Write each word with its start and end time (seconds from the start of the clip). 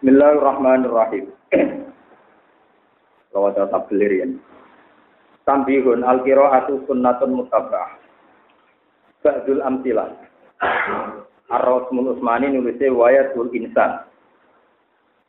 Bismillahirrahmanirrahim. 0.00 1.28
Lawat 3.36 3.60
tablir 3.68 4.08
ya. 4.08 4.24
Tambihun 5.44 6.00
al-qira'atu 6.00 6.88
sunnatun 6.88 7.36
mutabah. 7.36 8.00
Ba'dul 9.20 9.60
amtilah. 9.60 10.08
Ar-Rasmul 11.52 12.16
Usmani 12.16 12.48
nulisnya 12.48 12.88
wayatul 12.96 13.52
insan. 13.52 14.08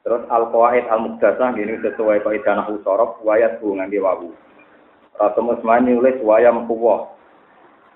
Terus 0.08 0.24
al-qawaid 0.32 0.88
al-muqdasah 0.88 1.52
ini 1.60 1.76
sesuai 1.84 2.24
kaidah 2.24 2.64
nahwu 2.64 2.80
sorof 2.88 3.20
wayat 3.28 3.60
bu 3.60 3.76
ngangge 3.76 4.00
wawu. 4.00 4.32
Rasul 5.20 5.52
Usmani 5.52 6.00
nulis 6.00 6.16
wayam 6.24 6.64
kuwah. 6.72 7.12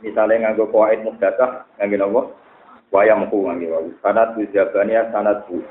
Misalnya 0.04 0.52
nganggo 0.52 0.68
qawaid 0.76 1.08
muqdasah 1.08 1.72
ngangge 1.80 2.04
napa? 2.04 2.36
Wayam 2.92 3.32
ku 3.32 3.48
ngangge 3.48 3.72
wawu. 3.72 3.96
Sanad 4.04 4.36
bu 4.36 4.44
bu. 5.48 5.64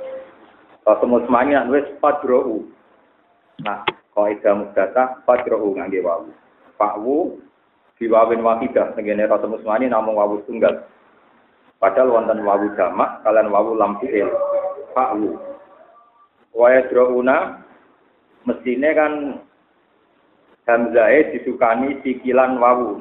Rasul 0.84 1.16
Usmani 1.16 1.56
nulis 1.56 1.88
fadrohu. 1.98 2.68
Nah, 3.64 3.88
kaidah 4.12 4.52
muqdasah 4.52 5.25
fadrohu 5.25 5.72
ngangge 5.80 6.04
wawu. 6.04 6.29
Pakwu 6.76 7.40
diwawin 7.96 8.44
wahidah 8.44 8.92
ngene 8.92 9.25
Rasul 9.25 9.56
Usmani 9.56 9.89
namung 9.89 10.20
wawu 10.20 10.44
tunggal. 10.44 10.84
Padahal 11.80 12.12
wonten 12.12 12.44
wawu 12.44 12.68
jamak 12.76 13.25
kalian 13.25 13.48
wawu 13.48 13.72
lam 13.76 13.96
fi'il. 14.00 14.28
Pakwu 14.92 15.40
Waya 16.54 16.86
drouna 16.86 17.66
mestine 18.46 18.94
kan 18.94 19.42
Hamzah 20.64 21.12
disukani 21.32 22.00
sikilan 22.00 22.56
wawu. 22.56 22.96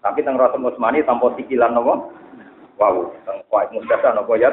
Tapi 0.00 0.20
teng 0.24 0.36
Rasul 0.40 0.64
Usmani 0.64 1.04
tanpa 1.04 1.32
sikilan 1.36 1.72
nopo? 1.76 2.12
Wawu. 2.80 3.12
Teng 3.28 3.40
Qaid 3.48 3.68
Mustafa 3.72 4.16
nopo 4.16 4.36
ya? 4.36 4.52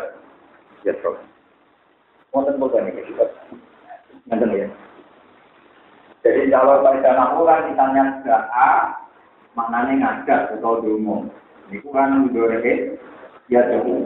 Ya 0.84 0.96
terus. 0.96 1.20
Wonten 2.38 2.62
boten 2.62 2.94
iki 2.94 3.02
kita. 3.10 3.26
Nanten 4.30 4.54
ya. 4.54 4.70
Jadi 6.22 6.54
kalau 6.54 6.86
pada 6.86 7.18
kan 7.18 7.66
misalnya 7.66 8.22
sudah 8.22 8.42
A, 8.54 8.70
maknanya 9.58 9.94
ngajak 9.98 10.54
atau 10.54 10.86
diumum. 10.86 11.34
Ini 11.74 11.82
kan 11.90 12.30
mendorong 12.30 12.62
ya 13.50 13.66
jauh. 13.74 14.06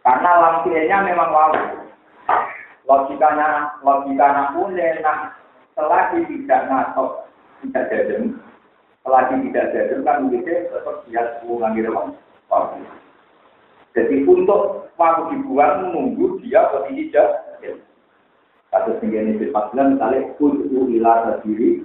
Karena 0.00 0.30
lampinya 0.40 1.04
memang 1.04 1.28
wawu 1.28 1.88
logikanya 2.88 3.76
logikanya 3.84 4.56
pun 4.56 4.72
nah 5.04 5.36
selagi 5.76 6.24
tidak 6.24 6.64
ngatok 6.72 7.28
tidak 7.60 7.84
jajan 7.92 8.40
selagi 9.04 9.34
tidak 9.48 9.68
jajan 9.76 10.00
kan 10.02 10.24
begitu 10.26 10.72
tetap 10.72 10.96
dia 11.04 11.22
di 11.44 11.84
rumah 11.84 12.16
jadi 13.98 14.16
untuk 14.30 14.86
waktu 14.94 15.22
dibuang 15.34 15.90
menunggu 15.90 16.38
dia 16.46 16.70
posisi 16.70 17.10
jajan 17.10 17.82
kasus 18.68 19.00
tinggi 19.02 19.18
ini 19.18 19.50
bulan 19.50 19.96
misalnya 19.98 20.30
untuk 20.38 20.86
ilah 20.86 21.40
sendiri 21.40 21.82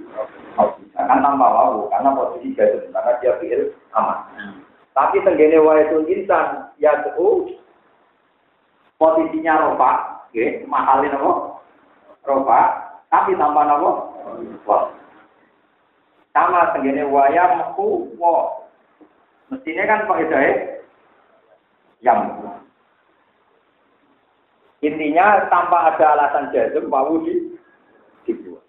akan 0.94 1.18
tambah 1.24 1.50
wawu 1.50 1.90
karena 1.90 2.10
posisi 2.14 2.54
jajan 2.54 2.92
karena 2.94 3.12
dia 3.18 3.32
pikir 3.42 3.60
aman 3.98 4.18
tapi 4.94 5.18
tenggene 5.26 5.58
wa 5.58 5.74
itu 5.82 6.06
insan 6.06 6.70
ya 6.78 7.02
tuh 7.16 7.50
posisinya 8.94 9.66
ropak 9.66 10.14
Oke, 10.34 10.66
mahalin 10.66 11.14
apa? 11.14 11.62
Roba, 12.26 12.60
tapi 13.06 13.38
tambah 13.38 13.62
apa? 13.70 13.90
Sama 16.34 16.74
segini 16.74 17.06
wayam 17.06 17.62
meku 17.62 18.10
wo. 18.18 18.66
Mestinya 19.46 19.86
kan 19.86 20.10
kok 20.10 20.18
itu 20.18 20.34
yang 22.04 22.38
intinya 24.84 25.48
tanpa 25.48 25.96
ada 25.96 26.04
alasan 26.12 26.52
jazm 26.52 26.92
mau 26.92 27.16
di 27.24 27.56
dibuat. 28.28 28.60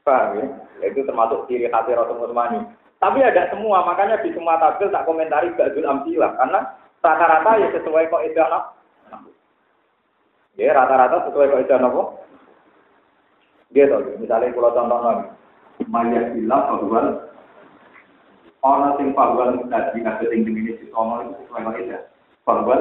Paham 0.00 0.40
ya? 0.40 0.46
Itu 0.88 1.04
termasuk 1.04 1.44
ciri 1.48 1.68
khas 1.68 1.88
Rasul 1.88 2.24
Utsmani. 2.24 2.64
Tapi 3.00 3.20
ada 3.20 3.52
semua, 3.52 3.84
makanya 3.84 4.24
di 4.24 4.32
semua 4.32 4.56
tabel 4.56 4.88
tak 4.88 5.04
komentari 5.04 5.52
Badul 5.52 5.84
Amsilah 5.84 6.40
karena 6.40 6.60
rata-rata 7.04 7.60
ya 7.60 7.68
sesuai 7.76 8.08
kok 8.08 8.24
itu 8.24 8.40
Ya 10.54 10.72
rata-rata 10.72 11.28
sesuai 11.28 11.50
kaidah 11.50 11.78
nopo. 11.82 12.24
Dia 13.74 13.90
tahu, 13.90 14.22
misalnya 14.22 14.54
kalau 14.54 14.70
contoh 14.70 14.98
lagi, 15.02 15.26
Maya 15.90 16.30
bilang 16.30 16.62
bahwa 16.70 17.02
orang 18.62 18.94
yang 19.02 19.10
bahwa 19.18 19.50
tadi 19.66 19.98
nggak 19.98 20.22
tinggi 20.30 20.46
ini 20.54 20.78
di 20.78 20.86
itu 20.86 20.94
sesuai 20.94 21.74
kaidah. 21.74 22.13
Bahwa 22.44 22.76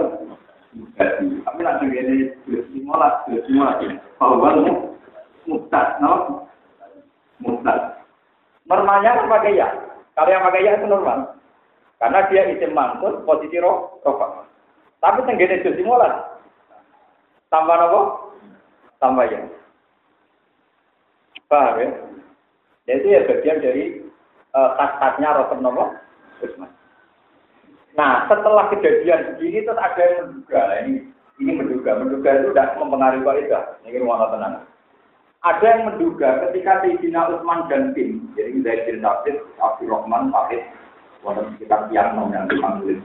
tadi, 1.00 1.40
tapi 1.47 1.59
nanti 1.63 1.85
ini 1.88 2.35
bersimulat, 2.46 3.24
bersimulat. 3.28 3.79
Bahwa 4.19 4.50
mustad, 5.47 5.88
no? 6.03 6.46
Mustad. 7.40 8.03
Normalnya 8.68 9.18
kan 9.19 9.31
pakai 9.31 9.59
ya. 9.59 9.68
Kalau 10.13 10.29
yang 10.29 10.46
pakai 10.46 10.63
ya 10.68 10.72
itu 10.78 10.85
normal. 10.88 11.35
Karena 11.97 12.28
dia 12.28 12.51
isim 12.51 12.75
mangkut, 12.75 13.24
posisi 13.24 13.57
roh, 13.63 14.00
roh. 14.03 14.44
Tapi 15.00 15.24
tenggene 15.24 15.63
bersimulat, 15.63 16.34
Tambah 17.53 17.78
apa? 17.78 18.01
Tambah 18.97 19.25
ya. 19.30 19.45
Paham 21.45 21.78
ya? 21.78 21.88
Jadi 22.90 23.13
ya 23.13 23.22
bagian 23.30 23.62
dari 23.62 23.84
uh, 24.57 24.74
khas-khasnya 24.74 25.30
Rasul 25.38 25.62
Nopo 25.62 25.94
Nah, 27.94 28.26
setelah 28.26 28.74
kejadian 28.74 29.38
begini 29.38 29.66
terus 29.66 29.78
ada 29.78 30.02
yang 30.02 30.18
menduga. 30.26 30.62
Ini 30.81 30.94
ini 31.42 31.52
menduga, 31.54 31.92
menduga 31.98 32.30
itu 32.42 32.48
tidak 32.54 32.78
mempengaruhi 32.78 33.26
kualitas. 33.26 33.66
Ini 33.86 34.02
mana 34.02 34.30
tenang. 34.34 34.56
Ada 35.44 35.66
yang 35.66 35.81
menduga 35.92 36.30
ketika 36.48 36.81
Sayyidina 36.81 37.28
Utsman 37.28 37.68
dan 37.68 37.92
tim, 37.92 38.31
jadi 38.34 38.64
Zaid 38.64 38.81
bin 38.88 39.04
Abdul 39.04 39.92
Rahman, 39.92 40.31
Fahid, 40.31 40.64
walaupun 41.20 41.52
sekitar 41.59 41.92
tiang 41.92 42.16
yang 42.31 42.48
dipanggil. 42.48 42.98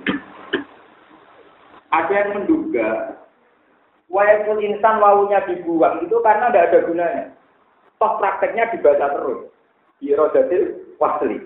Ada 1.91 2.13
yang 2.15 2.31
menduga 2.39 3.19
Wayakul 4.09 4.65
insan 4.65 5.05
wawunya 5.05 5.45
dibuang 5.45 6.01
itu 6.01 6.17
karena 6.25 6.49
tidak 6.49 6.73
ada 6.73 6.79
gunanya. 6.89 7.25
Toh 8.01 8.17
prakteknya 8.17 8.73
dibaca 8.73 9.07
terus. 9.13 9.53
Di 10.01 10.17
rodatil 10.17 10.97
wasli. 10.97 11.45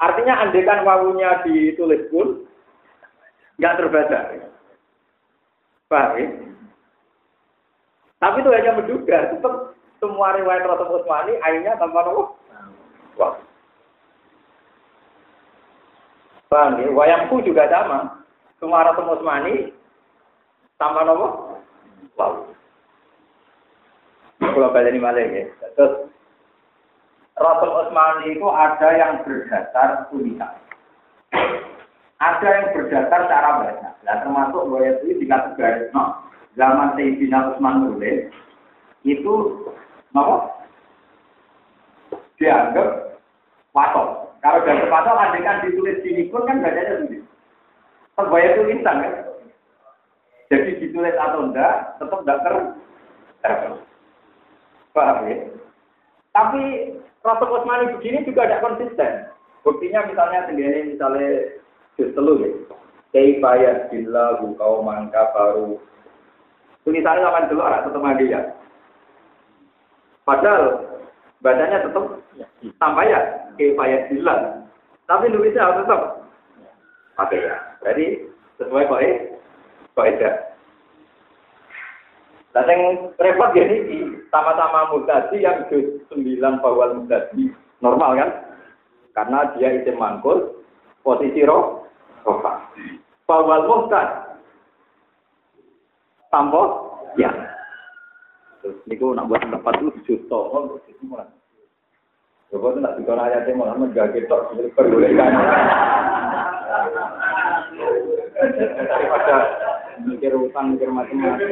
Artinya 0.00 0.48
andekan 0.48 0.88
wawunya 0.88 1.44
ditulis 1.44 2.08
pun 2.08 2.48
nggak 3.60 3.76
terbaca. 3.76 4.18
Paham 5.92 6.16
ya? 6.16 6.26
Tapi 8.20 8.36
itu 8.40 8.50
hanya 8.56 8.72
menduga. 8.80 9.18
Tetap 9.36 9.54
semua 10.00 10.32
riwayat 10.32 10.64
Rasul 10.64 10.96
Utsmani 10.96 11.36
akhirnya 11.44 11.76
tanpa 11.76 12.08
nopo. 12.08 12.40
Wah. 13.20 13.36
Paham 16.48 16.80
ya? 16.80 16.88
Wayangku 16.88 17.44
juga 17.44 17.68
sama. 17.68 18.24
Semua 18.56 18.88
Rasul 18.88 19.12
Utsmani 19.12 19.76
tanpa 20.80 21.04
nopo. 21.04 21.60
Wow. 22.16 22.48
Kalau 24.40 24.72
balik 24.72 24.96
malah 24.96 25.20
ya. 25.20 25.52
Terus 25.76 26.08
Rasul 27.40 27.72
Utsman 27.72 28.28
itu 28.28 28.48
ada 28.48 28.88
yang 28.96 29.24
berdasar 29.24 30.08
tulisan. 30.08 30.60
Ada 32.20 32.48
yang 32.52 32.66
berdasar 32.76 33.20
cara 33.32 33.50
baca. 33.64 33.88
Nah, 34.04 34.16
termasuk 34.20 34.62
bahwa 34.68 34.84
itu 34.84 35.24
dikategori 35.24 35.88
no, 35.96 36.20
zaman 36.52 36.92
Sayyidina 36.92 37.56
Utsman 37.56 37.88
nulis 37.88 38.28
itu 39.08 39.34
no, 40.12 40.24
dianggap 42.36 43.16
patok. 43.72 44.36
Kalau 44.44 44.60
dari 44.68 44.84
patok 44.92 45.16
kan 45.16 45.64
ditulis 45.64 46.00
di 46.04 46.28
pun 46.28 46.44
kan 46.44 46.60
bacanya 46.60 47.08
sendiri. 47.08 47.24
Sebaya 48.16 48.46
itu 48.52 48.62
insan 48.68 49.00
kan. 49.00 49.14
Jadi 50.52 50.70
ditulis 50.82 51.16
atau 51.16 51.48
enggak, 51.48 51.96
tetap 51.96 52.20
enggak 52.20 52.40
ter 52.44 52.54
Paham 54.90 55.30
ya? 55.30 55.36
Tapi 56.34 56.62
Rasul 57.22 57.62
begini 57.96 58.26
juga 58.26 58.44
tidak 58.44 58.62
konsisten. 58.66 59.12
Buktinya 59.62 60.08
misalnya 60.10 60.50
sendiri 60.50 60.96
misalnya 60.96 61.59
juz 62.00 62.16
telu 62.16 62.40
ya. 62.40 62.48
Kaifaya 63.12 63.92
billahu 63.92 64.56
kauman 64.56 65.12
kafaru. 65.12 65.76
Tulisannya 66.88 67.20
sama 67.20 67.44
dulu 67.52 67.60
anak 67.60 67.84
tetap 67.84 68.02
ya. 68.24 68.40
Padahal 70.24 70.62
bacanya 71.44 71.84
tetap 71.84 72.04
sampai 72.80 73.12
ya 73.12 73.20
kaifaya 73.60 74.08
billah. 74.08 74.38
Tapi 75.04 75.28
nulisnya 75.28 75.68
harus 75.68 75.84
tetap 75.84 76.02
pakai 77.20 77.44
ya. 77.44 77.56
Jadi 77.84 78.24
sesuai 78.56 78.88
kok 78.88 79.02
kaidah. 80.00 80.34
Nah, 82.50 82.66
yang 82.66 83.14
repot 83.14 83.54
ya 83.54 83.62
ini 83.62 84.18
sama-sama 84.34 84.90
mutasi 84.90 85.38
yang 85.38 85.70
juz 85.70 86.02
9 86.10 86.58
bawal 86.58 86.98
mutasi 86.98 87.54
normal 87.78 88.18
kan? 88.18 88.30
Karena 89.14 89.54
dia 89.54 89.70
isim 89.70 89.94
mangkul, 89.94 90.58
posisi 91.06 91.46
roh, 91.46 91.79
rofa. 92.24 92.52
Bawal 93.24 93.62
mutasi, 93.70 94.42
tambah 96.34 96.66
ya. 97.14 97.30
Terus 98.60 98.76
niku 98.90 99.14
nak 99.14 99.30
buat 99.30 99.40
tempat 99.40 99.78
itu 99.80 99.90
juta, 100.04 100.36
oh 100.36 100.76
itu 100.84 101.02
malah. 101.06 101.30
Coba 102.50 102.74
tuh 102.74 102.82
nak 102.82 102.98
juga 102.98 103.14
ayatnya 103.22 103.54
malah 103.54 103.78
menjaga 103.78 104.18
tok 104.26 104.58
perbolehkan. 104.74 105.30
Daripada 108.90 109.36
mikir 110.02 110.34
utang, 110.34 110.74
mikir 110.74 110.90
macam-macam. 110.90 111.48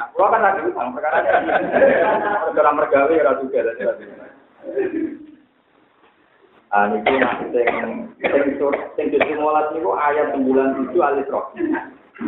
Nah, 0.00 0.08
kan 0.16 0.40
lagi 0.40 0.60
utang, 0.64 0.96
perkara 0.96 1.18
dalam 2.56 2.74
mergawe 2.80 3.12
ya 3.12 3.32
juga. 3.44 3.60
Ah 6.68 6.84
niku 6.92 7.16
nak 7.16 7.48
sing 7.48 7.64
sing 8.20 9.08
sing 9.08 9.08
niku 9.16 9.90
ayat 9.96 10.36
97 10.36 10.92
Al-Isra. 11.00 11.40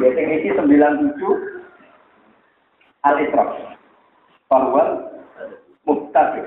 Ya 0.00 0.08
sing 0.16 0.26
iki 0.32 0.48
97 0.56 1.20
Al-Isra. 3.04 3.44
Bahwa 4.48 5.12
muktadi. 5.84 6.40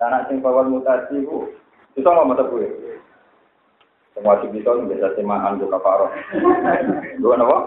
Karena 0.00 0.24
sing 0.32 0.40
bahwa 0.40 0.64
mutasi 0.64 1.20
itu 1.20 1.52
itu 1.92 2.08
nggak 2.08 2.24
mata 2.24 2.48
gue. 2.48 2.72
Semua 4.16 4.38
wajib 4.38 4.56
bisa 4.56 4.72
bisa 4.88 5.12
semahan 5.18 5.60
buka 5.60 5.78
paro. 5.82 6.08
Dua 7.20 7.36
apa? 7.36 7.58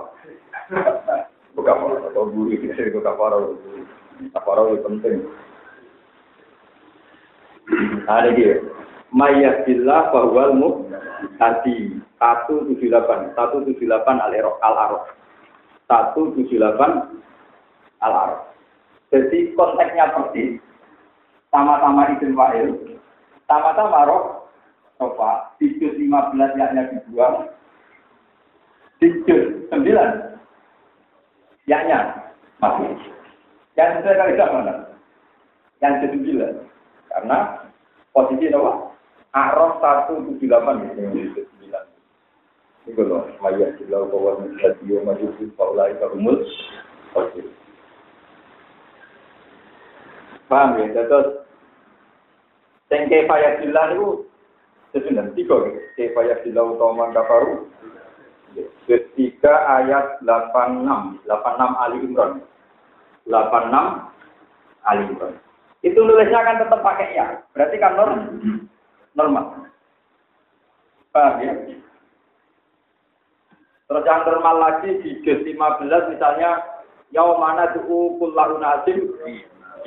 Buka 1.53 1.73
paro 1.77 1.95
atau 2.09 2.25
bisa 2.33 2.89
buka 2.89 3.11
paro. 3.13 3.53
Buka 4.17 4.39
paro 4.41 4.73
itu 4.73 4.81
penting. 4.81 5.29
Ada 8.07 8.31
dia. 8.33 8.76
Mayyadillah 9.15 10.11
bahwal 10.11 10.83
tadi 11.39 11.95
satu 12.19 12.67
tujuh 12.67 12.91
delapan 12.91 13.31
satu 13.39 13.63
tujuh 13.63 13.87
delapan 13.87 14.19
al 14.19 14.33
arok 14.35 15.05
satu 15.87 16.35
tujuh 16.35 16.59
delapan 16.59 17.07
al 18.03 18.13
arok. 18.13 18.41
Jadi 19.07 19.55
konteksnya 19.55 20.11
persis 20.11 20.59
sama-sama 21.47 22.11
izin 22.11 22.35
fa'il, 22.35 22.99
sama-sama 23.47 24.03
roh 24.03 24.23
di 25.57 25.77
juz 25.79 25.95
15 25.95 26.59
yaknya 26.59 26.91
dibuang, 26.91 27.47
di 28.99 29.07
juz 29.23 29.63
9 29.71 29.87
yaknya 31.69 31.99
masih. 32.59 32.91
Yang 33.77 34.01
sesuai 34.01 34.17
kali 34.17 34.33
mana? 34.41 34.73
Yang 35.85 35.93
ke-9. 36.09 36.27
Karena 37.13 37.37
posisi 38.09 38.49
apa? 38.49 38.86
Araf 39.35 39.79
178 39.81 40.39
gitu. 40.95 41.43
Itu 42.87 43.01
loh, 43.03 43.27
Maya 43.43 43.75
Jilau 43.75 44.07
Kawal 44.07 44.47
Mujadiyo 44.47 45.03
Majubi 45.03 45.51
Paulai 45.59 45.91
Karumul 45.99 46.39
Oke. 47.19 47.43
Paham 50.47 50.79
ya? 50.79 50.95
Terus 50.95 51.47
Sing 52.87 53.11
kefaya 53.11 53.59
bilah 53.59 53.91
itu 53.91 54.23
sesudah 54.95 55.27
tiga. 55.35 55.57
Kefaya 55.99 56.39
bilah 56.43 56.63
utama 56.71 57.11
kafaru. 57.11 57.67
Ketiga 58.87 59.53
ayat 59.67 60.23
86, 60.23 61.19
86 61.27 61.83
Ali 61.83 61.97
Imran. 61.99 62.31
86 63.27 64.87
Ali 64.87 65.03
Imran. 65.11 65.35
Itu 65.83 65.99
nulisnya 65.99 66.39
akan 66.39 66.63
tetap 66.63 66.79
pakai 66.79 67.11
ya. 67.11 67.27
Berarti 67.51 67.75
kan 67.75 67.93
norm, 67.99 68.19
normal. 69.17 69.67
Paham 71.09 71.41
ya? 71.41 71.53
Terus 73.87 74.03
yang 74.05 74.21
normal 74.27 74.55
lagi 74.61 74.89
di 75.01 75.17
juz 75.25 75.41
15 75.41 76.13
misalnya 76.13 76.61
mana 77.15 77.71
tuh 77.73 78.13
kullahu 78.21 78.61
nasim 78.61 79.15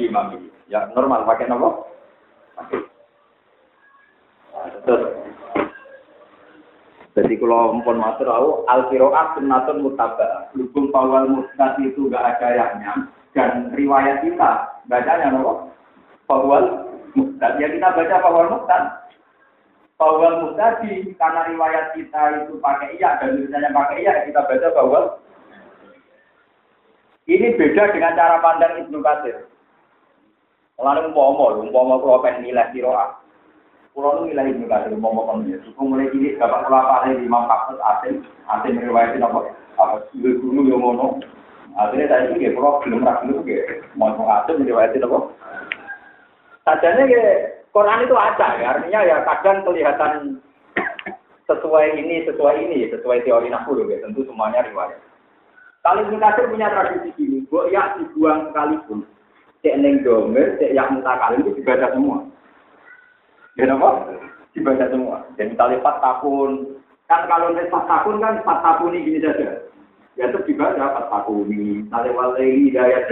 imami. 0.01 0.51
Ya 0.67 0.91
normal 0.93 1.29
pakai 1.29 1.47
nomor. 1.47 1.87
Terus 4.85 5.21
jadi 7.11 7.35
kalau 7.43 7.75
mpun 7.83 7.99
matur 7.99 8.31
tahu 8.31 8.49
al 8.71 8.87
qiraat 8.87 9.35
sunnatun 9.35 9.83
mutaba. 9.83 10.47
Hukum 10.55 10.95
awal 10.95 11.27
musnad 11.27 11.75
itu 11.83 12.07
enggak 12.07 12.39
ada 12.39 12.49
yahnya 12.55 12.93
dan 13.35 13.75
riwayat 13.75 14.23
kita 14.23 14.81
bacanya 14.87 15.35
nopo? 15.35 15.75
Fawal 16.31 16.87
musnad. 17.19 17.59
Ya 17.59 17.67
kita 17.67 17.93
baca 17.93 18.17
fawal 18.23 18.47
musnad. 18.55 19.00
Fawal 20.01 20.49
mustadi 20.49 21.13
karena 21.21 21.45
riwayat 21.53 21.93
kita 21.93 22.49
itu 22.49 22.57
pakai 22.57 22.97
iya 22.97 23.21
dan 23.21 23.37
tulisannya 23.37 23.69
pakai 23.69 24.01
iya 24.01 24.25
kita 24.25 24.49
baca 24.49 24.69
fawal. 24.73 25.05
Ini 27.29 27.53
beda 27.61 27.93
dengan 27.93 28.17
cara 28.17 28.41
pandang 28.41 28.81
Ibnu 28.81 29.05
Katsir. 29.05 29.45
Lalu 30.81 31.13
umpama, 31.13 31.61
umpama 31.61 32.01
kalau 32.01 32.25
pengen 32.25 32.49
nilai 32.49 32.73
kiroah, 32.73 33.21
Pulau 33.93 34.25
nu 34.25 34.33
nilai 34.33 34.57
Ibnu 34.57 34.73
Katsir 34.73 34.97
mau 34.97 35.13
kon 35.13 35.45
ya. 35.45 35.61
Suku 35.69 35.83
mulai 35.85 36.09
ini 36.17 36.33
dapat 36.41 36.65
kelapa 36.65 37.05
dari 37.05 37.21
Imam 37.21 37.45
Hafiz 37.45 37.77
Asim, 37.85 38.25
Asim 38.49 38.81
meriwayatkan 38.81 39.21
apa? 39.21 39.53
Apa 39.77 40.09
dulu 40.17 40.65
yang 40.65 40.81
ngono. 40.81 41.21
Akhirnya 41.77 42.09
saya 42.09 42.33
itu 42.33 42.57
pulau 42.57 42.81
belum 42.81 43.05
itu 43.05 43.45
kayak 43.45 43.85
mau 44.01 44.17
Asim 44.17 44.65
meriwayatkan 44.65 45.05
apa? 45.05 45.19
Sajanya 46.65 47.05
ya 47.05 47.60
Quran 47.71 48.03
itu 48.03 48.17
ada 48.19 48.49
ya, 48.59 48.67
artinya 48.75 49.01
ya 49.07 49.17
kadang 49.23 49.63
kelihatan 49.63 50.43
sesuai 51.47 51.87
ini, 51.99 52.27
sesuai 52.27 52.57
ini, 52.67 52.91
sesuai 52.91 53.23
teori 53.23 53.47
nafsu 53.51 53.87
ya, 53.87 54.03
tentu 54.03 54.27
semuanya 54.27 54.67
riwayat. 54.67 54.99
Kalau 55.81 56.05
Ibnu 56.05 56.21
punya 56.21 56.69
tradisi 56.69 57.09
gini, 57.17 57.39
buat 57.49 57.73
ya 57.73 57.97
dibuang 57.97 58.53
sekalipun, 58.53 59.09
cek 59.65 59.81
neng 59.81 60.05
domer, 60.05 60.61
cek 60.61 60.77
yang 60.77 60.93
mutakalim 60.93 61.41
itu 61.41 61.57
dibaca 61.57 61.89
semua. 61.97 62.29
Ya 63.57 63.65
apa? 63.73 63.91
Dibaca 64.53 64.87
semua. 64.93 65.25
Dan 65.41 65.57
misalnya 65.57 65.81
empat 65.81 65.97
tahun. 66.05 66.77
Kan 67.09 67.27
kalau 67.27 67.57
empat 67.57 67.85
tahun 67.89 68.17
kan 68.23 68.35
empat 68.45 68.59
tahun 68.61 68.93
ini 68.93 69.05
gini 69.09 69.19
saja. 69.25 69.49
Ya 70.21 70.29
itu 70.29 70.39
dibaca 70.45 70.77
empat 70.77 71.07
tahun 71.09 71.49
ini. 71.49 71.89
Misalnya 71.89 72.13
walai 72.13 72.61
hidayat 72.69 73.05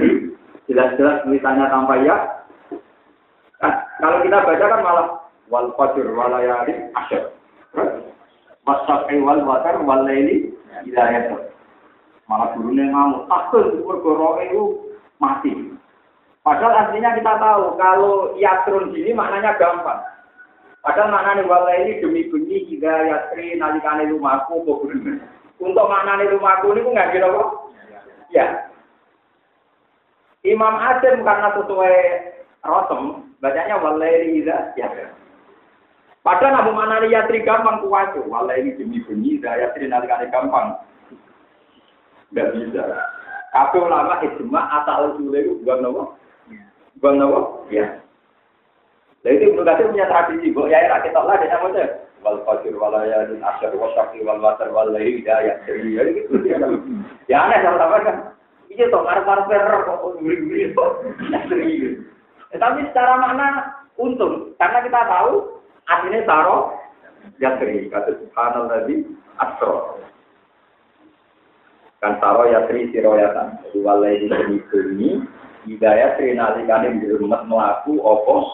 jelas-jelas 0.69 1.25
tulisannya 1.25 1.67
tanpa 1.73 1.95
ya. 2.05 2.17
Kalau 3.99 4.19
kita 4.23 4.39
baca 4.47 4.65
kan 4.71 4.81
malah 4.87 5.07
wal 5.51 5.69
fajr 5.75 6.07
walayali 6.15 6.75
asyar. 6.95 7.35
Masakai 8.63 9.19
wal 9.19 9.43
watar 9.43 9.81
wal 9.83 10.07
laili 10.07 10.55
hidayat. 10.87 11.35
Malah 12.31 12.55
gurunya 12.55 12.87
ngamuk. 12.93 13.27
Takut 13.27 13.83
bergoro 13.83 14.39
itu 14.45 14.63
mati. 15.19 15.75
Padahal 16.47 16.89
aslinya 16.89 17.19
kita 17.19 17.33
tahu 17.37 17.77
kalau 17.77 18.33
yatrun 18.39 18.95
gini 18.95 19.13
maknanya 19.13 19.59
gampang. 19.59 20.01
Padahal 20.81 21.13
maknanya 21.13 21.45
wala 21.45 21.73
ini 21.77 22.01
demi 22.01 22.25
bunyi 22.31 22.65
hingga 22.71 23.05
yasri 23.05 23.59
nalikane 23.59 24.09
rumahku 24.09 24.65
kok 24.65 24.81
Untuk 25.59 25.87
maknanya 25.91 26.33
rumahku 26.33 26.73
ini 26.73 26.89
nggak 26.95 27.11
kira 27.13 27.29
kok? 27.29 27.75
Ya. 28.33 28.69
Imam 30.47 30.79
Asim 30.79 31.27
karena 31.27 31.53
sesuai 31.59 31.97
rosem, 32.65 33.28
bacanya 33.39 33.79
wala 33.79 34.07
ini 34.07 34.43
hingga 34.43 34.75
ya. 34.75 34.89
Padahal 36.27 36.61
nabu 36.61 36.71
maknanya 36.75 37.09
yasri 37.09 37.41
gampang 37.47 37.81
kuwajo. 37.81 38.27
Wala 38.27 38.53
ini 38.59 38.75
demi 38.75 39.01
bunyi 39.07 39.39
hingga 39.39 39.55
yasri 39.55 39.87
nalikane 39.87 40.27
gampang. 40.29 40.77
Nggak 42.35 42.53
bisa. 42.53 42.83
Kabeh 43.49 43.81
ulama 43.81 44.21
ijma 44.21 44.61
asal 44.83 45.17
usule 45.17 45.41
itu 45.41 45.57
bukan 45.65 45.79
nopo? 45.81 46.03
Bukan 47.01 47.15
nopo? 47.17 47.65
Ya. 47.73 48.05
Nah 49.25 49.31
itu 49.35 49.51
Ibnu 49.51 49.65
Katsir 49.65 49.89
punya 49.91 50.07
tradisi, 50.07 50.55
kok 50.55 50.69
ya 50.71 50.85
rakyat 50.85 51.17
Allah 51.17 51.35
dia 51.43 51.51
namanya 51.51 51.85
wal 52.23 52.39
fajr 52.47 52.75
wal 52.77 52.95
layalin 52.95 53.43
asyar 53.43 53.73
wa 53.75 53.91
syaqi 53.97 54.23
wal 54.23 54.39
watar 54.39 54.69
wal 54.71 54.93
hidayah. 54.95 55.59
Jadi 55.65 55.97
ya 55.97 56.03
gitu. 56.13 56.35
Ya 57.27 57.37
aneh 57.41 57.59
sama-sama 57.65 58.05
kan. 58.05 58.17
Iya 58.69 58.93
toh 58.93 59.01
marah-marah 59.01 59.49
perro 59.49 59.79
kok 59.89 60.01
kok. 60.77 60.93
Tapi 62.55 62.81
secara 62.89 63.21
makna 63.21 63.49
untung. 64.01 64.57
Karena 64.57 64.81
kita 64.81 65.01
tahu 65.05 65.61
artinya 65.85 66.21
saro 66.25 66.57
yasri 67.37 67.93
kata 67.93 68.17
subhanallah 68.25 68.89
tadi 68.89 69.05
asro. 69.37 70.01
Kan 72.01 72.17
saro 72.23 72.49
yasri 72.49 72.89
siroyatan 72.95 73.61
jadi 73.69 73.79
walai 73.85 74.23
di 74.23 74.29
sini 74.73 75.21
hidayah 75.69 76.17
nalikane 76.17 77.05
di 77.05 77.13
rumah 77.13 77.45
melaku 77.45 78.01
opo. 78.01 78.49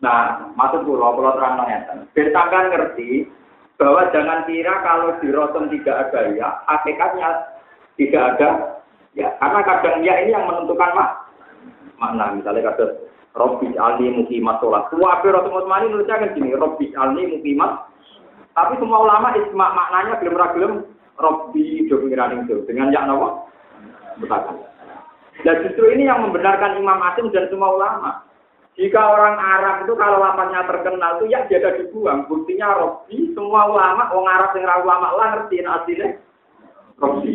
Nah, 0.00 0.48
maksud 0.56 0.88
pulau 0.88 1.12
pulau 1.12 1.36
terang 1.36 1.60
ngeten. 1.60 2.08
Bertangkan 2.16 2.72
ngerti 2.72 3.28
bahwa 3.76 4.08
jangan 4.12 4.48
kira 4.48 4.80
kalau 4.80 5.12
di 5.20 5.28
rotem 5.28 5.68
tidak 5.68 6.08
ada 6.08 6.20
ya, 6.32 6.48
hakikatnya 6.64 7.28
tidak 8.00 8.22
ada 8.36 8.50
ya. 9.12 9.28
Karena 9.36 9.60
kadang 9.60 10.00
ya 10.00 10.24
ini 10.24 10.32
yang 10.32 10.48
menentukan 10.48 10.96
mak 10.96 11.29
makna. 12.00 12.34
Misalnya 12.34 12.72
kata 12.72 12.84
Robbi 13.36 13.70
alni 13.78 14.10
mukimat 14.10 14.58
sholat. 14.58 14.90
Tua 14.90 15.22
rotem 15.22 15.54
Utsmani 15.54 15.86
nulisnya 15.92 16.18
kan 16.18 16.34
gini, 16.34 16.56
Robbi 16.56 16.90
alni 16.98 17.30
mukimat. 17.30 17.86
Tapi 18.56 18.74
semua 18.82 19.06
ulama 19.06 19.30
isma 19.38 19.70
maknanya 19.70 20.18
belum 20.18 20.34
ragilum 20.34 20.72
Robbi 21.20 21.86
do 21.86 22.02
pengiran 22.02 22.42
itu 22.42 22.66
dengan 22.66 22.90
yang 22.90 23.06
nawa 23.06 23.46
mutakan. 24.18 24.66
Dan 25.46 25.62
justru 25.64 25.94
ini 25.94 26.10
yang 26.10 26.26
membenarkan 26.26 26.76
Imam 26.80 26.98
Asim 27.06 27.30
dan 27.30 27.46
semua 27.48 27.70
ulama. 27.70 28.26
Jika 28.74 28.98
orang 28.98 29.36
Arab 29.36 29.84
itu 29.84 29.92
kalau 29.94 30.18
lapasnya 30.18 30.64
terkenal 30.64 31.20
itu 31.20 31.30
ya 31.30 31.44
biasa 31.46 31.68
dibuang. 31.80 32.26
Buktinya 32.26 32.74
Robbi, 32.76 33.30
semua 33.36 33.68
ulama, 33.70 34.10
orang 34.10 34.34
Arab 34.40 34.50
yang 34.56 34.82
ulama 34.82 35.08
lah 35.14 35.26
ngerti 35.36 35.56
aslinya 35.62 36.08
Robbi. 36.98 37.34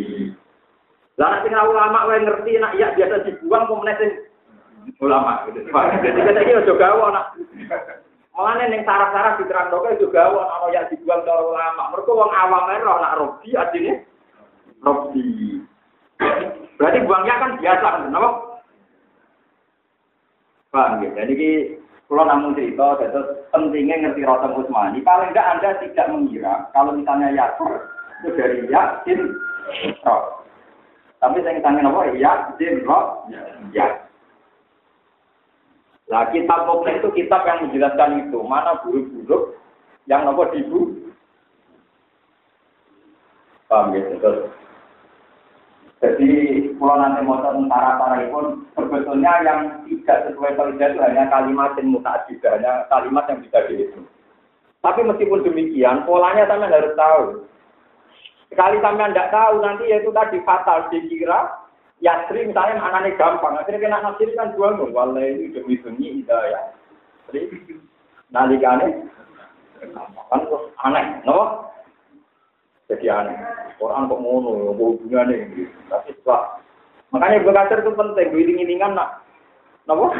Lah 1.15 1.39
sing 1.39 1.55
ulama 1.55 2.11
wae 2.11 2.19
ngerti 2.19 2.59
nak 2.59 2.75
ya 2.75 2.91
biasa 2.91 3.23
dibuang 3.23 3.71
pemenang 3.71 4.27
ulama. 5.01 5.45
Jadi 5.49 5.69
kita 6.19 6.41
ini 6.41 6.59
ojo 6.61 6.73
gawe 6.77 7.05
nak. 7.11 7.25
Mulane 8.35 8.67
ning 8.67 8.83
sarah-sarah 8.83 9.39
diterangke 9.39 9.95
juga 9.95 10.27
wong 10.27 10.43
ana 10.43 10.67
ya 10.75 10.83
dibuang 10.91 11.23
cara 11.23 11.39
ulama. 11.39 11.95
Mergo 11.95 12.11
wong 12.19 12.31
awam 12.35 12.67
ae 12.67 12.83
ora 12.83 12.95
nak 12.99 13.15
robi 13.15 13.49
artine 13.55 14.03
robi. 14.83 15.63
Berarti 16.75 16.99
buangnya 17.07 17.39
kan 17.39 17.51
biasa 17.55 17.85
kan, 17.87 18.03
kenapa? 18.11 18.29
Paham 20.75 20.99
ya? 21.07 21.09
Jadi 21.15 21.33
ki 21.39 21.51
kalau 22.05 22.27
namun 22.27 22.53
cerita, 22.53 23.01
terus 23.01 23.47
pentingnya 23.49 23.97
ngerti 23.97 24.21
Rotem 24.27 24.53
Usmani. 24.53 25.01
Paling 25.01 25.33
enggak 25.33 25.49
Anda 25.57 25.69
tidak 25.81 26.11
mengira 26.13 26.69
kalau 26.75 26.93
misalnya 26.93 27.33
Yakur 27.33 27.81
itu 28.21 28.29
dari 28.37 28.61
Yakin 28.69 29.19
Roh. 30.05 30.45
Tapi 31.17 31.41
saya 31.41 31.63
tanya 31.65 31.89
apa? 31.89 32.13
Yakin 32.13 32.85
Roh. 32.85 33.25
Ya. 33.73 34.04
Nah, 36.05 36.29
kitab 36.29 36.69
Mukmin 36.69 37.01
itu 37.01 37.09
kitab 37.17 37.41
yang 37.49 37.65
menjelaskan 37.65 38.29
itu. 38.29 38.37
Mana 38.45 38.77
buruk-buruk 38.85 39.57
yang 40.05 40.21
nopo 40.25 40.45
dibu. 40.53 40.79
Paham 43.65 43.97
ya? 43.97 44.05
Terus. 44.21 44.53
Jadi, 46.03 46.29
kalau 46.77 47.01
nanti 47.01 47.25
mau 47.25 47.41
tentara 47.41 47.97
para 47.97 48.21
pun 48.29 48.69
sebetulnya 48.77 49.41
yang 49.41 49.59
tidak 49.89 50.29
sesuai 50.29 50.53
kerja 50.53 50.93
itu 50.93 50.99
hanya 51.01 51.25
kalimat 51.33 51.73
yang 51.81 51.97
juga 52.29 52.47
hanya 52.53 52.85
kalimat 52.93 53.25
yang 53.25 53.41
bisa 53.41 53.65
dihitung. 53.65 54.05
Tapi 54.85 55.01
meskipun 55.01 55.41
demikian, 55.41 56.05
polanya 56.05 56.45
sampai 56.45 56.69
harus 56.69 56.93
tahu. 56.93 57.23
Sekali 58.53 58.77
sampai 58.85 59.09
tidak 59.09 59.33
tahu, 59.33 59.53
nanti 59.65 59.89
yaitu 59.89 60.13
tadi 60.13 60.37
fatal 60.45 60.85
dikira 60.93 61.64
Yasri 62.03 62.51
misalnya 62.51 62.83
anaknya 62.83 63.15
gampang, 63.15 63.55
akhirnya 63.55 63.87
kena 63.87 64.03
nasir 64.03 64.27
kan 64.35 64.51
dua 64.51 64.75
dong, 64.75 64.91
walai 64.91 65.31
ini 65.31 65.55
demi 65.55 65.79
demi 65.79 66.19
hidayah. 66.19 66.75
Jadi 67.31 67.55
nalikane 68.35 69.07
kan 69.79 70.39
terus 70.43 70.75
aneh, 70.83 71.23
no? 71.23 71.71
Jadi 72.91 73.07
aneh. 73.07 73.37
Quran 73.79 74.11
kok 74.11 74.19
ngono, 74.19 74.75
hubungannya 74.75 75.51
gitu. 75.55 75.71
Tapi 75.87 76.11
setelah 76.19 76.59
makanya 77.15 77.47
belajar 77.47 77.79
itu 77.79 77.91
penting, 77.95 78.29
iling-ilingan 78.43 78.91
nak, 78.99 79.23
nopo? 79.87 80.11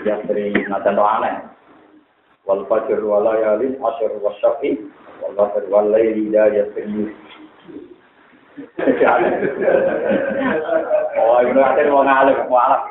Yasri 0.00 0.48
najan 0.64 0.96
aneh. 0.96 1.34
Wal 2.48 2.64
fajr 2.68 3.04
walayalin 3.04 3.80
asyr 3.80 4.16
wasyafi 4.20 4.80
wal 5.20 5.32
fajr 5.36 5.64
walayli 5.68 6.28
la 6.32 6.48
yasri 6.52 7.12
oh, 11.18 11.38
ada 11.42 11.90
mau 11.90 12.06
ngalih, 12.06 12.38
mau 12.46 12.58
alat. 12.62 12.82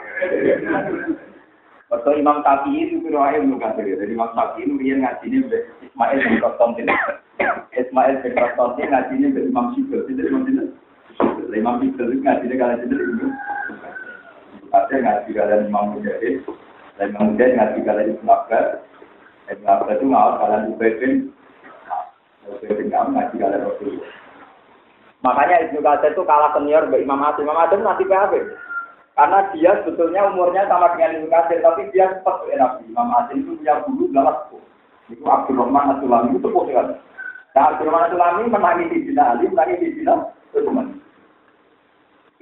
Waktu 1.88 2.20
Imam 2.20 2.42
Syafi'i 2.44 2.90
itu 2.90 3.06
kira 3.06 3.38
kan 3.38 3.78
Jadi 3.78 4.12
Imam 4.12 4.34
Syafi'i 4.34 4.66
itu 4.66 4.76
dia 4.82 4.98
ngaji 4.98 5.26
ini 5.30 5.40
Ismail 5.86 6.20
bin 6.20 6.42
Konstantin. 6.42 6.90
Ismail 7.72 8.16
bin 8.26 8.34
Konstantin 8.34 8.92
ngaji 8.92 9.14
ini 9.14 9.28
Imam. 9.46 9.72
Itu 9.78 9.94
Imam 10.04 10.42
Syibel. 10.44 10.68
Imam 11.54 11.80
Syibel 11.80 12.12
itu 12.12 12.24
ngaji 12.26 12.46
ini 12.50 12.56
kalian 12.60 12.84
itu. 12.84 13.28
Ada 14.74 14.96
ngaji 15.00 15.30
kalian 15.32 15.70
Imam 15.70 15.96
Mujahid. 15.96 16.44
Dan 16.98 17.14
Imam 17.14 17.38
Mujahid 17.38 17.56
ngaji 17.56 17.80
kalian 17.86 18.12
Ibn 18.20 18.28
Abbas. 18.28 18.68
Ibn 19.54 19.64
Abbas 19.70 19.96
itu 19.96 20.06
ngawal 20.10 20.34
kalian 20.42 20.72
Ubay 20.76 20.92
bin. 20.98 21.14
Bin 22.68 22.90
ngaji 22.90 23.36
kalian 23.38 23.64
Rasulullah. 23.70 24.23
Makanya 25.24 25.64
Ibnu 25.68 25.80
Katsir 25.80 26.12
itu 26.12 26.24
kalah 26.28 26.52
senior 26.52 26.84
Mbak 26.92 27.00
Imam 27.08 27.24
Asim. 27.24 27.48
Imam 27.48 27.64
Asim 27.64 27.80
nanti 27.80 28.04
PHB. 28.04 28.34
Karena 29.14 29.40
dia 29.56 29.72
sebetulnya 29.82 30.28
umurnya 30.28 30.68
sama 30.68 30.92
dengan 30.94 31.16
Ibnu 31.16 31.28
Katsir, 31.32 31.64
tapi 31.64 31.88
dia 31.96 32.12
cepat 32.20 32.44
ke 32.44 32.60
Nabi. 32.60 32.92
Imam 32.92 33.10
Asim 33.16 33.48
itu 33.48 33.56
punya 33.56 33.80
guru 33.88 34.06
galas. 34.12 34.38
Itu 35.08 35.24
Abdul 35.24 35.64
Rahman 35.64 35.96
Asulami 35.96 36.36
itu 36.36 36.44
sepuh 36.44 36.64
sekali. 36.68 36.96
Nah, 37.56 37.64
Abdul 37.72 37.88
Rahman 37.88 38.08
Asulami 38.12 38.92
di 38.92 39.00
Bina 39.08 39.24
Ali, 39.32 39.48
menangi 39.48 39.80
di 39.80 39.96
Bina 39.96 40.14
Utsman. 40.52 40.88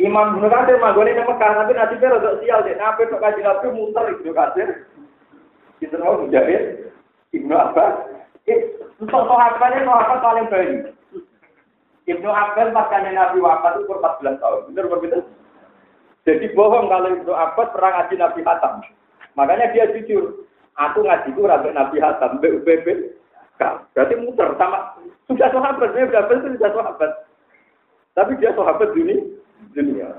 Imam 0.02 0.42
Ibnu 0.42 0.48
Katsir 0.50 0.82
manggone 0.82 1.14
nang 1.14 1.30
Mekah, 1.30 1.52
tapi 1.62 1.78
dia 1.78 2.10
rada 2.10 2.32
sial 2.42 2.66
deh. 2.66 2.74
Nabi 2.74 3.06
kok 3.14 3.22
kaji 3.22 3.42
Nabi 3.46 3.68
muter 3.78 4.06
Ibnu 4.18 4.32
Katsir. 4.34 4.90
Kita 5.78 6.02
mau 6.02 6.18
mujahid 6.18 6.90
Ibnu 7.30 7.54
Abbas. 7.54 8.10
Untuk 9.02 9.22
sahabatnya 9.30 9.86
sahabat 9.86 10.18
paling 10.22 10.48
baik. 10.50 10.94
Ibnu 12.10 12.30
Abbas 12.30 12.74
pas 12.74 12.90
kanjeng 12.90 13.14
Nabi 13.14 13.38
wafat 13.38 13.78
itu 13.78 13.94
14 13.94 14.42
tahun. 14.42 14.62
Benar 14.74 14.86
begitu? 14.90 15.20
Jadi 16.26 16.46
bohong 16.58 16.90
kalau 16.90 17.10
Ibnu 17.14 17.34
Abbas 17.34 17.70
perang 17.74 17.94
ngaji 17.98 18.16
Nabi 18.18 18.42
Hatam. 18.42 18.74
Makanya 19.38 19.72
dia 19.74 19.90
jujur. 19.94 20.46
Aku 20.80 21.06
ngaji 21.06 21.30
itu 21.30 21.42
rabe 21.46 21.70
Nabi 21.76 21.98
Hatam, 22.02 22.42
BUPB. 22.42 22.88
Berarti 23.94 24.16
muter 24.18 24.58
sama 24.58 24.98
sudah 25.30 25.48
sahabat, 25.54 25.94
dia 25.96 26.08
sudah 26.10 26.24
itu 26.28 26.48
sudah 26.58 26.72
sahabat. 26.76 27.12
Tapi 28.12 28.32
dia 28.42 28.52
sahabat 28.52 28.92
dunia, 28.92 29.22
dunia. 29.72 30.10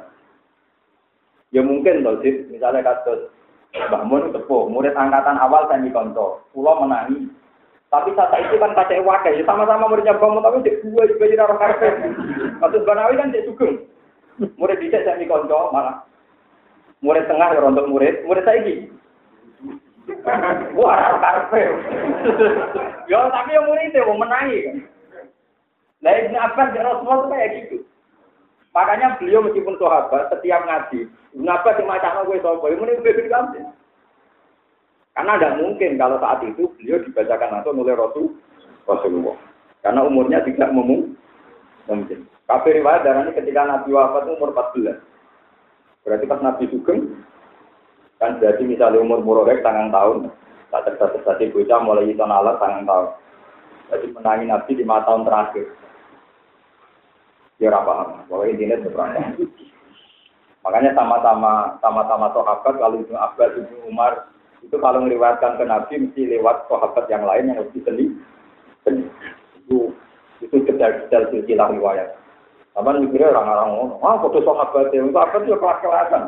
Ya 1.52 1.60
mungkin 1.60 2.00
loh 2.00 2.16
sih, 2.24 2.48
misalnya 2.48 2.80
kasus 2.80 3.28
Mbah 3.72 4.04
Mun 4.08 4.32
tepuh, 4.32 4.68
murid 4.68 4.96
angkatan 4.96 5.36
awal 5.36 5.68
saya 5.68 5.84
konco, 5.92 6.44
pulau 6.52 6.80
menangi, 6.80 7.28
tapi 7.92 8.08
saat 8.16 8.32
itu 8.40 8.56
kan 8.56 8.72
kaca 8.72 9.04
wakai, 9.04 9.36
ya 9.36 9.44
sama-sama 9.44 9.84
muridnya 9.84 10.16
bangun 10.16 10.40
tapi 10.40 10.64
cek 10.64 10.80
dua 10.80 11.04
juga 11.12 11.28
jadi 11.28 11.44
orang 11.44 11.60
karpe. 11.60 11.88
Kasus 12.64 12.86
Banawi 12.88 13.20
kan 13.20 13.28
cek 13.36 13.44
sugeng. 13.44 13.84
Murid 14.56 14.80
bisa 14.80 15.04
saya 15.04 15.20
konco 15.28 15.68
malah. 15.76 16.00
Murid 17.04 17.28
tengah 17.28 17.52
ya 17.52 17.60
untuk 17.60 17.92
murid, 17.92 18.24
murid 18.24 18.48
saya 18.48 18.64
ini. 18.64 18.88
Wah, 20.72 21.20
karpe. 21.20 21.62
ya 23.12 23.28
tapi 23.28 23.60
yang 23.60 23.68
murid 23.68 23.92
itu 23.92 24.00
mau 24.08 24.24
menangi 24.24 24.58
kan. 24.64 24.76
Lah 26.00 26.12
Ibnu 26.16 26.38
Abbas 26.40 26.72
dan 26.72 26.88
Rasulullah 26.88 27.20
itu 27.20 27.28
kayak 27.28 27.50
gitu. 27.60 27.76
Makanya 28.72 29.20
beliau 29.20 29.44
meskipun 29.44 29.76
sahabat, 29.76 30.32
setiap 30.32 30.64
ngaji, 30.64 31.12
Ibnu 31.36 31.44
Abbas 31.44 31.76
yang 31.76 31.92
macam 31.92 32.24
gue 32.24 32.40
sopo, 32.40 32.72
ini 32.72 33.04
lebih 33.04 33.28
gampang. 33.28 33.68
Karena 35.12 35.36
tidak 35.36 35.56
mungkin 35.60 36.00
kalau 36.00 36.16
saat 36.16 36.40
itu 36.44 36.72
beliau 36.80 37.04
dibacakan 37.04 37.60
langsung 37.60 37.76
oleh 37.76 37.92
Rasul 37.92 38.32
Rasulullah. 38.88 39.36
Karena 39.84 40.00
umurnya 40.08 40.40
tidak 40.46 40.72
mungkin. 40.72 41.18
Kafir 42.48 42.80
riwayat 42.80 43.04
darah 43.04 43.28
ini 43.28 43.36
ketika 43.36 43.64
Nabi 43.64 43.92
wafat 43.92 44.24
umur 44.28 44.56
14. 44.56 45.00
Berarti 46.02 46.24
pas 46.26 46.40
Nabi 46.42 46.64
Sugeng, 46.72 47.22
kan 48.18 48.38
jadi 48.42 48.62
misalnya 48.64 49.02
umur 49.02 49.22
murorek 49.22 49.62
tangan 49.62 49.92
tahun. 49.92 50.32
Tak 50.72 50.88
tadi 50.96 51.52
bocah 51.52 51.78
mulai 51.84 52.08
itu 52.08 52.24
nalar 52.24 52.56
tangan 52.56 52.88
tahun. 52.88 53.08
Jadi 53.92 54.06
menangi 54.16 54.44
Nabi 54.48 54.72
lima 54.80 55.04
tahun 55.04 55.28
terakhir. 55.28 55.66
Dia 57.60 57.70
paham, 57.70 58.24
bahwa 58.26 58.44
intinya 58.48 58.80
seberapa. 58.80 59.20
Makanya 60.64 60.90
sama-sama 60.96 61.78
sama-sama 61.78 62.26
sahabat 62.34 62.74
kalau 62.80 62.98
itu 62.98 63.14
Abbas, 63.14 63.54
itu 63.54 63.76
Umar, 63.86 64.32
itu 64.62 64.76
kalau 64.78 65.02
meriwayatkan 65.02 65.58
ke 65.58 65.64
Nabi 65.66 65.94
mesti 66.06 66.22
lewat 66.38 66.70
sahabat 66.70 67.04
yang 67.10 67.26
lain 67.26 67.50
yang 67.50 67.58
lebih 67.60 67.82
seni. 67.82 68.06
Itu 69.62 69.90
itu 70.42 70.56
detail-detail 70.66 71.30
silsilah 71.30 71.68
riwayat. 71.74 72.14
Apa 72.72 72.96
mikirnya 72.96 73.36
orang-orang 73.36 73.68
ngono, 73.76 73.94
ah 74.00 74.16
foto 74.22 74.40
sahabat 74.40 74.94
itu 74.94 75.12
apa 75.12 75.36
sih 75.44 75.52
kelas-kelasan. 75.52 76.22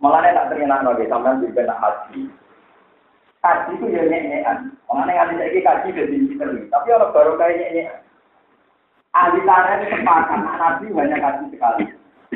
Malah 0.00 0.32
tak 0.32 0.56
terima 0.56 0.80
lagi 0.80 1.04
sampai 1.06 1.38
juga 1.44 1.68
nak 1.68 1.80
haji. 1.84 2.20
Haji 3.44 3.72
itu 3.76 3.86
ya 3.92 4.02
nyenyekan. 4.08 4.72
Orang 4.88 5.12
yang 5.12 5.28
ada 5.28 5.44
lagi 5.44 5.60
haji 5.60 5.88
jadi 5.92 6.16
misteri. 6.16 6.64
Tapi 6.72 6.88
orang 6.88 7.12
baru 7.12 7.36
kayak 7.36 7.56
nyenyek. 7.60 7.88
Ahli 9.12 9.44
tarikh 9.44 9.92
sepakat 9.92 10.40
Nabi 10.40 10.86
banyak 10.88 11.20
haji 11.20 11.44
sekali. 11.52 11.84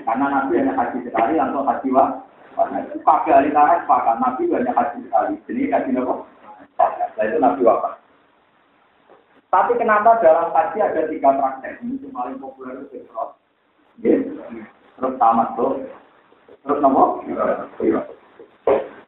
Karena 0.05 0.27
Nabi 0.29 0.61
hanya 0.61 0.73
haji 0.77 0.99
sekali 1.09 1.33
langsung 1.41 1.65
haji 1.65 1.89
wah 1.97 2.09
Pakai 2.55 3.35
ahli 3.35 3.51
tanah 3.51 3.83
sepakat, 3.83 4.17
Nabi 4.23 4.43
banyak 4.47 4.75
haji 4.75 4.99
sekali. 5.05 5.35
Jadi 5.51 5.63
haji 5.75 5.91
apa? 5.99 6.15
Nah 7.15 7.25
itu 7.27 7.39
Nabi 7.39 7.61
wafat. 7.67 7.95
Tapi 9.51 9.73
kenapa 9.79 10.19
dalam 10.19 10.51
haji 10.51 10.79
ada 10.83 11.03
tiga 11.07 11.31
praktek? 11.35 11.79
Ini 11.83 12.03
yang 12.03 12.15
paling 12.15 12.39
populer 12.43 12.75
itu 12.87 13.07
Firot. 13.07 13.39
Terus 14.99 15.15
tamat 15.19 15.55
tuh. 15.55 15.83
Terus 16.67 16.79
nomor? 16.83 17.23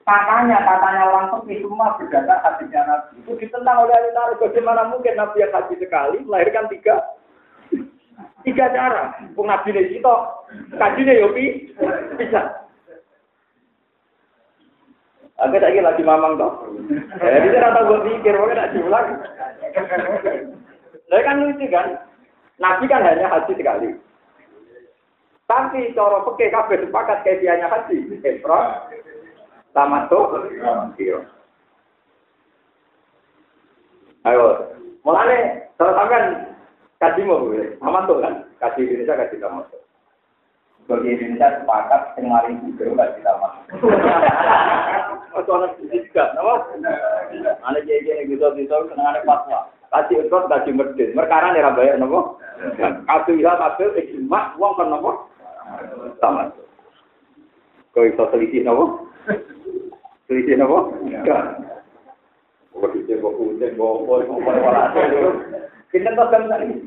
Katanya, 0.06 0.58
katanya 0.62 1.02
orang 1.10 1.26
sepi 1.34 1.58
semua 1.58 1.98
berdasar 1.98 2.38
hadisnya 2.46 2.82
Nabi. 2.86 3.26
Itu 3.26 3.34
ditentang 3.42 3.86
oleh 3.86 3.94
ahli. 3.94 4.38
Bagaimana 4.38 4.86
mungkin 4.86 5.18
Nabi 5.18 5.42
yang 5.42 5.50
haji 5.50 5.74
sekali 5.82 6.22
melahirkan 6.22 6.70
tiga 6.70 6.94
tiga 8.46 8.70
cara. 8.70 9.18
Ini 9.18 9.98
itu 9.98 10.14
kajinya 10.78 11.14
yopi 11.14 11.74
bisa. 12.22 12.65
Aku 15.36 15.60
lagi 15.60 15.84
lagi 15.84 16.00
mamang 16.00 16.40
toh. 16.40 16.64
Jadi 17.20 17.52
saya 17.52 17.68
rata 17.68 17.84
gue 17.84 18.08
pikir, 18.08 18.40
mungkin 18.40 18.56
tidak 18.56 18.72
diulang. 18.72 19.06
Nah 21.12 21.20
kan 21.20 21.44
lucu 21.44 21.66
kan? 21.68 21.86
Nabi 22.56 22.88
kan 22.88 23.04
hanya 23.04 23.28
haji 23.28 23.52
sekali. 23.52 23.90
Tapi 25.44 25.92
cara 25.92 26.24
peke 26.24 26.48
kabeh 26.48 26.76
sepakat 26.80 27.18
kaifiahnya 27.20 27.68
haji. 27.68 28.16
Ifrat, 28.24 28.88
tamattu, 29.76 30.48
iya. 30.96 31.20
Ayo, 34.24 34.72
mulane 35.04 35.68
kalau 35.76 35.92
sampean 36.00 36.24
kaji 36.96 37.20
mau 37.28 37.44
gue, 37.44 37.76
tamattu 37.76 38.14
kan? 38.24 38.34
Kaji 38.56 38.88
Indonesia 38.88 39.20
kaji 39.20 39.36
tamattu. 39.36 39.78
Bagi 40.88 41.12
Indonesia 41.12 41.60
sepakat 41.60 42.16
yang 42.16 42.32
paling 42.32 42.56
juga 42.72 43.04
kaji 43.04 43.20
tamattu. 43.20 43.84
Oh, 45.36 45.44
soalnya 45.44 45.76
juga, 45.92 46.32
nama? 46.32 46.64
Ada 47.60 47.84
jadi 47.84 48.24
gitu 48.24 48.48
gitu, 48.56 48.76
senang 48.88 49.12
ada 49.12 49.20
fatwa. 49.28 49.68
Kaji 49.92 50.24
ikut 50.24 50.48
kaji 50.48 50.70
medit, 50.72 51.12
merkara 51.12 51.52
nih 51.52 51.60
bayar 51.76 52.00
nopo. 52.00 52.40
Kaji 52.80 53.44
ya 53.44 53.52
kaji 53.60 53.84
ijma, 54.00 54.56
uang 54.56 54.72
kan 54.80 54.88
nopo. 54.88 55.28
Sama. 56.24 56.48
Kau 57.92 58.08
iso 58.08 58.24
selisih 58.32 58.64
nopo? 58.64 59.12
Selisih 60.24 60.56
selisih 60.56 63.20
kau 63.20 63.32
kucing, 63.36 63.76
kau 63.76 64.04
kau 64.04 64.20
kau 64.24 64.40
kau 64.40 64.40
kau 64.40 65.32
Kita 65.92 66.12
tuh 66.12 66.28
kan 66.32 66.48
tadi. 66.48 66.80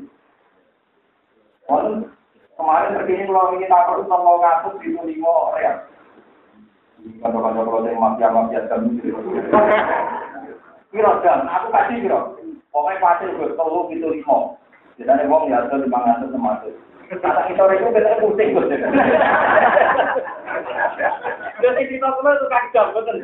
Kemarin 2.60 2.94
terkini 2.98 3.24
kalau 3.24 3.56
ini 3.56 3.66
takut 3.70 4.04
sama 4.04 4.36
ngatur 4.42 4.74
di 4.84 4.92
lima 4.92 5.34
ya. 5.62 5.72
Kalau 7.20 7.84
saya 7.84 7.96
mafia-mafia 7.96 8.60
kan. 8.68 8.88
Kira 10.90 11.22
jam, 11.22 11.46
aku 11.46 11.66
kasih 11.70 11.96
kira. 12.02 12.20
Pokoknya 12.74 13.02
pasti 13.02 13.30
gue 13.30 13.54
telu 13.54 13.80
gitu 13.90 14.06
lima. 14.10 14.58
Jadi 14.98 15.26
wong 15.30 15.50
ya 15.50 15.66
tuh 15.70 15.82
lima 15.82 15.98
ratus 16.02 16.30
termasuk. 16.34 16.74
Kata 17.10 17.42
kita 17.50 17.62
itu 17.74 17.88
kita 17.94 18.20
pusing 18.22 18.48
gue. 18.54 18.74
Jadi 21.62 21.82
kita 21.90 22.06
semua 22.14 22.34
itu 22.34 22.46
kacau 22.50 22.84
betul. 22.94 23.16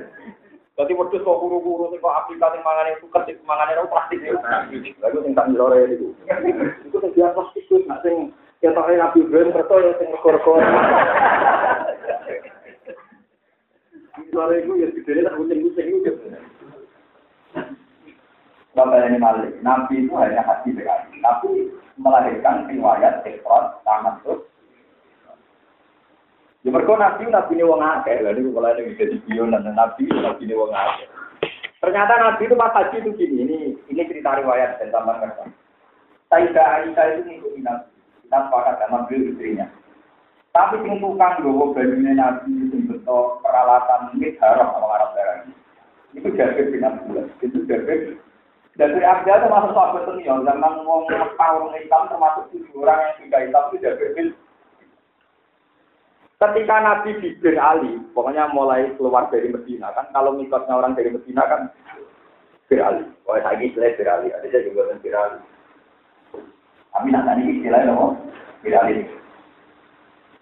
Jadi 0.77 0.93
waktu 0.93 1.17
kok 1.25 1.41
guru-guru 1.41 1.89
sih 1.89 1.99
kok 2.03 2.17
aplikasi 2.27 2.59
mangan 2.61 2.93
itu 2.93 3.07
ketik 3.09 3.41
mangan 3.49 3.73
itu 3.73 3.89
plastik 3.89 4.21
itu. 4.21 4.39
Lalu 5.03 5.19
sing 5.25 5.33
tak 5.35 5.49
lore 5.55 5.79
itu. 5.91 6.13
Itu 6.87 6.97
sing 7.03 7.11
biasa 7.15 7.35
plastik 7.35 7.65
itu 7.67 7.83
nggak 7.87 8.03
sing 8.03 8.31
tak 8.63 8.75
Nabi 8.75 9.19
Ibrahim 9.23 9.55
kerto 9.55 9.75
ya 9.83 9.93
sing. 9.99 10.11
Lore 14.33 14.65
itu 14.65 14.73
ya 14.81 14.89
gede 14.93 15.21
tak 15.25 15.37
kucing-kucing 15.37 15.89
itu. 16.01 16.13
Bapak 18.77 19.09
ini 19.09 19.17
malik, 19.17 19.57
Nabi 19.65 20.05
itu 20.05 20.13
hanya 20.21 20.45
hati 20.45 20.77
sekali, 20.77 21.17
tapi 21.25 21.73
melahirkan 21.97 22.69
riwayat 22.69 23.25
ekor 23.25 23.81
tamat 23.89 24.21
tuh. 24.21 24.45
Ya 26.61 26.69
mereka 26.69 26.93
Nabi, 27.01 27.25
Nabi 27.33 27.53
ini 27.57 27.65
wong 27.65 27.81
akeh, 27.81 28.21
lalu 28.21 28.53
kalau 28.53 28.69
ada 28.69 28.85
bisa 28.85 29.09
dibion 29.09 29.57
dan 29.57 29.65
Nabi, 29.73 30.05
Nabi 30.13 30.45
ini 30.45 30.53
wong 30.53 30.77
akeh. 30.77 31.09
Ternyata 31.81 32.13
Nabi 32.21 32.43
itu 32.45 32.57
pas 32.57 32.77
haji 32.77 32.97
itu 33.01 33.11
gini, 33.17 33.37
ini 33.49 33.59
ini 33.89 34.03
cerita 34.13 34.45
riwayat 34.45 34.77
dan 34.77 34.93
tambah 34.93 35.25
kerja. 35.25 35.45
Sayyidah 36.29 36.67
Aisyah 36.85 37.05
itu 37.17 37.21
ngikutin 37.33 37.63
Nabi, 37.65 37.89
kita 38.29 38.39
sepakat 38.45 38.75
sama 38.77 39.09
beliau 39.09 39.33
istrinya. 39.33 39.67
Tapi 40.57 40.81
sing 40.89 41.05
tukang 41.05 41.45
gowo 41.45 41.77
bajunya 41.77 42.17
Nabi 42.17 42.49
itu 42.49 42.81
betul 42.89 43.45
peralatan 43.45 44.17
ini 44.17 44.33
harus 44.41 44.73
sama 44.73 44.89
Arab 44.89 45.11
darah. 45.13 45.45
Itu 46.17 46.33
Jabir 46.33 46.73
bin 46.73 46.81
Abdullah, 46.81 47.29
itu 47.45 47.61
Jabir 47.69 48.17
dan 48.77 48.93
dari 48.93 49.09
Abdul 49.09 49.41
termasuk 49.41 49.73
sahabat 49.73 50.05
senior, 50.05 50.45
zaman 50.45 50.85
wong 50.85 51.09
Mekah 51.09 51.51
orang 51.57 51.81
Islam 51.81 52.13
termasuk 52.13 52.45
tujuh 52.53 52.85
orang 52.85 53.01
yang 53.01 53.13
tidak 53.25 53.41
Islam 53.49 53.65
itu 53.73 53.77
Jabir 53.81 54.09
bin. 54.13 54.29
Ketika 56.37 56.77
Nabi 56.85 57.11
bin 57.41 57.57
Ali, 57.57 57.97
pokoknya 58.13 58.53
mulai 58.53 58.93
keluar 59.01 59.33
dari 59.33 59.49
Medina 59.49 59.97
kan, 59.97 60.13
kalau 60.13 60.37
mikotnya 60.37 60.77
orang 60.77 60.93
dari 60.93 61.09
Medina 61.09 61.49
kan 61.49 61.73
bin 62.69 62.81
Ali. 62.85 63.09
Wah 63.25 63.41
saya 63.41 63.65
istilah 63.65 63.97
bin 63.97 64.09
Ali, 64.13 64.29
ada 64.37 64.59
juga 64.61 64.93
bin 65.01 65.17
Ali. 65.17 65.41
Tapi 66.93 67.09
nanti 67.09 67.43
istilahnya 67.57 67.97
bin 68.61 68.77
Ali. 68.77 68.97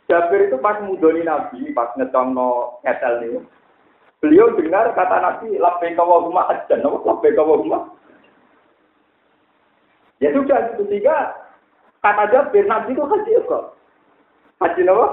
Jabir 0.04 0.48
itu 0.48 0.56
pas 0.60 0.76
mudoni 0.84 1.24
Nabi, 1.24 1.72
pas 1.72 1.88
ngecongno 1.96 2.80
ngetel 2.84 3.14
nih. 3.24 3.40
Beliau 4.20 4.52
dengar 4.56 4.92
kata 4.92 5.16
Nabi, 5.20 5.56
labbaik 5.56 5.96
Allahumma 5.96 6.48
hajjan, 6.48 6.84
labbaik 6.84 7.36
Allahumma 7.36 7.92
Ya 10.22 10.30
sudah, 10.32 10.76
itu 10.76 10.84
tiga 10.88 11.32
kata 12.04 12.28
Jabir, 12.32 12.68
Nabi 12.68 12.92
itu 12.92 13.04
haji 13.04 13.30
Ifrat. 13.40 13.64
Haji 14.60 14.80
apa? 14.88 15.06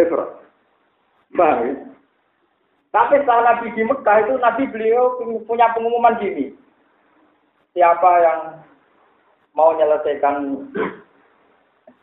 Ifrat. 0.00 0.30
Paham 1.36 1.58
ya? 1.62 1.72
Tapi 2.90 3.22
setelah 3.22 3.42
Nabi 3.46 3.70
di 3.78 3.82
Mekah 3.86 4.16
itu 4.26 4.34
Nabi 4.42 4.62
beliau 4.66 5.14
punya 5.46 5.70
pengumuman 5.70 6.18
gini. 6.18 6.50
Siapa 7.70 8.10
yang 8.18 8.40
mau 9.54 9.78
menyelesaikan 9.78 10.66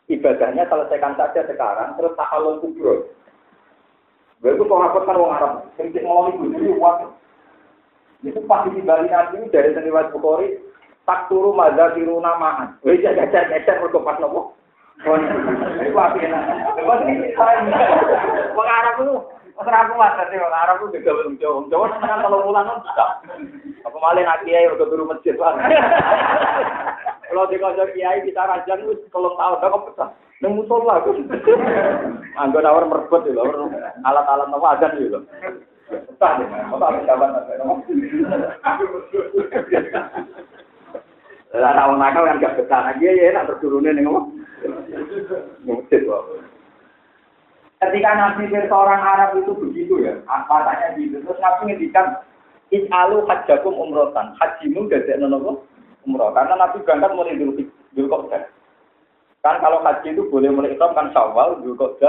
ibadahnya 0.08 0.68
selesaikan 0.72 1.16
saja 1.20 1.44
sekarang, 1.48 1.96
terus 2.00 2.16
tahalul 2.16 2.64
kubro. 2.64 3.08
Gue 4.38 4.54
itu 4.54 4.64
sahabat 4.70 5.04
kan 5.04 5.18
orang 5.18 5.36
Arab, 5.42 5.54
yang 5.82 6.06
mau 6.06 6.30
jadi 6.30 6.70
uang. 6.78 6.98
Itu 8.22 8.40
pasti 8.50 8.70
di 8.74 8.82
Bali 8.82 9.10
Nabi 9.10 9.50
dari 9.50 9.74
Seniwat 9.74 10.14
Bukhari, 10.14 10.58
tak 11.06 11.30
turu 11.30 11.54
maza 11.54 11.94
tiru 11.94 12.22
namaan. 12.22 12.78
Wih, 12.86 13.02
jajar 13.02 13.30
jajar 13.30 13.50
jajar 13.50 13.82
mereka 13.82 14.02
pas 14.02 14.18
nopo. 14.22 14.58
Enak. 15.06 16.44
Tadi 17.38 17.62
bisa. 22.86 23.06
Apa 23.88 23.98
malah 24.04 24.22
nak 24.22 24.42
kiai 24.46 24.70
udah 24.70 24.88
turu 24.90 25.04
masjid 25.06 25.34
lah. 25.38 25.54
Kalau 27.28 27.50
di 27.50 27.58
kota 27.62 27.86
kiai 27.94 28.26
kita 28.26 28.42
rajang 28.42 28.82
itu 28.86 29.06
kalau 29.14 29.38
tahu 29.38 29.54
dah 29.62 29.70
kok 29.70 29.84
pecah. 29.94 30.10
Neng 30.42 30.54
musola 30.54 31.02
aku. 31.02 31.18
Anggo 32.38 32.62
nawar 32.62 32.86
merebut 32.86 33.26
itu 33.26 33.34
loh. 33.34 33.70
Alat-alat 34.06 34.54
aja 34.54 34.88
nih 34.94 35.10
loh. 35.10 35.26
Pecah 35.90 36.32
deh. 36.42 36.48
Apa 36.74 36.86
apa 36.94 37.00
jabat 37.06 37.30
lah 41.58 41.90
wong 41.90 41.98
nakal 41.98 42.28
kan 42.28 42.44
gak 42.44 42.60
betah 42.60 42.92
lagi 42.92 43.08
ya 43.08 43.34
nak 43.34 43.48
berdurune 43.50 43.90
ning 43.96 44.06
apa? 44.06 44.22
Ketika 47.78 48.12
Nabi 48.18 48.50
seorang 48.50 49.02
Arab 49.06 49.38
itu 49.38 49.54
begitu 49.54 50.02
ya, 50.02 50.18
katanya 50.26 50.98
gitu. 50.98 51.22
Terus 51.22 51.38
Nabi 51.38 51.62
ngendikan, 51.70 52.26
Is'alu 52.74 53.24
hajjakum 53.30 53.78
umrotan. 53.78 54.36
Hajimu 54.42 54.92
dadek 54.92 55.22
nopo 55.24 55.64
umroh. 56.04 56.36
Karena 56.36 56.60
Nabi 56.60 56.84
berangkat 56.84 57.12
mulai 57.16 57.40
dulu 57.40 57.64
dulu 57.96 58.08
kok 58.28 58.44
Kan 59.46 59.62
kalau 59.64 59.80
haji 59.86 60.12
itu 60.12 60.28
boleh 60.28 60.52
mulai 60.52 60.74
ikram 60.76 60.98
kan 60.98 61.14
syawal, 61.16 61.62
dulu 61.64 61.80
kok 61.80 62.02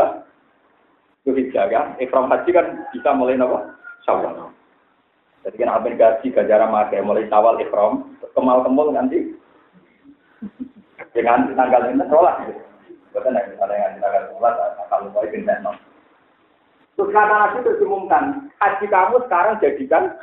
dulu 1.23 1.37
hijjah 1.39 1.71
kan. 1.71 1.95
Ikram 2.03 2.27
haji 2.27 2.51
kan 2.51 2.67
bisa 2.91 3.15
mulai 3.15 3.39
nopo 3.39 3.63
syawal. 4.03 4.51
Jadi 5.47 5.55
kan 5.63 5.71
abin 5.71 5.95
gaji 5.95 6.27
gajaran 6.35 6.75
makai 6.75 7.05
mulai 7.05 7.29
syawal 7.31 7.61
ikram, 7.63 8.19
kemal 8.35 8.67
kemul 8.67 8.91
nanti 8.91 9.31
dengan 11.19 11.51
tanggal 11.59 11.91
ini 11.91 12.07
sholat 12.07 12.47
gitu. 12.47 12.63
Bukan 13.11 13.35
yang 13.35 13.51
misalnya 13.51 13.77
yang 13.83 13.95
tanggal 13.99 14.23
sholat 14.31 14.55
kalau 14.87 15.11
mau 15.11 15.27
pindah 15.27 15.59
no. 15.67 15.75
Terus 16.95 17.11
kata 17.15 17.35
Nabi 17.35 17.63
terus 17.67 17.83
umumkan, 17.83 18.51
haji 18.59 18.87
kamu 18.87 19.17
sekarang 19.27 19.59
jadikan 19.59 20.15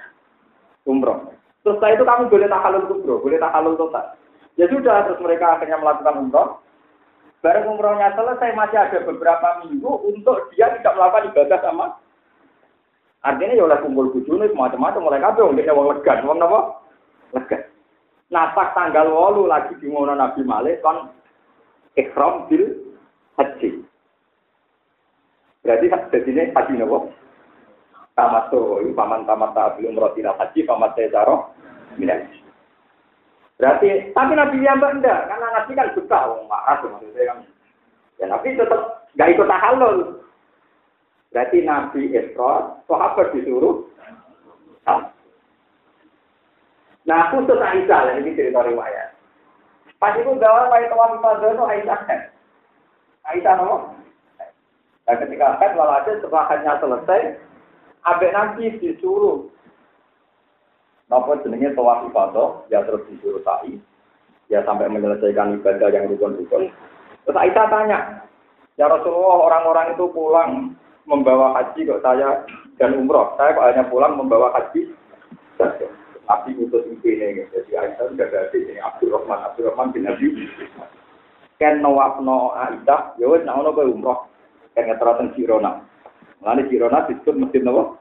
umroh. 0.87 1.35
Terus 1.63 1.75
setelah 1.79 1.95
itu 1.95 2.03
kamu 2.03 2.23
boleh 2.31 2.47
tahalul 2.47 2.87
kubro, 2.87 3.15
boleh 3.23 3.39
tahalul 3.39 3.75
total. 3.79 4.15
Ya 4.55 4.67
sudah, 4.71 5.03
terus 5.07 5.19
mereka 5.19 5.55
akhirnya 5.55 5.79
melakukan 5.79 6.19
umroh. 6.19 6.59
Bareng 7.43 7.75
umrohnya 7.75 8.15
selesai 8.15 8.55
masih 8.55 8.79
ada 8.79 8.99
beberapa 9.03 9.67
minggu 9.67 9.91
untuk 10.07 10.49
dia 10.55 10.71
tidak 10.79 10.95
melakukan 10.95 11.29
ibadah 11.31 11.59
sama. 11.61 11.85
Artinya 13.25 13.57
ya 13.57 13.63
oleh 13.65 13.79
kumpul 13.81 14.13
bujune 14.13 14.45
macam-macam 14.53 15.01
mulai 15.01 15.21
kabeh 15.21 15.41
wong 15.41 15.57
dene 15.57 15.73
legan, 15.73 16.25
wong 16.25 16.37
napa? 16.37 16.59
Legan. 17.33 17.61
Pas 18.35 18.75
tanggal 18.75 19.07
walu 19.15 19.47
lagi 19.47 19.71
di 19.79 19.87
Nabi 19.87 20.43
Malik 20.43 20.83
kon 20.83 21.07
ikhram 21.95 22.51
bil 22.51 22.67
haji. 23.39 23.79
Berarti 25.63 25.87
jadi 25.87 26.29
ini 26.29 26.43
haji 26.51 26.73
nopo? 26.75 27.15
tamat 28.15 28.47
tuh, 28.47 28.79
paman 28.95 29.27
tamat 29.27 29.51
tak 29.51 29.75
belum 29.75 29.99
roti 29.99 30.23
haji, 30.23 30.59
paman 30.63 30.91
saya 30.95 31.11
taruh, 31.11 31.51
Berarti, 33.55 34.11
tapi 34.11 34.33
Nabi 34.35 34.63
yang 34.63 34.83
enggak, 34.83 35.31
karena 35.31 35.47
Nabi 35.51 35.71
kan 35.79 35.87
suka, 35.95 36.19
wong 36.27 36.43
marah 36.51 36.75
maksudnya 36.83 37.23
kan. 37.23 37.39
Ya 38.19 38.25
Nabi 38.27 38.59
tetap 38.59 39.07
nggak 39.15 39.31
ikut 39.31 39.47
tahallul. 39.47 39.97
Berarti 41.31 41.57
Nabi 41.63 42.01
Isra, 42.11 42.83
sahabat 42.87 43.31
disuruh. 43.31 43.87
Nah, 47.05 47.29
khusus 47.29 47.61
Aisyah, 47.61 48.17
ini 48.17 48.33
cerita 48.33 48.65
riwayat. 48.65 49.13
Pas 50.01 50.17
itu 50.17 50.27
gawa 50.41 50.73
kayak 50.73 50.89
tawaf 50.89 51.15
ibadah 51.21 51.49
itu 51.53 51.63
Aisyah 51.63 51.99
kan. 52.09 52.21
Aisyah 53.29 53.53
nopo. 53.61 53.93
Dan 55.05 55.21
ketika 55.21 55.61
kan 55.61 55.77
walhasil 55.77 56.17
setelah 56.17 56.49
hanya 56.49 56.81
selesai, 56.81 57.37
abek 58.09 58.33
Nabi 58.33 58.73
disuruh 58.81 59.53
Napa 61.05 61.37
jenenge 61.45 61.77
tawaf 61.77 62.09
ibadah, 62.09 62.65
ya 62.73 62.81
terus 62.81 63.05
disuruh 63.05 63.37
sa'i, 63.45 63.77
ya 64.49 64.65
sampai 64.65 64.89
menyelesaikan 64.89 65.61
ibadah 65.61 65.93
yang 65.93 66.09
rukun-rukun. 66.09 66.73
Terus 67.29 67.37
Aisyah 67.37 67.65
tanya, 67.69 68.25
ya 68.81 68.89
Rasulullah 68.89 69.45
orang-orang 69.45 69.93
itu 69.93 70.09
pulang 70.09 70.73
membawa 71.05 71.61
haji 71.61 71.85
kok 71.85 72.01
saya 72.01 72.41
dan 72.81 72.97
umroh, 72.97 73.37
saya 73.37 73.53
kok 73.53 73.65
hanya 73.69 73.85
pulang 73.85 74.17
membawa 74.17 74.49
haji 74.57 74.97
saja. 75.61 75.85
Nabi 76.25 76.57
utus 76.57 76.81
ini, 76.89 77.45
jadi 77.53 77.71
Aisyah 77.77 78.05
sudah 78.09 78.25
ada 78.25 78.49
ini 78.57 78.81
Abdurrahman, 78.81 79.39
Abdurrahman 79.45 79.93
bin 79.93 80.09
Nabi. 80.09 80.49
Ken 81.61 81.85
nawafno 81.85 82.57
Aisyah, 82.57 83.15
ya 83.21 83.29
wes 83.29 83.45
nak 83.45 83.61
ono 83.61 83.71
umroh, 83.77 84.25
ken 84.73 84.89
ngeterasen 84.89 85.37
Jirona. 85.37 85.85
Mulane 86.41 86.65
Jirona 86.67 87.05
disebut 87.05 87.37
masjid 87.37 87.61
nawa 87.61 87.93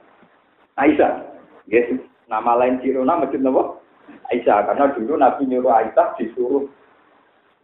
Aisyah. 0.80 1.20
Yes. 1.68 1.92
Nama 2.32 2.56
lain 2.56 2.80
Jirona 2.80 3.20
masjid 3.20 3.38
Nabi 3.44 3.60
Aisyah 4.32 4.72
karena 4.72 4.84
dulu 4.96 5.14
Nabi 5.20 5.42
nyuruh 5.44 5.72
Aisyah 5.84 6.16
disuruh 6.16 6.64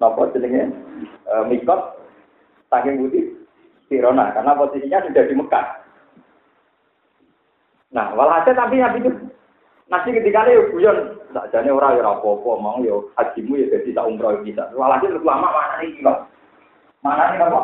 nopo 0.00 0.28
jenenge 0.32 0.72
e, 1.24 1.34
mikot 1.48 2.00
saking 2.68 3.00
putih 3.00 3.24
Jirona 3.88 4.32
karena 4.36 4.56
posisinya 4.56 5.04
sudah 5.08 5.24
di 5.24 5.34
Mekah. 5.36 5.66
Nah, 7.90 8.14
walhasil 8.14 8.54
tapi 8.54 8.78
Nabi 8.78 9.02
itu 9.02 9.10
nanti 9.90 10.14
ketika 10.14 10.46
itu 10.46 10.70
guyon, 10.70 11.18
tak 11.35 11.50
jadi 11.50 11.74
orang 11.74 11.98
ya 11.98 12.07
apa-apa, 12.07 12.50
mau 12.62 12.79
ya 12.81 12.94
hajimu 13.18 13.59
ya 13.59 13.66
jadi 13.74 13.90
tak 13.90 14.07
umroh 14.07 14.38
bisa. 14.46 14.70
Walhasil 14.79 15.11
terus 15.11 15.26
lama 15.26 15.50
mana 15.50 15.83
nih 15.83 15.98
kilo? 15.98 16.14
Mana 17.03 17.35
nih 17.35 17.42
apa? 17.42 17.61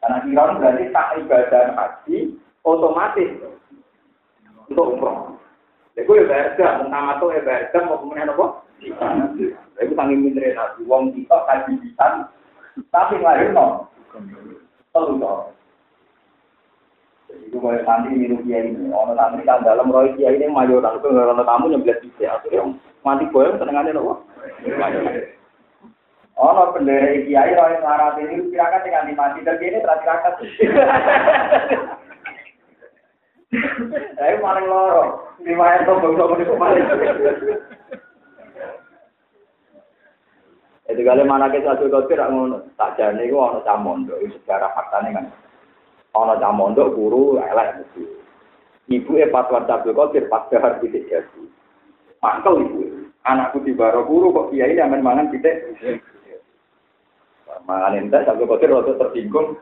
Karena 0.00 0.18
kilo 0.24 0.42
berarti 0.56 0.84
tak 0.96 1.08
ibadah 1.20 1.64
haji 1.76 2.16
otomatis 2.64 3.30
untuk 4.72 4.96
umroh. 4.96 5.36
Iku 5.96 6.12
ya 6.12 6.24
berda, 6.28 6.84
pertama 6.84 7.16
tuh 7.20 7.32
berda 7.32 7.78
mau 7.84 8.00
kemudian 8.00 8.32
apa? 8.32 8.46
Iku 9.76 9.92
sangi 9.92 10.16
minre 10.16 10.56
nabi, 10.56 10.84
wong 10.88 11.12
kita 11.12 11.36
kaji 11.48 11.72
bisa, 11.84 12.32
tapi 12.92 13.20
lahir 13.20 13.52
no. 13.52 13.88
Telu 14.92 15.20
toh. 15.20 15.55
Itu 17.26 17.58
kalau 17.58 17.82
santri 17.82 18.14
minum 18.14 18.42
kiai 18.46 18.70
ini, 18.70 18.94
orang 18.94 19.18
santri 19.18 19.42
kan 19.42 19.66
dalam 19.66 19.90
roy 19.90 20.14
kiai 20.14 20.38
ini 20.38 20.46
mayoran, 20.46 20.98
itu 20.98 21.10
nggak 21.10 21.34
ada 21.34 21.42
tamu 21.42 21.70
nyeblet 21.70 21.98
bisa, 22.02 22.38
akhirnya 22.38 22.74
mati 23.02 23.26
boy, 23.34 23.50
senengannya 23.58 23.94
nopo. 23.94 24.22
Ono 26.36 26.62
bendera 26.70 27.26
kiai 27.26 27.52
roy 27.54 27.74
larat 27.82 28.18
ini 28.22 28.50
kira-kira 28.50 28.82
tinggal 28.86 29.10
mati 29.18 29.40
dan 29.42 29.58
ini 29.58 29.82
terakhir 29.82 30.38
Ayo 34.18 34.42
paling 34.42 34.66
loro. 34.66 35.32
Lima 35.40 35.78
itu 35.78 35.92
bangsa 36.02 36.24
itu 36.42 36.54
paling. 36.58 36.84
Itu 40.86 41.00
kali 41.02 41.22
mana 41.26 41.46
kita 41.50 41.78
tidak 41.78 42.30
ngono. 42.30 42.62
Tak 42.74 42.98
jadi 42.98 43.30
gua 43.30 43.62
camondo. 43.62 44.18
Itu 44.18 44.38
sejarah 44.42 44.74
faktanya 44.74 45.22
kan. 45.22 45.26
Ono 46.16 46.34
camondo 46.40 46.88
guru 46.96 47.36
elek 47.36 47.84
mesti. 47.84 48.02
Ibu 48.88 49.20
e 49.20 49.28
fatwa 49.28 49.68
Abdul 49.68 49.92
Qadir 49.92 50.32
pas 50.32 50.48
dahar 50.48 50.80
titik 50.80 51.04
jadi. 51.12 51.42
Mangkel 52.24 52.64
ibu. 52.64 52.80
Anakku 53.26 53.60
di 53.66 53.76
baro 53.76 54.06
guru 54.08 54.32
kok 54.32 54.48
kiai 54.54 54.78
yang 54.78 54.96
mangan 55.04 55.28
titik. 55.28 55.76
Mangan 57.68 58.00
ente 58.00 58.16
Abdul 58.24 58.48
Qadir 58.48 58.72
waktu 58.72 58.96
tersinggung. 58.96 59.60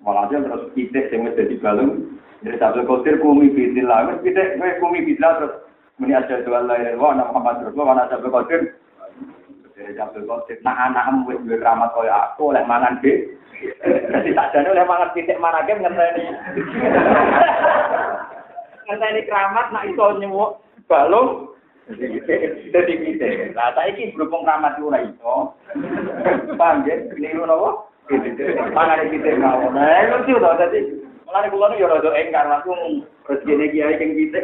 Malah 0.00 0.32
terus 0.32 0.72
titik 0.72 1.12
yang 1.12 1.28
menjadi 1.28 1.60
balung. 1.60 2.16
Jadi 2.40 2.56
Abdul 2.56 2.88
Qadir 2.88 3.20
kumi 3.20 3.52
bidillah. 3.52 4.16
Wes 4.16 4.24
kita 4.24 4.56
kumi 4.80 5.04
bidillah 5.04 5.32
terus 5.42 5.54
muni 6.00 6.16
aja 6.16 6.40
dua 6.40 6.64
lain 6.64 6.96
wa 6.96 7.12
nama 7.12 7.30
Muhammad 7.36 7.68
Rasulullah 7.68 8.00
wa 8.00 8.08
Abdul 8.08 8.32
Qadir. 8.32 8.62
dari 9.76 9.96
Abdul 9.96 10.28
Qadir. 10.28 10.58
Nah 10.64 10.76
anakmu 10.88 11.32
yang 11.32 11.48
gue 11.48 11.58
keramat 11.60 11.90
kaya 11.96 12.32
aku 12.32 12.52
oleh 12.52 12.64
mangan 12.68 13.00
B. 13.00 13.04
Jadi 13.82 14.30
tak 14.34 14.50
jadi 14.52 14.68
oleh 14.74 14.84
mangan 14.86 15.14
titik 15.14 15.38
marake 15.38 15.70
game 15.70 15.86
ngerti 15.86 16.22
ini. 18.92 19.20
Keramat, 19.24 19.72
nak 19.72 19.86
iso 19.88 20.18
nyuwuk 20.18 20.60
balung. 20.90 21.54
Jadi 21.88 22.92
gitu. 22.92 23.26
Lah 23.56 23.72
tak 23.72 23.94
ini 23.94 24.12
berhubung 24.12 24.44
keramat 24.44 24.76
ora 24.82 25.00
iso. 25.02 25.56
Paham 26.58 26.84
ya? 26.84 26.94
Ini 27.16 27.32
itu 27.32 27.42
apa? 27.46 27.70
Mana 28.74 29.02
titik 29.08 29.38
mau? 29.38 29.70
Nah 29.70 30.04
itu 30.04 30.16
sih 30.26 30.34
udah 30.36 30.58
tadi. 30.58 30.80
Mulai 31.24 31.48
bulan 31.48 31.72
itu 31.72 31.86
ya 31.86 31.88
rojo 31.88 32.10
engkar 32.12 32.44
langsung. 32.44 33.06
Rezeki 33.24 33.52
ini 33.56 33.72
kiai 33.72 33.96
yang 33.96 34.10
titik. 34.18 34.42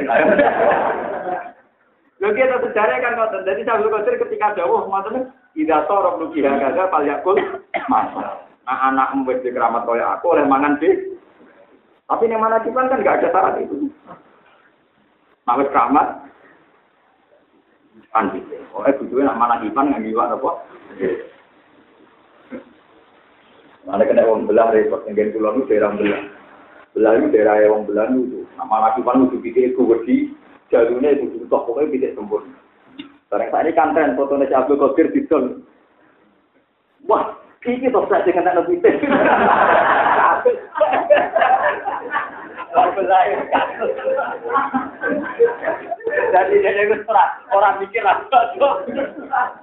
Lho 2.18 2.34
kita 2.34 2.58
sejarah 2.58 2.98
kan 2.98 3.14
ngoten. 3.14 3.46
Dadi 3.46 3.62
Sabtu 3.62 3.88
Qadir 3.94 4.14
ketika 4.18 4.58
dawuh 4.58 4.90
ngoten 4.90 5.30
ida 5.54 5.86
sorok 5.86 6.18
lu 6.18 6.26
kira 6.34 6.58
gaga 6.58 6.90
pal 6.90 7.06
yakul 7.06 7.38
masa. 7.86 8.42
Nah 8.66 8.78
anak 8.90 9.14
wis 9.24 9.40
keramat 9.40 9.86
kaya 9.86 10.18
aku 10.18 10.34
oleh 10.34 10.44
mangan 10.44 10.76
di. 10.82 11.14
Tapi 12.08 12.26
yang 12.26 12.42
mana 12.42 12.58
kan 12.58 12.90
nggak 12.90 13.16
ada 13.22 13.28
syarat 13.30 13.54
itu. 13.62 13.86
Mawis 15.46 15.70
keramat 15.70 16.26
kan 18.10 18.34
gitu. 18.34 18.56
Oh, 18.74 18.82
eh 18.82 18.94
butuhnya 18.98 19.32
mana 19.36 19.62
kipan 19.62 19.94
nggak 19.94 20.02
giwak 20.02 20.34
apa? 20.34 20.50
Mana 23.88 24.04
kena 24.04 24.28
uang 24.28 24.44
belah 24.44 24.68
repot, 24.68 25.00
yang 25.08 25.32
pulau 25.32 25.56
itu 25.56 25.70
daerah 25.72 25.96
belah. 25.96 26.22
Belayu 26.92 27.32
daerah 27.32 27.56
yang 27.62 27.88
Belanda 27.88 28.20
itu. 28.20 28.44
Nama 28.58 28.76
lagi 28.90 29.00
pan 29.00 29.24
itu 29.28 29.40
pikir 29.40 29.72
itu 29.72 29.80
jalurnya 30.68 31.16
itu 31.16 31.24
butuh 31.44 31.60
pokoknya 31.64 31.92
tidak 31.96 32.14
sempurna. 32.16 32.56
Sekarang 33.28 33.48
saat 33.52 33.64
ini 33.68 33.76
kanten 33.76 34.16
fotonya 34.16 34.48
si 34.48 34.54
Abdul 34.56 34.80
Qadir 34.80 35.06
di 35.12 35.20
Wah, 37.08 37.36
ini 37.64 37.92
toh 37.92 38.04
saya 38.08 38.24
dengan 38.24 38.56
anak 38.56 38.68
Belayu 42.98 43.36
Jadi 46.28 46.54
dia 46.60 46.70
itu 46.84 46.96
orang 47.08 47.30
orang 47.52 47.74
mikir 47.80 48.02
lah. 48.04 48.20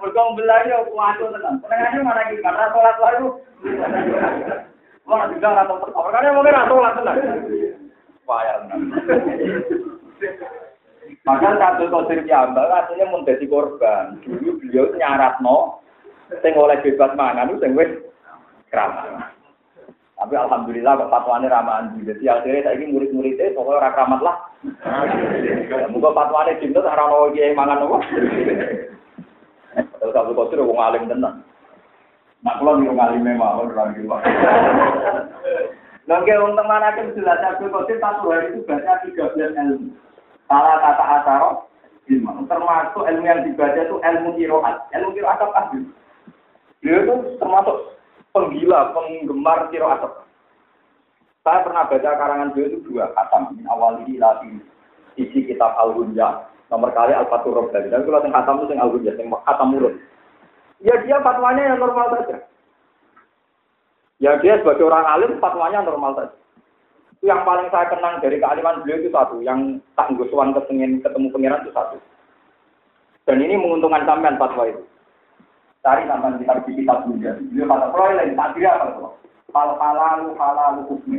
Berkong 0.00 0.34
belayu 0.34 0.86
kuatu 0.90 1.30
tenang. 1.30 1.60
Penengahnya 1.62 2.00
mana 2.02 2.22
lagi 2.26 2.36
karena 2.42 2.72
sholat 2.72 2.96
baru. 2.98 3.26
Wah, 5.06 5.30
juga 5.30 5.48
atau 5.54 5.76
pertama. 5.78 6.10
Karena 6.10 6.34
mungkin 6.34 6.58
atau 6.58 6.82
lah 6.82 6.92
tenang. 6.98 7.18
Payah 8.26 8.56
Maka 11.26 11.58
Abdul 11.58 11.90
Qadir 11.90 12.22
Jambal 12.26 12.70
aslinya 12.70 13.10
mau 13.10 13.26
jadi 13.26 13.46
korban. 13.50 14.18
Dulu 14.22 14.62
beliau 14.62 14.94
nyarat 14.94 15.42
no, 15.42 15.82
sing 16.42 16.54
oleh 16.54 16.78
bebas 16.82 17.14
mangan 17.18 17.54
sing 17.58 17.74
wis 17.74 17.90
keramat. 18.70 19.34
Tapi 20.16 20.32
alhamdulillah 20.32 20.96
kok 20.96 21.12
fatwane 21.12 21.44
ramahan 21.44 21.92
Jadi 22.00 22.24
akhirnya 22.24 22.64
saya 22.64 22.80
ini 22.80 22.88
murid-muridnya 22.88 23.52
pokoknya 23.52 23.78
orang 23.84 23.94
keramat 23.94 24.20
lah. 24.24 24.36
Muka 25.92 26.10
fatwane 26.16 26.56
cinta 26.56 26.80
tak 26.80 26.96
rano 26.96 27.28
kiai 27.36 27.52
mangan 27.52 27.84
apa. 27.84 27.96
Terus 29.76 30.16
Abdul 30.16 30.38
Qadir 30.40 30.64
wong 30.64 30.80
alim 30.80 31.04
tenang. 31.04 31.44
Nak 32.40 32.56
kula 32.62 32.80
niru 32.80 32.96
ngalime 32.96 33.32
mawon 33.36 33.76
ora 33.76 33.92
niru. 33.92 34.08
Lha 36.06 36.16
nggih 36.22 36.38
wong 36.40 36.54
teman 36.56 36.86
akan 36.86 37.12
jelas 37.12 37.44
Abdul 37.44 37.74
Qadir 37.74 37.98
satu 38.00 38.32
hari 38.32 38.56
itu 38.56 38.64
baca 38.64 39.04
13 39.04 39.36
ilmu. 39.36 39.92
Salah 40.46 40.78
kata 40.78 41.04
asaro 41.20 41.50
ilmu. 42.06 42.46
Termasuk 42.46 43.02
ilmu 43.02 43.24
yang 43.26 43.42
dibaca 43.42 43.80
itu 43.82 43.96
ilmu 43.98 44.28
kiroat. 44.38 44.76
Ilmu 44.94 45.10
kiroat 45.14 45.42
apa 45.42 45.60
sih? 45.74 45.82
Dia 46.82 47.02
itu 47.02 47.14
termasuk 47.42 47.98
penggila, 48.30 48.94
penggemar 48.94 49.70
kiroat. 49.74 50.26
Saya 51.46 51.62
pernah 51.62 51.86
baca 51.86 52.10
karangan 52.18 52.50
beliau 52.54 52.74
itu 52.74 52.78
dua 52.90 53.06
kata 53.14 53.54
min 53.54 53.66
awali 53.70 54.02
ilati 54.18 54.58
isi 55.14 55.46
kitab 55.46 55.78
Al-Hunja 55.78 56.50
nomor 56.66 56.90
kali 56.90 57.14
Al-Fatur 57.14 57.54
Rabbani. 57.54 57.86
Dan 57.90 58.02
kalau 58.02 58.18
yang 58.26 58.34
khatam 58.34 58.58
itu 58.66 58.74
yang 58.74 58.82
Al-Hunja, 58.82 59.12
yang 59.14 59.30
khatam 59.46 59.68
murid. 59.70 59.94
Ya 60.82 60.94
dia 61.06 61.22
fatwanya 61.22 61.62
yang 61.72 61.78
normal 61.78 62.12
saja. 62.18 62.36
Ya 64.18 64.32
dia 64.42 64.58
sebagai 64.60 64.84
orang 64.84 65.06
alim 65.06 65.38
fatwanya 65.38 65.86
normal 65.86 66.18
saja. 66.18 66.36
Yang 67.24 67.40
paling 67.44 67.68
saya 67.72 67.88
kenang 67.88 68.20
dari 68.20 68.36
kealiman 68.36 68.84
beliau 68.84 69.00
itu 69.00 69.10
satu, 69.12 69.40
yang 69.40 69.80
tak 69.96 70.12
ngusuan 70.12 70.52
ketemu 70.52 71.00
ketemu 71.00 71.26
pangeran 71.32 71.62
itu 71.64 71.72
satu. 71.72 71.96
Dan 73.26 73.42
ini 73.42 73.58
menguntungkan 73.58 74.06
sampean 74.06 74.38
fatwa 74.38 74.68
itu. 74.68 74.82
Cari 75.82 76.06
sampean 76.06 76.38
kitab 76.38 76.62
di 76.66 76.72
kitab 76.78 76.98
juga. 77.08 77.34
Beliau 77.38 77.66
kata, 77.66 77.86
kalau 77.90 78.14
lain 78.14 78.38
tak 78.38 78.50
kira 78.54 78.70
apa 78.76 78.86
itu. 78.92 79.02
Hal 79.54 79.70
halalu 79.80 80.28
halalu 80.36 80.80
hukmi. 80.90 81.18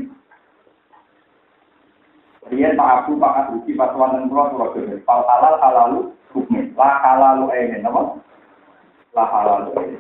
Dia 2.48 2.72
Pak 2.80 2.92
Abu 3.04 3.20
Pak 3.20 3.36
Abuki 3.44 3.76
fatwa 3.76 4.16
dan 4.16 4.32
pulau 4.32 4.48
pulau 4.56 4.72
jadi. 4.78 5.04
Hal 5.04 5.22
halal 5.28 5.56
halalu 5.60 6.00
hukmi. 6.32 6.72
La 6.80 7.02
halalu 7.04 7.52
ini, 7.52 7.84
apa? 7.84 8.02
La 9.12 9.26
halalu 9.28 9.72
ini. 9.84 10.00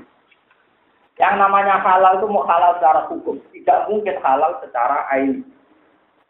Yang 1.17 1.35
namanya 1.41 1.81
halal 1.81 2.21
itu 2.21 2.29
mau 2.29 2.45
halal 2.45 2.77
secara 2.77 3.09
hukum, 3.09 3.41
tidak 3.49 3.89
mungkin 3.89 4.15
halal 4.21 4.53
secara 4.61 5.09
ain. 5.17 5.41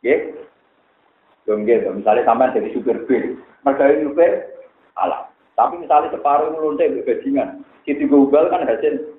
Ya, 0.06 0.18
gitu. 1.48 1.90
Misalnya 1.96 2.28
sampai 2.28 2.54
jadi 2.54 2.70
supir 2.76 2.98
mereka 3.64 3.98
supir 4.04 4.32
halal. 5.00 5.32
Tapi 5.58 5.82
misalnya 5.82 6.14
separuh 6.14 6.54
melonte 6.54 6.86
bajingan, 7.02 7.66
Siti 7.82 8.06
Google 8.06 8.52
kan 8.54 8.68
hasil 8.68 9.18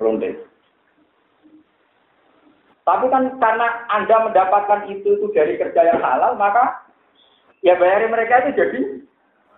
melonte. 0.00 0.40
Tapi 2.86 3.04
kan 3.10 3.34
karena 3.42 3.68
Anda 3.90 4.30
mendapatkan 4.30 4.86
itu 4.88 5.18
itu 5.18 5.26
dari 5.34 5.58
kerja 5.58 5.90
yang 5.92 6.00
halal, 6.00 6.38
maka 6.38 6.86
ya 7.60 7.74
bayarin 7.74 8.14
mereka 8.14 8.46
itu 8.46 8.50
jadi 8.54 8.80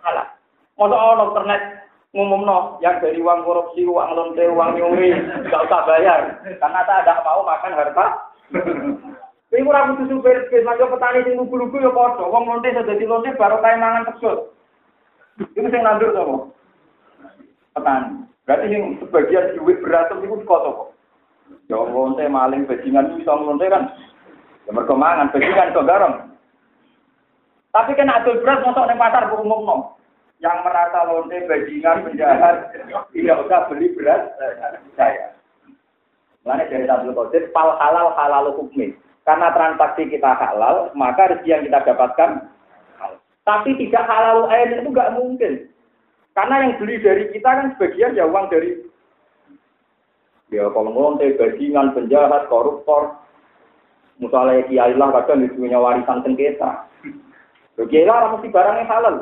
halal. 0.01 0.27
Masa 0.75 0.95
orang 0.97 1.27
internet 1.29 1.61
ngumum 2.09 2.41
no, 2.41 2.81
yang 2.81 2.97
dari 2.97 3.21
uang 3.21 3.45
korupsi, 3.45 3.85
uang 3.85 4.09
lonte, 4.17 4.41
uang 4.41 4.73
nyuri, 4.73 5.13
nggak 5.45 5.65
usah 5.69 5.81
bayar. 5.85 6.41
Karena 6.57 6.81
tak 6.89 7.05
ada 7.05 7.21
mau 7.21 7.45
makan 7.45 7.77
harta. 7.77 8.05
Ini 9.49 9.65
kurang 9.65 9.97
butuh 9.97 10.05
supir, 10.13 10.45
macam 10.61 10.93
petani 10.93 11.25
yang 11.25 11.41
lugu-lugu 11.41 11.81
ya 11.81 11.89
podo. 11.89 12.29
Uang 12.29 12.45
lonte 12.45 12.69
sudah 12.69 12.93
di 12.93 13.05
lonte 13.09 13.33
baru 13.33 13.57
kayak 13.65 13.81
mangan 13.81 14.05
teksut. 14.13 14.53
Itu 15.41 15.65
yang 15.65 15.81
nandur 15.81 16.13
sama 16.13 16.37
petani. 17.73 18.29
Berarti 18.45 18.65
yang 18.69 18.83
sebagian 19.01 19.57
duit 19.57 19.81
berantem 19.81 20.21
itu 20.21 20.37
kok 20.45 20.61
kok. 20.61 20.77
Ya 21.65 21.81
lonte 21.81 22.21
maling 22.29 22.69
bajingan 22.69 23.09
itu 23.09 23.25
bisa 23.25 23.33
lonte 23.33 23.65
kan. 23.65 23.89
Ya 24.65 24.69
mereka 24.69 24.93
mangan 24.93 25.33
bajingan 25.33 25.73
kok 25.73 25.87
garam. 25.89 26.13
Tapi 27.73 27.97
kan 27.97 28.13
adul 28.13 28.41
beras 28.45 28.61
masuk 28.61 28.85
di 28.85 28.97
pasar 29.01 29.33
umum 29.33 29.65
no 29.65 29.77
yang 30.39 30.61
merasa 30.61 31.09
lonte 31.09 31.35
bajingan 31.49 32.05
penjahat 32.05 32.69
tidak 33.11 33.39
usah 33.43 33.65
beli 33.65 33.91
beras 33.97 34.29
saya. 34.95 35.33
Mana 36.47 36.63
dari 36.71 36.87
satu 36.87 37.11
Qadir, 37.11 37.51
pal 37.51 37.75
halal 37.77 38.15
halal 38.15 38.55
hukmi. 38.55 38.95
Karena 39.29 39.53
transaksi 39.53 40.09
kita 40.09 40.41
halal, 40.41 40.89
maka 40.97 41.29
rezeki 41.29 41.53
yang 41.53 41.61
kita 41.69 41.85
dapatkan 41.85 42.49
halal. 42.97 43.21
Tapi 43.45 43.77
tidak 43.77 44.09
halal 44.09 44.49
air 44.49 44.81
itu 44.81 44.89
nggak 44.89 45.13
mungkin. 45.13 45.69
Karena 46.33 46.65
yang 46.65 46.81
beli 46.81 46.97
dari 46.97 47.29
kita 47.29 47.45
kan 47.45 47.77
sebagian 47.77 48.17
ya 48.17 48.25
uang 48.25 48.49
dari 48.49 48.89
ya 50.49 50.65
kalau 50.73 50.89
lonte 50.89 51.29
bajingan 51.37 51.93
penjahat 51.93 52.49
koruptor 52.49 53.21
misalnya 54.17 54.65
kiai 54.65 54.97
lah 54.97 55.13
kadang 55.13 55.45
punya 55.53 55.77
warisan 55.77 56.25
sengketa. 56.25 56.89
Kiai 57.77 58.09
lah 58.09 58.33
mesti 58.33 58.49
barang 58.49 58.81
yang 58.81 58.89
halal. 58.89 59.15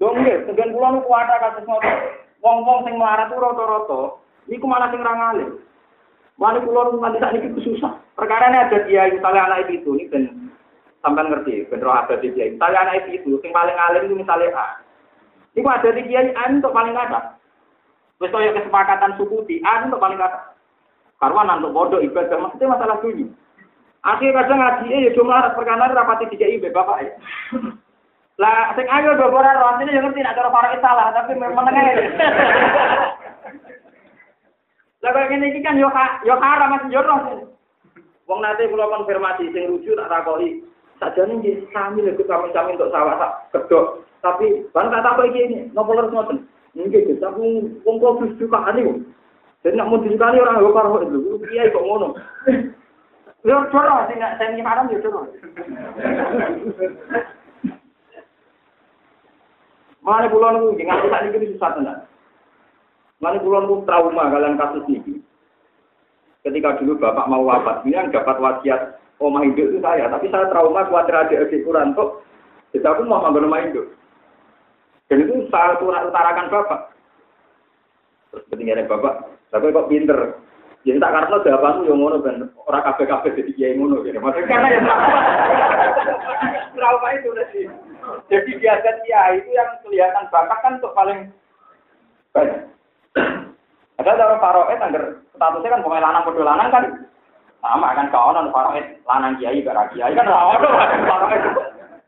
Dong 0.00 0.24
nggih, 0.24 0.48
sebagian 0.48 0.72
kula 0.72 0.88
niku 0.96 1.12
ada 1.12 1.36
kasus 1.36 1.68
ngoten. 1.68 1.96
Wong-wong 2.40 2.88
sing 2.88 2.96
melarat 2.96 3.28
ku 3.28 3.36
rata-rata 3.44 4.00
niku 4.48 4.64
malah 4.64 4.88
sing. 4.88 5.04
Wali 6.34 6.58
kula 6.66 6.90
nu 6.90 6.98
nganti 6.98 7.22
sakniki 7.22 7.62
susah. 7.62 7.94
Perkara 8.18 8.50
ini 8.50 8.58
ada 8.58 8.78
dia 8.90 9.06
misalnya 9.06 9.46
anak 9.46 9.70
itu 9.70 9.94
ini 9.94 10.10
ben 10.10 10.50
sampean 10.98 11.30
ngerti, 11.30 11.70
ben 11.70 11.78
roh 11.78 11.94
ada 11.94 12.18
di 12.18 12.34
dia. 12.34 12.50
Misalnya 12.50 12.90
anak 12.90 13.06
itu 13.06 13.38
sing 13.38 13.54
paling 13.54 13.76
alim 13.78 14.10
itu 14.10 14.18
misalnya 14.18 14.50
A. 14.58 14.66
Iku 15.54 15.68
ada 15.70 15.94
di 15.94 16.02
kiai 16.10 16.34
A 16.34 16.50
untuk 16.50 16.74
paling 16.74 16.98
ada. 16.98 17.38
Wis 18.18 18.34
kaya 18.34 18.50
kesepakatan 18.50 19.14
suku 19.14 19.46
di 19.46 19.62
A 19.62 19.86
untuk 19.86 20.02
paling 20.02 20.18
ada. 20.18 20.58
Karwan 21.22 21.62
untuk 21.62 21.70
bodoh 21.70 22.02
ibadah 22.02 22.34
maksudnya 22.42 22.74
masalah 22.74 22.98
dunia. 22.98 23.30
Akhirnya 24.04 24.44
kadang 24.44 24.58
ngaji 24.60 25.06
ya 25.06 25.10
cuma 25.16 25.54
perkara 25.54 25.88
rapati 25.88 26.28
tiga 26.34 26.50
ibe 26.50 26.68
bapak 26.74 26.98
ya. 27.08 27.12
Lah 28.42 28.74
sing 28.74 28.90
ayo 28.90 29.14
do 29.14 29.30
ora 29.30 29.54
ro 29.54 29.70
artine 29.70 29.94
yo 29.94 30.02
ngerti 30.02 30.18
nek 30.18 30.34
cara 30.34 30.50
para 30.50 30.74
salah 30.82 31.14
tapi 31.14 31.38
menengah. 31.38 31.86
Lah 35.04 35.12
kok 35.12 35.28
ngene 35.28 35.52
iki 35.52 35.60
kan 35.60 35.76
yo 35.76 35.92
yo 36.24 36.34
haram 36.40 36.72
mas 36.72 36.88
yo. 36.88 37.04
Wong 38.24 38.40
nate 38.40 38.72
kula 38.72 38.88
konfirmasi 38.88 39.52
sing 39.52 39.68
rujuk 39.68 40.00
tak 40.00 40.08
takoki. 40.08 40.64
Sajane 40.96 41.44
nggih 41.44 41.68
sami 41.76 42.00
lho 42.00 42.16
kami-kami 42.24 42.80
untuk 42.80 42.88
sawah 42.88 43.20
tak 43.20 43.32
kedok. 43.52 44.00
Tapi 44.24 44.64
ban 44.72 44.88
tak 44.88 45.04
takoki 45.04 45.28
iki 45.28 45.40
ini 45.44 45.56
nopo 45.76 45.92
terus 45.92 46.08
ngoten. 46.08 46.48
Nggih 46.72 47.04
Gus, 47.04 47.20
tapi 47.20 47.68
wong 47.84 47.96
kok 48.00 48.24
wis 48.24 48.32
dukane 48.40 48.80
kok. 48.80 48.98
Jadi 49.60 49.76
nak 49.76 49.88
mau 49.92 50.00
dikali 50.00 50.40
orang 50.40 50.64
yo 50.64 50.72
karo 50.72 51.04
itu. 51.04 51.36
Kiai 51.52 51.68
kok 51.68 51.84
ngono. 51.84 52.16
Yo 53.44 53.56
coro 53.68 54.08
sing 54.08 54.24
sing 54.40 54.64
haram 54.64 54.88
yo 54.88 55.04
coro. 55.04 55.28
Mana 60.00 60.28
pulau 60.32 60.52
nunggu, 60.52 60.76
nggak 60.80 61.00
bisa 61.00 61.28
ini 61.32 61.52
susah 61.56 61.70
tenan. 61.76 62.04
Mana 63.24 63.40
pulau 63.40 63.64
nunggu 63.64 63.88
trauma 63.88 64.28
kalian 64.28 64.60
kasus 64.60 64.84
ini. 64.92 65.24
Ketika 66.44 66.76
dulu 66.76 67.00
bapak 67.00 67.24
mau 67.24 67.40
wafat, 67.40 67.80
ini 67.88 67.96
yang 67.96 68.12
dapat 68.12 68.36
wasiat 68.36 69.00
omah 69.16 69.40
hidup 69.48 69.64
itu 69.72 69.80
saya, 69.80 70.12
tapi 70.12 70.28
saya 70.28 70.44
trauma 70.52 70.84
khawatir 70.84 71.16
ada 71.16 71.32
adik 71.40 71.64
kurang 71.64 71.96
kok. 71.96 72.20
Jadi 72.76 72.84
aku 72.84 73.08
mau 73.08 73.24
ngambil 73.24 73.48
rumah 73.48 73.64
hidup. 73.64 73.88
Dan 75.08 75.24
itu 75.24 75.48
saya 75.48 75.80
utarakan 75.80 76.52
bapak. 76.52 76.80
Terus 78.28 78.44
ketinggalan 78.52 78.92
bapak, 78.92 79.14
tapi 79.48 79.72
kok 79.72 79.88
pinter. 79.88 80.20
Jadi 80.84 81.00
tak 81.00 81.12
karena 81.16 81.40
jawabanmu 81.40 81.88
yang 81.88 81.96
ngono 81.96 82.16
dan 82.20 82.36
orang 82.68 82.84
kafe 82.84 83.08
kafe 83.08 83.32
jadi 83.40 83.52
kiai 83.56 83.76
ngono 83.80 84.04
gitu. 84.04 84.20
Maksudnya 84.20 84.52
karena 84.52 84.68
yang 84.68 84.84
trauma 86.76 87.08
itu. 87.16 87.32
Jadi 88.28 88.50
biasa 88.60 88.88
kiai 89.00 89.40
itu 89.40 89.48
yang 89.56 89.80
kelihatan 89.80 90.28
bakat 90.28 90.58
kan 90.60 90.76
untuk 90.76 90.92
paling 90.92 91.32
banyak. 92.36 92.73
Ada 93.94 94.10
cara 94.18 94.36
faroet 94.42 94.80
agar 94.82 95.02
statusnya 95.38 95.72
kan 95.72 95.82
pemain 95.86 96.02
lanang 96.02 96.24
lanang 96.34 96.68
kan 96.74 96.84
sama 97.62 97.94
kan 97.94 98.10
kawan 98.10 98.50
faroet 98.50 98.98
lanang 99.06 99.38
kiai 99.38 99.62
bara 99.62 99.86
kiai 99.94 100.12
kan 100.18 100.26
faroet. 100.26 101.40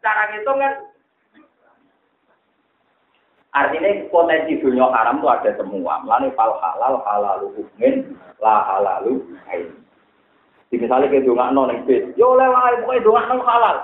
Cara 0.03 0.23
ngitung 0.31 0.59
kan 0.59 0.75
Artinya 3.57 3.89
potensi 4.13 4.61
dunia 4.61 4.93
haram 4.93 5.17
itu 5.17 5.33
ada 5.33 5.51
semua. 5.57 6.05
Melani 6.05 6.29
fal 6.37 6.61
halal 6.61 7.01
halalu 7.09 7.57
hukmin 7.57 8.13
la 8.37 8.61
halalu 8.69 9.25
ain. 9.49 9.73
Di 10.69 10.77
misalnya 10.77 11.09
kayak 11.09 11.25
dongak 11.25 11.57
non 11.57 11.73
yang 11.73 12.13
yo 12.21 12.37
lewat 12.37 12.85
pokoknya 12.85 13.01
dongak 13.01 13.27
non 13.33 13.41
halal. 13.49 13.77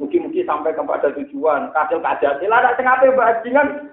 Mungkin-mungkin 0.00 0.48
sampai 0.48 0.72
kepada 0.72 1.12
tujuan. 1.12 1.68
Kadil 1.76 2.00
kajati 2.00 2.48
lah, 2.48 2.64
ada 2.64 2.72
tengah 2.80 2.96
bajingan. 3.12 3.92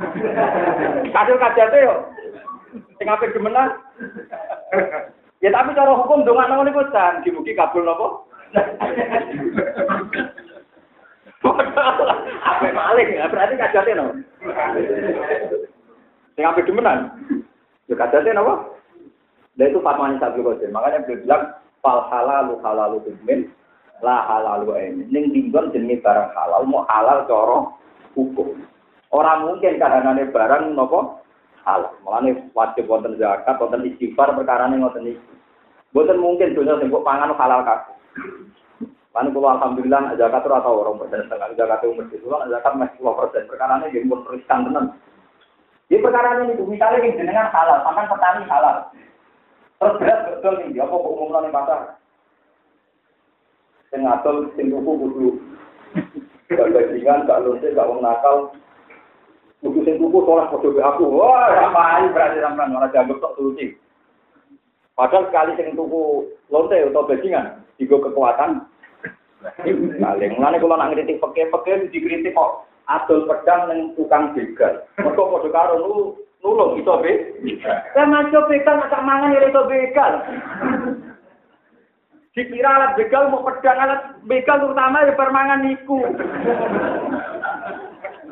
Kadil 1.14 1.36
kajati 1.36 1.78
yo. 1.84 1.94
Tengah 2.96 3.20
gemenan. 3.20 3.68
Ya 5.40 5.48
tapi 5.52 5.72
cara 5.72 5.92
hukum 5.96 6.24
dongak 6.24 6.48
non 6.48 6.68
itu 6.68 6.82
kan. 6.92 7.24
Mungkin 7.24 7.56
kabul 7.56 7.84
nopo. 7.84 8.28
Apa 11.40 12.68
maling 12.68 13.08
ya? 13.16 13.28
Berarti 13.28 13.56
kajate 13.56 13.92
no. 13.96 14.12
Sing 16.36 16.44
ape 16.44 16.60
demenan. 16.64 17.12
Ya 17.88 17.94
kajate 17.96 18.32
no. 18.36 18.76
Dan 19.56 19.72
itu 19.72 19.80
fatwanya 19.84 20.20
satu 20.20 20.40
kodir. 20.40 20.72
Makanya 20.72 21.04
beliau 21.04 21.20
bilang 21.24 21.44
fal 21.84 22.08
halalu 22.08 22.56
halalu 22.64 22.96
tumin 23.04 23.48
la 24.00 24.24
halalu 24.28 24.72
ini. 24.76 25.04
Ning 25.12 25.32
dinggon 25.36 25.72
jenenge 25.72 26.00
barang 26.00 26.32
halal 26.32 26.64
mau 26.64 26.88
halal 26.88 27.24
coro 27.28 27.58
hukum. 28.16 28.56
Orang 29.10 29.50
mungkin 29.50 29.82
kahanane 29.82 30.30
barang 30.30 30.70
nopo 30.74 31.18
halal. 31.66 31.94
Mulane 32.06 32.50
wajib 32.54 32.86
wonten 32.86 33.18
zakat, 33.18 33.58
wonten 33.58 33.82
istighfar 33.82 34.30
perkara 34.38 34.70
ning 34.70 34.86
ngoten 34.86 35.10
iki. 35.10 35.22
Boten 35.90 36.22
mungkin 36.22 36.54
dunia 36.54 36.78
sing 36.78 36.94
pangan 36.94 37.34
halal 37.34 37.66
kabeh. 37.66 37.94
Lalu 39.10 39.34
kalau 39.34 39.50
alhamdulillah 39.58 40.14
zakat 40.14 40.46
itu 40.46 40.54
atau 40.54 40.86
orang 40.86 41.02
persen 41.02 41.26
setengah 41.26 41.50
zakat 41.58 41.82
itu 41.82 41.98
mesti 41.98 42.16
pulang 42.22 42.46
zakat 42.46 42.72
masih 42.78 42.94
sepuluh 42.94 43.18
persen. 43.18 43.42
Perkara 43.50 43.82
ini 43.82 43.90
jadi 43.90 44.06
pun 44.06 44.22
riskan 44.30 44.70
tenan. 44.70 44.84
Di 45.90 45.98
perkara 45.98 46.38
ini 46.38 46.54
itu 46.54 46.62
misalnya 46.62 47.02
yang 47.02 47.18
jenengan 47.18 47.50
halal, 47.50 47.82
sampai 47.82 48.06
petani 48.06 48.46
halal. 48.46 48.76
Terus 49.82 49.98
berat 49.98 50.18
betul 50.30 50.54
nih, 50.62 50.78
apa 50.78 50.94
kok 50.94 51.10
umumnya 51.10 51.38
nih 51.42 51.50
pasar? 51.50 51.80
Sing 53.90 54.00
ngatol, 54.06 54.36
sing 54.54 54.70
tuku 54.70 54.92
kudu. 54.94 55.28
Gak 56.54 56.70
bajingan, 56.70 57.26
gak 57.26 57.42
lonte, 57.42 57.66
gak 57.74 57.88
wong 57.90 57.98
nakal. 57.98 58.54
Kudu 59.60 59.84
sing 59.84 60.00
tuku 60.00 60.18
kudu 60.24 60.68
be 60.72 60.80
aku. 60.80 61.04
Wah, 61.20 61.52
ngapain 61.52 62.16
berarti 62.16 62.40
sampean 62.40 62.72
malah 62.72 62.88
dianggap 62.88 63.20
tok 63.20 63.36
solusi. 63.36 63.76
Padahal 64.96 65.28
sekali 65.28 65.52
sing 65.60 65.76
tuku 65.76 66.32
lonte 66.48 66.80
atau 66.80 67.04
bajingan, 67.04 67.60
Tiga 67.76 68.00
kekuatan. 68.00 68.64
Paling 69.40 70.32
mulane 70.36 70.60
kula 70.60 70.76
nak 70.76 70.92
ngritik 70.92 71.20
peke-peke 71.20 71.88
dikritik 71.88 72.36
kok 72.36 72.68
adol 72.88 73.24
pedang 73.24 73.72
ning 73.72 73.80
tukang 73.96 74.36
begal. 74.36 74.84
Mergo 75.00 75.32
padha 75.32 75.48
karo 75.48 75.74
nu 75.80 75.92
nulung 76.44 76.76
iso 76.76 77.00
be. 77.00 77.40
Lah 77.96 78.04
maco 78.04 78.44
begal 78.52 78.76
nak 78.84 79.00
mangan 79.00 79.32
ya 79.32 79.48
iso 79.48 79.62
begal. 79.64 80.12
Dikira 82.36 82.68
alat 82.68 82.92
begal 83.00 83.32
mau 83.32 83.40
pedang 83.48 83.80
alat 83.80 84.00
begal 84.28 84.60
terutama 84.60 85.08
ya 85.08 85.16
permangan 85.16 85.64
niku. 85.64 86.04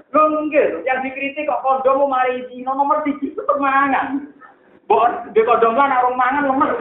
Lho 0.09 0.23
nggih, 0.49 0.89
yang 0.89 1.05
dikritik 1.05 1.45
kok 1.45 1.61
kondom 1.61 2.09
mau 2.09 2.17
mari 2.17 2.41
dino 2.49 2.73
nomor 2.73 3.05
1 3.05 3.21
itu 3.21 3.41
permangan. 3.45 4.33
Mbok 4.89 5.37
de 5.37 5.41
kondom 5.45 5.77
lan 5.77 5.93
arung 5.93 6.17
mangan 6.17 6.49
lemes. 6.49 6.73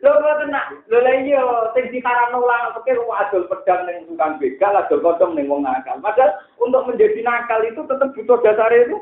Lho 0.00 0.12
ngoten 0.20 0.48
nak, 0.48 0.72
lho 0.88 0.98
lha 1.04 1.12
iya 1.20 1.40
sing 1.76 1.84
diharamno 1.92 2.40
ulang 2.40 2.72
pikir 2.80 2.96
wong 2.96 3.12
adol 3.12 3.44
pedang 3.48 3.84
ning 3.84 4.08
tukang 4.08 4.40
begal, 4.40 4.72
adol 4.72 5.04
kodong 5.04 5.36
ning 5.36 5.44
wong 5.48 5.60
nakal. 5.60 6.00
Padahal 6.00 6.32
untuk 6.60 6.88
menjadi 6.88 7.20
nakal 7.20 7.60
itu 7.60 7.80
tetap 7.84 8.08
butuh 8.16 8.40
dasar 8.40 8.72
itu 8.72 8.96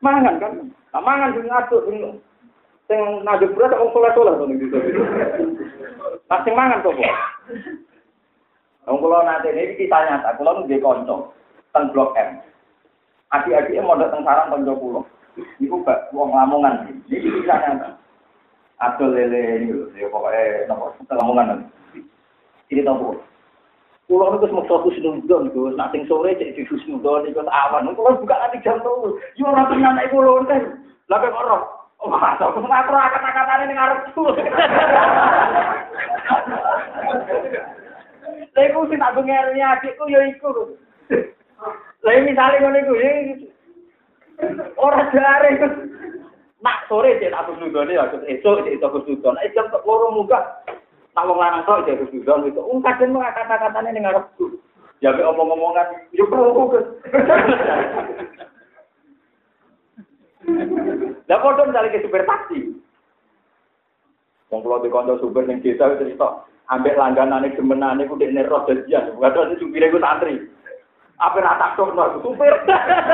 mangan 0.00 0.40
kan. 0.40 0.52
Nah, 0.96 1.02
mangan 1.04 1.36
sing 1.36 1.44
ngaduk 1.44 1.82
sing 1.88 1.98
sing 2.88 3.00
ngaduk 3.20 3.52
beras 3.52 3.76
wong 3.76 3.92
soleh-soleh 3.92 4.32
to 4.32 4.44
ning 4.48 4.58
desa. 4.64 4.78
Nah, 6.24 6.40
mangan 6.40 6.80
sapa? 6.80 7.04
Wong 8.88 8.96
kula 8.96 9.28
nate 9.28 9.52
niki 9.52 9.84
kita 9.84 10.08
nyata, 10.08 10.40
kula 10.40 10.64
nggih 10.64 10.80
kanca 10.80 11.28
teng 11.76 11.92
blok 11.92 12.16
M. 12.16 12.40
Adik-adiknya 13.30 13.84
mau 13.84 14.00
datang 14.00 14.24
sarang 14.24 14.48
kanca 14.48 14.72
kula. 14.72 15.04
Iku 15.60 15.84
gak 15.84 16.08
wong 16.16 16.32
lamongan. 16.32 16.88
Niki 17.04 17.28
kita 17.28 17.60
nyata. 17.60 18.00
Atau 18.80 19.12
lele 19.12 19.60
ini 19.60 19.76
loh, 19.76 19.92
ya 19.92 20.08
pokoknya 20.08 20.72
nopo 20.72 20.96
lamongan 21.12 21.68
Ini 22.72 22.80
tahu 22.80 23.12
Pulau 24.08 24.32
itu 24.34 24.50
semua 24.50 24.66
fokus 24.66 24.98
nonton, 24.98 25.54
Gus. 25.54 25.78
Nanti 25.78 26.02
sore 26.10 26.34
jadi 26.34 26.50
di 26.56 26.66
nonton, 26.66 27.30
ikut 27.30 27.46
awan. 27.46 27.94
Pulau 27.94 28.18
buka 28.18 28.42
nanti 28.42 28.58
jam 28.64 28.82
tuh. 28.82 29.20
Yo 29.38 29.46
orang 29.46 29.70
punya 29.70 29.94
anak 29.94 30.10
pulau 30.10 30.42
kan. 30.48 30.82
Lalu 31.06 31.30
orang, 31.30 31.62
oh 32.02 32.10
masa 32.10 32.50
aku 32.50 32.58
ngatur 32.58 32.98
akan-akan 32.98 33.64
ini 33.68 33.74
ngarep 33.78 34.10
tuh. 34.16 34.34
Lha 38.56 38.60
iku 38.66 38.88
sing 38.90 38.98
tak 38.98 39.14
bengernya 39.14 39.78
adikku 39.78 40.04
ya 40.10 40.20
iku. 40.26 40.74
Lah 42.02 42.12
misale 42.24 42.56
ngono 42.58 42.78
iku 42.82 42.94
ya 42.98 43.10
ora 44.80 45.04
jare 45.12 45.50
nak 46.60 46.84
sore 46.88 47.20
cek 47.20 47.32
aku 47.32 47.56
nudone 47.60 47.92
ya 47.96 48.08
esuk 48.26 48.64
cek 48.64 48.82
aku 48.82 49.04
nudon. 49.06 49.36
Nek 49.36 49.52
jam 49.52 49.68
tok 49.70 49.84
loro 49.86 50.12
munggah 50.12 50.64
nak 51.16 51.26
wong 51.28 51.38
lanang 51.38 51.62
tok 51.68 51.86
cek 51.86 52.00
aku 52.00 52.10
nudon 52.18 52.48
itu. 52.48 52.60
Wong 52.60 52.80
kadang 52.82 53.14
mau 53.14 53.24
kata-katane 53.24 53.92
ning 53.92 54.04
ngarepku. 54.04 54.58
Ya 55.00 55.14
mek 55.16 55.28
omong-omongan 55.28 56.10
yo 56.12 56.26
ke. 56.28 56.80
Lah 61.30 61.38
padha 61.38 61.62
misalnya 61.68 61.94
ke 61.94 62.04
super 62.04 62.24
taksi. 62.26 62.74
Wong 64.50 64.60
kula 64.66 64.82
dikonco 64.82 65.22
super 65.22 65.46
ning 65.46 65.62
desa 65.62 65.94
cerita, 65.94 66.42
ambek 66.70 66.94
langganane 66.94 67.50
gemenane 67.58 68.06
ku 68.06 68.14
dekne 68.14 68.46
roh 68.46 68.62
dadian. 68.64 69.18
Padahal 69.18 69.58
supire 69.58 69.90
ku 69.90 69.98
santri. 69.98 70.38
Apa 71.20 71.42
rata 71.42 71.74
tok 71.74 71.92
no 71.92 72.22
supir. 72.22 72.54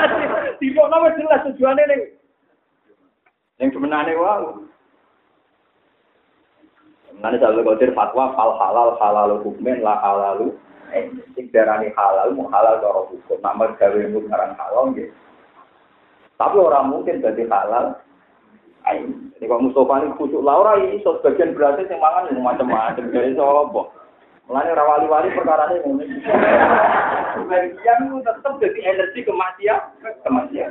Tiba 0.60 0.82
nama 0.86 1.16
jelas 1.16 1.44
tujuannya 1.50 1.84
nih. 1.88 2.00
Yang 3.58 3.68
gemenane 3.74 4.12
wow. 4.14 4.60
Nanti 7.16 7.40
saya 7.40 7.64
kodir 7.64 7.96
fatwa 7.96 8.36
fal 8.36 8.60
halal 8.60 9.00
halal 9.00 9.40
hukumen 9.40 9.80
lah 9.80 9.96
halalu. 10.04 10.52
Sing 11.32 11.48
darani 11.50 11.88
halal 11.96 12.36
mau 12.36 12.52
halal 12.52 12.78
cara 12.84 13.00
hukum. 13.08 13.40
Nama 13.40 13.72
gawe 13.72 14.00
ngarang 14.04 14.52
halal 14.60 14.84
gitu. 14.92 15.12
Tapi 16.36 16.56
orang 16.60 16.92
mungkin 16.92 17.24
jadi 17.24 17.48
halal 17.48 17.96
Ini 18.86 19.44
kalau 19.50 19.66
Mustafa 19.66 19.98
ini 19.98 20.14
kusuk 20.14 20.46
Laura 20.46 20.78
ini 20.78 21.02
so 21.02 21.18
sebagian 21.18 21.58
berarti 21.58 21.90
yang 21.90 21.98
mangan 21.98 22.30
yang 22.30 22.38
macam-macam 22.46 23.10
jadi 23.10 23.34
apa? 23.34 23.82
Mulanya 24.46 24.78
rawali-wali 24.78 25.34
perkara 25.34 25.74
ini. 25.74 26.06
Sebagian 27.34 27.98
itu 28.06 28.16
tetap 28.22 28.52
jadi 28.62 28.80
energi 28.94 29.26
kematian, 29.26 29.90
kematian. 30.22 30.70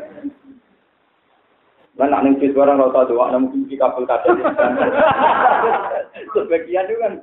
Lah 1.99 2.07
nak 2.07 2.23
ning 2.23 2.39
barang 2.39 2.79
ora 2.79 2.91
tau 2.95 3.07
doa 3.11 3.35
mungkin 3.35 3.67
di 3.67 3.75
kabel 3.75 4.07
kaca. 4.07 4.31
Sebagian 6.31 6.87
itu 6.87 6.95
kan. 7.03 7.13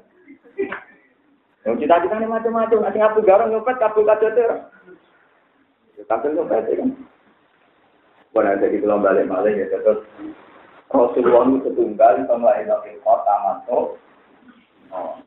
Yang 1.65 1.77
kita 1.89 1.95
kita 2.05 2.15
ini 2.21 2.27
macam-macam, 2.29 2.85
ada 2.85 3.01
apa 3.01 3.19
garang 3.25 3.49
nyopet 3.49 3.77
kabel 3.81 4.05
kaca 4.05 4.27
itu. 4.29 4.45
Kabel 6.05 6.37
nyopet 6.37 6.69
kan. 6.69 6.89
Bukan 8.33 8.49
ada 8.49 8.65
di 8.69 8.81
balik-balik 8.81 9.57
ya 9.57 9.67
terus 9.73 10.05
Rasulullah 10.93 11.49
itu 11.49 11.59
setunggal 11.65 12.21
sama 12.29 12.53
di 12.61 12.93
kota 13.01 13.35
mantu. 13.43 13.97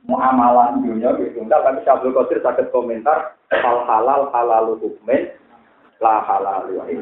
Muamalah 0.06 0.78
dunia 0.78 1.17
itu 1.17 1.34
tunggal 1.34 1.65
tapi 1.65 1.82
Syabdul 1.82 2.13
Qadir 2.13 2.38
sakit 2.45 2.69
komentar 2.69 3.34
hal 3.49 3.82
halal 3.89 4.30
halal 4.30 4.78
hukmen 4.78 5.34
la 5.97 6.21
halal 6.21 6.69
ini. 6.86 7.01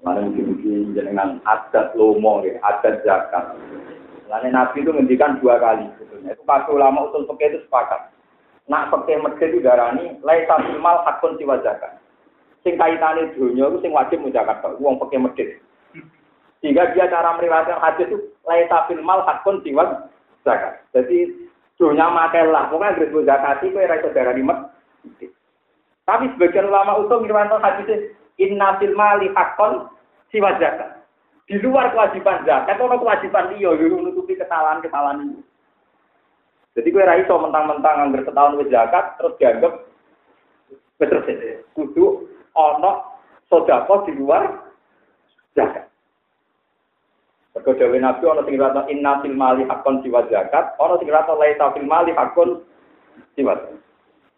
Mana 0.00 0.24
mungkin-mungkin 0.24 0.94
jenengan 0.96 1.42
adat 1.44 1.92
lomo 1.98 2.40
ya, 2.46 2.56
adat 2.64 3.02
zakat. 3.04 3.58
Lalu 4.30 4.48
Nabi 4.54 4.76
itu 4.80 4.90
ngendikan 4.94 5.36
dua 5.42 5.58
kali 5.58 5.84
sebetulnya. 5.98 6.32
Itu 6.32 6.46
pas 6.48 6.64
ulama 6.70 7.10
usul 7.10 7.28
pakai 7.28 7.52
itu 7.52 7.60
sepakat. 7.66 8.14
Nak 8.70 8.94
pakai 8.94 9.20
masjid 9.20 9.50
itu 9.52 9.64
darani, 9.64 10.16
lai 10.22 10.46
mal 10.80 11.02
hakun 11.04 11.36
siwa 11.36 11.60
zakat. 11.60 11.98
Sing 12.62 12.78
kaitane 12.78 13.34
dunia 13.34 13.68
itu 13.68 13.84
sing 13.84 13.92
wajib 13.92 14.22
mujakat. 14.22 14.64
Uang 14.78 14.96
pakai 15.02 15.18
masjid. 15.20 15.48
Sehingga 16.58 16.90
dia 16.94 17.06
cara 17.06 17.38
meriwayatkan 17.38 17.78
hadis 17.78 18.10
itu 18.10 18.18
laisa 18.42 18.86
fil 18.90 19.02
mal 19.02 19.22
hakun 19.22 19.62
siwa 19.62 20.10
zakat. 20.42 20.82
Jadi 20.90 21.46
dunia 21.78 22.10
lah, 22.10 22.66
pokoknya 22.70 22.98
gres 22.98 23.14
zakat 23.22 23.62
itu 23.62 23.78
era 23.78 24.02
saudara 24.02 24.34
di 24.34 24.42
Tapi 26.02 26.24
sebagian 26.34 26.66
ulama 26.66 26.98
utuh 26.98 27.22
meriwayatkan 27.22 27.62
hadis 27.62 28.10
inna 28.42 28.74
fil 28.82 28.94
mali 28.98 29.30
hakun 29.38 29.86
siwa 30.34 30.58
zakat. 30.58 30.98
Di 31.48 31.56
luar 31.64 31.94
kewajiban 31.94 32.44
zakat, 32.44 32.76
kalau 32.76 33.00
kewajiban 33.00 33.56
dia, 33.56 33.72
yo 33.72 33.88
menutupi 33.88 34.36
kesalahan-kesalahan 34.36 35.24
ini. 35.24 35.40
Jadi 36.78 36.94
gue 36.94 37.02
raiso 37.02 37.34
mentang-mentang 37.42 38.06
anggar 38.06 38.22
setahun 38.22 38.54
wis 38.62 38.70
zakat 38.70 39.18
terus 39.18 39.34
dianggap 39.42 39.72
betul 40.94 41.26
kudu 41.74 42.06
ono 42.54 43.18
sodako 43.50 44.06
di 44.06 44.14
luar 44.14 44.46
zakat. 45.58 45.87
Mergo 47.58 47.74
dewe 47.74 47.98
Nabi 47.98 48.22
ana 48.22 48.46
sing 48.46 48.54
rata 48.54 48.86
inna 48.86 49.18
fil 49.18 49.34
mali 49.34 49.66
hakon 49.66 49.98
siwa 50.06 50.22
zakat, 50.30 50.78
ana 50.78 50.94
sing 51.02 51.10
rata 51.10 51.34
laisa 51.34 51.74
fil 51.74 51.90
mali 51.90 52.14
hakon 52.14 52.62
siwa 53.34 53.58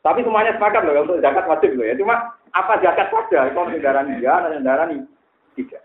Tapi 0.01 0.25
semuanya 0.25 0.57
sepakat 0.57 0.89
loh 0.89 1.05
untuk 1.05 1.21
zakat 1.21 1.45
wajib 1.45 1.77
loh 1.77 1.85
ya. 1.85 1.93
Cuma 2.01 2.33
apa 2.57 2.81
zakat 2.81 3.13
saja, 3.13 3.53
kalau 3.53 3.69
kendaraan 3.69 4.17
dia, 4.17 4.33
kendaraan 4.49 5.05
tidak. 5.53 5.85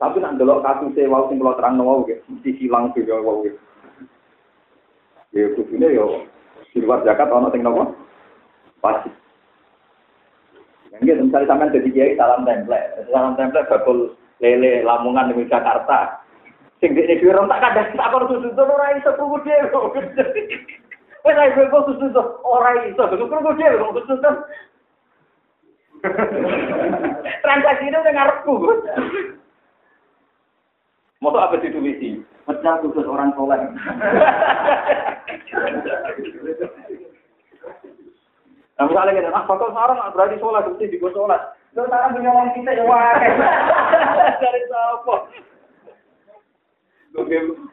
Tapi 0.00 0.16
nak 0.24 0.40
delok 0.40 0.64
kasus 0.64 0.96
wau 1.04 1.28
sing 1.28 1.36
kula 1.36 1.60
terang 1.60 1.76
wau 1.76 2.00
nggih, 2.08 2.16
mesti 2.24 2.56
silang 2.56 2.88
juga 2.96 3.20
wau 3.20 3.44
nggih. 3.44 3.52
Ya 5.36 5.52
kudune 5.52 5.92
yo 5.92 6.24
di 6.72 6.80
luar 6.80 7.04
zakat 7.04 7.28
ana 7.28 7.52
sing 7.52 7.60
nopo? 7.60 7.92
Pasti. 8.80 9.12
Yang 11.04 11.28
misalnya 11.28 11.52
sampean 11.52 11.76
jadi 11.76 11.88
kiai 11.92 12.16
salam 12.16 12.48
template, 12.48 13.04
salam 13.12 13.36
template 13.36 13.68
bakul 13.68 14.16
lele 14.38 14.82
Lamongan 14.82 15.34
di 15.34 15.46
Jakarta. 15.46 16.22
Sing 16.78 16.94
di 16.94 17.02
dhewe 17.02 17.34
ora 17.34 17.58
tak 17.58 17.62
kadang 17.74 17.88
tak 17.98 18.10
kon 18.14 18.28
susu 18.30 18.54
to 18.54 18.62
ora 18.62 18.94
iso 18.94 19.10
krungu 19.18 19.38
dhewe. 19.42 19.66
Wes 21.26 21.38
ae 21.38 21.50
kok 21.54 21.86
susu 21.90 22.06
to 22.14 22.22
ora 22.46 22.70
iso 22.86 23.02
krungu 23.10 23.52
dhewe 23.58 23.82
kok 23.82 23.94
susu 24.06 24.14
to. 24.22 24.30
Transaksi 27.42 27.90
itu 27.90 27.98
udah 27.98 28.12
ngarepku. 28.14 28.54
Mau 31.18 31.34
apa 31.34 31.58
sih 31.58 31.74
tulis 31.74 32.22
Pecah 32.46 32.80
khusus 32.80 33.04
orang 33.04 33.34
soleh. 33.36 33.60
Nah 38.78 38.84
misalnya 38.86 39.20
kita, 39.20 39.34
ah 39.36 39.44
bakal 39.44 39.68
sarang 39.74 40.00
berarti 40.16 40.40
sholat, 40.40 40.64
berarti 40.64 40.88
di 40.88 40.96
sholat. 40.96 41.57
Terus 41.78 41.94
sekarang 41.94 42.10
punya 42.10 42.34
uang 42.34 42.50
kita 42.58 42.74
ya 42.74 42.82
wae. 42.90 43.28
Dari 44.42 44.60
siapa? 44.66 45.14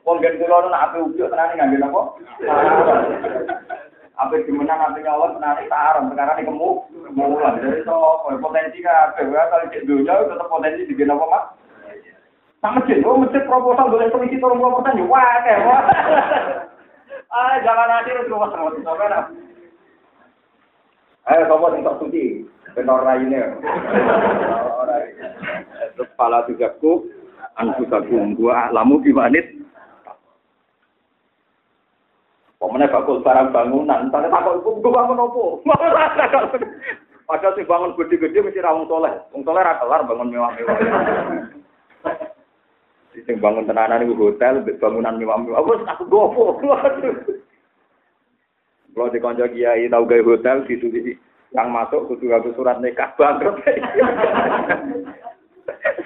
Wong 0.05 0.17
gen 0.21 0.37
kula 0.37 0.69
nak 0.69 0.93
ape 0.93 1.09
ujuk 1.09 1.25
tenane 1.25 1.57
ngambil 1.57 1.89
apa? 1.89 2.01
Ape 4.21 4.45
dimenang 4.45 4.93
ape 4.93 5.01
nyolot 5.01 5.41
tenane 5.41 5.65
tarung 5.65 6.13
perkara 6.13 6.37
ini 6.37 6.45
kemu 6.45 6.69
mulan. 7.17 7.57
Dari 7.57 7.81
sapa 7.81 8.29
potensi 8.37 8.85
kabeh 8.85 9.25
wae 9.25 9.49
kalau 9.49 9.73
cek 9.73 9.85
dunya 9.89 10.13
tetep 10.13 10.49
potensi 10.53 10.85
digen 10.85 11.09
apa 11.09 11.25
Mas? 11.25 11.45
Sama 12.61 12.85
masjid, 12.85 13.01
oh 13.09 13.17
masjid 13.17 13.41
proposal 13.49 13.89
boleh 13.89 14.13
turun 14.13 14.29
puluh 14.61 14.85
persen, 14.85 15.01
ya 15.01 15.05
wah 15.09 15.33
kayak. 15.41 15.65
Ah, 17.33 17.57
jangan 17.65 17.89
nanti 17.89 18.13
terus 18.13 18.29
rumah 18.29 18.53
sama 18.53 18.69
Ayo, 21.25 21.41
sopo 21.49 21.73
sing 21.73 21.81
tok 21.81 21.97
suci, 22.05 22.45
benor 22.77 23.01
lainnya. 23.01 23.57
Terus 25.97 26.09
pala 26.13 26.45
tugasku, 26.45 27.09
anfusakum 27.57 28.37
gua 28.37 28.69
lamu 28.69 29.01
bimanit. 29.01 29.57
Pemenang 32.55 32.93
bakul 32.93 33.21
barang 33.21 33.51
bangunan, 33.51 34.09
tanya 34.09 34.31
takut 34.31 34.63
ibu, 34.63 34.79
gue 34.79 34.89
bangun 34.89 35.21
apa? 35.21 35.43
Padahal 37.29 37.53
sih 37.57 37.67
bangun 37.67 37.93
gede-gede 37.99 38.41
mesti 38.41 38.63
rawung 38.63 38.89
soleh. 38.89 39.11
Wong 39.35 39.43
soleh 39.43 39.61
ra 39.61 39.77
kelar 39.77 40.07
bangun 40.07 40.33
mewah-mewah. 40.33 40.77
Sing 43.27 43.37
bangun 43.37 43.69
tenanan 43.69 44.07
iku 44.07 44.31
hotel, 44.31 44.65
bangunan 44.81 45.19
mewah-mewah. 45.19 45.61
Wes 45.67 45.83
aku 45.89 46.03
gopo. 46.09 46.57
Kalau 48.95 49.11
di 49.11 49.19
konco 49.19 49.43
kiai 49.51 49.91
tahu 49.91 50.07
gaya 50.07 50.23
hotel 50.23 50.63
di 50.63 51.19
yang 51.51 51.67
masuk 51.71 52.07
kudu 52.07 52.31
aku 52.31 52.55
surat 52.55 52.79
nikah 52.79 53.11
bangkrut. 53.19 53.59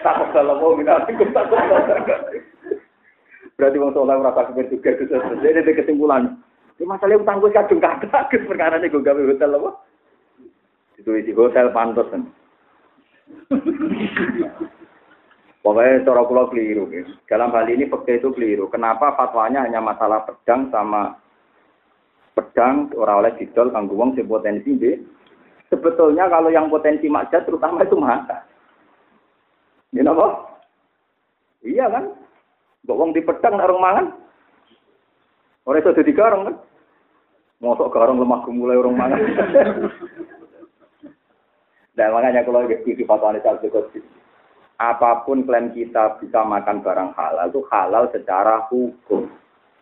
Takut 0.02 0.30
kalau 0.34 0.58
mau 0.58 0.74
minat 0.74 1.06
takut. 1.06 1.30
Berarti 3.60 3.78
wong 3.78 3.92
soleh 3.94 4.16
ora 4.18 4.34
tak 4.34 4.56
juga 4.56 4.96
itu 4.96 5.06
Jadi 5.44 5.78
kesimpulan. 5.78 6.34
Ini 6.80 6.88
masalah 6.88 7.20
utang 7.20 7.44
gue 7.44 7.52
kadung 7.52 7.84
kata, 7.84 8.32
perkara 8.48 8.80
ini 8.80 8.88
gue 8.88 9.04
gawe 9.04 9.20
hotel 9.20 9.60
apa? 9.60 9.72
Itu 10.96 11.12
di 11.12 11.36
hotel 11.36 11.76
pantas 11.76 12.08
kan. 12.08 12.24
Pokoknya 15.60 16.08
cara 16.08 16.24
pulau 16.24 16.48
keliru. 16.48 16.88
Dalam 17.28 17.52
hal 17.52 17.68
ini 17.68 17.92
fakta 17.92 18.16
itu 18.16 18.32
keliru. 18.32 18.72
Kenapa 18.72 19.12
fatwanya 19.20 19.68
hanya 19.68 19.84
masalah 19.84 20.24
pedang 20.24 20.72
sama 20.72 21.20
pedang 22.34 22.90
orang 22.98 23.26
oleh 23.26 23.32
didol 23.38 23.74
kanggo 23.74 23.98
wong 23.98 24.16
sing 24.16 24.26
potensi 24.26 24.74
deh. 24.76 24.98
Sebetulnya 25.70 26.26
kalau 26.30 26.50
yang 26.50 26.68
potensi 26.68 27.06
maksiat 27.06 27.46
terutama 27.46 27.86
itu 27.86 27.94
mata. 27.94 28.42
Ini 29.94 30.06
apa? 30.06 30.28
Iya 31.62 31.86
kan? 31.90 32.06
Mbok 32.86 32.98
wong 32.98 33.10
di 33.14 33.22
pedang 33.22 33.58
narung 33.58 33.82
mangan. 33.82 34.06
Ora 35.70 35.78
iso 35.78 35.94
dadi 35.94 36.14
garong 36.16 36.50
kan? 36.50 36.56
Mosok 37.60 37.94
garong 37.94 38.18
lemah 38.18 38.42
gemulai 38.48 38.80
orang 38.80 38.98
mangan. 38.98 39.20
nah 42.00 42.08
makanya 42.16 42.48
kalau 42.48 42.64
di 42.64 42.80
Syafi'i 42.80 43.68
Qudsi, 43.68 44.00
apa 44.80 45.28
pun 45.28 45.44
klaim 45.44 45.76
kita 45.76 46.16
bisa 46.24 46.48
makan 46.48 46.80
barang 46.80 47.12
halal 47.20 47.52
itu 47.52 47.60
halal 47.68 48.08
secara 48.16 48.64
hukum. 48.72 49.28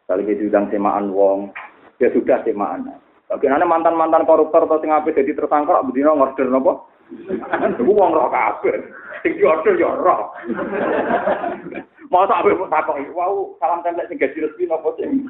Kalau 0.10 0.26
diundang 0.26 0.74
semaan 0.74 1.14
wong, 1.14 1.54
ya 1.98 2.10
sudah 2.14 2.41
semaan. 2.45 2.89
Bagaimana 3.28 3.68
mantan-mantan 3.68 4.24
koruptor 4.24 4.64
atau 4.64 4.80
sing 4.80 4.88
apik 4.88 5.18
jadi 5.18 5.36
tersangka 5.36 5.84
bedino 5.84 6.16
ngorder 6.16 6.48
nopo? 6.48 6.88
Iku 7.80 7.91
wong 7.91 8.16
roh 8.16 8.32
kabeh. 8.32 8.88
Sing 9.24 9.36
diorder 9.36 9.76
ya 9.76 9.91
roh. 9.91 10.32
Masa 12.08 12.39
abe 12.39 12.56
takok 12.72 13.04
wow 13.12 13.52
salam 13.60 13.84
tempel 13.84 14.08
sing 14.08 14.16
gaji 14.16 14.48
resmi 14.48 14.64
sing. 14.95 15.28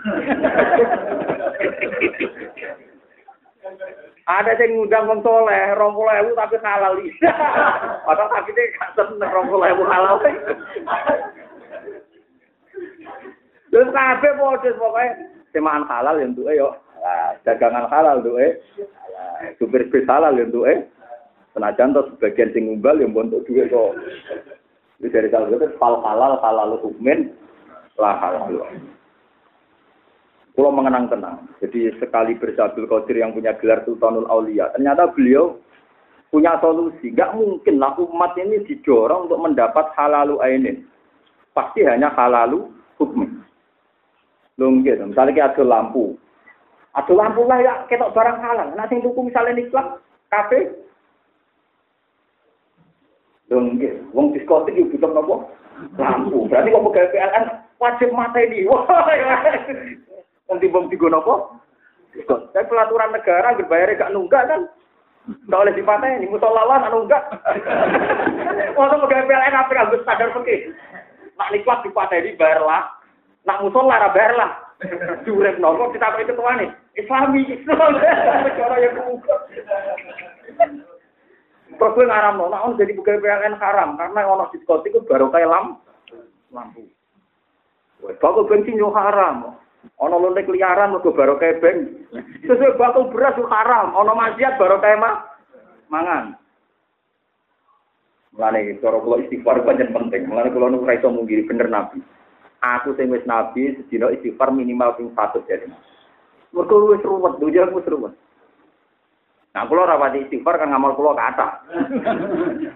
Ada 4.28 4.60
yang 4.60 4.70
ngundang 4.78 5.10
wong 5.10 5.20
soleh, 5.26 5.74
rong 5.74 5.98
puluh 5.98 6.14
ewu 6.22 6.38
tapi 6.38 6.62
halal. 6.62 7.02
Padahal 8.06 8.30
tapi 8.30 8.54
dia 8.54 8.70
gak 8.78 8.94
seneng 8.94 9.32
rong 9.34 9.50
puluh 9.50 9.66
ewu 9.74 9.84
halal. 9.90 10.22
Terus 13.74 13.90
kabeh 13.90 14.32
modus 14.38 14.78
pokoknya 14.78 15.37
semaan 15.52 15.88
halal 15.88 16.20
yang 16.20 16.34
tuh 16.34 16.50
yo. 16.52 16.76
dagangan 17.46 17.88
halal 17.88 18.20
tuh 18.26 18.38
eh. 18.42 18.60
Supir 19.62 19.88
bis 19.88 20.08
halal 20.10 20.36
yang 20.36 20.52
tuh 20.52 20.68
eh. 20.68 20.86
Senajan 21.56 21.96
tuh 21.96 22.06
sebagian 22.16 22.54
sing 22.54 22.70
ngumbal 22.70 23.00
yang 23.02 23.16
bontok 23.16 23.46
duit 23.50 23.72
kok. 23.72 23.98
Itu 24.98 25.14
dari 25.14 25.30
kalau 25.30 25.50
itu 25.50 25.70
hal 25.78 25.94
halal 26.02 26.34
halal 26.42 26.78
hukmin 26.82 27.34
lah 27.98 28.18
halal. 28.18 28.66
Pulau 30.58 30.74
mengenang 30.74 31.06
tenang. 31.06 31.46
Jadi 31.62 31.94
sekali 32.02 32.34
bersabil 32.34 32.90
Qadir 32.90 33.22
yang 33.22 33.30
punya 33.30 33.54
gelar 33.62 33.86
Sultanul 33.86 34.26
Aulia, 34.26 34.74
ternyata 34.74 35.06
beliau 35.14 35.62
punya 36.34 36.58
solusi. 36.58 37.14
Gak 37.14 37.38
mungkin 37.38 37.78
lah 37.78 37.94
umat 37.94 38.34
ini 38.42 38.66
didorong 38.66 39.30
untuk 39.30 39.38
mendapat 39.38 39.94
halalu 39.94 40.42
ainin. 40.42 40.90
Pasti 41.54 41.86
hanya 41.86 42.10
halalu. 42.14 42.74
Lungkit, 44.58 44.98
misalnya 44.98 45.34
kita 45.38 45.48
ada 45.54 45.64
lampu. 45.64 46.18
Ada 46.98 47.14
lampu 47.14 47.46
lah 47.46 47.62
ya, 47.62 47.74
kita 47.86 48.10
barang 48.10 48.38
halal. 48.42 48.74
Nah, 48.74 48.90
sing 48.90 49.06
tuku 49.06 49.30
misalnya 49.30 49.54
niklat, 49.54 50.02
kafe. 50.34 50.74
Lungkit, 53.54 54.02
wong 54.18 54.34
diskotik 54.34 54.74
itu 54.74 54.98
butuh 54.98 55.14
nopo? 55.14 55.36
Lampu. 56.02 56.50
Berarti 56.50 56.74
kok 56.74 56.84
pegawai 56.90 57.12
PLN 57.14 57.46
wajib 57.78 58.10
mata 58.18 58.40
ini. 58.42 58.66
Wah, 58.70 58.82
Wong 60.50 60.58
timbang 60.58 60.90
tiga 60.90 61.14
nopo? 61.14 61.54
Tapi 62.18 62.66
pelaturan 62.66 63.14
negara 63.14 63.54
berbayar 63.54 63.94
gak 63.94 64.10
nunggak 64.10 64.44
kan? 64.50 64.62
Nggak 65.46 65.62
oleh 65.70 65.74
dipatah 65.78 66.08
ini, 66.18 66.26
musolawan 66.32 66.88
anu 66.88 67.06
enggak. 67.06 67.24
Masa 68.74 68.96
pegawai 69.06 69.28
PLN 69.28 69.54
apa 69.54 69.72
yang 69.76 69.92
sadar 70.02 70.34
pergi? 70.34 70.72
Nak 71.38 71.52
niklat 71.54 71.80
dipatah 71.86 72.18
ini 72.18 72.40
bayar 72.40 72.66
lah. 72.66 72.97
Nak 73.48 73.64
musola 73.64 73.96
lah 73.96 74.12
bayar 74.12 74.34
lah. 74.36 74.52
Nopo 75.58 75.90
kita 75.96 76.12
apa 76.12 76.22
itu 76.22 76.36
tuan 76.36 76.60
nih? 76.62 76.70
Islami, 77.00 77.48
Islam. 77.50 77.98
Cara 78.60 78.76
yang 78.78 78.94
kebuka. 78.94 79.36
Terus 81.68 81.94
gue 81.94 82.10
ngaram 82.10 82.40
no, 82.40 82.48
nah 82.50 82.64
jadi 82.80 82.96
pegawai 82.96 83.22
PLN 83.22 83.60
haram 83.60 84.00
karena 84.00 84.26
ono 84.26 84.50
diskotik 84.50 84.96
itu 84.96 85.04
baru 85.04 85.30
kayak 85.30 85.52
lam 85.52 85.78
lampu. 86.50 86.88
Bakal 88.02 88.48
bensin 88.48 88.80
yo 88.80 88.90
haram. 88.96 89.60
Ono 90.00 90.16
lontek 90.18 90.50
liaran 90.50 90.96
mergo 90.96 91.14
baru 91.14 91.38
kebeng. 91.38 92.08
Sesuai 92.48 92.80
bakul 92.80 93.12
beras 93.12 93.36
itu 93.36 93.46
haram. 93.52 93.94
Ono 93.94 94.16
maksiat 94.16 94.58
baru 94.58 94.80
kayak 94.80 95.02
mah 95.02 95.16
mangan. 95.92 96.40
Mulane 98.34 98.80
cara 98.80 98.98
kula 99.02 99.22
istighfar 99.26 99.62
pancen 99.68 99.92
penting. 99.92 100.30
Mulane 100.30 100.50
kula 100.56 100.72
nu 100.72 100.82
iso 100.88 101.08
mungkiri 101.12 101.46
bener 101.46 101.68
nabi. 101.68 102.00
Aku 102.58 102.98
sing 102.98 103.14
wis 103.14 103.22
nabi 103.30 103.78
sedina 103.78 104.10
istighfar 104.10 104.50
minimal 104.50 104.98
ping 104.98 105.14
100 105.14 105.46
jadi. 105.46 105.70
Mergo 106.50 106.90
wis 106.90 107.06
ruwet, 107.06 107.38
dunya 107.38 107.70
wis 107.70 107.86
ruwet. 107.86 108.14
Nah, 109.54 109.66
kula 109.70 109.86
ora 109.86 110.02
pati 110.02 110.26
istighfar 110.26 110.58
kan 110.58 110.74
ngamal 110.74 110.98
kula 110.98 111.14
kata. 111.14 111.48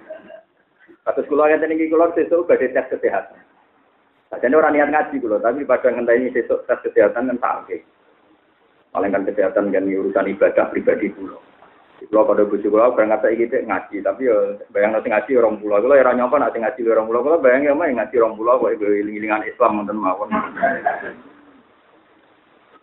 Kados 1.05 1.25
kula 1.25 1.49
ngeten 1.49 1.73
iki 1.73 1.89
kula 1.89 2.13
sesuk 2.13 2.45
badhe 2.45 2.69
tes 2.69 2.89
kesehatan. 2.93 3.41
Jadi 4.31 4.55
orang 4.55 4.71
niat 4.71 4.89
ngaji 4.93 5.19
dulu, 5.19 5.43
tapi 5.43 5.67
pada 5.67 5.91
ngenteni 5.91 6.31
besok 6.31 6.63
tes 6.63 6.79
kesehatan 6.87 7.35
kan 7.35 7.37
tak 7.67 7.83
Paling 8.91 9.11
kan 9.11 9.27
kesehatan 9.27 9.75
kan 9.75 9.87
urusan 9.87 10.31
ibadah 10.31 10.71
pribadi 10.71 11.11
dulu. 11.11 11.50
Kalau 12.09 12.25
pada 12.25 12.41
bujuk 12.49 12.73
kalau 12.73 12.97
berangkat 12.97 13.21
saya 13.21 13.37
gitu 13.37 13.55
ngaji, 13.61 13.97
tapi 14.01 14.25
ya 14.25 14.37
bayang 14.73 14.97
nanti 14.97 15.13
ngaji 15.13 15.31
orang 15.37 15.61
pulau. 15.61 15.77
Kalau 15.85 15.93
ya 15.93 16.09
nyoba 16.17 16.35
nanti 16.41 16.57
ngaji 16.57 16.81
orang 16.89 17.05
pulau, 17.05 17.21
kalau 17.21 17.37
bayang 17.45 17.61
ya 17.61 17.73
mah 17.77 17.87
ngaji 17.93 18.15
orang 18.17 18.35
pulau, 18.41 18.57
kalau 18.57 18.73
iling-ilingan 18.73 19.45
Islam 19.45 19.85
nonton 19.85 20.01
mawon. 20.01 20.33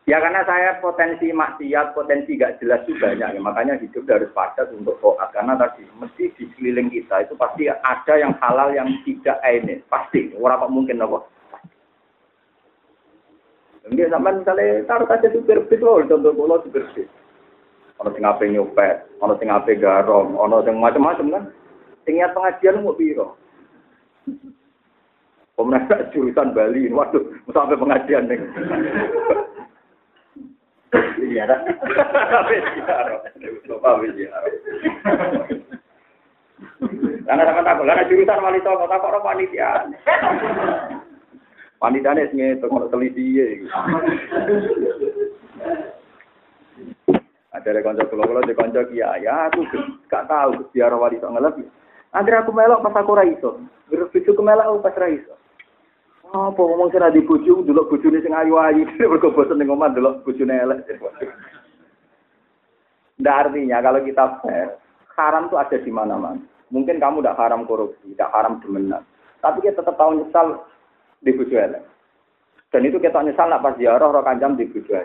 Ya 0.08 0.24
karena 0.24 0.40
saya 0.48 0.80
potensi 0.80 1.28
maksiat, 1.34 1.92
potensi 1.92 2.40
gak 2.40 2.64
jelas 2.64 2.80
juga 2.88 3.12
banyak. 3.12 3.36
Ya, 3.36 3.40
makanya 3.44 3.74
hidup 3.76 4.08
harus 4.08 4.32
padat 4.32 4.72
untuk 4.72 4.96
toat. 5.04 5.28
Karena 5.36 5.52
tadi 5.60 5.84
mesti 6.00 6.32
di 6.32 6.48
sekeliling 6.48 6.88
kita 6.88 7.28
itu 7.28 7.36
pasti 7.36 7.68
ada 7.68 8.14
yang 8.16 8.32
halal 8.40 8.72
yang 8.72 8.88
tidak 9.04 9.36
ini. 9.44 9.84
Pasti. 9.92 10.32
Orang 10.40 10.64
kok 10.64 10.72
mungkin 10.72 11.04
apa? 11.04 11.18
Ini 13.92 14.08
sampai 14.08 14.40
misalnya 14.40 14.84
taruh 14.88 15.08
saja 15.12 15.28
supir 15.28 15.60
bis 15.68 15.80
loh, 15.84 16.00
contoh 16.00 16.32
pulau 16.32 16.64
supir 16.64 16.88
bis. 16.96 17.17
Ono 17.98 18.14
sing 18.14 18.22
ape 18.22 18.46
nyopet, 18.46 18.96
ono 19.18 19.34
sing 19.38 19.50
ape 19.50 19.74
garong, 19.74 20.38
ono 20.38 20.62
sing 20.62 20.78
macam-macam 20.78 21.26
kan. 21.34 21.44
Sing 22.06 22.14
niat 22.14 22.30
pengajian 22.30 22.86
mau 22.86 22.94
biro. 22.94 23.34
Pemenang 25.58 25.90
jurusan 26.14 26.54
Bali, 26.54 26.86
waduh, 26.94 27.34
sampai 27.50 27.74
pengajian 27.74 28.30
nih. 28.30 28.38
Iya, 31.18 31.44
Karena 37.28 37.42
sama 37.44 37.60
takut, 37.66 37.84
karena 37.84 38.08
jurusan 38.08 38.38
wali 38.38 38.62
songo, 38.62 38.86
takut 38.86 39.10
orang 39.10 39.26
panitia. 39.26 39.82
Wanitane 41.82 42.30
sing 42.30 42.38
ngetok 42.38 42.70
ono 42.70 42.86
teliti 42.86 43.34
ya. 43.34 43.46
Ada 47.48 47.80
kanca 47.80 48.04
kula 48.04 48.28
kula 48.28 48.44
di 48.44 48.52
kanca 48.52 48.84
kiai, 48.84 49.24
ya 49.24 49.48
aku 49.48 49.64
gak 50.12 50.28
tahu 50.28 50.68
biar 50.68 50.92
wali 50.92 51.16
tok 51.16 51.32
ngelep. 51.32 51.64
Akhirnya 52.12 52.44
aku 52.44 52.52
melok 52.52 52.84
pas 52.84 52.96
aku 53.00 53.16
ra 53.16 53.24
iso. 53.24 53.64
Berpicu 53.88 54.36
ke 54.36 54.42
melok 54.44 54.84
pas 54.84 54.92
ra 54.92 55.08
iso. 55.08 55.32
Apa 56.28 56.60
ngomong 56.60 56.92
sing 56.92 57.00
di 57.16 57.24
bojo 57.24 57.64
delok 57.64 57.88
bojone 57.88 58.20
sing 58.20 58.36
ayu-ayu, 58.36 58.84
mergo 59.00 59.32
bosen 59.32 59.56
ning 59.56 59.72
omah 59.72 59.88
delok 59.96 60.20
bojone 60.28 60.52
elek. 60.52 60.84
Artinya 63.24 63.80
kalau 63.80 64.00
kita 64.04 64.24
fair, 64.44 64.76
haram 65.16 65.48
itu 65.48 65.56
ada 65.56 65.76
di 65.80 65.88
mana-mana. 65.88 66.40
Mungkin 66.68 67.00
kamu 67.00 67.24
tidak 67.24 67.40
haram 67.40 67.64
korupsi, 67.64 68.12
tidak 68.12 68.28
haram 68.36 68.60
demenan. 68.60 69.00
Tapi 69.40 69.64
kita 69.64 69.80
tetap 69.80 69.96
tahu 69.96 70.20
nyesal 70.20 70.68
di 71.24 71.32
bojo 71.32 71.56
elek. 71.56 71.80
Dan 72.78 72.94
itu 72.94 73.02
kita 73.02 73.26
nyesal 73.26 73.50
nak 73.50 73.66
pas 73.66 73.74
ziarah 73.74 74.06
roh 74.06 74.22
kanjam 74.22 74.54
di 74.54 74.70
elek. 74.70 75.02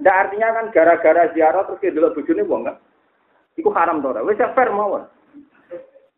Nggak 0.00 0.16
artinya 0.24 0.56
kan 0.56 0.66
gara-gara 0.72 1.28
ziarah 1.36 1.68
terus 1.68 1.84
kita 1.84 2.00
delok 2.00 2.16
bojone 2.16 2.48
wong 2.48 2.64
kan. 2.64 2.80
Iku 3.60 3.68
haram 3.76 4.00
to 4.00 4.08
ora? 4.08 4.24
Wis 4.24 4.40
fair 4.40 4.72
mawon. 4.72 5.04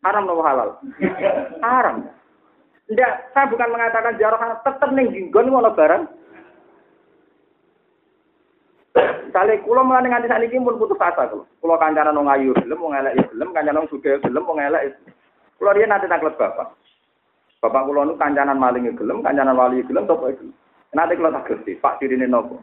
Haram 0.07 0.23
nopo 0.23 0.47
halal? 0.47 0.79
Haram. 1.59 2.07
Tidak, 2.87 3.11
saya 3.35 3.51
bukan 3.51 3.67
mengatakan 3.67 4.15
ziarah 4.15 4.63
tetap 4.63 4.95
ning 4.95 5.11
jinggon 5.11 5.51
ngono 5.51 5.75
barang. 5.75 6.07
Kali 9.35 9.59
kulo 9.67 9.83
mulane 9.83 10.07
nganti 10.07 10.31
sakniki 10.31 10.55
pun 10.55 10.79
putus 10.79 11.03
asa 11.03 11.27
kulo. 11.27 11.51
Kulo 11.59 11.75
kancanan 11.75 12.15
wong 12.15 12.31
ayu 12.31 12.55
gelem 12.63 12.79
wong 12.79 12.95
elek 12.95 13.19
ya 13.19 13.27
gelem, 13.27 13.51
kancanan 13.51 13.83
wong 13.83 13.91
sugih 13.91 14.23
gelem 14.23 14.47
wong 14.47 14.63
elek. 14.63 14.95
Kulo 15.59 15.75
riyen 15.75 15.91
nanti 15.91 16.07
taklet 16.07 16.39
bapak. 16.39 16.79
Bapak 17.57 17.89
kulo 17.89 18.05
nu 18.05 18.13
kancanan 18.21 18.61
maling 18.61 18.85
ya 18.85 18.93
gelem, 18.93 19.25
kancanan 19.25 19.57
wali 19.57 19.81
ya 19.81 19.89
gelem 19.89 20.05
topo 20.05 20.29
iki. 20.29 20.45
Nanti 20.93 21.17
kulo 21.17 21.33
tak 21.33 21.45
gerti, 21.49 21.73
Pak 21.81 21.97
dirine 21.97 22.29
nopo. 22.29 22.61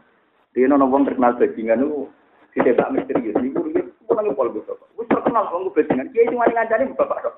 Dirine 0.55 0.79
nopo 0.79 0.95
wong 0.95 1.03
terkenal 1.03 1.35
bajingan 1.35 1.83
nu 1.83 2.07
ditebak 2.55 2.95
misterius. 2.95 3.35
Iku 3.43 3.59
riyen 3.67 3.91
kulo 4.07 4.19
nang 4.23 4.35
pol 4.39 4.55
bapak. 4.55 4.87
Wis 4.95 5.11
terkenal 5.11 5.51
wong 5.51 5.67
bajingan. 5.75 6.07
Kiai 6.15 6.31
sing 6.31 6.39
wani 6.39 6.55
ngancani 6.55 6.95
bapak 6.95 7.19
tok. 7.27 7.35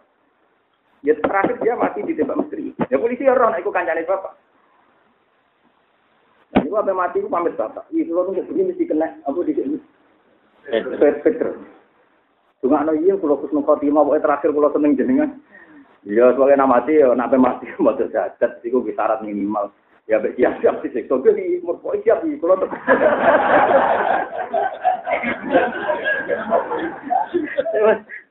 Ya 1.02 1.18
terakhir 1.18 1.58
dia 1.58 1.74
mati 1.74 2.06
ditembak 2.06 2.38
misterius. 2.46 2.78
Ya 2.94 3.02
polisi 3.02 3.26
ya 3.26 3.34
ora 3.34 3.50
nek 3.50 3.66
iku 3.66 3.74
kancane 3.74 4.06
bapak. 4.06 4.34
Nah, 6.48 6.62
itu 6.64 6.78
apa 6.78 6.94
mati 6.94 7.20
itu 7.20 7.28
pamit 7.28 7.58
bapak. 7.58 7.90
Iya, 7.92 8.08
kalau 8.08 8.32
nunggu 8.32 8.48
begini 8.48 8.72
mesti 8.72 8.88
kena 8.88 9.20
apa 9.26 9.40
di 9.44 9.52
sini. 9.52 9.78
Peter. 11.26 11.60
Cuma 12.64 12.88
no 12.88 12.96
iya, 12.96 13.20
kalau 13.20 13.42
kus 13.42 13.52
nunggu 13.52 13.76
timah, 13.84 14.06
pokoknya 14.06 14.24
terakhir 14.24 14.50
kalau 14.56 14.72
seneng 14.72 14.96
jenengan. 14.96 15.30
Iya, 16.08 16.32
sebagai 16.32 16.56
nama 16.56 16.80
mati 16.80 17.04
ya, 17.04 17.12
nak 17.12 17.36
mati 17.36 17.68
mau 17.84 17.92
terjadat, 17.92 18.64
itu 18.64 18.80
syarat 18.96 19.20
minimal. 19.28 19.68
Ya, 20.08 20.24
siap 20.40 20.64
siap 20.64 20.80
sih, 20.80 20.92
sektor 20.96 21.20
gue 21.20 21.36
umur 21.60 21.84
pokoknya 21.84 22.16
siap 22.16 22.18
sih, 22.24 22.40
kalau 22.40 22.56
untuk. 22.56 22.72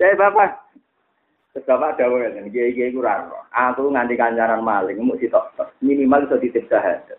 Saya 0.00 0.12
bapak, 0.16 0.66
Terus 1.52 1.68
bapak 1.72 1.96
ada 1.96 2.12
kan, 2.12 2.52
kiai 2.52 2.76
kiai 2.76 2.92
kurang. 2.92 3.32
Aku 3.52 3.88
nganti 3.88 4.12
kancaran 4.16 4.60
maling, 4.60 5.00
mau 5.00 5.16
si 5.16 5.24
minimal 5.80 6.28
bisa 6.28 6.36
titip 6.36 6.68
sahadat. 6.68 7.16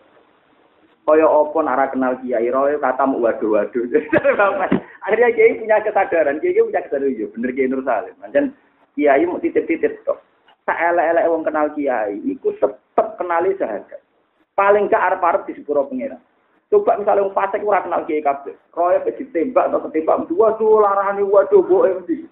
Kaya 1.10 1.26
opo 1.26 1.58
nara 1.66 1.90
kenal 1.90 2.22
kiai 2.22 2.52
roy 2.54 2.78
kata 2.78 3.02
mu 3.10 3.18
waduh 3.18 3.50
waduh. 3.58 3.82
Akhirnya 5.10 5.34
kiai 5.34 5.58
punya 5.58 5.82
kesadaran, 5.82 6.38
kiai 6.38 6.62
punya 6.62 6.86
kesadaran 6.86 7.18
yo 7.18 7.32
bener 7.34 7.50
kiai 7.58 7.66
Nur 7.66 7.82
Salim. 7.82 8.14
Macam 8.22 8.54
kiai 8.94 9.26
mau 9.26 9.42
titip-titip 9.42 10.06
tok. 10.06 10.22
Saelek-elek 10.68 11.32
wong 11.32 11.48
kenal 11.48 11.72
kiai, 11.72 12.20
iku 12.28 12.52
tetep 12.60 13.08
kenali 13.16 13.56
sahadat. 13.56 14.04
Paling 14.52 14.92
ke 14.92 14.98
arep-arep 15.00 15.48
di 15.48 15.56
sepuro 15.56 15.88
pengira. 15.88 16.20
Coba 16.68 17.00
misalnya 17.00 17.24
wong 17.24 17.32
fasik 17.32 17.64
ora 17.64 17.80
kenal 17.80 18.04
kiai 18.04 18.20
kabeh. 18.20 18.52
Roy 18.76 19.00
ditembak 19.08 19.72
atau 19.72 19.88
ketembak, 19.88 20.28
waduh 20.28 20.84
larane 20.84 21.24
waduh 21.24 21.64
boe 21.64 21.88
mesti. 21.88 22.28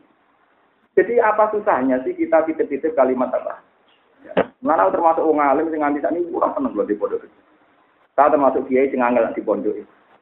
Jadi 0.96 1.20
apa 1.24 1.52
susahnya 1.56 2.04
sih 2.04 2.16
kita 2.16 2.44
titip-titip 2.44 2.96
kalimat 2.96 3.32
apa? 3.32 3.64
Mana 4.60 4.92
termasuk 4.92 5.24
wong 5.24 5.40
alim 5.40 5.72
sing 5.72 5.80
nganti 5.80 6.04
sakniki 6.04 6.32
ora 6.36 6.52
seneng 6.56 6.76
lho 6.76 6.84
di 6.84 6.96
pondok. 6.98 7.24
Saya 8.16 8.32
termasuk 8.32 8.66
kiai 8.68 8.92
sing 8.92 9.04
angel 9.04 9.32
di 9.32 9.44
pondok. 9.44 9.76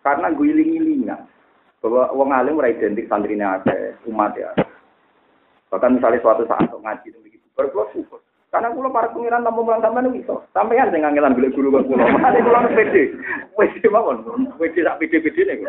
Karena 0.05 0.29
guling-gilingan 0.33 1.21
bahwa 1.81 2.13
wong 2.13 2.29
alim 2.29 2.59
ora 2.61 2.69
identik 2.69 3.09
santrinya 3.09 3.57
ada 3.57 3.95
umat 4.05 4.37
ya. 4.37 4.51
Bahkan 5.71 5.97
misalnya 5.97 6.21
suatu 6.21 6.43
saat 6.45 6.69
ngaji 6.69 7.09
berkulo 7.53 7.89
syukur. 7.93 8.19
Karena 8.53 8.69
kulo 8.69 8.93
para 8.93 9.09
pengiran 9.09 9.41
tamu 9.41 9.65
mulang 9.65 9.81
sampean 9.81 10.13
iso. 10.13 10.45
Sampean 10.53 10.93
sing 10.93 11.01
ngangelan 11.01 11.33
golek 11.33 11.57
guru 11.57 11.73
kok 11.73 11.89
kulo. 11.89 12.05
Mate 12.21 12.45
kulo 12.45 12.59
pede. 12.69 13.03
Wis 13.57 13.73
mawon. 13.89 14.17
Wis 14.61 14.77
sak 14.77 15.01
pede-pede 15.01 15.41
nek. 15.49 15.59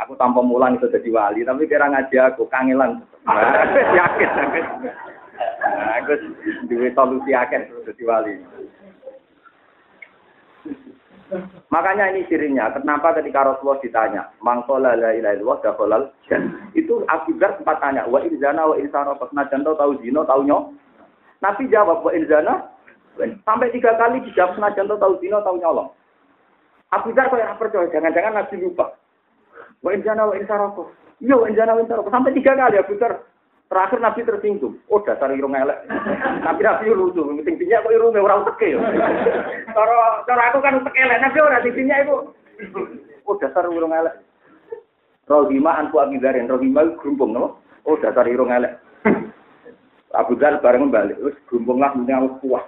Aku 0.00 0.16
tanpa 0.16 0.40
mulang 0.40 0.80
itu 0.80 0.88
jadi 0.88 1.12
wali, 1.12 1.44
tapi 1.44 1.68
kira 1.68 1.84
ngaji 1.92 2.16
aku 2.16 2.48
kangelan. 2.48 3.04
Yakin, 3.28 4.30
yakin. 4.32 4.64
Nah, 5.60 6.00
aku 6.00 6.16
duwe 6.72 6.88
solusi 6.96 7.36
akeh 7.36 7.68
jadi 7.84 8.02
wali. 8.08 8.32
Makanya 11.70 12.10
ini 12.10 12.26
cirinya, 12.26 12.74
kenapa 12.74 13.14
ketika 13.14 13.46
Rasulullah 13.46 13.78
ditanya, 13.78 14.22
mangkola 14.42 14.98
la 14.98 15.14
ilaha 15.14 15.34
illallah 15.38 15.58
dakhalal 15.62 16.02
Itu 16.74 17.06
Dhar 17.38 17.54
sempat 17.54 17.78
tanya, 17.78 18.02
wa 18.10 18.18
inzana 18.18 18.66
wa 18.66 18.74
insana 18.74 19.14
najan 19.14 19.62
tahu 19.62 19.92
zino 20.02 20.26
tahu. 20.26 20.42
Nabi 21.40 21.64
jawab 21.70 22.02
wa 22.02 22.10
inzana 22.10 22.66
sampai 23.46 23.70
tiga 23.70 23.94
kali 23.94 24.18
dijawab 24.26 24.58
senajan 24.58 24.90
tahu 24.90 25.14
zino 25.22 25.38
tahu 25.46 25.62
nyolong. 25.62 25.94
Abu 26.90 27.14
Dhar 27.14 27.30
kok 27.30 27.38
percaya, 27.62 27.86
jangan-jangan 27.94 28.34
Nabi 28.34 28.54
lupa. 28.58 28.98
Wa 29.86 29.94
inzana 29.94 30.26
wa 30.26 30.34
insana 30.34 30.74
Iya, 31.20 31.36
wa 31.36 31.46
inzana 31.46 31.78
wa 31.78 32.10
sampai 32.10 32.34
tiga 32.34 32.58
kali 32.58 32.74
Abu 32.74 32.98
Dhar. 32.98 33.22
Terakhir 33.70 34.02
Nabi 34.02 34.26
tersinggung. 34.26 34.82
Oh 34.90 34.98
dasar 35.06 35.30
irung 35.30 35.54
elek. 35.54 35.86
Nabi 36.42 36.66
Nabi 36.66 36.90
lucu. 36.90 37.22
Tingginya 37.46 37.86
kok 37.86 37.94
irung 37.94 38.18
orang 38.18 38.42
teke 38.50 38.74
ya. 38.74 38.82
Cara 39.70 40.26
cara 40.26 40.42
aku 40.50 40.58
kan 40.58 40.82
teke 40.82 40.98
elek. 40.98 41.22
Nabi 41.22 41.38
orang 41.38 41.62
tingginya 41.62 42.02
itu. 42.02 42.34
Oh 43.22 43.38
dasar 43.38 43.70
irung 43.70 43.94
elek. 43.94 44.18
Rohima 45.30 45.78
anku 45.78 46.02
akidarin. 46.02 46.50
Rohima 46.50 46.82
gerumpung. 46.98 47.30
No? 47.30 47.62
Oh 47.86 47.94
dasar 48.02 48.26
irung 48.26 48.50
elek. 48.50 48.74
Abu 50.18 50.34
Dhar 50.34 50.58
bareng 50.58 50.90
balik. 50.90 51.22
Terus 51.22 51.38
gerumpung 51.46 51.78
lah. 51.78 51.94
Mending 51.94 52.26
aku 52.26 52.50
puas. 52.50 52.66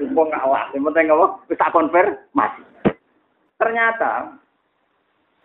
Gerumpung 0.00 0.32
ngalah. 0.32 0.72
Yang 0.72 0.88
penting 0.88 1.06
apa? 1.12 1.26
Bisa 1.52 1.66
konfirmasi. 1.68 2.62
Ternyata 3.60 4.40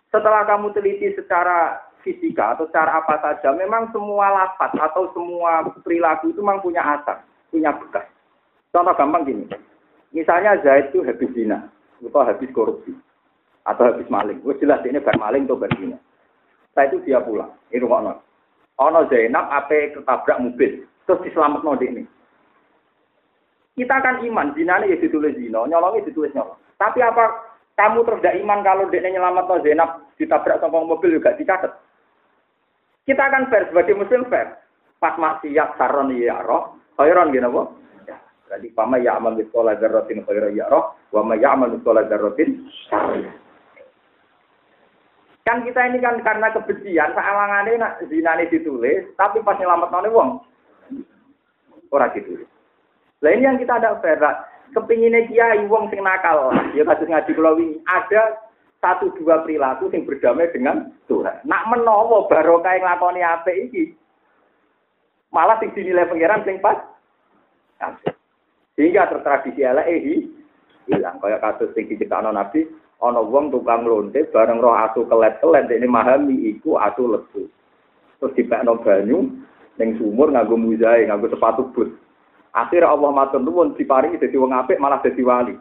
setelah 0.08 0.48
kamu 0.48 0.72
teliti 0.72 1.12
secara 1.12 1.84
fisika 2.04 2.54
atau 2.54 2.68
cara 2.68 3.00
apa 3.00 3.16
saja, 3.24 3.56
memang 3.56 3.88
semua 3.90 4.28
lapat 4.28 4.76
atau 4.76 5.08
semua 5.16 5.64
perilaku 5.80 6.30
itu 6.30 6.44
memang 6.44 6.60
punya 6.60 6.84
asal, 6.84 7.16
punya 7.48 7.72
bekas. 7.72 8.04
Contoh 8.70 8.92
gampang 8.92 9.24
gini, 9.24 9.48
misalnya 10.12 10.60
Zaid 10.60 10.92
itu 10.92 11.00
habis 11.00 11.32
zina, 11.32 11.72
atau 12.04 12.22
habis 12.22 12.52
korupsi, 12.52 12.92
atau 13.64 13.88
habis 13.88 14.04
maling. 14.12 14.44
Wah 14.44 14.54
jelas 14.60 14.84
ini 14.84 15.00
bar 15.00 15.16
maling 15.16 15.48
atau 15.48 15.56
bar 15.56 15.72
zina. 15.80 15.96
Setelah 16.70 16.86
itu 16.92 16.96
dia 17.08 17.24
pulang, 17.24 17.50
ini 17.72 17.80
rumah 17.80 18.20
Ono 18.74 19.06
Zainab 19.06 19.46
apa 19.54 19.94
ketabrak 19.94 20.42
mobil, 20.42 20.82
terus 21.06 21.22
diselamat 21.22 21.62
di 21.78 21.86
ini. 21.86 22.02
Kita 23.78 24.02
kan 24.02 24.18
iman, 24.22 24.50
ini 24.54 24.90
ya 24.90 24.96
ditulis 24.98 25.38
zina, 25.38 25.62
nyolongnya 25.64 26.10
ditulis 26.10 26.34
nyolong. 26.34 26.58
Tapi 26.74 26.98
apa 26.98 27.54
kamu 27.74 28.06
terus 28.06 28.22
tidak 28.22 28.38
iman 28.42 28.60
kalau 28.62 28.86
dia 28.90 29.02
nyelamat 29.02 29.44
no 29.50 29.56
Zainab 29.62 29.90
ditabrak 30.14 30.62
sama 30.62 30.82
mobil 30.86 31.18
juga 31.18 31.34
dicatat? 31.34 31.74
Kita 33.04 33.22
akan 33.28 33.52
fair 33.52 33.68
sebagai 33.68 34.00
muslim 34.00 34.24
fair. 34.32 34.56
Pas 34.96 35.12
maksiat 35.20 35.76
saron 35.76 36.16
ya 36.16 36.40
roh, 36.40 36.80
khairon 36.96 37.36
gini 37.36 37.44
apa? 37.44 37.62
Jadi 38.54 38.72
pama 38.72 38.96
ya 39.00 39.20
amal 39.20 39.36
miskola 39.36 39.76
darrotin 39.76 40.24
khairon 40.24 40.56
ya 40.56 40.68
roh, 40.72 40.96
wa 41.12 41.20
ma 41.20 41.36
ya 41.36 41.52
amal 41.52 41.68
miskola 41.68 42.08
darrotin 42.08 42.64
Kan 45.44 45.60
kita 45.60 45.92
ini 45.92 46.00
kan 46.00 46.16
karena 46.24 46.48
kebencian, 46.56 47.12
ini 47.12 47.76
nak 47.76 48.00
zinane 48.08 48.48
ditulis, 48.48 49.12
tapi 49.20 49.44
pas 49.44 49.60
nyelamat 49.60 49.92
nane 49.92 50.08
wong, 50.08 50.40
orang 51.92 52.16
ditulis. 52.16 52.48
Ini 53.20 53.44
yang 53.44 53.60
kita 53.60 53.76
ada 53.76 54.00
fair. 54.00 54.16
Kepinginnya 54.72 55.28
kiai 55.28 55.68
wong 55.68 55.92
sing 55.92 56.00
nakal, 56.00 56.48
ya 56.72 56.88
kasus 56.88 57.04
ngaji 57.12 57.36
kalau 57.36 57.60
ini 57.60 57.76
ada 57.84 58.40
satu 58.84 59.16
dua 59.16 59.40
perilaku 59.40 59.88
yang 59.88 60.04
berdamai 60.04 60.52
dengan 60.52 60.92
Tuhan. 61.08 61.48
Nak 61.48 61.72
menowo 61.72 62.28
barokah 62.28 62.76
yang 62.76 62.84
lakoni 62.84 63.24
apa 63.24 63.48
iki. 63.48 63.96
Malah 65.32 65.56
sing 65.56 65.72
dinilai 65.72 66.04
pangeran 66.04 66.44
sing 66.44 66.60
pas. 66.60 66.84
Sehingga 68.76 69.08
tertradisi 69.08 69.64
elek 69.64 69.88
eh 69.88 70.00
hilang 70.84 71.16
kayak 71.24 71.40
kasus 71.40 71.72
sing 71.72 71.88
diciptakno 71.88 72.28
Nabi 72.28 72.68
ana 73.00 73.24
wong 73.24 73.48
tukang 73.48 73.88
lonte 73.88 74.28
bareng 74.28 74.60
roh 74.60 74.76
asu 74.76 75.08
kelet-kelet 75.08 75.72
ini 75.72 75.88
memahami 75.88 76.36
iku 76.52 76.76
asu 76.76 77.08
lesu. 77.08 77.48
Terus 78.20 78.36
dipekno 78.36 78.80
banyu 78.84 79.32
ning 79.80 79.98
sumur 79.98 80.30
nganggo 80.30 80.60
muzae, 80.60 81.08
nganggo 81.08 81.32
sepatu 81.32 81.72
but. 81.72 81.88
Akhirnya 82.54 82.94
Allah 82.94 83.10
matur 83.10 83.42
nuwun 83.42 83.74
diparingi 83.74 84.22
dadi 84.22 84.38
wong 84.38 84.54
apik 84.54 84.78
malah 84.78 85.02
dadi 85.02 85.22
wali. 85.26 85.58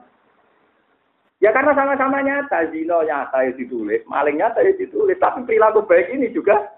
Ya 1.43 1.51
karena 1.51 1.75
sama-sama 1.75 2.23
nyata, 2.23 2.71
zino 2.71 3.03
nyata 3.03 3.43
ya 3.43 3.51
ditulis, 3.51 3.99
maling 4.07 4.39
nyata 4.39 4.63
ya 4.63 4.71
ditulis, 4.79 5.19
tapi 5.19 5.43
perilaku 5.43 5.83
baik 5.83 6.07
ini 6.15 6.31
juga 6.31 6.71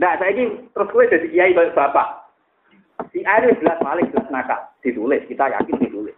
Nah, 0.00 0.16
saya 0.16 0.32
ini 0.32 0.64
terus 0.72 0.88
gue 0.96 1.12
jadi 1.12 1.28
kiai 1.28 1.52
bapak. 1.52 2.24
Si 3.12 3.20
A 3.28 3.44
itu 3.44 3.60
jelas 3.60 3.76
malik, 3.84 4.08
jelas 4.08 4.32
nakal. 4.32 4.60
Ditulis, 4.80 5.20
kita 5.28 5.44
yakin 5.52 5.76
ditulis. 5.76 6.16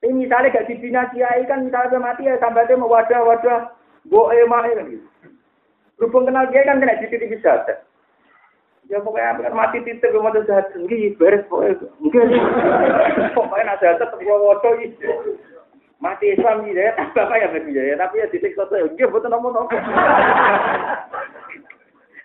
Ini 0.00 0.24
misalnya 0.24 0.52
gak 0.52 0.68
dibina 0.72 1.08
kiai 1.12 1.44
kan 1.44 1.68
misalnya 1.68 2.00
mati 2.00 2.24
ya 2.24 2.40
sampai 2.40 2.64
mau 2.80 2.88
wadah-wadah. 2.88 3.76
Gue 4.08 4.24
emang 4.40 4.68
kan 4.68 4.88
gitu. 4.88 5.04
Berhubung 6.00 6.28
kenal 6.28 6.48
kiai 6.48 6.64
kan 6.64 6.80
kena 6.80 6.96
jadi 6.96 7.28
bisa. 7.28 7.52
Ya 8.88 9.00
pokoknya 9.00 9.52
mati 9.52 9.84
titik 9.84 10.08
gue 10.08 10.24
mau 10.24 10.32
jahat. 10.32 10.72
Nggih, 10.72 11.16
beres 11.20 11.44
pokoknya. 11.48 11.88
Mungkin. 12.00 12.24
Pokoknya 13.36 13.80
jahat 13.84 14.00
tetap 14.00 14.20
wadah 14.20 14.72
gitu. 14.80 15.08
Mati 16.04 16.36
Islam 16.36 16.68
ya, 16.68 16.92
bapak 17.16 17.40
ya 17.40 17.48
ya, 17.64 17.96
tapi 17.96 18.20
ya 18.20 18.28
titik 18.28 18.52
satu 18.52 18.76
ya, 18.76 18.84
nggih 18.84 19.08
betul 19.08 19.32
nomor 19.32 19.56
nomor. 19.56 19.72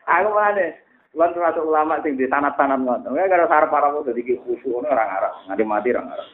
Aku 0.03 0.29
mana? 0.35 0.75
Tuhan 1.09 1.33
termasuk 1.33 1.65
ulama 1.65 1.97
sing 2.05 2.19
di 2.19 2.29
tanah-tanah 2.29 2.77
ngoten. 2.85 3.09
Enggak 3.09 3.29
gara 3.33 3.45
sarap 3.49 3.73
parah 3.73 3.89
kok 3.89 4.05
dadi 4.05 4.37
khusyuk 4.45 4.69
ngono 4.69 4.93
ora 4.93 5.09
ngarep. 5.09 5.33
Nganti 5.49 5.63
mati 5.65 5.89
ora 5.89 6.01
ngarep. 6.05 6.27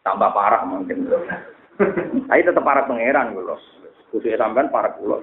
Tambah 0.00 0.30
parah 0.32 0.62
mungkin. 0.64 0.98
Tapi 2.24 2.40
tetep 2.40 2.64
parah 2.64 2.88
pangeran 2.88 3.36
kula. 3.36 3.60
Khusyuk 4.08 4.40
sampean 4.40 4.72
parah 4.72 4.96
kula. 4.96 5.20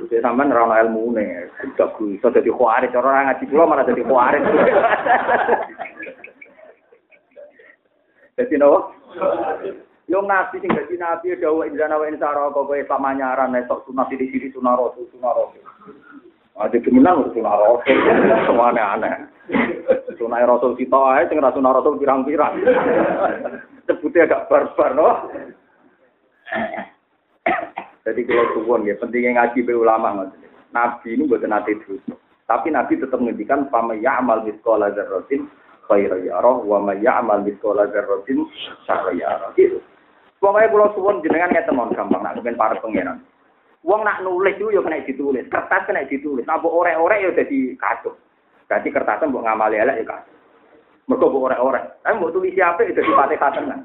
Khusyuk 0.00 0.24
sampean 0.24 0.54
ora 0.54 0.64
ono 0.64 0.80
ilmune. 0.80 1.52
Udah 1.76 1.92
iso 2.08 2.28
dadi 2.32 2.48
khawarij, 2.48 2.96
ora 2.96 3.28
ngaji 3.28 3.44
kula 3.52 3.64
malah 3.68 3.84
dadi 3.84 4.02
khawarij. 4.06 4.42
Dadi 8.34 8.58
nopo? 8.58 8.90
Yo 10.04 10.20
nabi 10.20 10.60
sing 10.60 10.68
dadi 10.68 11.00
nabi 11.00 11.32
dawuh 11.40 11.64
injana 11.64 11.96
wa 11.96 12.04
insara 12.04 12.52
kok 12.52 12.68
kowe 12.68 12.76
pamanyaran 12.84 13.56
nek 13.56 13.64
sok 13.64 13.88
sunah 13.88 14.04
sithik-sithik 14.12 14.52
sunah 14.52 14.76
rasul 14.76 15.08
sunah 15.16 15.32
rasul. 15.32 15.64
Ada 16.60 16.76
kemenang 16.84 17.32
sunah 17.32 17.54
rasul 17.56 17.96
semuanya 18.44 18.84
aneh. 19.00 19.14
Sunah 20.20 20.44
rasul 20.44 20.76
kita 20.76 21.00
ae 21.16 21.24
sing 21.32 21.40
sunah 21.40 21.72
rasul 21.72 21.96
pirang-pirang. 21.96 22.60
Sebutnya 23.88 24.28
agak 24.28 24.52
barbar 24.52 24.90
no. 24.92 25.08
Jadi 28.04 28.20
kalau 28.28 28.46
suwon 28.52 28.84
ya 28.84 29.00
pentingnya 29.00 29.40
ngaji 29.40 29.64
be 29.64 29.72
ulama. 29.72 30.28
Nabi 30.76 31.16
ini 31.16 31.24
buat 31.24 31.40
nanti 31.48 31.72
terus. 31.80 32.04
Tapi 32.44 32.68
Nabi 32.68 33.00
tetap 33.00 33.16
menghentikan 33.24 33.72
pama 33.72 33.96
ya 33.96 34.20
amal 34.20 34.44
miskola 34.44 34.92
zarrotin 34.92 35.48
khairu 35.88 36.28
yarah 36.28 36.60
wa 36.60 36.76
ma 36.80 36.92
ya'mal 36.92 37.40
miskola 37.40 37.88
zarrotin. 37.88 38.44
Gitu. 39.56 39.80
Pokoknya 40.44 40.68
kalau 40.68 40.92
suwon 40.92 41.24
jenengan 41.24 41.56
ngeten 41.56 41.72
mon 41.72 41.88
gampang 41.96 42.20
nak 42.20 42.36
kepen 42.36 42.60
para 42.60 42.76
pangeran. 42.76 43.16
Wong 43.80 44.04
nak 44.04 44.20
nulis 44.20 44.60
itu 44.60 44.76
ya 44.76 44.84
kena 44.84 45.00
ditulis, 45.00 45.48
kertas 45.48 45.88
kena 45.88 46.04
ditulis. 46.04 46.44
Nah, 46.44 46.60
orek-orek 46.60 47.24
ya 47.24 47.30
jadi 47.32 47.72
kacau. 47.80 48.12
Jadi 48.68 48.92
kertasnya 48.92 49.32
mbok 49.32 49.40
ngamali 49.40 49.80
elek 49.80 50.04
ya 50.04 50.04
kacau. 50.04 50.36
Mergo 51.08 51.32
mbok 51.32 51.48
orek-orek. 51.48 51.84
Tapi 52.04 52.20
mbok 52.20 52.32
tulis 52.36 52.52
siapa 52.52 52.84
itu 52.84 52.92
jadi 52.92 53.08
patih 53.08 53.40
katenan. 53.40 53.80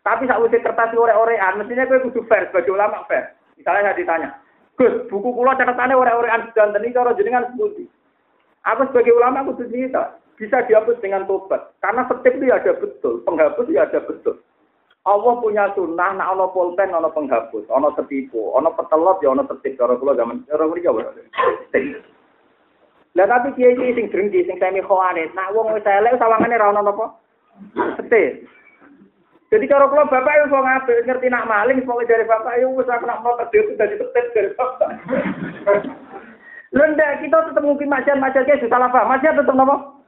Tapi 0.00 0.24
saat 0.24 0.40
usia 0.40 0.64
kertas 0.64 0.96
orek-orekan, 0.96 1.60
mestinya 1.60 1.84
gue 1.84 2.04
kudu 2.08 2.24
fair 2.24 2.48
sebagai 2.48 2.72
ulama 2.72 3.04
fair. 3.04 3.36
Misalnya 3.60 3.92
saya 3.92 3.98
ditanya, 4.00 4.28
Gus, 4.80 5.12
buku 5.12 5.28
kulo 5.28 5.52
catatannya 5.52 5.92
orek-orekan 5.92 6.56
dan 6.56 6.72
ini 6.80 6.96
kalau 6.96 7.12
jenengan 7.12 7.52
sebuti. 7.52 7.84
Aku 8.64 8.88
sebagai 8.88 9.12
ulama 9.12 9.44
aku 9.44 9.60
cerita, 9.60 10.16
bisa 10.40 10.64
dihapus 10.64 10.96
dengan 11.04 11.28
tobat. 11.28 11.76
Karena 11.84 12.08
setiap 12.08 12.32
itu 12.40 12.48
ya 12.48 12.56
ada 12.64 12.72
betul, 12.80 13.20
penghapus 13.28 13.68
ya 13.68 13.84
ada 13.84 14.00
betul. 14.00 14.40
Allah 15.02 15.34
punya 15.42 15.66
sunnah, 15.74 16.14
nak 16.14 16.30
ono 16.38 16.54
pulpen, 16.54 16.94
ono 16.94 17.10
penghapus, 17.10 17.66
ono 17.74 17.90
setipu, 17.98 18.54
ono 18.54 18.70
petelot, 18.70 19.18
ya 19.18 19.34
ono 19.34 19.42
tertib. 19.50 19.74
Cara 19.74 19.98
zaman, 19.98 20.46
cara 20.46 20.62
kula 20.62 20.78
jawab. 20.78 21.10
Lah 23.12 23.26
tapi 23.28 23.52
kiai 23.58 23.74
iki 23.74 23.98
sing 23.98 24.06
drengki, 24.14 24.46
sing 24.46 24.56
semi 24.62 24.78
khawarit, 24.78 25.34
nak 25.34 25.50
wong 25.52 25.74
wis 25.74 25.84
elek 25.84 26.16
sawangane 26.22 26.54
ra 26.54 26.70
ono 26.70 26.80
napa? 26.86 27.06
Setih. 27.98 28.46
Jadi 29.50 29.68
cara 29.68 29.90
bapak 29.90 30.38
yo 30.38 30.54
wong 30.54 30.64
ngerti 31.04 31.28
nak 31.28 31.50
maling 31.50 31.82
pokoke 31.82 32.08
dari 32.08 32.24
bapak 32.24 32.62
yo 32.62 32.70
wis 32.72 32.88
aku 32.88 33.04
dari 33.74 33.98
dari 33.98 34.54
bapak. 34.54 34.90
Lenda 36.72 37.20
kita 37.20 37.52
tetap 37.52 37.60
mungkin 37.60 37.92
macan-macan 37.92 38.48
kayak 38.48 38.64
salah 38.70 38.88
paham. 38.88 39.12
Macan 39.12 39.36
tetap 39.36 39.52
napa? 39.52 39.98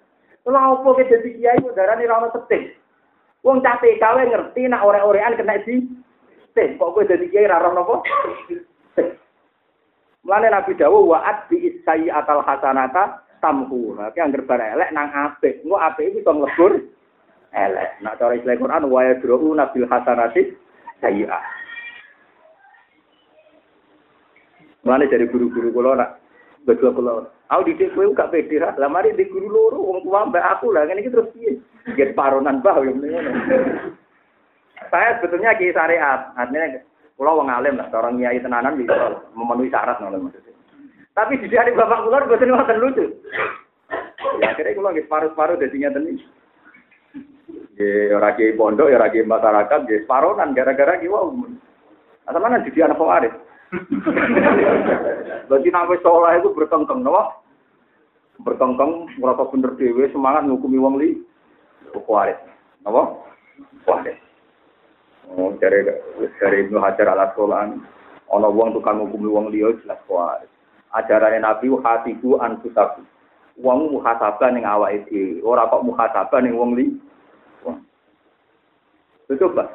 Kalau 0.46 0.80
opo 0.80 0.96
ke 0.96 1.12
kiai 1.12 1.60
udarane 1.60 2.08
ra 2.08 2.24
ono. 2.24 2.30
Wong 3.44 3.60
cah 3.60 3.76
TKW 3.76 4.32
ngerti 4.32 4.72
nak 4.72 4.88
ore-orean 4.88 5.36
kena 5.36 5.60
di 5.68 5.84
teh. 6.56 6.80
Kok 6.80 6.96
kowe 6.96 7.04
dadi 7.04 7.28
kiai 7.28 7.44
ra 7.44 7.60
roh? 7.60 8.00
Mulane 10.24 10.48
Nabi 10.48 10.72
dawuh 10.72 11.04
wa'at 11.12 11.52
bi 11.52 11.68
isai 11.68 12.08
atal 12.08 12.40
hasanata 12.40 13.20
tamhu. 13.44 13.92
Ki 14.16 14.24
angger 14.24 14.48
bar 14.48 14.56
elek 14.56 14.88
nang 14.96 15.12
apik. 15.12 15.60
Engko 15.60 15.76
apik 15.76 16.16
iki 16.16 16.24
iso 16.24 16.32
nglebur 16.32 16.72
elek. 17.52 18.00
Nak 18.00 18.16
cara 18.16 18.32
istilah 18.32 18.56
Quran 18.56 18.88
wa 18.88 19.00
yadru 19.04 19.52
nabil 19.52 19.84
hasanati 19.84 20.56
sayyi'ah. 21.04 21.44
Mulane 24.88 25.04
dari 25.12 25.28
guru-guru 25.28 25.68
kula 25.68 26.00
nak 26.00 26.23
betul 26.64 26.92
kula. 26.96 27.28
Aku 27.52 27.68
didik 27.68 27.92
kowe 27.92 28.08
gak 28.16 28.32
pede 28.32 28.60
ra. 28.60 28.72
Lah 28.80 28.88
mari 28.88 29.12
di 29.12 29.28
guru 29.28 29.48
loro 29.48 29.78
wong 29.80 29.98
tua 30.04 30.26
mbak 30.28 30.58
aku 30.58 30.72
lah 30.72 30.88
ngene 30.88 31.04
iki 31.04 31.12
terus 31.12 31.30
piye? 31.36 31.60
Get 31.92 32.16
paronan 32.16 32.64
bah 32.64 32.80
yang 32.80 33.00
Saya 34.88 35.16
sebetulnya 35.20 35.56
kiai 35.56 35.72
syariat, 35.72 36.32
artinya 36.36 36.80
pulau 37.16 37.40
wong 37.40 37.48
alim 37.48 37.78
lah, 37.78 37.88
seorang 37.88 38.20
kiai 38.20 38.42
tenanan 38.42 38.76
bisa 38.76 39.22
memenuhi 39.32 39.72
syarat 39.72 40.00
nolak 40.00 40.28
maksudnya. 40.28 40.52
Tapi 41.14 41.38
di 41.38 41.54
hari 41.54 41.76
bapak 41.76 42.10
gue 42.10 42.36
sini 42.42 42.52
ngoten 42.52 42.82
lucu. 42.82 43.04
Ya 44.42 44.50
akhirnya 44.50 44.74
kulo 44.74 44.90
nggih 44.90 45.06
separuh-separuh 45.06 45.56
dadi 45.60 45.76
ngeten 45.78 46.10
iki. 46.10 46.26
Ya 47.78 48.18
ora 48.18 48.34
kiai 48.34 48.56
pondok, 48.58 48.90
ya 48.90 48.98
ora 48.98 49.12
kiai 49.12 49.26
masyarakat, 49.26 49.80
ya 49.86 49.98
separonan 50.02 50.54
gara-gara 50.56 50.98
ki 50.98 51.06
wau. 51.06 51.30
Asal 52.26 52.40
mana 52.40 52.64
jadi 52.64 52.88
anak 52.88 52.98
pewaris. 52.98 53.34
Berarti 55.48 55.68
nang 55.68 55.90
sekolah 55.90 56.40
itu 56.40 56.48
berkengkeng, 56.54 57.04
no? 57.04 57.14
Berkengkeng, 58.42 59.06
merasa 59.20 59.46
bener 59.50 59.76
dewe, 59.78 60.08
semangat 60.10 60.46
ngukumi 60.48 60.78
wong 60.80 60.94
li. 60.98 61.20
Kuwaris. 61.94 62.38
Apa? 62.82 63.02
Kuwaris. 63.86 64.18
Oh, 65.32 65.54
dari 65.56 65.86
dari 66.36 66.56
Ibnu 66.68 66.78
Hajar 66.82 67.08
al 67.08 67.30
Asqalani, 67.30 67.80
ana 68.28 68.48
wong 68.50 68.76
tukang 68.76 69.00
ngukumi 69.00 69.28
wong 69.30 69.46
liya 69.48 69.72
jelas 69.80 70.00
kuwaris. 70.04 70.50
Ajarannya 70.92 71.42
Nabi 71.42 71.72
hatiku 71.80 72.36
anfusaku. 72.38 73.02
Wong 73.54 73.94
muhasabah 73.94 74.50
ning 74.50 74.66
awake 74.66 75.06
dhewe, 75.06 75.38
ora 75.46 75.70
kok 75.70 75.86
muhasabah 75.86 76.40
ning 76.42 76.58
wong 76.58 76.74
li. 76.74 76.86
Betul, 79.24 79.56
Pak. 79.56 79.68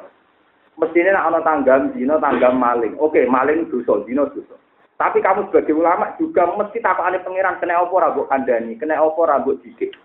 Mestinya 0.78 1.18
nak 1.18 1.26
ana 1.32 1.40
tanggam 1.42 1.82
dino 1.96 2.20
tanggam 2.22 2.54
maling. 2.60 2.94
Oke, 3.00 3.26
maling 3.26 3.66
dosa, 3.72 4.04
dino 4.06 4.30
dosa. 4.30 4.54
Tapi 5.00 5.24
kamu 5.24 5.48
sebagai 5.48 5.72
ulama 5.72 6.12
juga 6.20 6.44
mesti 6.44 6.76
tapakane 6.84 7.24
pangeran 7.24 7.56
kena 7.56 7.80
apa 7.80 7.94
rambut 8.04 8.28
kandani, 8.28 8.76
kena 8.76 9.00
apa 9.00 9.20
rambut 9.24 9.56
dikit. 9.64 9.96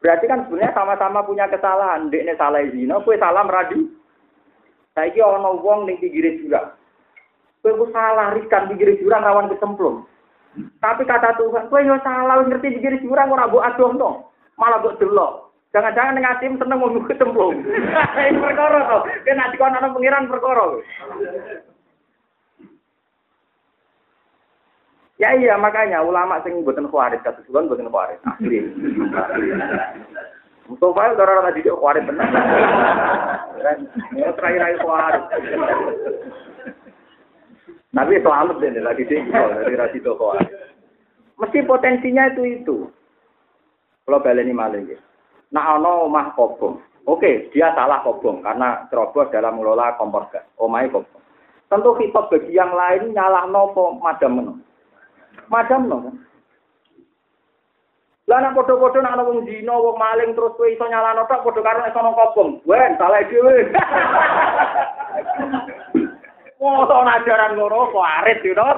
Berarti 0.00 0.24
kan 0.24 0.44
sebenarnya 0.44 0.72
sama-sama 0.72 1.24
punya 1.24 1.48
kesalahan. 1.48 2.08
Dekne 2.08 2.36
salah 2.36 2.64
zina, 2.72 3.00
kue 3.04 3.16
salah 3.20 3.44
meradu. 3.44 3.88
Saiki 4.96 5.20
ana 5.20 5.52
wong 5.52 5.84
ning 5.88 5.96
pinggir 6.00 6.32
jurang. 6.40 6.76
Kue 7.60 7.72
ku 7.76 7.88
salah 7.92 8.36
riskan 8.36 8.68
pinggir 8.72 8.96
jurang 9.00 9.24
rawan 9.24 9.48
kecemplung. 9.52 10.04
Tapi 10.80 11.08
kata 11.08 11.40
Tuhan, 11.40 11.68
kue 11.72 11.84
yo 11.84 11.96
salah 12.04 12.40
ngerti 12.40 12.80
pinggir 12.80 13.00
jurang 13.00 13.32
ora 13.32 13.48
mbok 13.48 13.64
adoh. 13.64 14.32
Malah 14.56 14.80
mbok 14.80 14.96
delok. 14.96 15.53
Jangan-jangan 15.74 16.14
ning 16.14 16.22
atim 16.22 16.54
seneng 16.54 16.78
mau 16.78 17.02
kecemplung. 17.02 17.58
Ini 18.30 18.38
perkara 18.38 18.78
to. 18.86 18.98
Kena 19.26 19.50
dikon 19.50 19.74
ana 19.74 19.90
pengiran 19.90 20.30
perkara. 20.30 20.78
Ya 25.18 25.34
iya 25.34 25.58
makanya 25.58 26.02
ulama 26.02 26.38
sing 26.46 26.62
mboten 26.62 26.86
khawarij 26.86 27.22
kados 27.26 27.42
kula 27.50 27.66
mboten 27.66 27.90
khawarij 27.90 28.18
asli. 28.22 28.70
Mustafa 30.70 31.14
ora 31.18 31.42
ora 31.42 31.50
tadi 31.50 31.66
khawarij 31.66 32.06
bener. 32.06 32.28
Ya 34.14 34.30
terakhir 34.30 34.62
ayo 34.62 34.76
khawarij. 34.78 35.22
Nabi 37.94 38.22
selamat 38.22 38.58
deh 38.62 38.78
lagi 38.78 39.06
sih 39.10 39.22
dari 39.26 39.74
rasido 39.74 40.14
khawarij. 40.14 40.50
Mesti 41.34 41.66
potensinya 41.66 42.30
itu 42.30 42.42
itu. 42.62 42.76
Kalau 44.06 44.22
baleni 44.22 44.54
malah 44.54 44.78
gitu. 44.82 45.13
Nah 45.54 45.78
ono 45.78 46.10
omah 46.10 46.34
kobong. 46.34 46.82
Oke, 47.06 47.46
dia 47.54 47.70
salah 47.78 48.02
kobong 48.02 48.42
karena 48.42 48.90
cerobos 48.90 49.30
dalam 49.30 49.54
mengelola 49.54 49.94
kompor 49.94 50.26
gas. 50.34 50.42
Omai 50.58 50.90
kobong. 50.90 51.22
Tentu 51.70 51.94
kita 51.94 52.26
bagi 52.26 52.50
yang 52.58 52.74
lain 52.74 53.14
nyalah 53.14 53.46
nopo 53.46 53.94
madam 54.02 54.32
menung. 54.34 54.60
Madam 55.46 55.86
no. 55.86 55.98
Lah 58.24 58.40
nek 58.40 58.56
padha-padha 58.56 59.04
nek 59.04 59.14
ana 59.20 59.22
wong 59.28 59.44
dina, 59.44 59.76
wong 59.76 60.00
maling 60.00 60.32
terus 60.32 60.56
kowe 60.56 60.64
iso 60.64 60.88
nyalano 60.88 61.28
tok 61.28 61.44
padha 61.44 61.60
karo 61.60 61.78
nek 61.84 61.94
ana 61.94 62.10
kobong. 62.18 62.50
Wen, 62.66 62.98
salah 62.98 63.22
dhewe. 63.30 63.56
Wong 66.64 66.88
ana 66.88 67.20
ajaran 67.20 67.60
ngono 67.60 67.92
kok 67.92 68.10
arit 68.24 68.40
you 68.40 68.56
know. 68.56 68.72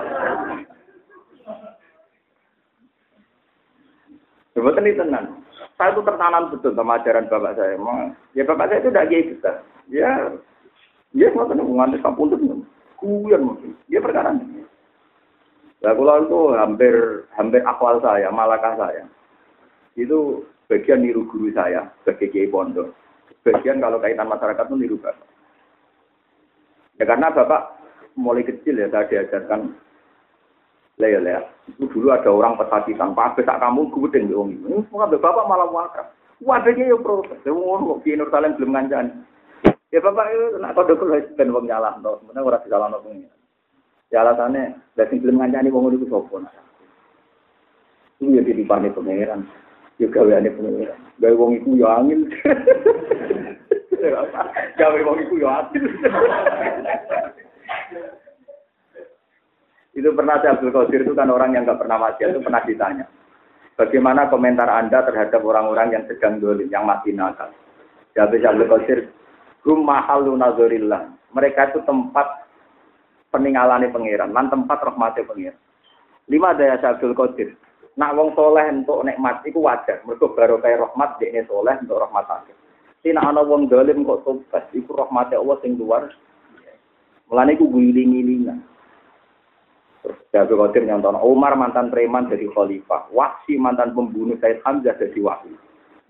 Sebetulnya 4.57 4.89
ini 4.89 4.99
tenan. 4.99 5.45
Saya 5.77 5.93
itu 5.93 6.01
tertanam 6.09 6.49
betul 6.49 6.72
sama 6.72 6.97
ajaran 6.97 7.29
bapak 7.29 7.53
saya. 7.61 7.77
Ya 8.33 8.43
bapak 8.49 8.72
saya 8.72 8.81
itu 8.81 8.89
tidak 8.89 9.09
kiai 9.12 9.29
besar. 9.29 9.55
Ya, 9.93 10.11
ya 11.12 11.29
mau 11.37 11.45
tenang, 11.47 11.68
ngantis 11.68 12.01
kampung 12.01 12.33
itu. 12.33 12.64
Kuyan 12.97 13.45
mungkin. 13.45 13.77
Ya 13.93 14.01
perkara 14.01 14.33
ini. 14.33 14.64
Nah, 15.85 15.93
kalau 15.93 16.24
itu 16.24 16.41
hampir 16.57 16.95
hampir 17.37 17.61
akwal 17.68 18.01
saya, 18.01 18.33
malakah 18.33 18.74
saya. 18.81 19.05
Itu 20.01 20.49
bagian 20.66 21.05
niru 21.05 21.29
guru 21.29 21.53
saya 21.53 21.93
sebagai 22.03 22.33
kiai 22.33 22.49
pondok. 22.49 22.97
Bagian 23.45 23.79
kalau 23.79 24.01
kaitan 24.01 24.33
masyarakat 24.33 24.64
itu 24.66 24.77
niru 24.81 24.97
bapak. 24.97 25.29
Ya 26.97 27.05
karena 27.05 27.29
bapak 27.29 27.77
mulai 28.16 28.49
kecil 28.49 28.81
ya 28.81 28.89
saya 28.89 29.05
diajarkan 29.12 29.77
Lea 30.97 31.20
lea, 31.20 31.44
itu 31.68 31.84
dulu 31.92 32.09
ada 32.09 32.32
orang 32.32 32.57
pesakitan, 32.57 33.12
Pak 33.12 33.36
Abis 33.36 33.44
kamu 33.44 33.92
gue 33.92 34.16
di 34.16 34.32
wong 34.32 34.57
ini. 34.57 34.80
Semua 34.88 35.05
bapak 35.05 35.44
malah 35.44 35.68
wakaf. 35.68 36.09
Wadahnya 36.40 36.88
ya 36.88 36.97
proses. 36.97 37.36
Ya 37.44 37.53
ngono 37.53 38.01
kok 38.01 38.09
Nur 38.09 38.32
Salim 38.32 38.57
belum 38.57 38.72
ngancani. 38.72 39.12
Ya 39.92 40.01
bapak 40.01 40.24
itu 40.32 40.57
nak 40.57 40.72
kode 40.72 40.97
kulo 40.97 41.20
ben 41.36 41.53
wong 41.53 41.68
nyalah 41.68 42.01
to, 42.01 42.16
sebenarnya 42.24 42.49
ora 42.49 42.64
disalahno 42.64 43.05
pengen. 43.05 43.28
Ya 44.09 44.24
alasannya, 44.24 44.72
dari 44.97 45.20
belum 45.20 45.36
ngancani 45.36 45.68
wong 45.68 45.92
itu 45.92 46.09
sapa 46.09 46.36
nah. 46.40 46.64
Itu 48.16 48.32
ya 48.32 48.40
ditipane 48.40 48.88
pangeran. 48.97 49.44
Ya 50.01 50.09
gaweane 50.09 50.49
pangeran. 50.49 51.01
Gawe 51.20 51.34
wong 51.36 51.61
iku 51.61 51.76
ya 51.76 52.01
angin. 52.01 52.24
Gawe 54.80 54.99
wong 55.05 55.18
iku 55.28 55.44
ya 55.44 55.61
angin. 55.61 55.84
Itu 59.97 60.12
pernah 60.12 60.36
saya 60.44 60.61
Abdul 60.61 60.76
Qadir 60.76 61.09
itu 61.09 61.16
kan 61.16 61.32
orang 61.32 61.57
yang 61.57 61.64
nggak 61.64 61.80
pernah 61.80 61.97
mati 61.97 62.28
itu 62.28 62.44
pernah 62.44 62.61
ditanya. 62.68 63.09
Bagaimana 63.80 64.28
komentar 64.28 64.68
Anda 64.68 65.01
terhadap 65.09 65.40
orang-orang 65.40 65.97
yang 65.97 66.05
sedang 66.05 66.36
dolim, 66.36 66.68
yang 66.68 66.84
mati 66.84 67.16
nakal? 67.16 67.49
Jawab 68.12 68.36
Abdul 68.36 68.68
Qadir, 68.68 68.99
Hum 69.66 69.82
mahalu 69.82 70.38
nazorillah. 70.38 71.11
Mereka 71.34 71.74
itu 71.74 71.80
tempat 71.88 72.47
peninggalan 73.34 73.88
pengiran, 73.90 74.30
lan 74.30 74.47
tempat 74.47 74.78
rahmati 74.84 75.26
pengiran. 75.26 75.59
Lima 76.30 76.55
daya 76.55 76.78
Abdul 76.78 77.16
Qadir. 77.16 77.57
Nak 77.97 78.12
wong 78.12 78.36
soleh 78.36 78.68
untuk 78.68 79.03
nikmat 79.09 79.40
itu 79.49 79.57
wajar. 79.64 80.05
Mereka 80.05 80.36
baru 80.36 80.61
kayak 80.61 80.84
rahmat, 80.84 81.16
ini 81.24 81.40
soleh 81.49 81.80
untuk 81.80 81.97
rahmat 81.97 82.28
akhir. 82.28 82.57
Tina 83.01 83.24
ana 83.24 83.40
wong 83.40 83.72
dolim 83.72 84.05
kok 84.05 84.22
tobat, 84.28 84.68
itu 84.76 84.88
rahmati 84.92 85.32
Allah 85.32 85.57
sing 85.64 85.80
luar. 85.80 86.12
Mulane 87.26 87.57
iku 87.57 87.66
guling-gilingan. 87.72 88.76
Terus 90.07 90.38
Abu 90.38 90.54
Qadir 90.54 90.86
nyontono 90.86 91.18
Umar 91.26 91.59
mantan 91.59 91.90
preman 91.90 92.30
jadi 92.30 92.46
khalifah, 92.54 93.11
Wahsi 93.11 93.59
mantan 93.59 93.90
pembunuh 93.90 94.38
Said 94.38 94.62
Hamzah 94.62 94.94
jadi 95.02 95.18
wali. 95.18 95.50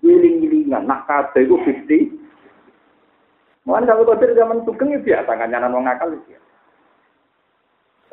Wiling-wilingan, 0.05 0.85
nak 0.85 1.09
kabeh 1.09 1.49
iku 1.49 1.57
50. 1.65 3.65
Mulane 3.65 3.89
Abu 3.89 4.05
Qadir 4.05 4.37
zaman 4.37 4.61
sugeng 4.69 4.93
ya 4.93 5.01
biasa 5.01 5.33
kancanan 5.33 5.73
wong 5.73 5.89
akal 5.89 6.13
ya. 6.29 6.37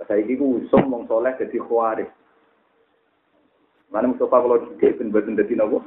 Saya 0.09 0.25
ini 0.25 0.41
usung 0.41 0.89
wong 0.89 1.05
soleh 1.05 1.37
jadi 1.37 1.61
khawarij. 1.61 2.09
Mana 3.93 4.11
Mustafa 4.11 4.43
kalau 4.43 4.59
tidak 4.75 4.99
pun 4.99 5.13
betul 5.13 5.37
jadi 5.37 5.55
nopo. 5.61 5.85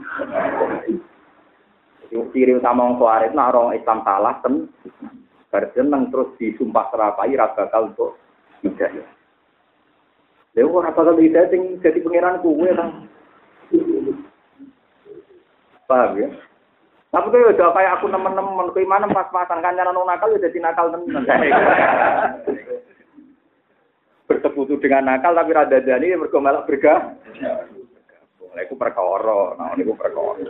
Ciri 2.07 2.53
utama 2.53 2.85
wong 2.85 3.01
khawarij 3.01 3.33
nah 3.33 3.49
orang 3.49 3.75
Islam 3.75 4.05
salah 4.05 4.37
ten, 4.45 4.69
berjeneng 5.49 6.13
terus 6.13 6.37
disumpah 6.37 6.85
serapai 6.93 7.33
rasa 7.33 7.67
bakal 7.67 7.91
untuk 7.91 8.13
hidayah. 8.61 9.16
Lha 10.57 10.65
ora 10.65 10.89
bakal 10.89 11.21
hidayah 11.21 11.53
sing 11.53 11.77
jadi 11.85 12.01
pangeran 12.01 12.41
kuwe 12.41 12.73
ta. 12.73 12.89
Paham 15.85 16.17
ya? 16.17 16.27
Tapi 17.13 17.29
kau 17.29 17.39
udah 17.39 17.69
kayak 17.71 17.93
aku 18.01 18.05
nemen-nemen, 18.09 18.73
kau 18.73 18.81
mana 18.89 19.05
pas-pasan 19.07 19.61
kan 19.61 19.77
nyaran 19.77 19.93
nakal 19.93 20.33
udah 20.33 20.41
jadi 20.41 20.57
nakal 20.57 20.89
temen. 20.89 21.13
Bersekutu 24.25 24.81
dengan 24.81 25.13
nakal 25.13 25.37
tapi 25.37 25.53
rada 25.53 25.77
dani 25.77 26.17
mergo 26.17 26.41
malah 26.41 26.65
bergah. 26.65 27.13
Nah, 27.37 28.65
itu 28.65 28.73
perkara, 28.73 29.53
nah 29.61 29.77
ini 29.77 29.85
perkara. 29.93 30.41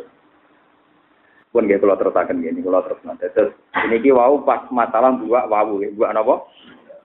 Pun 1.51 1.67
gak 1.67 1.83
kalau 1.83 1.99
terusakan 1.99 2.39
gini, 2.39 2.63
kalau 2.63 2.79
terus 2.87 3.03
nanti. 3.03 3.27
Terus 3.35 3.51
ini 3.83 3.99
ki 3.99 4.15
wau 4.15 4.39
pas 4.47 4.63
masalah 4.71 5.11
buat 5.19 5.51
wau, 5.51 5.83
buat 5.83 6.15
apa? 6.15 6.35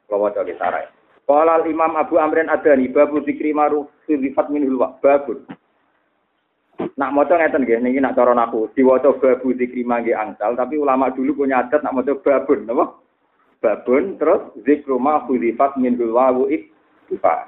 Kalau 0.07 0.23
wajah 0.31 0.47
kita 0.47 0.71
rai. 0.71 0.87
Qala 1.23 1.63
Imam 1.65 1.95
Abu 1.95 2.19
Amrin 2.19 2.51
Adani 2.51 2.91
babu 2.91 3.23
zikri 3.23 3.55
maruf 3.55 3.87
sifat 4.11 4.51
minul 4.51 4.83
babun. 4.99 5.47
Nak 6.99 7.13
maca 7.15 7.39
ngeten 7.39 7.63
nggih 7.63 7.79
niki 7.79 8.03
nak 8.03 8.19
cara 8.19 8.35
aku 8.35 8.75
diwaca 8.75 9.15
babu 9.23 9.55
zikri 9.55 9.87
mangge 9.87 10.13
angsal 10.13 10.59
tapi 10.59 10.83
ulama 10.83 11.15
dulu 11.15 11.47
punya 11.47 11.63
adat 11.63 11.87
nak 11.87 11.95
maca 11.95 12.13
babun 12.19 12.67
napa? 12.67 12.99
Babun 13.63 14.19
terus 14.19 14.51
zikru 14.67 14.99
ma 14.99 15.23
khulifat 15.23 15.79
minul 15.79 16.19
wawu 16.19 16.51
iktifa. 16.51 17.47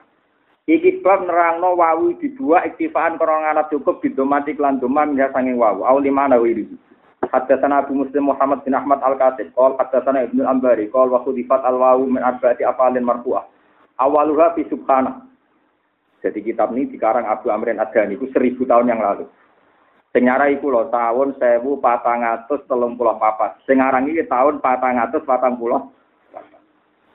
Iki 0.65 1.05
bab 1.05 1.27
nerangno 1.27 1.77
wawu 1.77 2.17
dibuat 2.17 2.73
iktifaan 2.73 3.21
krana 3.21 3.53
anak 3.53 3.69
cukup 3.69 4.01
bidomati 4.01 4.57
lan 4.57 4.81
doman 4.81 5.13
ya 5.19 5.29
sanging 5.35 5.61
wawu. 5.61 5.85
Au 5.85 6.01
limana 6.01 6.41
wiri. 6.41 6.65
Haddatsana 7.29 7.85
Abu 7.85 7.97
Muslim 7.97 8.33
Muhammad 8.33 8.65
bin 8.65 8.77
Ahmad 8.77 9.01
Al-Qasib, 9.01 9.53
qol 9.57 9.77
haddatsana 9.81 10.29
Ibnu 10.29 10.45
Ambari, 10.45 10.93
qol 10.93 11.09
wa 11.13 11.25
khudifat 11.25 11.65
al-wawu 11.65 12.09
min 12.09 12.21
arba'ati 12.21 12.65
afalin 12.65 13.05
marfu'ah. 13.05 13.54
Awaluha 13.99 14.59
fi 14.59 14.67
subhana. 14.67 15.23
Jadi 16.25 16.41
kitab 16.41 16.73
ini 16.73 16.89
dikarang 16.89 17.29
Abu 17.29 17.53
Amrin 17.53 17.77
Adani 17.77 18.17
itu 18.17 18.27
seribu 18.33 18.65
tahun 18.65 18.89
yang 18.89 18.99
lalu. 19.05 19.29
Senyara 20.15 20.47
iku 20.47 20.71
loh 20.71 20.89
tahun 20.95 21.37
sewu 21.37 21.83
patang 21.83 22.23
atus 22.23 22.63
telung 22.71 22.95
pulau 22.95 23.19
papat. 23.19 23.59
Sengarang 23.67 24.07
ini 24.07 24.23
tahun 24.25 24.63
patang 24.63 24.95
atus 25.03 25.27
patang 25.27 25.59
pulau 25.59 25.91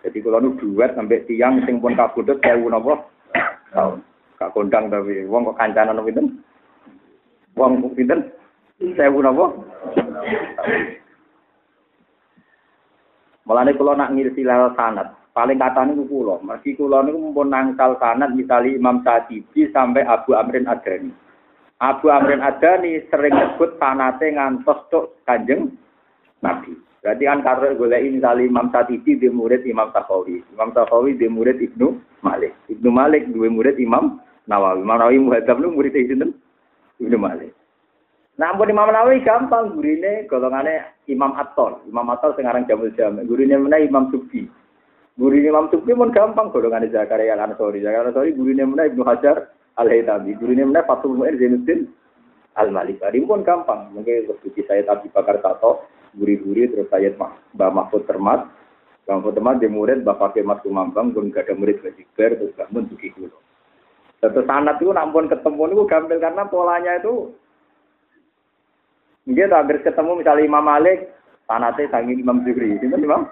Jadi 0.04 0.24
kalau 0.24 0.40
nu 0.40 0.56
duet 0.56 0.96
sampai 0.96 1.28
tiang 1.28 1.60
sing 1.68 1.84
pun 1.84 1.96
kabudut 1.96 2.40
sewu 2.44 2.68
nopo 2.68 3.08
tahun. 3.72 4.04
Kak 4.40 4.52
kondang 4.56 4.88
tapi 4.88 5.28
wong 5.28 5.52
kok 5.52 5.58
kancanan 5.60 5.96
nopo 5.96 6.12
itu. 6.12 6.24
Wong 7.56 7.88
pinten 7.96 8.30
sewu 8.80 9.20
nopo. 9.24 9.64
Mulane 13.48 13.74
kula 13.74 13.98
nak 13.98 14.14
ngilsilal 14.14 14.78
sanad, 14.78 15.10
paling 15.34 15.60
kata 15.62 15.86
niku 15.86 16.04
kula. 16.10 16.36
Mergi 16.42 16.76
kula 16.76 17.06
niku 17.06 17.18
mumpun 17.20 17.50
nangsal 17.54 17.96
sanad 18.02 18.34
misali 18.34 18.76
Imam 18.76 19.02
Syafi'i 19.06 19.70
sampai 19.72 20.06
Abu 20.06 20.36
Amrin 20.36 20.68
Adani. 20.68 21.14
Abu 21.80 22.12
Amrin 22.12 22.44
Adani 22.44 23.04
sering 23.08 23.36
nyebut 23.36 23.80
sanate 23.80 24.28
ngantos 24.34 24.80
tok 24.92 25.22
Kanjeng 25.24 25.72
Nabi. 26.44 26.76
Berarti 27.00 27.24
kan 27.24 27.40
karo 27.40 27.72
golek 27.80 28.04
misali 28.04 28.52
Imam 28.52 28.68
Syafi'i 28.74 29.16
di 29.16 29.28
murid 29.32 29.64
Imam 29.64 29.94
Syafi'i. 29.96 30.44
Imam 30.54 30.76
Syafi'i 30.76 31.16
di 31.16 31.28
murid 31.32 31.58
Ibnu 31.62 31.88
Malik. 32.26 32.54
Ibnu 32.68 32.90
Malik 32.92 33.32
dua 33.32 33.48
murid 33.48 33.80
Imam 33.80 34.20
Nawawi. 34.50 34.84
Imam 34.84 34.98
Nawawi 35.00 35.24
muhadzab 35.24 35.62
lu 35.62 35.72
murid 35.72 35.96
sinten? 35.96 36.36
Ibnu 37.00 37.16
Malik. 37.16 37.56
Nah, 38.40 38.56
ampun 38.56 38.72
Imam 38.72 38.88
Nawawi 38.88 39.20
gampang 39.24 39.76
gurine 39.76 40.24
golongane 40.28 41.04
Imam 41.12 41.36
Atol. 41.36 41.84
Imam 41.92 42.08
Atol 42.08 42.36
sekarang 42.40 42.64
jamul 42.72 42.92
jam. 42.96 43.20
Gurine 43.28 43.60
mana 43.60 43.84
Imam 43.84 44.08
Subki. 44.12 44.48
Gurine 45.20 45.52
Imam 45.52 45.68
Subki 45.68 45.92
pun 45.92 46.16
gampang 46.16 46.48
golongane 46.48 46.88
Zakaria 46.88 47.36
Al 47.36 47.52
Ansori. 47.52 47.84
Zakaria 47.84 48.08
Al 48.08 48.16
Ansori 48.16 48.32
gurine 48.32 48.64
mana 48.64 48.88
Ibnu 48.88 49.04
Hajar 49.04 49.52
Al 49.76 49.92
Haytami. 49.92 50.40
Gurine 50.40 50.64
mana 50.64 50.88
Fatul 50.88 51.20
Mu'in 51.20 51.36
Zainuddin 51.36 51.92
Al 52.56 52.72
Malik. 52.72 53.04
Tadi 53.04 53.20
pun 53.28 53.44
gampang. 53.44 53.92
Mungkin 53.92 54.32
seperti 54.32 54.64
saya 54.64 54.88
tadi 54.88 55.12
bakar 55.12 55.44
tato, 55.44 55.84
guri-guri 56.16 56.72
terus 56.72 56.88
saya 56.88 57.12
Mbak 57.12 57.72
Mahfud 57.76 58.08
Termat. 58.08 58.48
Mbak 59.04 59.16
Mahfud 59.20 59.36
Termat 59.36 59.56
dia 59.60 59.68
murid 59.68 60.08
Bapak 60.08 60.40
Kemas 60.40 60.64
Kumambang, 60.64 61.12
pun 61.12 61.36
gak 61.36 61.52
ada 61.52 61.54
murid 61.60 61.84
Basiber, 61.84 62.40
terus 62.40 62.56
bangun 62.56 62.88
begitu. 62.88 63.28
Terus 64.24 64.48
sanat 64.48 64.80
itu 64.80 64.92
nampun 64.96 65.28
ketemu 65.28 65.64
itu 65.68 65.84
gampil 65.88 66.18
karena 66.20 66.44
polanya 66.48 66.96
itu 67.00 67.36
Mungkin 69.30 69.54
hampir 69.54 69.78
ketemu 69.86 70.26
misalnya 70.26 70.42
Imam 70.42 70.66
Malik, 70.66 71.14
sanate 71.46 71.86
sangi 71.94 72.18
Imam 72.18 72.42
Zuhri. 72.42 72.82
Itu 72.82 72.90
Imam 72.90 73.30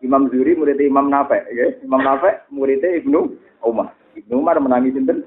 Imam 0.00 0.30
Zuhri 0.30 0.54
murid 0.54 0.78
Imam 0.78 1.10
Nafe, 1.10 1.42
ya. 1.50 1.74
Imam 1.82 2.02
Nafe 2.02 2.42
muridnya 2.54 2.98
Ibnu 3.02 3.34
Umar. 3.66 3.94
Ibnu 4.14 4.34
Umar 4.38 4.58
menangi 4.62 4.94
sinten? 4.94 5.26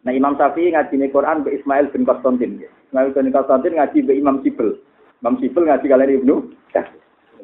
Nah 0.00 0.12
Imam 0.12 0.36
Syafi'i 0.36 0.72
ngaji 0.72 1.12
Quran 1.12 1.44
ke 1.44 1.60
Ismail 1.60 1.92
bin 1.92 2.08
Konstantin. 2.08 2.60
Ya. 2.60 2.68
Ismail 2.88 3.12
bin 3.12 3.32
Konstantin 3.32 3.76
ngaji 3.76 3.98
ke 4.04 4.12
Imam 4.16 4.40
Sibel. 4.44 4.80
Imam 5.20 5.36
Sibel 5.40 5.64
ngaji 5.68 5.86
kalian 5.88 6.16
Ibnu 6.20 6.36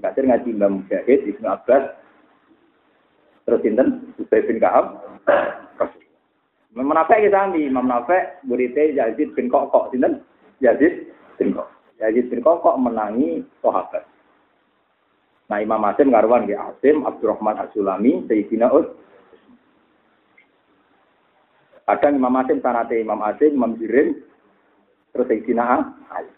Kasir 0.01 0.25
ngaji 0.29 0.49
Imam 0.53 0.85
Mujahid, 0.85 1.21
Ibnu 1.25 1.47
Abbas. 1.49 1.85
Terus 3.47 3.63
sinten? 3.63 4.13
Ubay 4.19 4.43
bin 4.45 4.59
Ka'ab. 4.59 5.01
Imam 6.77 6.93
Nafe 6.93 7.17
kita 7.25 7.49
sami, 7.49 7.65
Imam 7.65 7.89
Nafe 7.89 8.43
muridnya 8.45 8.93
Yazid 8.93 9.33
bin 9.33 9.49
Kokok, 9.49 9.95
sinten? 9.95 10.21
Yazid 10.61 11.09
bin 11.41 11.57
Kok. 11.57 11.69
Yazid 12.03 12.29
bin 12.29 12.45
Kok 12.45 12.61
kok 12.61 12.77
menangi 12.77 13.41
sahabat. 13.65 14.05
Nah 15.47 15.63
Imam 15.63 15.83
Asim 15.87 16.11
ngaruan 16.11 16.51
di 16.51 16.59
Asim, 16.59 17.07
Abdurrahman 17.07 17.63
As-Sulami, 17.63 18.27
Sayyidina 18.27 18.67
Ud. 18.75 18.87
Kadang 21.87 22.19
Imam 22.19 22.35
Asim 22.43 22.59
sanate 22.59 22.99
Imam 22.99 23.23
Asim, 23.23 23.55
Imam 23.55 23.79
Jirin, 23.79 24.19
terus 25.15 25.27
Sayyidina 25.31 25.65
Ali. 26.11 26.35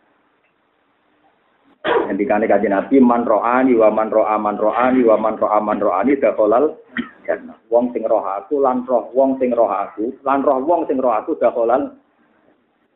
Ngendikane 1.89 2.45
kanjeng 2.45 2.73
Nabi 2.73 3.01
man 3.01 3.25
ro'ani 3.25 3.73
wa 3.77 3.89
man 3.89 4.13
ro'a 4.13 4.37
man 4.37 4.57
ro'ani 4.61 5.01
wa 5.09 5.17
man 5.17 5.41
ro'a 5.41 5.59
man 5.61 5.79
ro'ani 5.81 6.21
dakhalal 6.21 6.77
jannah. 7.25 7.57
Wong 7.73 7.93
sing 7.97 8.05
roh 8.05 8.25
aku 8.25 8.61
lan 8.61 8.85
roh 8.85 9.09
wong 9.13 9.41
sing 9.41 9.53
roh 9.53 9.69
aku 9.69 10.17
lan 10.25 10.45
roh 10.45 10.61
wong 10.65 10.85
sing 10.89 11.01
roh 11.01 11.13
aku 11.13 11.37
dakhalal 11.41 11.97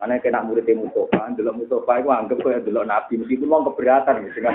karena 0.02 0.18
kena 0.18 0.42
murid 0.42 0.66
Mustafa, 0.66 1.30
delok 1.38 1.62
Mustafa 1.62 2.02
itu 2.02 2.10
anggap 2.10 2.42
kaya 2.42 2.58
delok 2.58 2.90
Nabi, 2.90 3.22
meskipun 3.22 3.46
wong 3.46 3.70
keberatan 3.70 4.26
gitu 4.26 4.42
kan. 4.42 4.50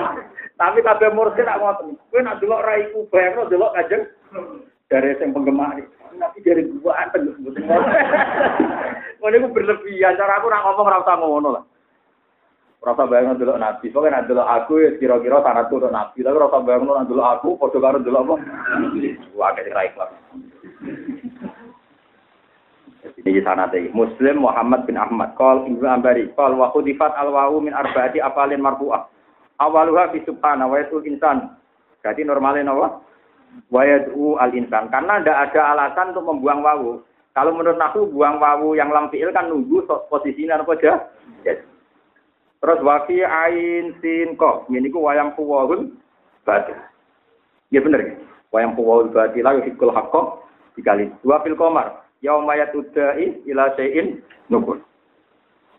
Tapi 0.62 0.78
kabeh 0.78 1.10
murid 1.10 1.34
nak 1.42 1.58
ngoten. 1.58 1.98
Kowe 2.06 2.22
nak 2.22 2.38
delok 2.38 2.62
raiku 2.62 3.02
bayangno 3.10 3.50
delok 3.50 3.74
kajeng 3.74 4.06
dari 4.86 5.18
yang 5.18 5.34
penggemar 5.34 5.74
Nabi 6.14 6.38
dari 6.38 6.62
gua 6.78 7.02
anteng 7.02 7.34
mboten 7.34 7.66
ngono. 7.66 9.50
Berlebihan, 9.58 10.14
cara 10.14 10.38
aku 10.38 10.54
nak 10.54 10.62
ngomong 10.70 10.86
ora 10.86 11.02
usah 11.02 11.16
ngono 11.18 11.48
lah. 11.50 11.64
Rasa 12.78 13.10
bayang 13.10 13.34
dulu 13.34 13.58
nabi, 13.58 13.90
pokoknya 13.90 14.22
nanti 14.22 14.30
dulu 14.30 14.46
aku 14.46 14.78
ya 14.78 14.90
kira-kira 15.02 15.42
sangat 15.42 15.66
tuh 15.66 15.82
nabi, 15.90 16.22
tapi 16.22 16.38
rasa 16.38 16.62
bayang 16.62 16.86
dulu 17.10 17.22
aku, 17.26 17.58
foto 17.58 17.82
karo 17.82 17.98
dulu 17.98 18.22
apa? 18.22 18.34
Wah, 19.34 19.50
kayak 19.50 19.74
raik 19.74 19.98
lah. 19.98 20.14
Ini 23.26 23.42
sana 23.42 23.66
deh. 23.66 23.90
Muslim 23.90 24.46
Muhammad 24.46 24.86
bin 24.86 24.94
Ahmad. 24.94 25.34
Kal 25.34 25.66
Ibnu 25.66 25.82
Ambari. 25.82 26.30
Kal 26.38 26.54
wa 26.54 26.70
khudifat 26.70 27.10
al 27.18 27.34
wawu 27.34 27.58
min 27.58 27.74
arbaati 27.74 28.22
apalin 28.22 28.62
marfu'ah. 28.62 29.10
Awaluha 29.58 30.14
fi 30.14 30.22
subhana 30.22 30.70
wa 30.70 30.78
yatul 30.78 31.02
insan. 31.02 31.58
Jadi 32.06 32.22
normalnya 32.22 32.70
apa? 32.70 33.02
Wa 33.66 33.82
yad'u 33.82 34.38
al 34.38 34.54
insan. 34.54 34.86
Karena 34.94 35.18
tidak 35.18 35.50
ada 35.50 35.74
alasan 35.74 36.14
untuk 36.14 36.22
membuang 36.30 36.62
wawu. 36.62 36.90
Kalau 37.34 37.50
menurut 37.50 37.82
aku 37.82 38.06
buang 38.14 38.38
wawu 38.38 38.78
yang 38.78 38.94
lam 38.94 39.10
fi'il 39.10 39.34
kan 39.34 39.50
nunggu 39.50 39.82
posisinya 40.06 40.62
apa 40.62 40.72
aja. 40.78 41.10
Yes. 41.42 41.66
Terus 42.62 42.78
wafi 42.86 43.26
ain 43.26 43.90
sin 43.98 44.38
ko. 44.38 44.70
Ini 44.70 44.86
ku 44.94 45.02
wayang 45.02 45.34
puwahun 45.34 45.98
batil. 46.46 46.78
Ya 47.74 47.82
bener 47.82 48.00
ya. 48.06 48.14
Wayang 48.54 48.78
puwahun 48.78 49.10
batil 49.10 49.42
lah 49.42 49.58
yuhikul 49.58 49.90
hakko 49.90 50.46
dikali. 50.78 51.10
Dua 51.26 51.42
fil 51.42 51.58
komar. 51.58 52.05
Yaumayat 52.24 52.72
udai 52.72 53.44
ila 53.44 53.72
sein 53.76 54.22
nukul. 54.48 54.80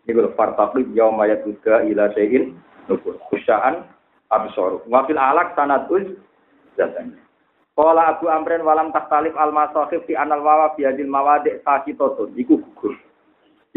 Ini 0.05 0.13
kalau 0.13 0.31
fartaqib 0.37 0.93
yaumayat 0.93 1.41
udai 1.43 1.89
ila 1.91 2.13
sein 2.13 2.57
nukul. 2.85 3.17
Kusyaan 3.31 3.85
absoru. 4.29 4.85
Wafil 4.85 5.17
alak 5.17 5.57
sanatuz 5.57 6.05
zatanya. 6.77 7.17
Abu 7.77 8.25
Amrin 8.25 8.65
walam 8.65 8.89
taktalif 8.89 9.37
al 9.37 9.53
masahif 9.53 10.01
fi 10.09 10.17
anal 10.17 10.41
wawa 10.41 10.73
fi 10.73 10.89
hadil 10.89 11.09
sakitotun. 11.61 12.33
Iku 12.33 12.57
gugur. 12.57 12.97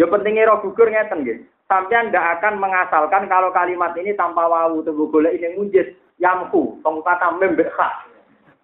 Ya 0.01 0.09
pentingnya 0.09 0.49
roh 0.49 0.65
gugur 0.65 0.89
ngeten 0.89 1.21
nggih. 1.21 1.45
Sampean 1.71 2.11
ndak 2.11 2.41
akan 2.41 2.59
mengasalkan 2.59 3.31
kalau 3.31 3.55
kalimat 3.55 3.95
ini 3.95 4.11
tanpa 4.19 4.43
wawu 4.49 4.83
tunggu 4.83 5.07
golek 5.07 5.39
ini 5.39 5.55
munjis 5.55 5.87
yamku 6.19 6.83
tong 6.83 6.99
kata 7.07 7.31
membek 7.39 7.71
kha. 7.71 8.11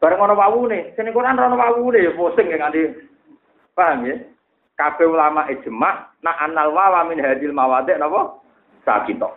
Bareng 0.03 0.21
ana 0.21 0.35
wawu 0.35 0.69
nih, 0.69 0.93
sini 0.93 1.15
Quran 1.15 1.39
ana 1.39 1.57
wawu 1.57 1.89
nih, 1.89 2.13
pusing 2.19 2.53
ya 2.53 2.61
nganti 2.61 2.93
paham 3.77 4.09
ya? 4.09 4.16
Kabeh 4.77 5.09
ulama 5.09 5.49
ijma 5.53 6.11
nak 6.24 6.37
anal 6.41 6.72
wawa 6.72 7.05
min 7.09 7.20
hadil 7.20 7.53
mawadik 7.53 8.01
napa? 8.01 8.41
Sakito. 8.85 9.37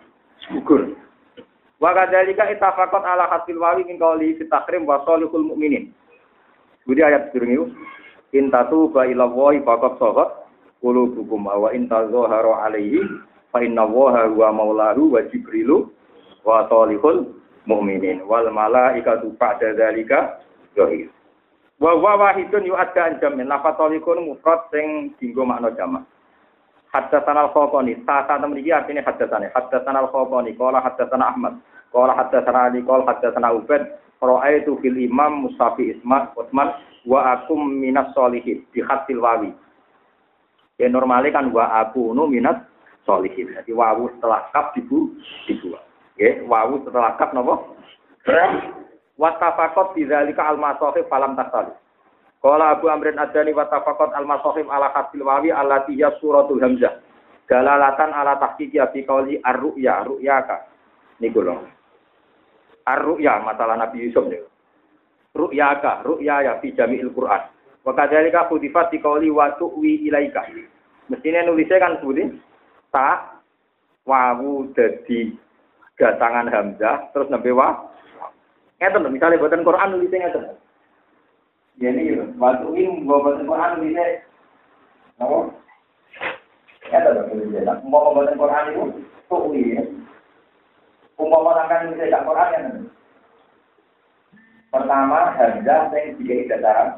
Gugur. 0.52 0.96
Wa 1.80 1.96
kadzalika 1.96 2.48
ittafaqat 2.52 3.04
ala 3.04 3.28
hasil 3.32 3.56
wawi 3.60 3.88
min 3.88 4.00
qawli 4.00 4.36
fi 4.36 4.48
wa 4.84 5.04
salihul 5.08 5.46
mukminin. 5.48 5.92
Jadi 6.90 7.02
ayat 7.06 7.30
sedurunge 7.30 7.54
itu 7.54 7.66
intatu 8.34 8.90
ba 8.90 9.06
ila 9.06 9.30
wahi 9.30 9.62
faqat 9.62 10.02
sahat 10.02 10.30
qulubukum 10.82 11.46
wa 11.46 11.70
in 11.70 11.86
tazahharu 11.86 12.56
alaihi 12.56 13.06
fa 13.54 13.62
inna 13.62 13.86
waha 13.86 14.26
huwa 14.26 14.50
maulahu 14.54 15.14
wa 15.14 15.22
jibrilu 15.30 15.92
wa 16.42 16.66
salihul 16.66 17.30
mukminin 17.70 18.26
wal 18.26 18.50
malaikatu 18.50 19.32
ba'da 19.38 19.78
dzalika 19.78 20.42
zahir. 20.74 21.14
Wa 21.80 21.96
wa 21.96 22.20
wahidun 22.20 22.68
yu'adda 22.68 23.02
an 23.08 23.14
jamin 23.24 23.48
lafatolikun 23.48 24.28
mufrad 24.28 24.68
sing 24.68 25.16
dinggo 25.16 25.48
makna 25.48 25.72
jamak. 25.80 26.04
Haddatsana 26.92 27.48
al-Khawqani, 27.48 28.04
sasa 28.04 28.36
mriki 28.44 28.74
artine 28.74 29.00
haddatsane. 29.00 29.48
Haddatsana 29.56 30.04
al-Khawqani, 30.04 30.58
qala 30.60 30.84
haddatsana 30.84 31.32
Ahmad, 31.32 31.54
qala 31.94 32.18
haddatsana 32.18 32.68
Ali, 32.68 32.82
qala 32.84 33.06
haddatsana 33.08 33.54
Ubaid, 33.56 33.86
ra'aitu 34.20 34.76
fil 34.84 34.98
imam 35.00 35.48
Mustafi 35.48 35.96
Isma 35.96 36.36
Utsman 36.36 36.76
wa 37.08 37.40
akum 37.40 37.80
minas 37.80 38.12
solihin 38.12 38.66
di 38.76 38.84
hasil 38.84 39.22
wawi. 39.22 39.56
Ya 40.80 40.92
normalnya 40.92 41.32
kan 41.32 41.48
wa 41.56 41.80
aku 41.80 42.12
nu 42.12 42.28
minat 42.28 42.68
solihin. 43.08 43.56
Jadi 43.56 43.72
wawu 43.72 44.12
setelah 44.18 44.52
kap 44.52 44.76
dibu 44.76 45.16
dibuat. 45.48 45.84
Ya, 46.20 46.44
wawu 46.44 46.84
setelah 46.84 47.16
kap 47.16 47.32
nopo? 47.32 47.76
Watafakot 49.20 50.00
bidzalika 50.00 50.48
al-masahif 50.48 51.04
falam 51.12 51.36
tasali. 51.36 51.76
Qala 52.40 52.80
Abu 52.80 52.88
Amrin 52.88 53.20
Adani 53.20 53.52
wa 53.52 53.68
tafaqat 53.68 54.16
al-masahif 54.16 54.64
ala 54.72 54.96
hasil 54.96 55.20
wawi 55.20 55.52
allati 55.52 56.00
hiya 56.00 56.16
suratul 56.24 56.64
hamzah. 56.64 57.04
Dalalatan 57.52 58.16
ala 58.16 58.40
tahqiqi 58.40 58.80
bi 58.96 59.04
qauli 59.04 59.44
ar-ru'ya, 59.44 60.08
ru'yaka. 60.08 60.72
Niku 61.20 61.44
lho. 61.44 61.68
Ar-ru'ya 62.88 63.44
masalah 63.44 63.76
Nabi 63.76 64.08
Yusuf 64.08 64.24
niku. 64.32 64.48
Ru'yaka, 65.36 66.08
ru'ya 66.08 66.48
ya 66.48 66.54
fi 66.64 66.72
jami'il 66.72 67.12
Qur'an. 67.12 67.52
Wa 67.84 67.92
kadzalika 67.92 68.48
khudifat 68.48 68.88
bi 68.88 69.04
qauli 69.04 69.28
wa 69.28 69.52
tu'wi 69.60 70.08
ilaika. 70.08 70.48
Mestine 71.12 71.44
nulisnya 71.44 71.82
kan 71.82 72.00
sebutin 72.00 72.40
ta 72.94 73.36
wawu 74.08 74.72
dadi 74.72 75.36
datangan 76.00 76.48
hamzah 76.48 77.12
terus 77.12 77.28
nembe 77.28 77.52
wa. 77.52 77.89
Ngeten 78.80 79.12
misalnya 79.12 79.44
buatan 79.44 79.68
Quran 79.68 79.92
nulisnya 79.92 80.24
ngeten. 80.24 80.44
Jadi 81.80 82.04
waktu 82.40 82.68
ini 82.76 83.04
membuat 83.04 83.44
Quran 83.44 83.84
ini, 83.84 84.24
apa? 85.20 85.38
Ya 86.88 86.98
ada 87.04 87.28
tulisan. 87.28 87.84
Mau 87.84 88.16
membuat 88.16 88.40
Quran 88.40 88.66
itu 88.72 88.84
tuh 89.28 89.52
ini. 89.52 89.84
Umpama 91.20 91.68
akan 91.68 91.92
bisa 91.92 92.24
Quran 92.24 92.56
yang 92.56 92.68
pertama 94.72 95.36
hamzah 95.36 95.92
yang 95.92 96.16
tiga 96.24 96.56
dataran. 96.56 96.90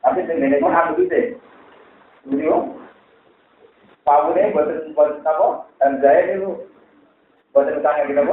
Tapi 0.00 0.24
dengan 0.24 0.64
Quran 0.64 0.92
itu 0.96 1.02
deh. 1.12 1.26
Video. 2.24 2.56
Pawu 4.08 4.32
ini 4.32 4.56
buat 4.56 4.68
buat 4.96 5.20
apa? 5.28 5.68
Hamzah 5.84 6.14
itu 6.24 6.64
buat 7.52 7.68
utangnya 7.68 8.08
kita. 8.08 8.24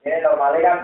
Ini 0.00 0.24
normalnya 0.24 0.60
kan 0.64 0.78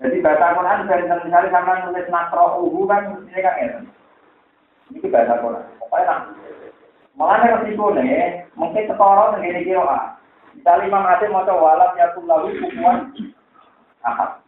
jadi 0.00 0.16
bahasa 0.24 0.56
Quran 0.56 0.88
dan 0.88 1.20
misalnya 1.28 1.52
sama 1.52 1.84
nulis 1.84 2.08
nakro 2.08 2.64
uhu 2.64 2.88
kan 2.88 3.20
ini 3.20 3.40
kan 3.44 3.60
ya. 3.60 3.68
Ini 4.96 5.12
bahasa 5.12 5.44
Quran. 5.44 5.64
Pokoknya 5.76 6.08
nak. 6.08 6.20
Malah 7.20 7.44
resiko 7.44 7.92
nih, 7.92 8.48
mungkin 8.56 8.88
ketoro 8.88 9.36
segini 9.36 9.68
kira 9.68 9.84
ah. 9.84 10.16
Misalnya 10.56 10.88
Imam 10.88 11.04
Asim 11.04 11.36
mau 11.36 11.44
coba 11.44 11.76
walam 11.76 12.00
ya 12.00 12.16
lalu 12.16 12.48
kukuan. 12.64 13.12
Aha. 14.08 14.40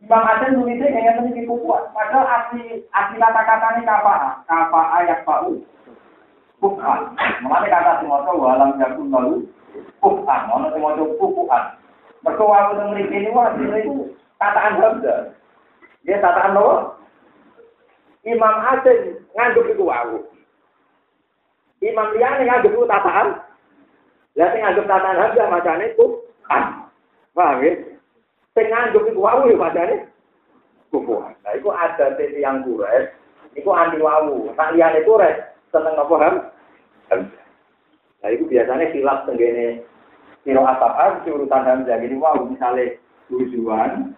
Imam 0.00 0.24
Asim 0.24 0.56
nulisnya 0.56 0.88
kayaknya 0.96 1.28
sedikit 1.28 1.44
kukuan. 1.52 1.84
Padahal 1.92 2.24
asli 2.24 2.80
asli 2.88 3.16
kata-kata 3.20 3.76
ini 3.76 3.84
kapa? 3.84 4.40
Kapa 4.48 4.80
ayat 5.04 5.28
pau. 5.28 5.60
Kukuan. 6.56 7.12
Malah 7.44 7.68
kata 7.68 8.00
si 8.00 8.08
mau 8.08 8.24
walam 8.32 8.80
ya 8.80 8.88
lalu 8.96 9.44
kukuan. 10.00 10.40
Mau 10.48 11.04
kukuan. 11.20 11.79
Mereka 12.20 12.44
waktu 12.44 12.72
memiliki 12.76 13.16
ini 13.16 13.30
wah 13.32 13.56
itu 13.56 14.12
tataan 14.36 14.76
Hamzah. 14.76 15.32
Ya 16.04 16.20
tataan 16.20 16.56
apa? 16.56 17.00
Imam 18.28 18.56
Asim 18.76 19.24
ngandung 19.32 19.68
itu 19.72 19.84
wau. 19.84 20.20
Imam 21.80 22.12
liyane 22.12 22.44
ngandung 22.44 22.76
itu 22.76 22.84
tataan. 22.84 23.40
Lah 24.36 24.48
sing 24.52 24.60
ngandung 24.60 24.88
tataan 24.88 25.16
Hamzah 25.16 25.46
macane 25.48 25.84
itu 25.96 26.06
ah. 26.52 26.84
Paham 27.32 27.64
ya? 27.64 27.72
Sing 28.52 28.66
ngandung 28.68 29.08
itu 29.08 29.20
wau 29.20 29.48
ya 29.48 29.56
macane 29.56 30.10
kufuan. 30.90 31.32
Nah, 31.46 31.54
itu 31.54 31.70
ada 31.70 32.18
titik 32.18 32.42
yang 32.42 32.66
kures, 32.66 33.14
itu 33.54 33.70
anti 33.70 34.02
wau. 34.02 34.50
Tak 34.58 34.74
liyane 34.74 35.06
kures, 35.06 35.38
seneng 35.70 35.94
apa 35.96 36.14
ham? 36.18 36.34
Nah, 38.20 38.28
itu 38.28 38.44
biasanya 38.44 38.92
silap 38.92 39.24
tenggene 39.24 39.86
Siro 40.40 40.64
asapar, 40.64 41.20
urutan 41.28 41.66
Hamzah. 41.68 42.00
Jadi, 42.00 42.16
wow, 42.16 42.48
misalnya 42.48 42.96
tujuan, 43.28 44.16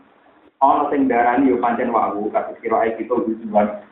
ono 0.62 0.86
sing 0.94 1.10
darani 1.10 1.50
yo 1.50 1.58
pancen 1.58 1.90
wawu 1.90 2.30
kados 2.30 2.54
kira 2.62 2.86
ae 2.86 2.94
kita 2.94 3.10
tujuan. 3.10 3.82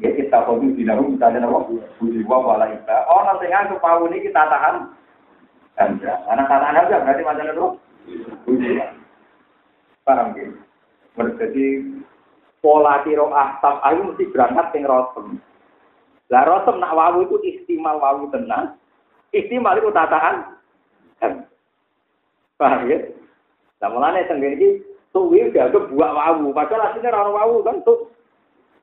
Ya 0.00 0.08
kita 0.16 0.48
kudu 0.48 0.72
dinahu 0.72 1.12
misalnya 1.12 1.44
apa? 1.44 1.68
Tujuan 2.00 2.24
wala 2.24 2.72
kita. 2.72 2.96
Ono 3.12 3.32
sing 3.38 3.52
anggap 3.52 3.84
wawu 3.84 4.08
niki 4.08 4.32
tatahan 4.32 4.88
Hamzah 5.74 6.16
anak 6.30 6.46
tatahan 6.46 6.78
Hamzah 6.78 6.98
berarti 7.02 7.22
macam 7.26 7.50
itu 7.50 7.66
paham 10.06 10.26
gitu 10.38 10.54
berarti 11.18 11.66
pola 12.62 13.02
kiro 13.02 13.34
ahtab 13.34 13.82
ayu 13.82 14.12
mesti 14.12 14.30
berangkat 14.30 14.66
sing 14.70 14.86
rotem 14.86 15.42
Lah 16.32 16.40
rosem 16.48 16.80
nak 16.80 16.96
wawu 16.96 17.28
itu 17.28 17.36
istimal 17.44 18.00
wawu 18.00 18.32
tenang. 18.32 18.80
Istimal 19.28 19.76
itu 19.76 19.92
tataan. 19.92 20.56
Paham 22.64 22.88
ya? 22.88 22.96
Nah 23.84 23.88
mulane 23.92 24.24
tenggene 24.24 24.56
iki 24.56 24.68
suwi 25.12 25.52
dianggap 25.52 25.92
buak 25.92 26.16
wawu. 26.16 26.48
Padahal 26.56 26.88
aslinya 26.88 27.12
orang 27.12 27.36
wawu 27.36 27.56
kan 27.60 27.76
tuh. 27.84 28.08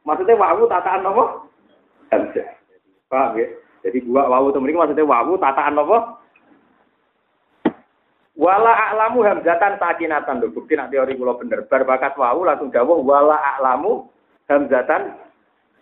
Maksudnya 0.06 0.38
wawu 0.38 0.70
tataan 0.70 1.02
apa? 1.02 1.24
Hamzah. 2.14 2.48
Paham 3.10 3.42
ya? 3.42 3.50
Jadi 3.82 4.06
buak 4.06 4.30
wawu 4.30 4.54
itu 4.54 4.62
maksudnya 4.62 5.02
wawu 5.02 5.34
tataan 5.42 5.82
apa? 5.82 5.98
Wala 8.38 8.74
a'lamu 8.94 9.26
hamzatan 9.26 9.82
sakinatan 9.82 10.46
lho. 10.46 10.54
Bukti 10.54 10.78
nak 10.78 10.94
teori 10.94 11.18
kula 11.18 11.42
bener. 11.42 11.66
Berbakat 11.66 12.14
wawu 12.14 12.46
langsung 12.46 12.70
dawuh 12.70 13.02
wala 13.02 13.42
a'lamu 13.58 14.06
hamzatan 14.46 15.18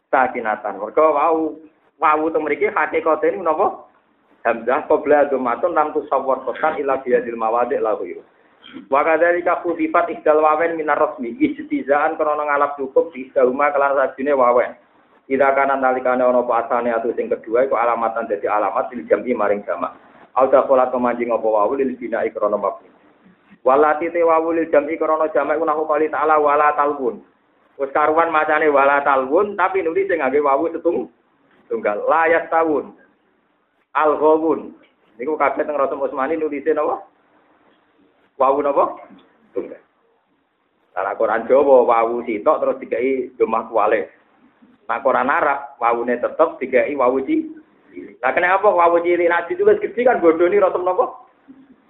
sakinatan. 0.08 0.80
Mergo 0.80 1.04
wawu 1.20 1.60
wawu 2.00 2.32
itu 2.32 2.39
mriki 2.39 2.68
hakikate 2.72 3.36
napa? 3.43 3.89
Hamzah 4.50 4.89
qabla 4.89 5.30
dzumatun 5.30 5.78
lam 5.78 5.93
tusawwar 5.93 6.41
qasan 6.50 6.82
ila 6.82 6.97
biadil 7.06 7.38
mawadi' 7.38 7.78
lahu. 7.78 8.18
Wa 8.89 9.06
kadzalika 9.06 9.62
khutifat 9.62 10.10
ihdal 10.10 10.41
wawen 10.41 10.74
minar 10.74 10.97
rasmi 10.97 11.38
ijtizaan 11.38 12.18
krana 12.18 12.50
ngalap 12.50 12.74
cukup 12.82 13.14
di 13.14 13.30
ihdahuma 13.30 13.70
kelan 13.70 13.93
sajine 13.93 14.34
wawen. 14.34 14.74
Ida 15.30 15.54
kana 15.54 15.78
nalikane 15.78 16.26
ana 16.26 16.41
apa 16.41 16.66
asane 16.66 16.89
atau 16.89 17.14
sing 17.14 17.30
kedua 17.30 17.70
iku 17.70 17.78
alamatan 17.78 18.26
dadi 18.26 18.50
alamat 18.50 18.89
lil 18.89 19.06
jam'i 19.06 19.38
maring 19.38 19.62
jamak. 19.62 19.93
Auda 20.34 20.66
kola 20.66 20.89
kemanjing 20.89 21.30
apa 21.30 21.45
wawu 21.45 21.78
lil 21.78 21.93
bina 21.97 22.26
ikrana 22.26 22.58
mabni. 22.58 22.89
Walati 23.62 24.10
te 24.10 24.26
wawu 24.26 24.58
lil 24.58 24.70
jam'i 24.74 24.97
krana 24.97 25.30
jamak 25.30 25.62
nahu 25.62 25.86
kali 25.86 26.10
ta'ala 26.10 26.41
wala 26.41 26.74
talbun. 26.74 27.22
Wis 27.78 27.93
karuan 27.93 28.34
macane 28.34 28.66
wala 28.74 29.06
talbun 29.06 29.54
tapi 29.54 29.86
nulis 29.86 30.10
sing 30.10 30.22
ngangge 30.22 30.41
wawu 30.41 30.74
setung 30.74 31.14
tunggal 31.70 32.02
layas 32.10 32.50
tahun. 32.50 32.97
Al 34.00 34.16
ghawun. 34.16 34.80
Niku 35.20 35.36
kabeh 35.36 35.68
teng 35.68 35.76
Rasul 35.76 36.00
Utsmani 36.00 36.39
nulise 36.39 36.72
napa? 36.72 37.04
Wawu 38.39 38.64
napa? 38.64 38.95
Tunggal. 39.52 39.84
Cara 40.95 41.12
Quran 41.20 41.43
Jawa 41.52 41.84
wawu 41.84 42.24
sitok 42.24 42.64
terus 42.64 42.80
dikai 42.80 43.36
domah 43.36 43.68
kuwale. 43.68 44.08
Nah 44.88 45.04
Quran 45.04 45.28
Arab 45.28 45.76
wawune 45.84 46.16
tetep 46.16 46.56
dikai 46.64 46.95
wawu 46.95 47.20
ci. 47.28 47.52
Lah 48.24 48.32
kenapa 48.32 48.72
wawu 48.72 49.04
cilik 49.04 49.28
nak 49.28 49.52
ditulis 49.52 49.84
gede 49.84 50.08
kan 50.08 50.24
bodoni 50.24 50.64
Rasul 50.64 50.88
napa? 50.88 51.28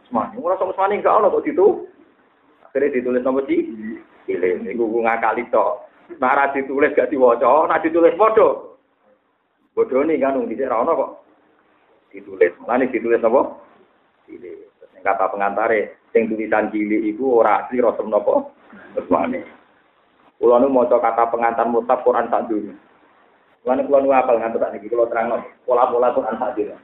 Utsmani. 0.09 0.41
Rasul 0.41 0.73
Utsmani 0.73 0.97
enggak 0.97 1.13
ono 1.13 1.29
kok 1.29 1.45
ditu. 1.45 1.85
Akhirnya 2.65 2.97
ditulis 2.97 3.21
napa 3.21 3.45
ci? 3.45 3.69
Cilik. 4.25 4.65
Niku 4.65 4.89
ngakali 5.05 5.45
tok. 5.53 5.85
Nah 6.17 6.33
ra 6.33 6.49
ditulis 6.49 6.97
gak 6.97 7.13
diwaca, 7.13 7.69
nak 7.69 7.85
ditulis 7.85 8.17
padha. 8.17 8.73
Bodoh 9.77 10.01
nih 10.01 10.17
kan, 10.17 10.41
sini 10.49 10.65
rano 10.65 10.97
kok 10.97 11.28
ditulis. 12.09 12.53
Mana 12.65 12.89
ditulis 12.89 13.21
apa? 13.21 13.41
Cilik. 14.25 14.69
Yang 14.99 15.03
kata 15.05 15.25
pengantare, 15.31 16.03
yang 16.11 16.27
tulisan 16.27 16.69
cilik 16.73 17.01
itu 17.15 17.23
ora 17.23 17.65
asli 17.65 17.79
nopo. 17.79 18.53
Kesuane. 18.97 19.59
Kulo 20.39 20.55
nu 20.55 20.71
maca 20.71 20.95
kata 21.03 21.27
pengantar 21.27 21.67
mutab 21.67 21.99
Quran 22.07 22.31
tak 22.31 22.47
dulu. 22.47 22.71
Kulo 23.59 23.81
kulo 23.83 23.97
nu 24.07 24.15
apal 24.15 24.39
ngantuk 24.39 24.63
tak 24.63 24.71
niki 24.71 24.87
kulo 24.87 25.03
terang 25.11 25.35
pola-pola 25.67 26.15
Quran 26.15 26.39
tak 26.39 26.55
dulu. 26.55 26.75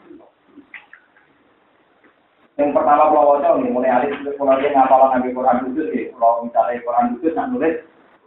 Yang 2.59 2.69
pertama 2.75 3.11
kulo 3.15 3.21
waca 3.31 3.55
nih 3.63 3.71
mulai 3.71 3.95
alis 3.95 4.11
kulo 4.35 4.51
dia 4.59 4.75
ngapal 4.75 5.07
nabi 5.07 5.31
Quran 5.31 5.61
khusus 5.63 5.87
ya. 5.95 6.11
Kalau 6.19 6.43
misalnya 6.43 6.83
Quran 6.83 7.05
khusus 7.15 7.31
nak 7.31 7.49
nulis 7.55 7.75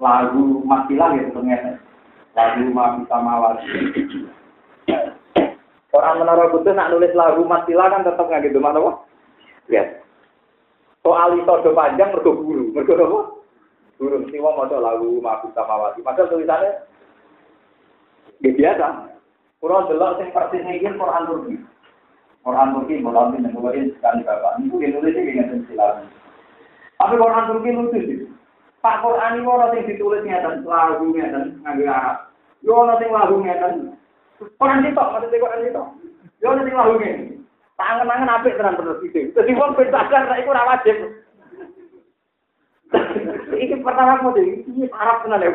lagu 0.00 0.44
matilah 0.64 1.08
gitu 1.12 1.30
ternyata. 1.36 1.72
Lagu 2.32 2.64
ma 2.72 2.96
bisa 2.96 3.16
mawar. 3.20 3.60
Orang 5.96 6.20
menara 6.20 6.52
kudus 6.52 6.76
nak 6.76 6.92
nulis 6.92 7.16
lagu 7.16 7.40
matilah 7.48 7.88
kan 7.88 8.04
tetap 8.04 8.28
nggak 8.28 8.44
gitu 8.44 8.60
mana 8.60 9.00
Ya. 9.68 9.84
Soal 11.04 11.36
itu 11.36 11.48
do 11.48 11.72
panjang 11.72 12.12
mergo 12.12 12.36
guru, 12.36 12.72
mergo 12.76 12.92
apa? 12.96 13.20
Guru 13.96 14.14
mesti 14.24 14.36
wong 14.40 14.54
maca 14.56 14.76
lagu 14.76 15.20
mabuk 15.24 15.52
samawati. 15.56 16.04
Padahal 16.04 16.28
tulisannya 16.28 16.70
ya 18.44 18.50
biasa. 18.52 18.86
Kurang 19.58 19.90
delok 19.90 20.22
sing 20.22 20.28
persis 20.30 20.62
iki 20.62 20.86
Quran 20.86 21.26
Turki. 21.26 21.56
Quran 22.46 22.72
Turki 22.76 23.02
mulai 23.02 23.34
mulai 23.50 23.90
sekali 23.96 24.22
bapak. 24.22 24.62
Mungkin 24.62 24.94
nulis 24.94 25.16
ini 25.16 25.34
dengan 25.34 25.66
silakan. 25.66 26.06
Tapi 27.00 27.14
Quran 27.18 27.48
Turki 27.50 27.70
lucu 27.74 27.98
sih. 28.04 28.18
Pak 28.78 29.02
Quran 29.02 29.42
ini 29.42 29.48
orang 29.50 29.74
yang 29.74 29.88
ditulis 29.90 30.22
ngeten, 30.22 30.62
lagu 30.62 31.10
ngeten, 31.10 31.58
nganggo 31.66 31.84
Arab. 31.90 32.16
Yo 32.62 32.72
orang 32.78 33.02
yang 33.02 33.10
lagu 33.10 33.36
ngeten. 33.42 33.74
Quran 34.38 34.86
itu 34.86 34.94
maksudnya 34.94 35.42
Quran 35.42 35.66
itu. 35.66 35.84
Yo 36.38 36.54
orang 36.54 36.70
yang 36.70 36.78
lagu 36.78 36.94
ngeten. 37.02 37.42
Tangan-tangan 37.74 38.34
apik 38.38 38.54
tenan 38.58 38.78
terus 38.78 39.02
itu. 39.02 39.30
Jadi 39.34 39.50
wong 39.54 39.74
pentakar 39.74 40.26
nek 40.26 40.42
iku 40.42 40.50
ora 40.54 40.66
wajib. 40.66 40.96
Iki 43.58 43.82
pertama 43.82 44.22
mau 44.22 44.34
deh, 44.34 44.62
ini 44.62 44.86
Arab 44.94 45.26
tenan 45.26 45.42
ya. 45.42 45.50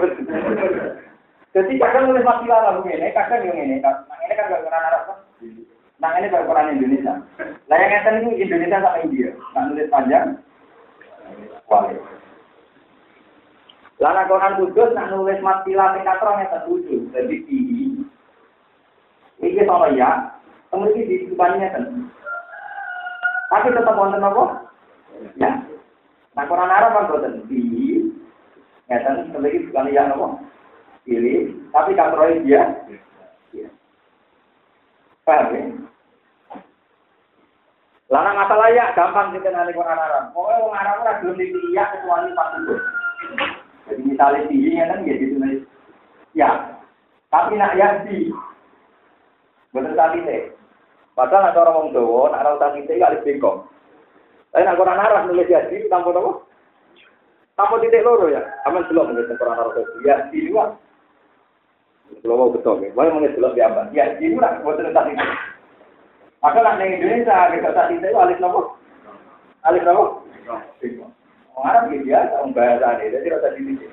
Jadi 1.53 1.77
kadang 1.77 2.09
nulis 2.09 2.25
matilah 2.25 2.59
lagu 2.65 2.81
ngene, 2.83 3.13
kadang 3.13 3.45
yang 3.45 3.55
ngene. 3.55 3.77
Nah 3.79 4.17
ini 4.25 4.33
kan 4.33 4.49
gak 4.49 4.63
Quran 4.65 4.87
Arab 4.89 5.01
kan. 5.05 5.17
Nah 6.01 6.19
ini 6.19 6.27
baru 6.33 6.47
Quran 6.49 6.73
Indonesia. 6.75 7.13
Lah 7.69 7.77
yang 7.77 7.91
ngeten 7.93 8.19
ini 8.25 8.41
Indonesia 8.43 8.81
sama 8.81 8.99
India. 8.99 9.29
Nah 9.53 9.63
nulis 9.69 9.91
panjang. 9.93 10.27
Wale. 11.69 11.95
Lah 14.01 14.11
nek 14.17 14.27
Quran 14.27 14.57
kudus 14.59 14.89
nak 14.97 15.13
nulis 15.13 15.39
matilah 15.39 15.93
sing 15.95 16.03
katrong 16.03 16.41
ngeten 16.41 16.61
kudus. 16.67 17.03
Jadi 17.13 17.35
tinggi. 17.47 17.92
Iki 19.43 19.67
sama 19.67 19.91
ya, 19.91 20.39
kemudian 20.71 21.03
di 21.03 21.27
depannya 21.27 21.67
kan. 21.75 21.83
Tapi 23.51 23.75
tetap 23.75 23.99
wonten 23.99 24.23
apa? 24.23 24.71
Ya. 25.35 25.51
Nah 26.33 26.43
Quran 26.47 26.71
Arab 26.71 26.95
kan 26.95 27.09
boten 27.11 27.33
di 27.51 27.61
ngeten 28.89 29.29
kemudian 29.35 29.67
bukan 29.69 29.93
ya 29.93 30.09
apa? 30.09 30.27
Pilih, 31.03 31.51
tapi 31.75 31.91
katroi 31.93 32.41
dia. 32.47 32.87
Ya. 33.51 33.67
Paham 35.27 35.51
ya? 35.51 35.63
Larang 38.13 38.37
masalah 38.37 38.69
ya 38.71 38.93
gampang 38.95 39.33
kita 39.35 39.51
nanti 39.51 39.75
Quran 39.75 39.99
Arab. 39.99 40.31
Pokoknya 40.31 40.63
orang 40.63 40.79
Arab 40.79 40.95
ora 41.03 41.19
belum 41.19 41.35
dipilih 41.35 41.71
ya 41.75 41.83
kecuali 41.91 42.29
pas 42.37 42.55
itu. 42.55 42.75
Jadi 43.83 44.01
misalnya 44.07 44.47
tingginya 44.47 44.83
kan 44.95 44.99
ya 45.03 45.15
ditulis 45.19 45.59
ya. 46.37 46.49
Tapi 47.33 47.57
nak 47.57 47.73
ya 47.73 48.05
di 48.05 48.29
bener 49.73 49.93
tadi 49.97 50.21
teh. 50.23 50.41
Padahal 51.17 51.49
ada 51.49 51.59
orang 51.65 51.93
Jawa, 51.93 52.31
nak 52.31 52.45
ora 52.45 52.61
tadi 52.61 52.85
teh 52.85 53.01
kali 53.01 53.21
bengkok. 53.25 53.65
Tapi 54.53 54.63
nak 54.63 54.77
Quran 54.77 55.01
Arab 55.01 55.21
nulis 55.27 55.49
ya 55.49 55.65
di 55.65 55.89
tanpa 55.89 56.13
apa? 56.13 56.31
Tanpa 57.57 57.81
titik 57.81 58.05
loro 58.05 58.29
ya. 58.29 58.41
Aman 58.69 58.85
belum 58.85 59.17
nulis 59.17 59.33
Quran 59.33 59.57
Arab 59.57 59.77
ya 60.05 60.29
di 60.29 60.45
dua. 60.45 60.77
Kalau 62.21 62.37
mau 62.37 62.53
betul, 62.53 62.85
ya. 62.85 62.93
Boleh 62.93 63.09
nulis 63.09 63.33
belum 63.33 63.57
ya, 63.57 63.89
Ya 63.89 64.13
di 64.21 64.29
dua, 64.29 64.61
buat 64.61 64.77
tadi. 64.77 65.13
Maka 66.43 66.59
lah 66.61 66.77
di 66.77 66.85
Indonesia 66.85 67.49
kita 67.55 67.87
itu 67.89 68.19
alif 68.19 68.37
nopo, 68.37 68.77
alif 69.65 69.81
nopo. 69.81 70.27
Orang 71.53 71.65
Arab 71.69 71.83
gitu 71.93 72.09
ya, 72.09 72.29
orang 72.37 72.51
bahasa 72.53 72.99
ini, 72.99 73.13
jadi 73.13 73.27
rasa 73.37 73.53
di 73.55 73.61
sini. 73.63 73.85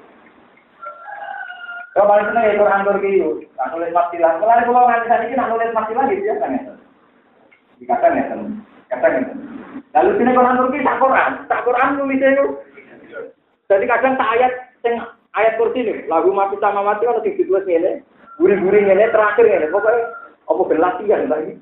Kalau 1.91 2.07
paling 2.07 2.26
seneng 2.30 2.45
ya 2.47 2.55
Quran 2.55 2.86
Turki 2.86 3.11
itu, 3.18 3.30
nak 3.59 3.68
nulis 3.74 3.91
matilah. 3.91 4.32
Kalau 4.38 4.62
pulau 4.62 4.86
nganti 4.86 5.07
saat 5.11 5.22
ini 5.26 5.34
nak 5.34 5.51
nulis 5.51 5.74
matilah 5.74 6.05
gitu 6.07 6.22
ya 6.22 6.34
kan 6.38 6.55
ya. 6.55 6.72
Dikatakan 7.82 8.18
ya 8.18 8.24
kan, 8.30 8.41
katakan. 8.95 9.24
Lalu 9.91 10.11
sini 10.22 10.30
Quran 10.38 10.59
Turki 10.62 10.86
tak 10.86 11.01
Quran, 11.03 11.30
tak 11.51 11.64
Quran 11.66 11.88
nulisnya 11.99 12.28
itu. 12.30 12.47
Jadi 13.66 13.84
kadang 13.91 14.14
tak 14.14 14.30
ayat, 14.38 14.53
sing 14.86 14.95
ayat 15.34 15.59
kursi 15.59 15.82
ini, 15.82 15.95
lagu 16.07 16.30
mati 16.30 16.59
sama 16.62 16.82
mati 16.82 17.07
kalau 17.07 17.22
di 17.22 17.34
ditulis 17.34 17.66
ini, 17.66 18.03
gurih-gurih 18.38 18.82
ini 18.86 19.11
terakhir 19.11 19.47
ini, 19.47 19.70
pokoknya 19.70 20.11
apa 20.47 20.62
berlatihan 20.66 21.30
lagi? 21.30 21.55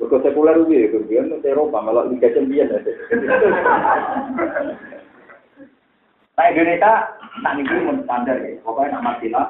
Berko 0.00 0.16
sekuler 0.24 0.56
ubi, 0.56 0.88
kemudian 0.88 1.28
Eropa 1.44 1.84
malah 1.84 2.08
Liga 2.08 2.32
Champion 2.32 2.72
ada. 2.72 2.92
Nah 6.38 6.46
Indonesia 6.50 6.92
tak 7.42 7.52
nih 7.56 7.64
mau 7.86 7.94
standar 8.06 8.36
ya, 8.42 8.58
pokoknya 8.62 8.98
nak 8.98 9.04
matilah. 9.06 9.46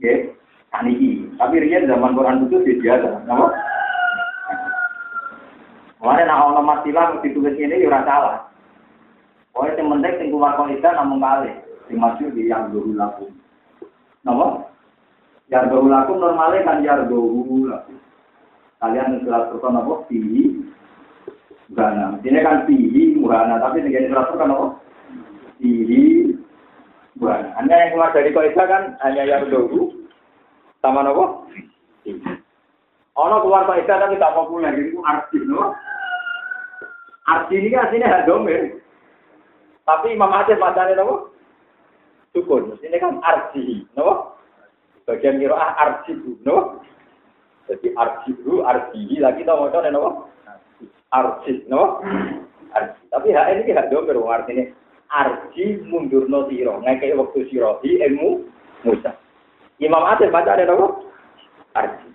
Ya, 0.00 0.14
tak 0.72 0.80
nih. 0.84 1.24
Tapi 1.36 1.54
Rian 1.60 1.88
zaman 1.88 2.16
Quran 2.16 2.46
itu 2.46 2.60
dia 2.64 2.80
biasa, 2.80 3.24
nama. 3.24 3.48
Kemarin 5.96 6.28
nak 6.28 6.42
orang 6.52 6.68
matilah 6.68 7.06
ditulis 7.24 7.56
ini 7.58 7.82
ya 7.82 8.00
salah. 8.04 8.46
Pokoknya 9.56 9.80
yang 9.80 9.88
penting 9.96 10.14
yang 10.20 10.28
keluar 10.36 10.52
konsisten 10.60 10.92
namun 10.92 11.16
kali, 11.16 11.52
yang 11.88 11.96
masuk 11.96 12.28
di 12.36 12.52
yang 12.52 12.68
dulu 12.68 12.92
laku. 12.92 13.32
Napa? 14.20 14.68
Yargo 15.48 15.86
laku 15.88 16.12
normalnya 16.20 16.66
kan 16.66 16.84
yargo 16.84 17.24
laku. 17.64 17.96
Kalian 18.76 19.24
surat 19.24 19.48
Quran 19.48 19.80
apa? 19.80 19.94
Pihi. 20.12 20.60
Buhana. 21.72 22.20
Ini 22.20 22.44
kan 22.44 22.68
pihi, 22.68 23.16
buhana. 23.16 23.56
Tapi 23.56 23.80
ini 23.80 24.12
surat 24.12 24.28
Quran 24.28 24.52
apa? 24.52 24.66
Pihi. 25.60 26.36
Bukan. 27.16 27.42
Hanya 27.56 27.74
yang 27.80 27.90
keluar 27.96 28.10
dari 28.12 28.30
kaidah 28.32 28.66
kan 28.68 28.82
hanya 29.00 29.22
yang 29.24 29.48
dulu 29.48 30.04
sama 30.84 31.00
nopo. 31.00 31.48
Ono 33.16 33.36
keluar 33.40 33.64
kaidah 33.64 33.96
tapi 34.04 34.20
tak 34.20 34.36
populer 34.36 34.76
itu 34.76 35.00
arti 35.00 35.40
no. 35.48 35.72
Arti 37.24 37.56
ini 37.56 37.72
kan 37.72 37.88
aslinya 37.88 38.12
hadomir. 38.12 38.84
Tapi 39.88 40.12
Imam 40.12 40.34
Aceh 40.34 40.60
bacanya 40.60 41.00
nopo? 41.00 41.32
Sukun. 42.36 42.76
Ini 42.84 43.00
kan 43.00 43.16
arti, 43.24 43.88
nopo? 43.96 44.36
Bagian 45.08 45.40
kira 45.40 45.56
ah 45.56 45.72
arti 45.80 46.12
no. 46.44 46.84
Jadi 47.66 47.96
arti 47.96 48.30
bu, 48.44 48.62
arti 48.62 49.16
lagi 49.18 49.40
tau 49.48 49.64
mau 49.64 49.72
nopo? 49.72 50.28
Arti, 51.16 51.64
no. 51.64 52.04
Arti. 52.76 53.00
Tapi 53.08 53.32
hak 53.32 53.64
ini 53.64 53.72
hak 53.72 53.88
domir 53.88 54.20
artinya 54.20 54.68
arji 55.10 55.82
mundur 55.86 56.26
no 56.26 56.46
siro 56.50 56.82
ngekei 56.82 57.14
waktu 57.14 57.46
siro 57.50 57.78
di 57.82 57.98
ilmu 58.02 58.42
Musa. 58.84 59.16
Imam 59.82 60.04
Asim 60.04 60.30
baca 60.30 60.54
ada 60.54 60.68
apa? 60.68 60.86
Arji. 61.74 62.08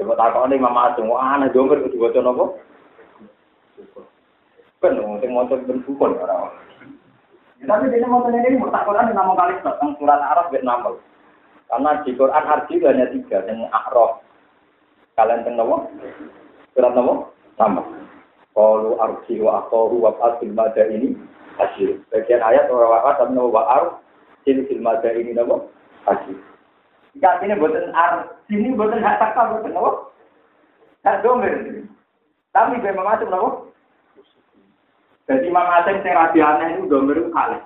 Coba 0.00 0.14
takut 0.16 0.48
nih 0.50 0.60
Imam 0.60 0.76
Asim 0.76 1.08
wah 1.08 1.36
aneh 1.36 1.50
domer 1.50 1.80
kudu 1.84 1.98
baca 1.98 2.20
nopo 2.20 2.64
kan 4.84 5.00
sing 5.24 5.32
motor 5.32 5.58
bentukon 5.64 6.12
orang 6.20 6.52
tapi 7.64 7.88
dia 7.88 8.04
mau 8.04 8.20
tanya 8.20 8.44
ini 8.44 8.60
mutakoran 8.60 9.08
nama 9.16 9.32
kali 9.32 9.56
tentang 9.64 9.96
surat 9.96 10.20
Arab 10.20 10.52
Vietnam 10.52 11.00
karena 11.72 12.04
di 12.04 12.12
Quran 12.12 12.44
arji 12.44 12.74
hanya 12.84 13.08
tiga 13.08 13.40
yang 13.48 13.64
akrof 13.72 14.20
kalian 15.16 15.48
tahu 15.48 15.88
surat 16.76 16.92
nopo 16.92 17.32
nama 17.56 17.80
kalau 18.52 19.00
arji 19.00 19.40
wa 19.40 19.64
akhoru 19.64 20.04
wa 20.04 20.12
fasil 20.20 20.52
mada 20.52 20.84
ini 20.92 21.16
hasil. 21.58 22.02
Bagian 22.10 22.42
ayat 22.42 22.70
orang 22.70 22.90
wakat 22.90 23.14
dan 23.22 23.28
nawa 23.34 23.62
ar 23.66 23.84
sini 24.42 24.66
filmada 24.66 25.10
ini 25.14 25.34
nama 25.34 25.62
hasil. 26.06 26.36
Jika 27.14 27.42
ini 27.46 27.54
buatan 27.58 27.94
ar 27.94 28.38
sini 28.50 28.74
buatan 28.74 29.02
hak 29.02 29.18
takta 29.22 29.50
buatan 29.54 29.72
nama 29.74 29.92
hak 31.06 31.20
domer. 31.22 31.54
Tapi 32.54 32.78
memang 32.78 33.06
macam 33.06 33.28
nama. 33.30 33.50
Jadi 35.24 35.48
Imam 35.48 35.66
Asim 35.80 36.04
yang 36.04 36.20
rabi 36.20 36.38
aneh 36.44 36.68
itu 36.76 36.84
domer 36.86 37.16
itu 37.16 37.32
kali. 37.32 37.58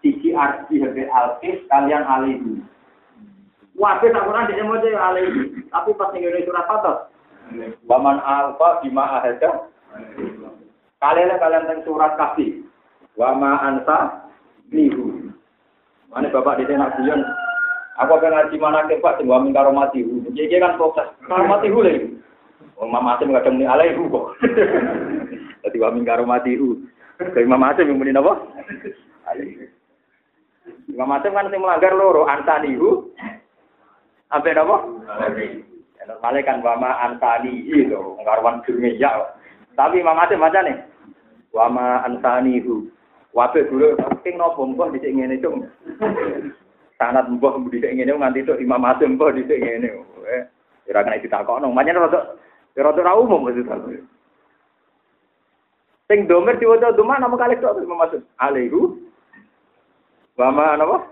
Sisi 0.00 0.28
arti 0.32 0.80
hebe 0.80 1.04
alkis 1.12 1.60
kalian 1.68 2.04
alihu. 2.04 2.64
Wabe 3.76 4.06
tak 4.08 4.24
pernah 4.24 4.48
dia 4.48 4.64
mau 4.64 4.80
jadi 4.80 4.96
alihu. 4.96 5.68
Tapi 5.68 5.90
pas 6.00 6.10
nih 6.16 6.44
surat 6.48 6.66
atas. 6.66 6.98
Waman 7.84 8.18
alfa 8.24 8.80
bima 8.80 9.20
ahada. 9.20 9.68
Kalian 11.04 11.36
kalian 11.36 11.68
teng 11.68 11.84
surat 11.84 12.16
kasih. 12.16 12.63
Wama 13.14 13.62
ansa 13.62 14.28
nihu. 14.70 15.30
Mana 16.10 16.30
bapak 16.30 16.62
di 16.62 16.68
sana 16.70 16.94
guyon. 16.98 17.20
Aku 17.94 18.18
akan 18.18 18.34
ngaji 18.34 18.56
mana 18.58 18.90
ke 18.90 18.98
Pak 18.98 19.22
tunggu 19.22 19.38
amin 19.38 19.54
karo 19.54 19.70
mati 19.70 20.02
hu. 20.02 20.26
Jadi 20.34 20.58
kan 20.58 20.74
proses 20.74 21.06
karo 21.30 21.46
mati 21.46 21.70
hu 21.70 21.78
lagi. 21.78 22.10
Wong 22.74 22.90
mama 22.90 23.14
asim 23.14 23.30
kadang 23.30 23.54
muni 23.54 23.70
alaihu 23.70 24.10
kok. 24.10 24.34
Dadi 25.62 25.78
wa 25.78 25.94
min 25.94 26.02
karo 26.02 26.26
mati 26.26 26.58
hu. 26.58 26.82
Dari 27.22 27.46
mama 27.46 27.70
asim 27.70 27.86
yang 27.86 28.02
napa? 28.10 28.34
Alaihu. 29.30 29.70
Imam 30.90 31.10
Asim 31.16 31.34
kan 31.34 31.48
sing 31.50 31.60
melanggar 31.60 31.92
loro 31.96 32.24
antanihu. 32.28 33.10
Sampai 34.28 34.56
napa? 34.56 34.84
Alaihu. 35.06 35.62
Normalnya 36.04 36.44
kan 36.44 36.60
wama 36.60 36.90
antanihi 37.00 37.88
itu, 37.88 37.96
ngarwan 38.20 38.60
ya. 39.00 39.24
Tapi 39.72 40.04
Imam 40.04 40.20
Asim 40.20 40.36
macam 40.36 40.68
nih. 40.68 40.76
Wama 41.56 42.04
antanihu. 42.04 42.92
Wabe 43.34 43.66
dulu, 43.66 43.98
king 44.22 44.38
nopo 44.38 44.62
mbah 44.62 44.94
dhisik 44.94 45.10
ngene 45.10 45.42
cung. 45.42 45.66
Sanat 46.94 47.26
mbah 47.26 47.58
dhisik 47.66 47.90
ngene 47.90 48.14
nganti 48.14 48.46
tok 48.46 48.62
Imam 48.62 48.86
Azim 48.86 49.18
mbah 49.18 49.34
dhisik 49.34 49.58
ngene. 49.58 49.90
Eh, 50.30 50.42
ora 50.94 51.02
kena 51.02 51.18
ditakokno. 51.18 51.66
Manyen 51.74 51.98
rada 51.98 52.38
rada 52.78 53.02
ra 53.02 53.18
umum 53.18 53.42
maksud 53.50 53.66
aku. 53.66 53.98
Sing 56.06 56.30
domer 56.30 56.62
diwaca 56.62 56.94
duma 56.94 57.18
nama 57.18 57.34
kali 57.34 57.58
tok 57.58 57.82
Imam 57.82 58.06
Azim. 58.06 58.22
Alaihu 58.38 59.02
wa 60.38 60.54
ma 60.54 60.78
napa? 60.78 61.02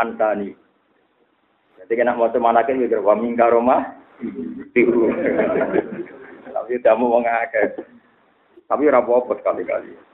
Antani. 0.00 0.56
Jadi 1.76 1.92
kena 1.92 2.16
mau 2.16 2.32
semanakin 2.32 2.80
mikir 2.80 3.04
wa 3.04 3.12
min 3.12 3.36
karoma 3.36 3.84
tiru. 4.72 5.12
Tapi 6.56 6.80
tamu 6.80 7.12
wong 7.12 7.28
akeh. 7.28 7.84
Tapi 8.64 8.88
ora 8.88 9.04
apa-apa 9.04 9.36
sekali-kali. 9.36 10.07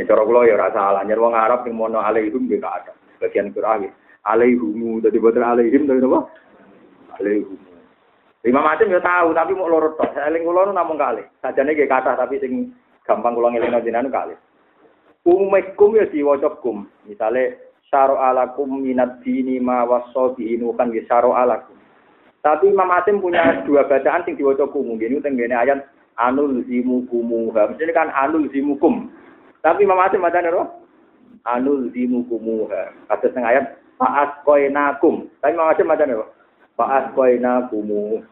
Ya 0.00 0.08
cara 0.08 0.24
kula 0.24 0.48
ya 0.48 0.56
ora 0.56 0.72
salah. 0.72 1.04
Nyer 1.04 1.20
wong 1.20 1.36
Arab 1.36 1.68
sing 1.68 1.76
mono 1.76 2.00
alaihim 2.00 2.48
nggih 2.48 2.64
ada. 2.64 2.96
Bagian 3.20 3.52
Qur'an 3.52 3.84
alaihum 4.24 5.04
dadi 5.04 5.20
boten 5.20 5.44
alaihim 5.44 5.84
tapi 5.84 6.00
napa? 6.00 6.24
Alaihum. 7.20 7.60
Imam 8.48 8.64
Asim 8.64 8.88
ya 8.88 9.04
tahu 9.04 9.36
tapi 9.36 9.52
mau 9.52 9.68
loro 9.68 9.92
tok. 9.92 10.16
Eling 10.16 10.48
kula 10.48 10.64
nu 10.64 10.72
namung 10.72 10.96
kali. 10.96 11.20
Sajane 11.44 11.76
nggih 11.76 11.84
kathah 11.84 12.16
tapi 12.16 12.40
sing 12.40 12.72
gampang 13.04 13.36
kula 13.36 13.52
ngelingno 13.52 13.84
jenengan 13.84 14.08
kali. 14.08 14.32
Umikum 15.28 16.00
ya 16.00 16.08
diwaca 16.08 16.56
kum. 16.64 16.88
Misale 17.04 17.76
syaro 17.92 18.16
alakum 18.16 18.80
minad 18.80 19.20
dini 19.20 19.60
ma 19.60 19.84
wasabi 19.84 20.56
kan 20.56 20.88
nggih 20.88 21.04
syaro 21.04 21.36
alakum. 21.36 21.76
Tapi 22.40 22.72
Imam 22.72 22.88
Asim 22.88 23.20
punya 23.20 23.60
dua 23.68 23.84
bacaan 23.84 24.24
sing 24.24 24.40
diwaca 24.40 24.64
kum. 24.72 24.96
Ngene 24.96 25.20
teng 25.20 25.36
ayat 25.36 25.84
anul 26.16 26.64
zimu 26.64 27.04
kumuha. 27.12 27.76
Mesti 27.76 27.92
kan 27.92 28.08
anul 28.16 28.48
zimukum. 28.48 29.12
Tapi 29.60 29.84
Imam 29.84 30.00
Asim 30.00 30.24
macam 30.24 30.40
apa? 30.40 30.64
Anul 31.44 31.92
dimu 31.92 32.24
kumuha. 32.28 32.92
Kata 33.08 33.28
setengah 33.28 33.50
ayat. 33.52 33.64
Fa'as 34.00 34.40
koinakum. 34.48 35.28
Tapi 35.44 35.52
Imam 35.52 35.68
Asim 35.68 35.84
macam 35.88 36.08
apa? 36.08 36.26
Fa'as 36.76 37.04
koinakumu. 37.12 38.24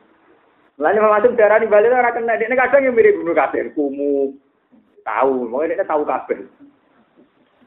Lalu 0.80 0.96
Imam 0.96 1.16
Asim 1.16 1.36
darah 1.36 1.60
di 1.60 1.68
balik 1.68 1.92
orang 1.92 2.16
kena. 2.16 2.40
Ini 2.40 2.56
kadang 2.56 2.84
yang 2.88 2.96
mirip 2.96 3.20
bunuh 3.20 3.36
kafir. 3.36 3.68
Kumu. 3.76 4.32
Tahu. 5.04 5.48
Mau 5.52 5.64
ini 5.64 5.76
tahu 5.84 6.02
kafir. 6.08 6.48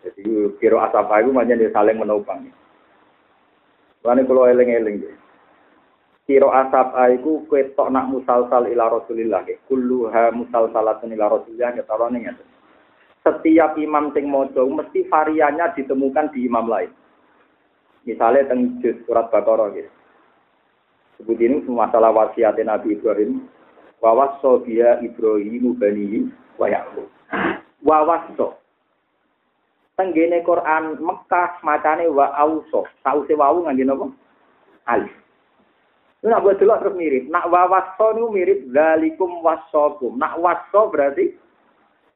Jadi 0.02 0.58
kira 0.58 0.82
asapa 0.90 1.22
itu 1.22 1.30
macam 1.30 1.62
dia 1.62 1.70
saling 1.70 2.02
menopang. 2.02 2.50
Lalu 4.02 4.26
kalau 4.26 4.50
eling-eling. 4.50 5.06
Kiro 6.26 6.50
asap 6.50 6.98
aiku 6.98 7.46
ketok 7.46 7.94
nak 7.94 8.10
musalsal 8.10 8.66
ila 8.66 8.90
Rasulillah. 8.90 9.46
Kulluha 9.70 10.34
musalsalatun 10.34 11.14
ila 11.14 11.30
Rasulillah. 11.38 11.78
Ketalon 11.78 12.18
ini 12.18 12.51
setiap 13.22 13.78
imam 13.78 14.10
sing 14.18 14.26
mojo 14.26 14.66
mesti 14.66 15.06
variannya 15.06 15.78
ditemukan 15.78 16.34
di 16.34 16.50
imam 16.50 16.66
lain. 16.66 16.92
Misalnya 18.02 18.50
teng 18.50 18.82
surat 19.06 19.30
Baqarah 19.30 19.70
gitu. 19.78 19.92
Sebut 21.22 21.38
ini 21.38 21.62
masalah 21.70 22.10
wasiat 22.10 22.58
Nabi 22.66 22.98
Ibrahim. 22.98 23.46
Wawasso 24.02 24.66
dia 24.66 24.98
Ibrahim 25.06 25.78
bani 25.78 26.34
wa 26.58 26.66
Yaqub. 26.66 27.06
Wawasso. 27.86 28.58
Tenggene 29.94 30.42
Quran 30.42 30.98
Mekah 30.98 31.62
macane 31.62 32.10
wa 32.10 32.34
auso. 32.42 32.90
Sause 33.06 33.38
wawu 33.38 33.70
ngangge 33.70 33.86
napa? 33.86 34.10
Alif. 34.90 35.14
Lu 36.26 36.34
nak 36.34 36.42
buat 36.42 36.58
dulu 36.58 36.74
terus 36.82 36.98
mirip. 36.98 37.30
Nak 37.30 37.54
wawasso 37.54 38.18
nu 38.18 38.34
mirip 38.34 38.66
zalikum 38.74 39.46
wasokum. 39.46 40.18
Nak 40.18 40.42
wasso 40.42 40.90
berarti 40.90 41.38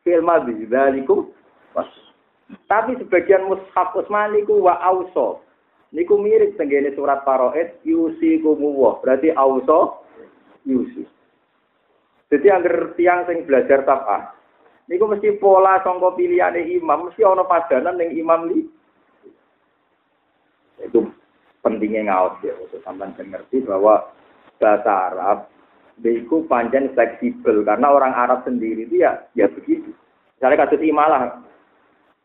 fil 0.06 0.22
madhi 0.22 0.70
dzalikum. 0.70 1.34
Tapi 2.70 2.94
sebagian 3.02 3.50
mushaf 3.50 3.98
Utsman 3.98 4.38
niku 4.38 4.62
wa 4.62 4.78
auso. 4.86 5.42
Niku 5.90 6.22
mirip 6.22 6.54
tenggene 6.62 6.94
surat 6.94 7.26
Paroet 7.26 7.82
yusi 7.82 8.38
kumuwah. 8.40 9.02
Berarti 9.02 9.34
auso 9.34 10.06
yusi. 10.62 11.04
Jadi 12.30 12.48
agar 12.54 12.94
tiang 12.98 13.26
sing 13.26 13.46
belajar 13.46 13.86
tafah, 13.86 14.34
niku 14.90 15.06
mesti 15.06 15.38
pola 15.38 15.82
sangka 15.86 16.18
pilihane 16.18 16.66
imam, 16.74 17.10
mesti 17.10 17.22
ana 17.22 17.46
padanan 17.46 18.02
ning 18.02 18.18
imam 18.18 18.50
li. 18.50 18.66
Itu 20.82 21.06
pentingnya 21.62 22.10
ngawas 22.10 22.42
ya, 22.46 22.54
untuk 22.58 22.82
sampai 22.82 23.14
ngerti 23.14 23.64
bahwa 23.66 24.10
bahasa 24.58 24.92
Arab 25.14 25.38
Beiku 25.96 26.44
panjang 26.52 26.92
fleksibel 26.92 27.64
karena 27.64 27.88
orang 27.88 28.12
Arab 28.12 28.44
sendiri 28.44 28.84
itu 28.84 29.00
ya 29.00 29.16
ya 29.32 29.48
begitu. 29.48 29.96
Misalnya 30.36 30.68
kasus 30.68 30.84
imalah, 30.84 31.40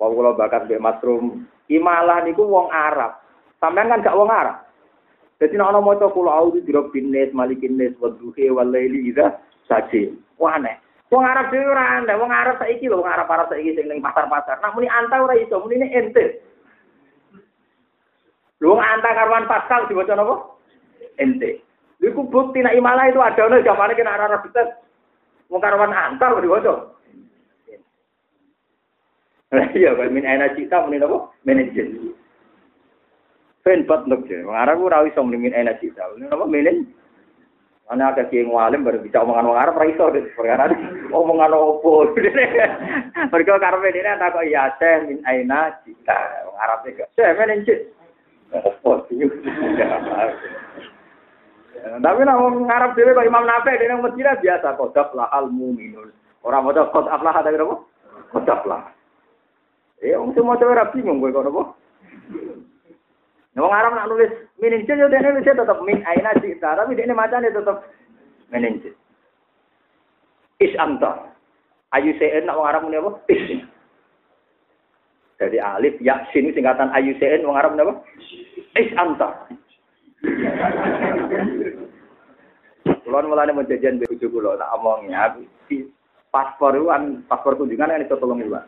wong 0.03 0.11
kalau 0.19 0.35
bakat 0.35 0.67
Mbak 0.67 0.83
Masrum, 0.83 1.47
imalah 1.71 2.27
niku 2.27 2.43
wong 2.51 2.67
Arab. 2.75 3.23
Sampean 3.63 3.87
kan 3.87 4.03
gak 4.03 4.19
wong 4.19 4.27
Arab. 4.27 4.67
Jadi 5.39 5.57
nek 5.57 5.73
ana 5.73 5.81
maca 5.81 6.11
kula 6.13 6.37
auzu 6.37 6.61
birabbin 6.67 7.15
nas 7.15 7.33
malikin 7.33 7.79
nas 7.79 7.97
wa 7.97 8.13
idza 8.13 9.41
sajid. 9.71 10.19
Wah 10.37 10.59
aneh. 10.59 10.77
Wong 11.11 11.27
Arab 11.27 11.51
dhewe 11.51 11.67
ora 11.67 11.99
aneh, 11.99 12.15
wong 12.15 12.31
Arab 12.31 12.61
saiki 12.63 12.87
lho, 12.87 13.03
wong 13.03 13.11
Arab 13.11 13.27
Arab 13.27 13.51
saiki 13.51 13.75
sing 13.75 13.91
ning 13.91 13.99
pasar-pasar. 13.99 14.63
Nah 14.63 14.71
muni 14.71 14.87
anta 14.87 15.19
ora 15.19 15.35
iso, 15.35 15.59
muni 15.59 15.83
ente. 15.91 16.39
Lu 18.63 18.79
anta 18.79 19.11
karwan 19.17 19.49
pasal 19.51 19.91
diwaca 19.91 20.15
napa? 20.15 20.37
Ente. 21.19 21.65
Iku 22.01 22.33
bukti 22.33 22.65
nek 22.65 22.77
imalah 22.77 23.13
itu 23.13 23.21
ada 23.21 23.45
nek 23.45 23.65
jamane 23.65 23.93
kena 23.93 24.17
arah 24.17 24.41
betet. 24.41 24.81
Wong 25.53 25.61
karwan 25.61 25.93
antar 25.93 26.41
diwaca. 26.41 26.97
Iya, 29.51 29.99
kalau 29.99 30.15
min 30.15 30.23
aina 30.23 30.55
cita 30.55 30.87
muni 30.87 31.03
apa? 31.03 31.27
Manajer. 31.43 31.91
Ben 33.67 33.83
bat 33.83 34.07
nuk 34.07 34.25
je. 34.31 34.47
Wong 34.47 34.55
Arab 34.55 34.79
ora 34.79 35.03
iso 35.03 35.27
muni 35.27 35.43
min 35.43 35.57
aina 35.59 35.75
cita. 35.83 36.07
Muni 36.15 36.31
apa? 36.31 36.47
Menen. 36.47 36.87
Ana 37.91 38.15
akeh 38.15 38.31
kiai 38.31 38.47
ngalim 38.47 38.87
baru 38.87 39.03
bisa 39.03 39.27
omongan 39.27 39.51
wong 39.51 39.59
Arab 39.59 39.75
ora 39.75 39.91
iso 39.91 40.07
perkara 40.39 40.71
omongan 41.11 41.51
opo. 41.51 42.15
Mergo 43.35 43.59
karepe 43.59 43.91
dene 43.91 44.15
tak 44.23 44.39
kok 44.39 44.47
ya 44.47 44.71
teh 44.79 45.03
min 45.11 45.19
aina 45.27 45.75
cita. 45.83 46.47
Wong 46.47 46.57
Arab 46.63 46.87
gak. 46.87 47.11
Teh 47.19 47.35
manajer. 47.35 47.91
Opo 48.55 49.03
sih? 49.11 49.19
Tapi 51.81 52.21
nak 52.25 52.39
wong 52.41 52.69
Arab 52.69 52.93
dhewe 52.93 53.17
kok 53.17 53.25
Imam 53.25 53.49
Nafi 53.49 53.79
dene 53.81 54.01
Madinah 54.01 54.37
biasa 54.37 54.77
kodap 54.77 55.17
lahal 55.17 55.49
mu'minun. 55.49 56.13
Ora 56.45 56.61
maca 56.61 56.89
qad 56.93 57.07
aflah 57.09 57.35
ada 57.41 57.53
apa? 57.53 57.77
Qad 58.37 58.49
aflah. 58.49 58.83
Eh 60.01 60.17
wong 60.17 60.33
semua 60.37 60.57
cewek 60.57 60.77
ora 60.77 60.93
bingung 60.93 61.21
kowe 61.21 61.33
kok 61.33 61.49
apa? 61.49 61.63
Nah, 63.51 63.61
wong 63.67 63.75
Arab 63.75 63.93
nak 63.97 64.09
nulis 64.09 64.33
meninje 64.61 64.95
yo 64.95 65.09
dene 65.09 65.35
wis 65.37 65.45
tetep 65.45 65.79
min 65.83 66.01
aina 66.07 66.37
cita, 66.39 66.79
tapi 66.79 66.97
dene 66.97 67.13
macane 67.17 67.53
tetep 67.53 67.77
meninje. 68.53 68.93
Is 70.61 70.77
anta. 70.77 71.33
Ayu 71.97 72.13
sen 72.21 72.45
nak 72.45 72.57
wong 72.61 72.69
Arab 72.69 72.83
muni 72.87 73.01
apa? 73.01 73.11
Is. 73.33 73.65
Jadi 75.41 75.57
alif 75.57 75.97
ya 76.05 76.29
sin 76.31 76.53
singkatan 76.53 76.93
ayu 76.93 77.17
sen 77.17 77.45
wong 77.45 77.57
Arab 77.57 77.77
apa? 77.77 78.05
Is 78.77 78.93
anta. 78.97 79.49
Kulon 83.05 83.27
mulane 83.27 83.53
mau 83.57 83.65
jajan 83.65 83.99
bojo 83.99 84.27
kula 84.29 84.61
tak 84.61 84.73
omongi 84.77 85.11
aku 85.17 85.41
paspor 86.31 86.77
itu 86.77 86.87
kan 86.87 87.03
paspor 87.27 87.57
kunjungan 87.57 87.91
kan 87.91 88.05
itu 88.05 88.17
tolong 88.21 88.45
bulan. 88.45 88.65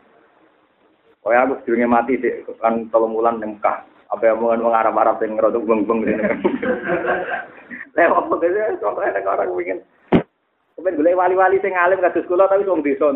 Oh 1.23 1.31
ya 1.31 1.47
aku 1.47 1.63
sedurunge 1.63 1.87
mati 1.87 2.19
sih 2.19 2.43
kan 2.59 2.89
tolong 2.89 3.13
bulan 3.15 3.39
nengkah. 3.39 3.85
Apa 4.11 4.29
yang 4.29 4.41
omongan 4.41 4.61
wong 4.65 4.75
Arab-Arab 4.77 5.17
sing 5.17 5.33
ngerodok 5.33 5.65
beng-beng 5.65 6.05
ini. 6.05 6.21
Lewat 7.97 8.29
contohnya 8.81 9.09
nek 9.13 9.25
orang 9.25 9.53
pengen 9.57 9.79
Kepen 10.73 10.97
golek 10.97 11.17
wali-wali 11.17 11.61
sing 11.61 11.77
alim 11.77 12.01
kados 12.01 12.25
kula 12.25 12.49
tapi 12.49 12.65
wong 12.65 12.81
desa. 12.81 13.13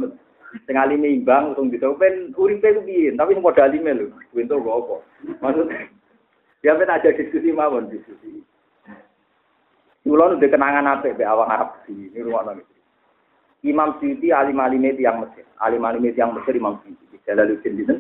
Sing 0.70 0.76
alim 0.78 1.02
imbang 1.02 1.58
wong 1.58 1.74
desa 1.74 1.90
ben 1.98 2.32
uripe 2.38 2.70
ku 2.70 2.82
piye, 2.86 3.12
tapi 3.18 3.34
padha 3.42 3.66
alime 3.66 3.98
lho. 3.98 4.06
Kuwi 4.30 4.46
entuk 4.46 4.62
apa? 4.64 4.96
Maksud 5.42 5.68
Ya 6.68 6.76
ben 6.76 6.92
aja 6.92 7.16
diskusi 7.16 7.56
mawon 7.56 7.88
diskusi. 7.88 8.44
Kulo 10.04 10.36
nu 10.36 10.36
kenangan 10.36 11.00
apik 11.00 11.16
be 11.16 11.24
awak 11.24 11.48
Arab 11.48 11.70
di 11.88 12.12
rumah 12.20 12.44
nang 12.44 12.60
Imam 13.64 13.96
Syuuti 14.04 14.36
alim 14.36 14.60
alim 14.60 14.84
yang 14.84 15.24
Mesir, 15.24 15.48
alim 15.64 15.84
alim 15.88 16.04
yang 16.12 16.36
Mesir 16.36 16.60
Imam 16.60 16.76
Syuuti. 16.84 17.16
Jalaluddin 17.24 17.80
itu. 17.80 17.96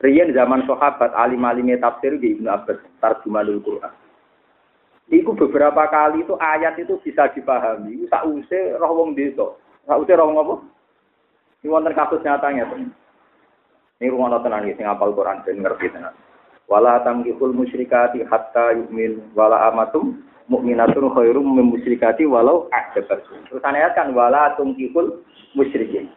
Rian 0.00 0.32
zaman 0.32 0.64
sahabat 0.64 1.12
alim 1.12 1.44
alim 1.44 1.68
tafsir 1.76 2.16
di 2.16 2.40
Ibnu 2.40 2.48
Abbas 2.48 2.80
tarjumanul 3.04 3.60
Quran. 3.60 3.92
Iku 5.12 5.36
beberapa 5.36 5.92
kali 5.92 6.24
itu 6.24 6.40
ayat 6.40 6.80
itu 6.80 6.96
bisa 7.04 7.28
dipahami. 7.36 8.08
Sause 8.08 8.80
roh 8.80 8.96
wong 8.96 9.12
desa. 9.12 9.60
Sause 9.84 10.12
roh 10.16 10.32
apa? 10.40 10.54
Ini 11.60 11.68
wonten 11.68 11.92
kasus 11.92 12.24
nyatanya. 12.24 12.64
Ini 14.00 14.08
rumah 14.08 14.40
tenan 14.40 14.72
sing 14.72 14.88
apal 14.88 15.12
Quran 15.12 15.44
dan 15.44 15.60
ngerti 15.60 15.92
tenan. 15.92 16.16
Wala 16.70 17.02
tamkihul 17.02 17.52
musyrikati 17.52 18.22
hatta 18.26 18.72
yu'min 18.76 19.34
wala 19.34 19.70
amatum 19.70 20.22
mukminatun 20.50 21.10
khairum 21.12 21.56
min 21.56 21.72
musyrikati 21.72 22.26
walau 22.26 22.68
a'jabatkum. 22.70 23.44
Terus 23.48 23.62
ayat 23.64 23.96
kan 23.96 24.12
wala 24.12 24.54
tumkihul 24.58 25.22
musyrikin. 25.56 26.10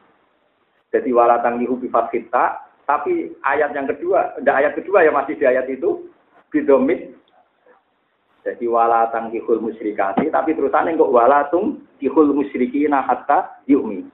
Jadi 0.94 1.12
wala 1.12 1.44
tangkihu 1.44 1.76
bi 1.76 1.92
kita, 1.92 2.62
tapi 2.88 3.36
ayat 3.44 3.76
yang 3.76 3.90
kedua, 3.90 4.40
ada 4.40 4.52
ayat 4.56 4.80
kedua 4.80 5.04
yang 5.04 5.18
masih 5.18 5.36
di 5.36 5.44
ayat 5.44 5.68
itu 5.68 6.08
bidomit. 6.54 7.12
Jadi 8.46 8.70
wala 8.70 9.10
tangkihul 9.10 9.60
musyrikati, 9.60 10.30
tapi 10.30 10.54
terusannya 10.54 10.96
kok 10.96 11.12
wala 11.12 11.50
tungkihul 11.50 12.32
musyrikina 12.32 13.02
hatta 13.04 13.60
yu'min. 13.66 14.08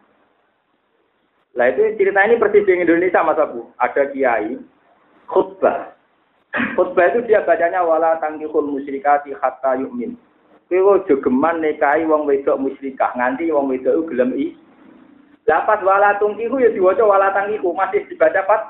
Lah 1.51 1.67
itu 1.67 1.83
cerita 1.99 2.23
ini 2.23 2.39
persis 2.39 2.63
di 2.63 2.79
Indonesia 2.79 3.27
Mas 3.27 3.35
Abu. 3.35 3.67
Ada 3.75 4.07
kiai 4.15 4.55
khutbah. 5.27 5.91
Khutbah 6.51 7.15
itu 7.15 7.31
dia 7.31 7.47
bacanya 7.47 7.79
wala 7.79 8.19
tangkihul 8.19 8.67
musyrikati 8.75 9.31
hatta 9.39 9.79
yu'min. 9.79 10.19
Kowe 10.67 11.03
jogeman 11.07 11.63
nikahi 11.63 12.07
wong 12.07 12.27
wedok 12.27 12.59
musyrikah 12.59 13.11
nganti 13.15 13.51
wong 13.51 13.71
wedok 13.71 14.07
gelem 14.07 14.31
i 14.35 14.55
Lapas 15.51 15.83
wala 15.83 16.15
tungkihu 16.15 16.63
ya 16.63 16.71
diwaca 16.71 17.03
wala 17.03 17.27
tangkihu 17.35 17.75
masih 17.75 18.07
dibaca 18.07 18.39
pat 18.47 18.61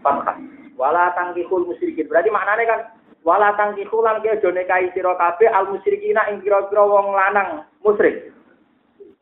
fathah. 0.00 0.38
Wala 0.80 1.12
tangkihul 1.12 1.68
musyrikin. 1.68 2.08
Berarti 2.08 2.32
maknanya 2.32 2.64
kan 2.64 2.80
wala 3.20 3.52
tangkihu 3.58 4.00
lan 4.00 4.24
ke 4.24 4.32
aja 4.32 4.48
nikahi 4.48 4.88
sira 4.96 5.12
kabeh 5.18 5.52
al 5.52 5.68
musyrikina 5.68 6.24
ing 6.32 6.40
kira-kira 6.40 6.88
wong 6.88 7.12
lanang 7.12 7.68
musyrik. 7.84 8.32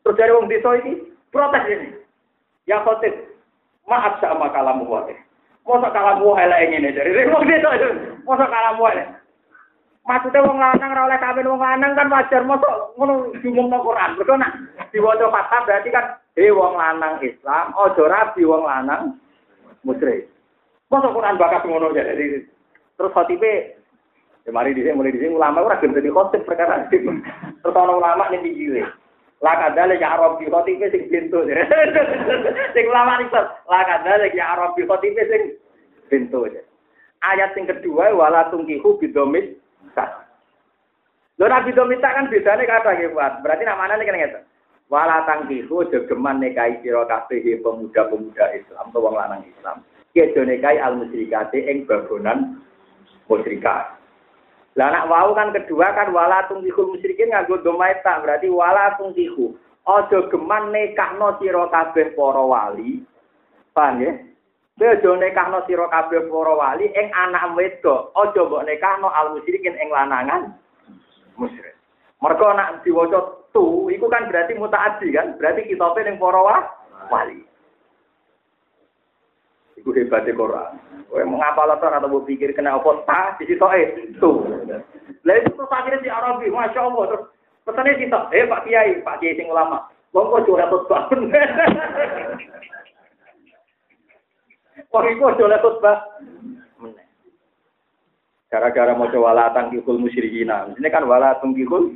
Terus 0.07 0.15
dari 0.15 0.31
wong 0.31 0.47
desa 0.47 0.71
iki 0.79 1.03
protes 1.35 1.67
ini. 1.67 1.99
Ya 2.69 2.79
khotib, 2.85 3.11
maaf 3.89 4.21
sama 4.23 4.53
kalamu 4.55 4.87
wae. 4.87 5.17
Masa 5.61 5.89
kalamu 5.93 6.33
elek 6.35 6.73
ngene 6.73 6.89
dari 6.91 7.13
desa 7.13 7.69
itu. 7.77 7.89
Masa 8.25 8.45
kalamu 8.49 8.83
elek. 8.89 9.07
Maksudnya 10.01 10.41
wong 10.41 10.57
lanang 10.57 10.91
ora 10.97 11.05
oleh 11.05 11.19
kawin 11.21 11.45
wong 11.45 11.61
lanang 11.61 11.93
kan 11.93 12.09
wajar 12.09 12.41
mosok 12.41 12.97
ngono 12.97 13.37
diumumno 13.37 13.85
Quran. 13.85 14.17
Mergo 14.17 14.33
nak 14.33 14.57
diwaca 14.89 15.29
fathah 15.29 15.61
berarti 15.69 15.89
kan 15.93 16.05
he 16.33 16.49
wong 16.49 16.73
lanang 16.73 17.21
Islam, 17.21 17.69
aja 17.77 18.03
rabi 18.09 18.41
wong 18.41 18.65
lanang 18.65 19.21
musyrik. 19.85 20.25
Mosok 20.89 21.13
Quran 21.13 21.37
bakas 21.37 21.63
ngono 21.69 21.93
ya 21.93 22.03
terus 22.97 23.13
khotibe 23.13 23.77
ya 24.45 24.49
mari 24.49 24.73
dhisik 24.73 24.97
mulai 24.97 25.13
dhisik 25.13 25.29
ulama 25.29 25.61
ora 25.61 25.77
gelem 25.77 25.93
dadi 25.93 26.09
khotib 26.09 26.45
perkara 26.49 26.89
terus 26.89 27.77
ana 27.77 27.93
ulama 27.93 28.25
ning 28.33 28.41
pinggire. 28.41 28.89
La 29.41 29.57
kadale 29.57 29.97
ya 29.97 30.13
Arabi 30.13 30.45
khotibe 30.53 30.85
sing 30.93 31.09
pintu. 31.09 31.41
Sing 32.77 32.85
ulama 32.85 33.17
iki 33.25 33.33
la 33.65 33.81
kadale 33.89 34.29
ya 34.37 34.53
Arabi 34.53 34.85
khotibe 34.85 35.25
sing 35.25 35.57
pintu. 36.13 36.45
Ayat 37.25 37.57
sing 37.57 37.65
kedua 37.65 38.13
wala 38.13 38.53
tungkihu 38.53 39.01
bidomit 39.01 39.57
sah. 39.97 40.29
Lho 41.41 41.49
Nabi 41.49 41.73
Domita 41.73 42.13
kan 42.13 42.29
bedane 42.29 42.69
kata 42.69 43.01
nggih 43.01 43.17
Pak. 43.17 43.41
Berarti 43.41 43.65
ini 43.65 44.05
kan 44.05 44.17
ngeten. 44.17 44.43
Wala 44.91 45.23
tangkihu 45.23 45.87
jogeman 45.87 46.43
nekai 46.43 46.83
sira 46.83 47.07
kabeh 47.07 47.63
pemuda-pemuda 47.63 48.45
Islam 48.53 48.91
atau 48.91 49.01
wong 49.01 49.15
lanang 49.15 49.41
Islam. 49.47 49.81
Kedo 50.11 50.43
nekai 50.43 50.77
al 50.77 50.99
musyrikate 50.99 51.63
ing 51.65 51.87
bagonan 51.87 52.59
musyrikat. 53.31 54.00
Lah 54.79 54.87
anak 54.87 55.07
wau 55.11 55.35
kan 55.35 55.51
kedua 55.51 55.91
kan 55.91 56.15
wala 56.15 56.47
tungkihul 56.47 56.95
musyrikin 56.95 57.35
nganggo 57.35 57.59
domaita 57.59 58.23
berarti 58.23 58.47
wala 58.47 58.95
tungkihu. 58.95 59.51
Aja 59.83 60.29
geman 60.31 60.71
nekahno 60.71 61.35
sira 61.41 61.67
kabeh 61.67 62.15
para 62.15 62.43
wali. 62.45 63.03
Paham 63.75 63.99
ya? 63.99 64.11
Bejo 64.79 65.19
nekahno 65.19 65.67
sira 65.67 65.91
kabeh 65.91 66.31
para 66.31 66.53
wali 66.55 66.87
ing 66.87 67.07
anak 67.11 67.51
wedok, 67.57 68.15
aja 68.15 68.41
mbok 68.47 68.63
nekahno 68.63 69.11
al 69.11 69.35
musyrikin 69.35 69.75
ing 69.75 69.91
lanangan 69.91 70.55
musyrik. 71.35 71.75
Mergo 72.21 72.53
nak 72.53 72.85
diwaca 72.85 73.49
tu, 73.49 73.89
iku 73.89 74.05
kan 74.07 74.29
berarti 74.29 74.53
mutaaddi 74.53 75.09
kan, 75.09 75.35
berarti 75.41 75.67
kitabe 75.67 76.05
ning 76.05 76.21
para 76.21 76.39
wali. 77.09 77.41
Iku 79.81 79.97
hebatnya 79.97 80.37
Quran. 80.37 80.77
Kowe 81.09 81.25
mengapa 81.25 81.65
latar 81.65 81.97
atau 81.97 82.21
pikir 82.21 82.53
kena 82.53 82.77
apa 82.77 83.01
ta 83.03 83.33
di 83.41 83.49
situ 83.49 83.65
eh 83.73 84.13
tu. 84.21 84.45
Lah 85.25 85.35
itu 85.41 85.49
terus 85.57 85.73
akhirnya 85.73 86.05
di 86.05 86.09
Arabi, 86.13 86.53
masya 86.53 86.85
Allah 86.85 87.03
terus 87.09 87.23
pesannya 87.65 87.97
situ, 87.97 88.19
eh 88.31 88.45
Pak 88.45 88.63
Kiai, 88.63 89.01
Pak 89.01 89.17
Kiai 89.19 89.35
sing 89.35 89.49
ulama, 89.49 89.89
wong 90.13 90.29
kok 90.29 90.45
curhat 90.45 90.71
banget. 90.87 91.19
Wong 94.91 95.07
iku 95.07 95.31
oleh 95.31 95.59
khutbah. 95.63 96.03
Gara-gara 98.51 98.91
mau 98.91 99.07
coba 99.07 99.31
latang 99.31 99.71
kikul 99.71 99.95
musyrikina. 99.95 100.67
Ini 100.75 100.91
kan 100.91 101.07
wala 101.07 101.39
tungkikul. 101.39 101.95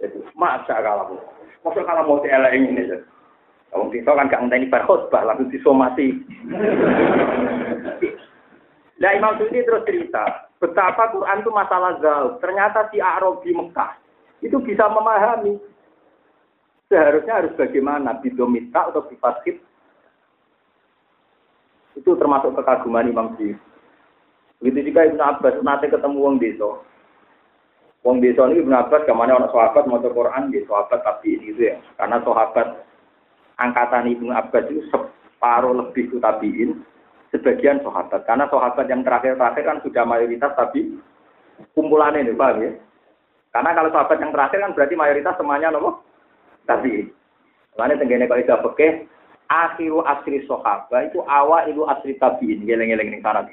Jadi, 0.00 0.16
masa 0.32 0.80
kalau 0.80 1.20
Masa 1.60 1.80
kalau 1.84 2.08
mau 2.08 2.24
elek 2.24 2.56
ini. 2.56 2.88
Wong 3.74 3.90
kita 3.90 4.14
kan 4.14 4.30
gak 4.30 4.46
ngenteni 4.46 4.70
bar 4.70 4.86
khutbah 4.86 5.26
langsung 5.26 5.50
disomasi. 5.50 6.14
Nah 9.02 9.10
Imam 9.10 9.34
Suyuti 9.34 9.66
terus 9.66 9.82
cerita, 9.82 10.46
betapa 10.62 11.10
Quran 11.10 11.42
itu 11.42 11.50
masalah 11.50 11.98
gaul. 11.98 12.38
Ternyata 12.38 12.86
si 12.94 13.02
Arabi 13.02 13.50
Mekah 13.50 13.98
itu 14.46 14.54
bisa 14.62 14.86
memahami. 14.86 15.58
Seharusnya 16.86 17.42
harus 17.42 17.56
bagaimana 17.58 18.22
bidomita 18.22 18.94
atau 18.94 19.02
bifatkit 19.10 19.58
itu 21.98 22.10
termasuk 22.14 22.54
kekaguman 22.54 23.10
Imam 23.10 23.34
Suyuti. 23.34 23.58
Begitu 24.62 24.94
juga 24.94 25.10
Ibnu 25.10 25.20
Abbas 25.20 25.60
nanti 25.60 25.90
ketemu 25.90 26.16
wong 26.24 26.36
desa. 26.38 26.70
Wong 28.06 28.22
desa 28.22 28.46
ini 28.48 28.62
Ibnu 28.62 28.72
Abbas 28.72 29.02
ke 29.04 29.12
mana 29.12 29.36
orang 29.36 29.50
sahabat 29.50 29.84
mau 29.90 30.00
Quran 30.00 30.54
di 30.54 30.62
sahabat 30.64 31.02
tapi 31.02 31.36
ini 31.36 31.52
itu 31.52 31.68
ya. 31.68 31.76
Karena 32.00 32.22
sahabat 32.22 32.93
angkatan 33.58 34.10
Ibnu 34.10 34.30
Abbas 34.34 34.66
itu 34.70 34.82
separuh 34.90 35.74
lebih 35.76 36.10
itu 36.10 36.16
tabiin, 36.18 36.82
sebagian 37.34 37.82
sahabat. 37.82 38.22
Karena 38.26 38.46
sahabat 38.50 38.86
yang 38.86 39.02
terakhir-terakhir 39.02 39.62
kan 39.66 39.78
sudah 39.82 40.04
mayoritas 40.06 40.52
tapi 40.54 40.98
kumpulannya 41.74 42.26
ini, 42.26 42.34
paham 42.34 42.62
ya? 42.62 42.70
Karena 43.54 43.70
kalau 43.74 43.90
sahabat 43.94 44.18
yang 44.18 44.32
terakhir 44.34 44.58
kan 44.58 44.74
berarti 44.74 44.94
mayoritas 44.98 45.34
semuanya 45.38 45.70
nopo 45.70 46.02
tabiin. 46.66 47.10
Lainnya 47.74 47.98
tenggene 48.02 48.26
kalau 48.30 48.42
tidak 48.42 48.62
pakai 48.66 48.90
akhiru 49.50 50.02
asri 50.06 50.42
sahabat 50.46 51.10
itu 51.10 51.22
awal 51.26 51.66
itu 51.70 51.82
asri 51.86 52.18
tabiin, 52.18 52.66
geleng-geleng 52.66 53.10
ning 53.14 53.22
sana 53.22 53.46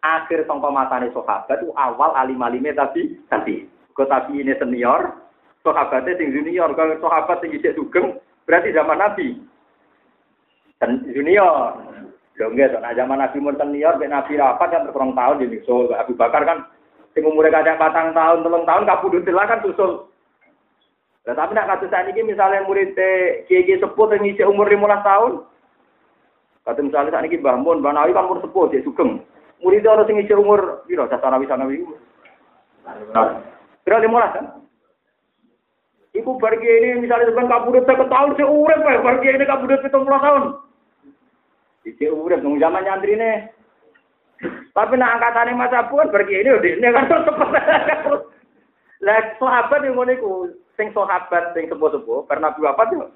Akhir 0.00 0.48
sangka 0.48 0.72
matane 0.72 1.12
sahabat 1.12 1.60
itu 1.60 1.72
awal 1.76 2.16
alim-alime 2.16 2.72
tapi 2.72 3.20
tapi. 3.28 3.68
Kok 3.92 4.08
tapi 4.08 4.40
ini 4.40 4.56
senior, 4.56 5.12
sahabatnya 5.60 6.16
sing 6.16 6.32
junior, 6.32 6.72
kalau 6.72 6.96
sahabat 7.04 7.44
sing 7.44 7.52
isih 7.52 7.76
berarti 8.50 8.74
zaman 8.74 8.98
Nabi. 8.98 9.38
Dan 10.82 11.06
junior. 11.06 11.78
Lho 12.34 12.50
nggih, 12.50 12.82
nah 12.82 12.90
zaman 12.98 13.22
Nabi 13.22 13.38
mun 13.38 13.54
senior, 13.54 13.94
ben 14.00 14.10
Nabi 14.10 14.34
rapat 14.34 14.74
kan 14.74 14.82
terkurang 14.88 15.14
tahun 15.14 15.44
jadi 15.44 15.60
so 15.62 15.92
Abu 15.94 16.18
Bakar 16.18 16.42
kan 16.42 16.66
sing 17.14 17.22
umure 17.22 17.52
kadang 17.52 17.78
patang 17.78 18.10
tahun, 18.10 18.42
telung 18.42 18.66
tahun 18.66 18.88
kabudut 18.88 19.22
kan 19.28 19.62
susul. 19.62 20.10
Nah, 21.28 21.36
tapi 21.36 21.52
nak 21.52 21.68
kasus 21.76 21.92
saat 21.92 22.08
ini 22.08 22.24
misalnya 22.24 22.64
murid 22.64 22.96
kiai 23.44 23.76
sepuh 23.76 24.08
yang 24.08 24.24
ngisi 24.24 24.40
umur 24.40 24.64
15 24.72 25.04
tahun, 25.04 25.32
kata 26.64 26.80
misalnya 26.80 27.12
saat 27.12 27.28
ini 27.28 27.44
Mbah 27.44 27.60
Mun, 27.60 27.84
Mbah 27.84 27.92
Nawi 27.92 28.16
kan 28.16 28.24
umur 28.24 28.40
sepuh, 28.40 28.72
dia 28.72 28.80
sugeng. 28.80 29.20
Murid 29.60 29.84
orang 29.84 30.08
sing 30.08 30.16
ngisi 30.16 30.32
umur, 30.32 30.80
biro, 30.88 31.04
sasana 31.12 31.36
wisana 31.36 31.68
wi. 31.68 31.84
Kira 33.84 34.00
15 34.00 34.08
kan? 34.32 34.44
Iku 36.10 36.42
pergi 36.42 36.66
ini 36.66 37.06
misalnya 37.06 37.30
sebenarnya 37.30 37.54
kabudut 37.54 37.84
saya 37.86 38.02
tahun 38.02 38.34
saya 38.34 38.46
urep 38.50 38.80
ya, 38.82 38.98
pergi 38.98 39.28
ini 39.30 39.44
kabudut 39.46 39.80
itu 39.86 39.98
tahun. 40.02 40.42
Iki 41.86 42.06
urep 42.10 42.40
nung 42.42 42.58
zaman 42.58 42.82
nyantri 42.82 43.14
nih. 43.14 43.46
Tapi 44.74 44.96
nak 44.96 45.20
angkatannya 45.20 45.54
masa 45.54 45.86
pun 45.86 46.08
pergi 46.08 46.42
ini 46.42 46.50
udah 46.50 46.70
ini 46.72 46.88
kan 46.90 47.04
terus 47.06 47.28
Lah 49.06 49.16
sahabat 49.40 49.80
yang 49.84 49.96
ngono 49.96 50.12
sing 50.76 50.92
sahabat 50.92 51.56
sing 51.56 51.72
sepuh-sepuh 51.72 52.28
pernah 52.28 52.52
dua 52.56 52.76
apa 52.76 52.84
tuh? 52.92 53.08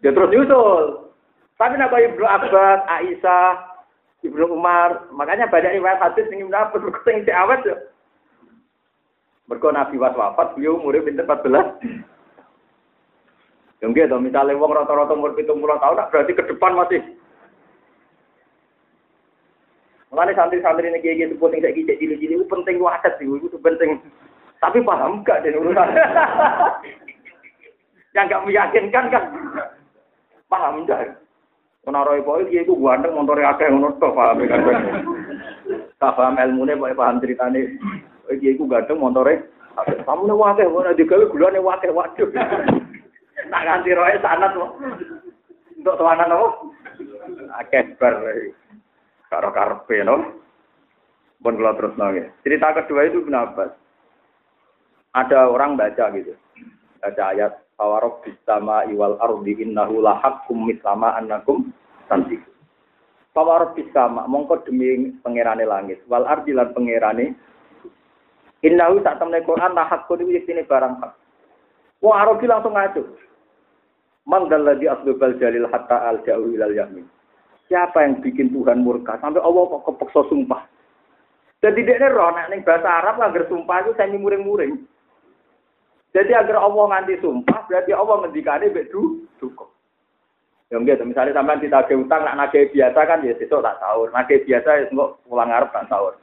Dia 0.00 0.12
terus 0.12 0.32
nyusul. 0.32 1.12
Tapi 1.60 1.76
nak 1.76 1.92
Ibnu 1.92 2.24
Abbas, 2.24 2.88
Aisyah, 2.88 3.76
Ibnu 4.24 4.56
Umar, 4.56 5.04
makanya 5.12 5.52
banyak 5.52 5.76
riwayat 5.76 6.00
hadis 6.00 6.24
sing 6.32 6.40
Ibnu 6.40 6.56
Abbas 6.56 6.80
sing 7.04 7.28
awet 7.28 7.60
yo. 7.68 7.76
Mergo 9.50 9.74
Nabi 9.74 9.98
was 9.98 10.14
wafat, 10.14 10.54
beliau 10.54 10.78
umure 10.78 11.02
pinter 11.02 11.26
14. 11.26 11.82
Yang 13.82 14.06
gitu, 14.06 14.16
misalnya 14.22 14.54
wong 14.54 14.70
rata-rata 14.70 15.18
umur 15.18 15.34
70 15.34 15.58
tahun, 15.58 16.06
berarti 16.06 16.32
ke 16.38 16.44
depan 16.54 16.78
masih 16.78 17.02
Mengenai 20.10 20.34
santri-santri 20.34 20.90
kayak 20.90 21.18
gitu, 21.22 21.34
penting 21.38 21.62
kayak 21.62 21.74
gitu, 21.78 21.92
cilik-cilik 22.02 22.50
penting 22.50 22.82
wacat 22.82 23.14
sih, 23.18 23.30
itu 23.30 23.58
penting. 23.62 24.02
Tapi 24.58 24.82
paham 24.82 25.22
gak 25.22 25.46
dan 25.46 25.54
urusan? 25.54 25.86
Yang 28.18 28.26
gak 28.26 28.42
meyakinkan 28.42 29.06
kan? 29.06 29.24
Paham 30.50 30.82
gak? 30.82 31.14
Menaroi 31.86 32.26
poin 32.26 32.44
dia 32.50 32.60
itu 32.60 32.76
ganteng 32.76 33.16
montore 33.16 33.46
akeh 33.46 33.70
ngono 33.70 33.96
to 33.96 34.10
paham 34.12 34.44
kan. 34.44 34.60
Tak 35.96 36.12
paham 36.12 36.36
pokoke 36.36 36.98
paham 36.98 37.16
ceritane. 37.22 37.78
Dia 38.38 38.54
itu 38.54 38.62
ganteng 38.70 39.02
montore 39.02 39.50
kamu 39.80 40.28
nih 40.28 40.36
wakil, 40.36 40.68
mana 40.76 40.92
digawe 40.92 41.24
gulane 41.30 41.56
wakil, 41.62 41.94
waduh. 41.96 42.28
Tak 43.48 43.62
ganti 43.64 43.96
roe 43.96 44.12
sanat 44.20 44.52
Untuk 44.52 45.96
tuanan 45.96 46.28
apa? 46.28 46.48
Akeh 47.64 47.96
bar. 47.96 48.20
Karo 49.32 49.48
karpe 49.54 50.04
no. 50.04 50.36
Pun 51.40 51.56
kalau 51.56 51.72
terus 51.72 51.96
nongol. 51.96 52.28
Cerita 52.44 52.76
kedua 52.76 53.08
itu 53.08 53.24
kenapa? 53.24 53.72
ada 55.16 55.50
orang 55.50 55.74
baca 55.74 56.12
gitu. 56.14 56.34
Baca 57.02 57.22
ayat 57.34 57.52
Awarob 57.80 58.20
bisama 58.20 58.84
iwal 58.92 59.16
ardi 59.18 59.56
innahu 59.56 60.04
lahakum 60.04 60.68
mislama 60.68 61.16
annakum 61.16 61.72
tanti. 62.12 62.36
Pawarob 63.32 63.72
bisama 63.72 64.28
mongko 64.28 64.68
demi 64.68 65.16
pangerane 65.24 65.64
langit 65.64 66.04
wal 66.10 66.28
ardi 66.28 66.52
lan 66.52 66.76
pangerane 66.76 67.32
innahu 68.64 69.00
tak 69.04 69.20
temne 69.20 69.40
Quran 69.44 69.72
lahakun 69.76 70.24
iki 70.24 70.44
sini 70.48 70.62
barang 70.64 71.00
hak. 71.00 71.12
Wong 72.00 72.14
Arabi 72.16 72.48
langsung 72.48 72.72
ngaco. 72.76 73.02
Mangdal 74.28 74.64
ladzi 74.64 74.86
asbabal 74.88 75.36
jalil 75.40 75.68
hatta 75.68 76.08
al 76.08 76.20
ja'u 76.24 76.52
ilal 76.52 76.72
yamin. 76.72 77.04
Siapa 77.68 78.02
yang 78.02 78.20
bikin 78.20 78.50
Tuhan 78.50 78.82
murka 78.82 79.16
sampai 79.22 79.40
Allah 79.40 79.62
kok 79.68 79.84
kepeksa 79.86 80.26
sumpah. 80.28 80.66
Jadi 81.60 81.84
dia 81.84 82.08
roh 82.08 82.32
nek 82.32 82.48
ning 82.48 82.64
bahasa 82.64 82.88
Arab 82.88 83.20
lah 83.20 83.30
sumpah 83.46 83.84
itu 83.84 83.92
semi 83.94 84.16
muring-muring. 84.16 84.80
Jadi 86.10 86.34
agar 86.34 86.58
Allah 86.58 86.84
nganti 86.90 87.22
sumpah, 87.22 87.70
berarti 87.70 87.94
Allah 87.94 88.16
ngendikane 88.26 88.66
mbek 88.74 88.90
du 88.90 89.30
duka. 89.38 89.70
Ya 90.70 90.78
gitu, 90.78 91.02
misalnya 91.02 91.34
sampean 91.34 91.58
ditagih 91.58 91.98
utang, 91.98 92.22
nak 92.22 92.38
nagih 92.38 92.70
biasa 92.70 92.98
kan 93.02 93.26
ya 93.26 93.34
sesuk 93.38 93.58
tak 93.58 93.78
sahur. 93.82 94.06
Nagih 94.14 94.42
biasa 94.46 94.70
ya 94.70 94.82
engko 94.86 95.18
pulang 95.26 95.50
ngarep 95.50 95.70
tak 95.74 95.86
sahur. 95.90 96.14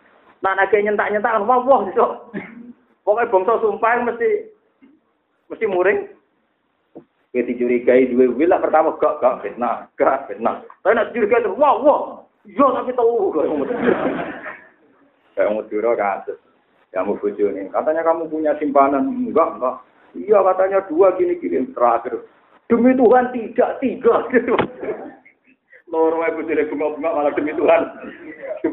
Nak 0.42 0.56
nagih 0.58 0.86
nyentak-nyentak 0.86 1.44
wah 1.46 1.60
wah 1.62 1.80
sesuk. 1.90 2.12
Pokoknya 3.02 3.32
bangsa 3.32 3.54
sumpah 3.64 3.92
mesti 4.04 4.30
mesti 5.50 5.66
muring. 5.66 6.00
Ya 7.36 7.44
dicurigai 7.44 8.10
dua 8.10 8.32
wil 8.34 8.54
pertama 8.58 8.96
gak 8.98 9.20
gak 9.22 9.46
fitnah, 9.46 9.86
gak 10.00 10.26
fitnah. 10.32 10.64
Tapi 10.82 10.96
nak 10.96 11.12
curigai 11.14 11.44
terus 11.44 11.60
wah 11.60 11.76
wah, 11.80 12.00
yo 12.48 12.66
iya, 12.66 12.66
tapi 12.82 12.92
tahu. 12.96 13.36
Kayak 15.38 15.52
mau 15.54 15.62
kasus 15.70 16.40
kamu 16.98 17.14
nih. 17.54 17.66
Katanya 17.70 18.02
kamu 18.02 18.32
punya 18.32 18.52
simpanan. 18.58 19.06
Enggak, 19.06 19.60
enggak. 19.60 19.76
Iya 20.18 20.40
katanya 20.42 20.80
dua 20.90 21.14
gini-gini 21.14 21.70
terakhir. 21.78 22.26
Demi 22.68 22.92
Tuhan 22.98 23.32
tidak, 23.32 23.80
tiga. 23.80 24.16
Gitu. 24.34 24.56
Loro 25.88 26.20
ibu 26.20 26.44
jadi 26.44 26.68
bunga-bunga 26.68 27.10
malah 27.16 27.32
demi 27.32 27.56
Tuhan. 27.56 27.82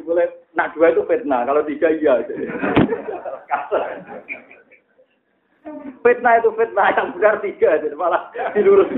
Boleh, 0.03 0.27
nak 0.55 0.75
dua 0.75 0.91
itu 0.95 1.03
fitnah. 1.07 1.47
Kalau 1.47 1.63
tiga 1.67 1.91
iya. 1.91 2.23
fitnah 6.03 6.35
itu 6.39 6.51
fitnah 6.55 6.89
yang 6.95 7.09
benar 7.15 7.35
tiga. 7.43 7.79
Jadi 7.79 7.97
malah 7.99 8.31
dilurus. 8.55 8.91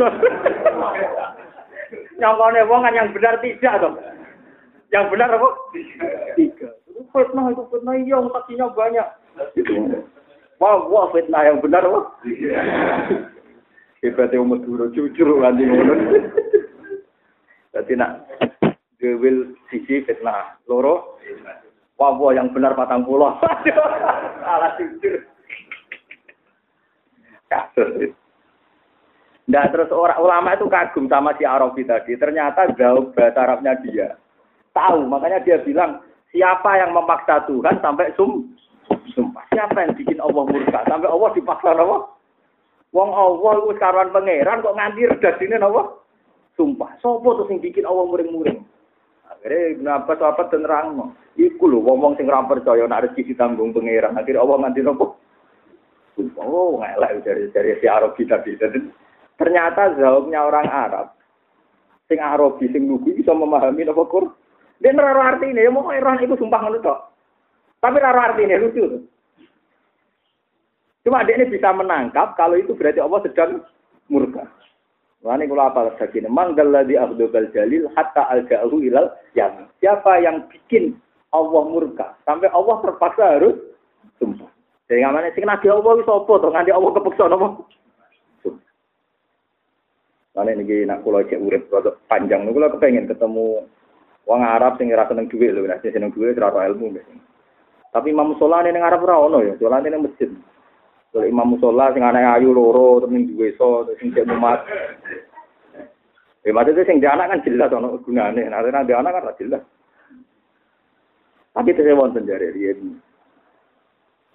Nyongkone 2.16 2.60
wong 2.68 2.80
kan 2.84 2.96
yang 2.96 3.12
benar 3.12 3.40
tidak 3.40 3.74
dong. 3.80 3.96
Yang 4.92 5.04
benar 5.12 5.28
apa? 5.34 5.48
Tiga 6.36 6.68
fitnah 7.12 7.52
itu 7.52 7.62
fitnah 7.72 7.94
iya 7.96 8.18
saksinya 8.20 8.66
banyak. 8.72 9.08
Wah, 10.56 10.76
wah 10.88 11.06
fitnah 11.12 11.42
yang 11.44 11.58
benar 11.60 11.84
wah. 11.88 12.12
Hebatnya 14.04 14.40
umat 14.44 14.60
dulu 14.64 14.92
jujur 14.92 15.28
nanti. 15.40 15.64
Jadi 17.76 17.92
nak 17.96 18.24
gewil 19.06 19.54
sisi 19.70 20.02
fitnah 20.02 20.58
loro. 20.66 21.22
Wah 21.96 22.12
yang 22.34 22.50
benar 22.50 22.74
patang 22.74 23.06
pulau. 23.06 23.38
Salah 24.42 24.74
jujur. 24.76 25.22
Kasus. 27.46 28.10
Nah 29.46 29.70
terus 29.70 29.94
orang 29.94 30.18
ulama 30.18 30.58
itu 30.58 30.66
kagum 30.66 31.06
sama 31.06 31.38
si 31.38 31.46
Arabi 31.46 31.86
tadi. 31.86 32.18
Ternyata 32.18 32.74
jauh 32.74 33.14
bahasa 33.14 33.46
Arabnya 33.46 33.78
dia. 33.86 34.18
Tahu, 34.74 35.08
makanya 35.08 35.40
dia 35.40 35.56
bilang 35.64 36.04
Siapa 36.36 36.68
yang 36.76 36.92
memaksa 36.92 37.48
Tuhan 37.48 37.80
sampai 37.80 38.12
sum 38.12 38.52
sumpah? 39.16 39.40
Siapa 39.56 39.88
yang 39.88 39.96
bikin 39.96 40.20
Allah 40.20 40.44
murka 40.44 40.84
sampai 40.84 41.08
Allah 41.08 41.32
dipaksa 41.32 41.72
apa? 41.72 42.12
Wong 42.92 43.10
Allah 43.16 43.52
itu 43.64 43.72
karuan 43.80 44.12
pangeran 44.12 44.60
kok 44.60 44.76
nganti 44.76 45.08
redasine 45.08 45.56
apa? 45.56 45.96
Sumpah. 46.60 46.92
Sopo 47.00 47.40
tuh 47.40 47.48
sing 47.48 47.56
bikin 47.56 47.88
Allah 47.88 48.04
muring-muring? 48.04 48.65
Akhirnya 49.46 49.78
Ibnu 49.78 49.90
Abbas 49.94 50.20
apa 50.26 50.42
terang 50.50 51.14
Iku 51.38 51.70
lho 51.70 51.78
wong 51.86 52.18
sing 52.18 52.26
ora 52.26 52.42
percaya 52.42 52.82
nek 52.90 53.06
rezeki 53.06 53.30
ditanggung 53.30 53.70
pangeran. 53.70 54.18
Akhirnya 54.18 54.42
Allah 54.42 54.56
nganti 54.66 54.80
nopo? 54.82 55.20
Oh, 56.42 56.82
ngelak 56.82 57.22
dari 57.22 57.46
dari 57.54 57.78
si 57.78 57.86
Arabi 57.86 58.26
tadi. 58.26 58.58
Ternyata 59.38 59.94
jawabnya 59.94 60.48
orang 60.48 60.66
Arab 60.66 61.06
sing 62.08 62.18
Arabi 62.18 62.72
sing 62.72 62.90
lugu 62.90 63.14
bisa 63.14 63.36
memahami 63.36 63.86
apa 63.86 64.02
Quran. 64.10 64.34
Dia 64.80 64.92
arti 64.92 65.48
ini, 65.48 65.64
ya 65.64 65.72
mau 65.72 65.88
roh 65.88 66.16
itu 66.20 66.36
sumpah 66.36 66.60
ngono 66.60 66.78
tok. 66.84 67.00
Tapi 67.80 67.96
nero 67.96 68.20
arti 68.20 68.42
ini 68.44 68.60
lucu. 68.60 68.84
Cuma 71.06 71.24
dia 71.24 71.38
ini 71.38 71.48
bisa 71.48 71.70
menangkap 71.72 72.36
kalau 72.36 72.58
itu 72.58 72.74
berarti 72.74 73.00
Allah 73.00 73.20
sedang 73.24 73.62
murka. 74.10 74.45
Wani 75.24 75.48
kula 75.48 75.72
apa 75.72 75.96
lagi 75.96 76.20
ini? 76.20 76.28
Manggal 76.28 76.68
ladzi 76.70 76.94
akhdubal 77.00 77.48
jalil 77.50 77.88
hatta 77.96 78.28
alja'ahu 78.30 78.76
ilal 78.84 79.10
yang 79.32 79.66
Siapa 79.80 80.20
yang 80.20 80.44
bikin 80.52 80.96
Allah 81.32 81.62
murka 81.66 82.16
sampai 82.24 82.52
Allah 82.52 82.76
terpaksa 82.84 83.40
harus 83.40 83.56
sumpah. 84.20 84.48
Jadi 84.86 85.02
ngamane 85.02 85.34
sing 85.34 85.44
nagih 85.44 85.74
Allah 85.74 85.98
wis 85.98 86.06
apa 86.06 86.32
to 86.38 86.48
nganti 86.52 86.70
Allah 86.70 86.90
kepeksa 86.94 87.24
napa? 87.26 87.48
Mana 90.36 90.52
ini 90.52 90.84
nak 90.84 91.00
pulau 91.00 91.24
cek 91.24 91.40
urip 91.40 91.72
rada 91.72 91.96
panjang, 92.12 92.44
niku 92.44 92.60
kula 92.60 92.68
kepengen 92.76 93.08
ketemu 93.08 93.64
wong 94.28 94.40
Arab 94.44 94.76
sing 94.76 94.92
ora 94.92 95.08
seneng 95.08 95.32
duit 95.32 95.48
lho, 95.48 95.64
nek 95.64 95.80
seneng 95.80 96.12
duit 96.12 96.36
ora 96.36 96.68
ilmu. 96.68 96.92
Tapi 97.88 98.12
Imam 98.12 98.36
Musola 98.36 98.60
ning 98.60 98.76
Arab 98.76 99.08
ora 99.08 99.16
ono 99.16 99.40
ya, 99.40 99.56
soalnya 99.56 99.96
ning 99.96 100.04
masjid. 100.04 100.28
Kalau 101.16 101.32
Imam 101.32 101.56
Musola 101.56 101.96
sing 101.96 102.04
anake 102.04 102.28
ayu 102.28 102.52
loro 102.52 103.00
terus 103.00 103.08
ning 103.08 103.24
duwe 103.32 103.56
so 103.56 103.88
sing 103.96 104.12
cek 104.12 104.28
umat. 104.28 104.68
Ya 106.44 106.52
maksudnya 106.52 106.84
sing 106.84 107.00
di 107.00 107.08
anak 107.08 107.32
kan 107.32 107.40
jelas 107.40 107.72
ono 107.72 107.96
gunane, 108.04 108.44
nek 108.44 108.84
di 108.84 108.92
anak 108.92 109.16
kan 109.16 109.32
jelas. 109.40 109.64
Tapi 111.56 111.72
itu 111.72 111.80
saya 111.80 111.96
wonten 111.96 112.28
jare 112.28 112.52
riyen. 112.52 113.00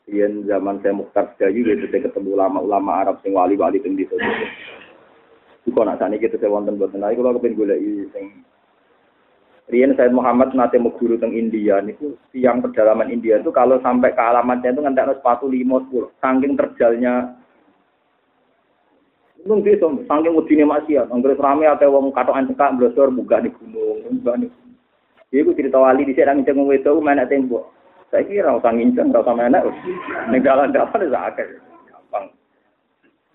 Riyen 0.10 0.42
zaman 0.50 0.82
saya 0.82 0.98
Mukhtar 0.98 1.38
Sedayu 1.38 1.70
gitu 1.70 1.86
saya 1.94 2.10
ketemu 2.10 2.34
ulama-ulama 2.34 3.06
Arab 3.06 3.22
sing 3.22 3.38
wali-wali 3.38 3.78
teng 3.78 3.94
desa. 3.94 4.18
Iku 5.70 5.86
nak 5.86 6.02
sakniki 6.02 6.34
kita 6.34 6.42
saya 6.42 6.50
wonten 6.50 6.82
boten. 6.82 6.98
Nah, 6.98 7.14
kula 7.14 7.38
kepengin 7.38 7.62
goleki 7.62 8.10
sing 8.10 8.42
Rian 9.70 9.94
Said 9.94 10.16
Muhammad 10.16 10.58
nate 10.58 10.82
mau 10.82 10.96
guru 10.98 11.22
teng 11.22 11.38
India 11.38 11.78
niku 11.84 12.18
tiang 12.34 12.66
pedalaman 12.66 13.14
India 13.14 13.38
itu 13.38 13.54
kalau 13.54 13.78
sampai 13.86 14.12
ke 14.12 14.20
alamatnya 14.20 14.74
itu 14.74 14.82
ngantek 14.82 15.22
sepatu 15.22 15.46
lima 15.48 15.80
sepuluh 15.86 16.10
saking 16.18 16.58
terjalnya 16.58 17.38
Nung 19.42 19.66
desa 19.66 19.90
saking 19.90 20.38
udine 20.38 20.70
maksiat, 20.70 21.10
anggere 21.10 21.34
rame 21.34 21.66
ate 21.66 21.90
wong 21.90 22.14
katokan 22.14 22.46
cekak 22.46 22.78
blosor 22.78 23.10
buka 23.10 23.42
di 23.42 23.50
gunung, 23.50 24.22
buka 24.22 24.38
di 24.38 24.48
Iku 25.32 25.56
cerita 25.56 25.80
wali 25.80 26.04
di 26.04 26.12
sedang 26.12 26.44
ngnceng 26.44 26.68
wedok 26.68 27.00
menek 27.00 27.32
tembok. 27.32 27.72
Saya 28.12 28.28
kira 28.28 28.52
usah 28.52 28.76
nginceng, 28.76 29.16
ora 29.16 29.24
usah 29.24 29.36
menek. 29.40 29.64
Ning 30.28 30.44
dalan-dalan 30.44 30.92
wis 31.08 31.16
akeh. 31.16 31.48
Gampang. 31.88 32.26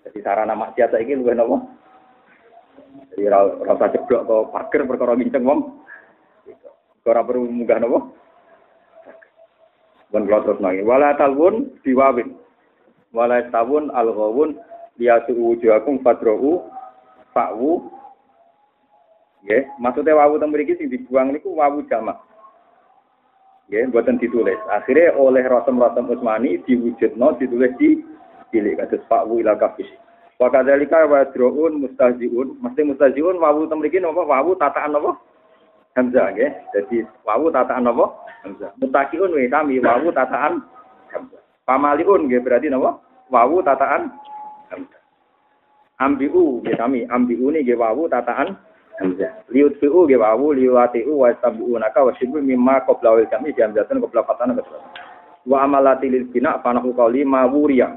Jadi 0.05 0.19
sarana 0.21 0.53
maksiat 0.53 0.93
saiki 0.93 1.17
luwih 1.17 1.33
napa? 1.33 1.57
Jadi 3.11 3.25
ora 3.25 3.49
usah 3.73 3.89
jeblok 3.89 4.29
ke 4.29 4.37
pager 4.53 4.81
perkara 4.85 5.17
nginceng 5.17 5.41
wong. 5.41 5.59
Ora 7.07 7.23
perlu 7.23 7.47
munggah 7.47 7.79
napa? 7.79 7.99
Bon 10.11 10.23
kula 10.27 10.43
terus 10.43 10.59
nang. 10.59 10.75
Wala 10.83 11.15
talwun 11.15 11.71
diwawin. 11.87 12.35
Wala 13.15 13.47
tawun 13.47 13.87
al-ghawun 13.95 14.59
liyatu 14.99 15.31
wujuhakum 15.31 16.03
fadrahu 16.03 16.67
fa'wu 17.31 17.97
Ya, 19.47 19.63
maksudnya 19.79 20.17
wawu 20.17 20.41
teng 20.41 20.51
mriki 20.51 20.75
sing 20.75 20.91
dibuang 20.91 21.31
niku 21.31 21.55
wawu 21.55 21.79
jamak. 21.87 22.19
Ya, 23.71 23.87
buatan 23.87 24.19
ditulis. 24.19 24.59
Akhirnya 24.67 25.15
oleh 25.15 25.39
Rasul-Rasul 25.47 26.03
Utsmani 26.03 26.59
diwujudno 26.67 27.39
ditulis 27.39 27.71
di 27.79 28.03
cilik 28.51 28.75
kados 28.75 29.07
Pak 29.07 29.23
Wu 29.23 29.39
ila 29.39 29.55
kafis. 29.55 29.87
Wa 30.35 30.51
kadzalika 30.51 31.07
wa 31.07 31.23
droun 31.31 31.79
mustahziun, 31.79 32.59
mesti 32.59 32.81
mustahziun 32.91 33.39
wawu 33.39 33.71
teng 33.71 33.79
mriki 33.79 34.03
napa 34.03 34.27
wawu 34.27 34.59
tataan 34.59 34.91
napa? 34.91 35.15
Hamzah 35.97 36.29
nggih. 36.37 36.51
Jadi 36.77 36.97
wawu 37.25 37.49
tataan 37.49 37.89
napa? 37.89 38.05
Hamzah. 38.45 38.69
Mutakiun 38.77 39.33
wa 39.33 39.41
kami 39.49 39.81
wawu 39.81 40.13
tataan 40.13 40.61
Hamzah. 41.09 41.41
Pamaliun 41.65 42.29
nggih 42.29 42.45
berarti 42.45 42.69
napa? 42.69 43.01
Wawu 43.33 43.65
tataan 43.65 44.13
Hamzah. 44.69 45.01
Ambiu 45.97 46.61
nggih 46.61 46.77
kami, 46.77 47.09
ambiu 47.09 47.49
nggih 47.49 47.73
wawu 47.73 48.05
tataan 48.05 48.53
hamzah. 48.97 49.31
Liut 49.53 49.77
fi'u 49.77 50.09
ge 50.09 50.17
wawu 50.17 50.53
liwati'u 50.57 51.13
wa 51.13 51.29
tabi'unaka 51.37 52.01
wa 52.01 52.11
shibu 52.17 52.41
mimma 52.41 52.85
qabla 52.85 53.17
wal 53.17 53.27
kami 53.29 53.53
di 53.53 53.61
hamzatun 53.61 54.01
qabla 54.01 54.25
fatana 54.25 54.57
qabla. 54.57 54.77
Wa 55.47 55.63
amalati 55.63 56.11
lil 56.11 56.27
bina 56.27 56.59
fanahu 56.59 56.91
qawli 56.97 57.23
ma 57.23 57.45
wuriya. 57.47 57.93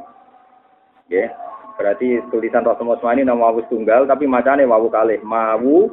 Ya. 1.10 1.32
Berarti 1.80 2.20
tulisan 2.28 2.62
Rasul 2.62 2.92
Usmani 2.92 3.24
nama 3.24 3.50
wawu 3.50 3.64
tunggal 3.72 4.04
tapi 4.04 4.28
macane 4.28 4.68
wawu 4.68 4.92
kalih 4.92 5.18
mawu 5.24 5.90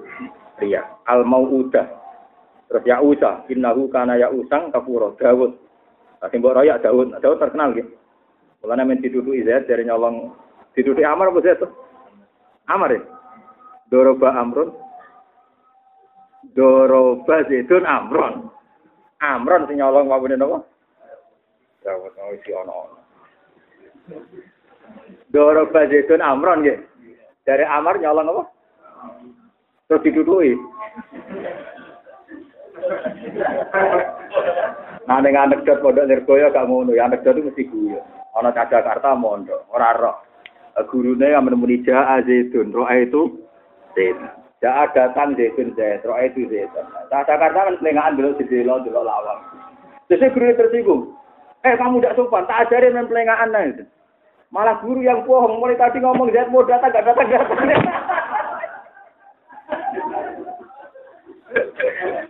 riya. 0.60 0.84
Al 1.08 1.24
mauudah. 1.24 1.88
Terus 2.68 2.84
ya 2.84 3.00
usa 3.00 3.48
innahu 3.48 3.88
kana 3.88 4.20
ya 4.20 4.28
usang 4.28 4.70
kafuro 4.76 5.16
Dawud. 5.16 5.52
Nah, 6.20 6.28
sing 6.28 6.44
mbok 6.44 6.56
royak 6.60 6.84
Dawud. 6.84 7.16
Dawud 7.24 7.40
terkenal 7.40 7.72
gitu. 7.72 7.92
Mulane 8.64 8.84
men 8.84 9.00
dituduki 9.00 9.46
Zaid 9.48 9.70
dari 9.70 9.88
nyolong 9.88 10.36
dituduki 10.76 11.06
Amar 11.08 11.32
apa 11.32 11.40
Zaid? 11.40 11.64
Amar 12.68 12.92
ya. 12.92 13.02
Doroba 13.88 14.36
Amrun 14.36 14.76
Doroba 16.58 17.44
Zaidun 17.48 17.86
Amron. 17.86 18.50
Amron 19.22 19.66
sing 19.66 19.82
nyolong 19.82 20.10
wawune 20.10 20.38
napa? 20.38 20.62
Dawud 21.86 22.14
mau 22.18 22.34
isi 22.36 22.52
ono-ono. 22.54 23.00
Doroba 25.32 25.88
Zaidun 25.88 26.20
Amron 26.20 26.66
nggih. 26.66 26.80
Dari 27.48 27.64
Amar 27.64 28.02
nyolong 28.02 28.28
apa? 28.28 28.44
Terus 29.88 30.04
diduduki. 30.04 30.54
Nah, 35.08 35.24
ning 35.24 35.40
anekdot 35.40 35.80
pondok 35.80 36.04
Nirgoyo 36.04 36.52
gak 36.52 36.68
ngono, 36.68 36.92
ya 36.92 37.08
anekdot 37.08 37.40
itu 37.40 37.48
mesti 37.48 37.64
guyu. 37.72 38.00
Ana 38.36 38.52
Jakarta 38.54 39.16
mondok, 39.16 39.66
ora 39.72 39.96
roh. 39.96 40.16
Gurune 40.94 41.34
yang 41.34 41.42
menemui 41.42 41.82
Ja'a 41.82 42.22
Zaidun, 42.22 42.70
roh 42.70 42.86
itu 42.94 43.42
Zaidun. 43.98 44.30
Ja'a 44.62 44.94
datang 44.94 45.34
Zaidun 45.34 45.74
Zaid, 45.74 46.06
roh 46.06 46.20
itu 46.22 46.46
Zaidun. 46.46 46.86
Nah, 46.86 47.24
Jakarta 47.26 47.66
kan 47.66 47.80
pelengahan 47.82 48.14
dulu 48.14 48.38
di 48.38 48.46
delo, 48.46 48.84
dulu 48.86 49.02
lawang. 49.02 49.42
Jadi 50.12 50.30
guru 50.36 50.54
tersinggung. 50.54 51.02
Eh 51.66 51.74
kamu 51.74 52.04
tidak 52.04 52.16
sopan, 52.16 52.46
tak 52.46 52.70
ajarin 52.70 52.94
main 52.94 53.10
pelengahan 53.10 53.50
nah. 53.50 53.66
Malah 54.54 54.80
guru 54.80 55.02
yang 55.02 55.26
bohong, 55.26 55.60
mulai 55.60 55.80
tadi 55.80 55.98
ngomong 55.98 56.30
Zaid 56.30 56.54
mau 56.54 56.62
datang, 56.64 56.94
gak 56.94 57.04
datang, 57.10 57.26
datang. 57.26 57.88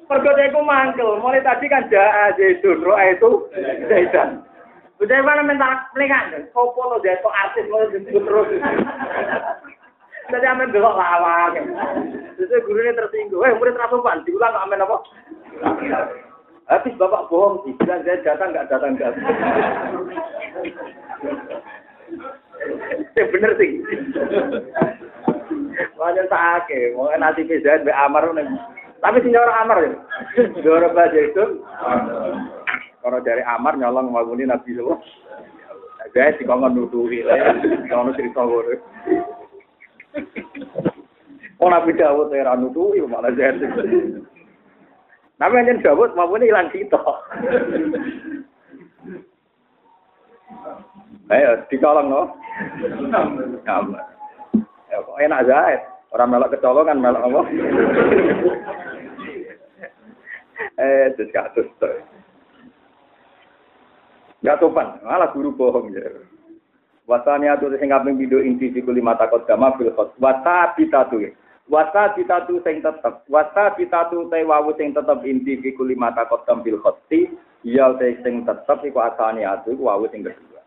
Pergoda 0.08 0.44
itu 0.48 0.62
mangkel, 0.64 1.20
mulai 1.20 1.44
tadi 1.44 1.68
kan 1.68 1.88
Ja'a 1.92 2.36
Zaidun, 2.40 2.84
roh 2.84 2.98
itu 3.00 3.32
Zaidun. 3.92 4.44
Udah 4.98 5.22
mana 5.22 5.46
minta 5.46 5.86
pelingan, 5.94 6.50
sopo 6.50 6.90
lo 6.90 6.98
to 6.98 7.30
artis 7.30 7.70
lo 7.70 7.86
disebut 7.94 8.24
terus. 8.26 8.50
Jadi 10.28 10.46
amin 10.50 10.74
belok 10.74 10.98
lawang. 10.98 11.54
Jadi 12.36 12.56
gurunya 12.66 12.98
tersinggung, 12.98 13.46
eh 13.46 13.54
murid 13.56 13.78
rasupan, 13.78 14.26
diulang 14.26 14.58
amin 14.58 14.82
apa? 14.82 14.98
Habis 16.68 16.98
bapak 17.00 17.32
bohong 17.32 17.64
sih, 17.64 17.78
saya 17.86 18.20
datang 18.26 18.52
nggak 18.52 18.68
datang 18.68 18.98
nggak. 18.98 19.14
Ya 23.16 23.24
bener 23.30 23.52
sih. 23.56 23.86
Wajar 25.96 26.26
sakit, 26.26 26.98
mau 26.98 27.14
nanti 27.16 27.46
bisa 27.46 27.86
be 27.86 27.94
amar 27.94 28.26
nih. 28.34 28.50
Tapi 28.98 29.22
sih 29.22 29.34
orang 29.34 29.62
amar 29.66 29.78
ya. 29.86 29.92
Dora 30.66 30.90
baca 30.90 31.20
itu. 31.20 31.62
Kalau 33.08 33.20
dari 33.24 33.40
Amar 33.46 33.78
nyolong 33.78 34.12
ngomongin 34.12 34.52
Nabi. 34.52 34.76
Saya 36.12 36.34
sih 36.40 36.48
kau 36.48 36.58
nuduhi 36.58 37.22
lah, 37.22 37.56
kau 37.88 38.10
cerita 38.16 38.42
gue. 38.42 38.76
Oh 41.62 41.70
Nabi 41.70 41.94
Dawud 41.94 42.34
ya 42.34 42.54
nuduhi 42.58 43.02
malah 43.06 43.34
saya. 43.38 43.54
Nabi 45.38 45.54
hanya 45.62 45.78
Dawud 45.80 46.18
maupun 46.18 46.42
hilang 46.42 46.68
kita. 46.74 46.98
Ayo 51.32 51.50
dicolong 51.70 52.08
no. 52.12 52.22
Kamar. 53.62 54.04
Ya 54.90 55.00
enak 55.00 55.46
Zaid. 55.46 55.82
Orang 56.16 56.32
melok 56.32 56.56
kecolongan 56.56 57.04
melok 57.04 57.20
apa? 57.20 57.42
Eh, 60.78 61.14
terus 61.16 61.34
kasus 61.34 61.68
tuh. 61.78 62.02
Gak 64.46 64.62
sopan, 64.62 65.02
malah 65.02 65.34
guru 65.34 65.50
bohong 65.54 65.90
ya. 65.98 66.06
Wasani 67.08 67.48
atu 67.48 67.72
sing 67.80 67.88
kaping 67.88 68.20
pindho 68.20 68.44
inti 68.44 68.68
fiku 68.68 68.92
lima 68.92 69.16
takot 69.16 69.48
gama 69.48 69.72
fil 69.80 69.96
khot. 69.96 70.12
Wasa 70.20 70.76
bitatu. 70.76 71.24
Wasa 71.72 72.12
bitatu 72.12 72.60
sing 72.68 72.84
tetep. 72.84 73.24
Wasa 73.32 73.72
bitatu 73.80 74.28
te 74.28 74.44
wawu 74.44 74.76
sing 74.76 74.92
tetep 74.92 75.24
inti 75.24 75.56
fiku 75.64 75.88
lima 75.88 76.12
takot 76.12 76.44
gam 76.44 76.60
fil 76.68 76.84
khotti. 76.84 77.32
Ya 77.64 77.96
te 77.96 78.20
sing 78.28 78.44
tetep 78.44 78.84
iku 78.84 79.00
asani 79.00 79.48
atu 79.48 79.80
iku 79.80 79.88
wawu 79.88 80.12
sing 80.12 80.28
kedua. 80.28 80.60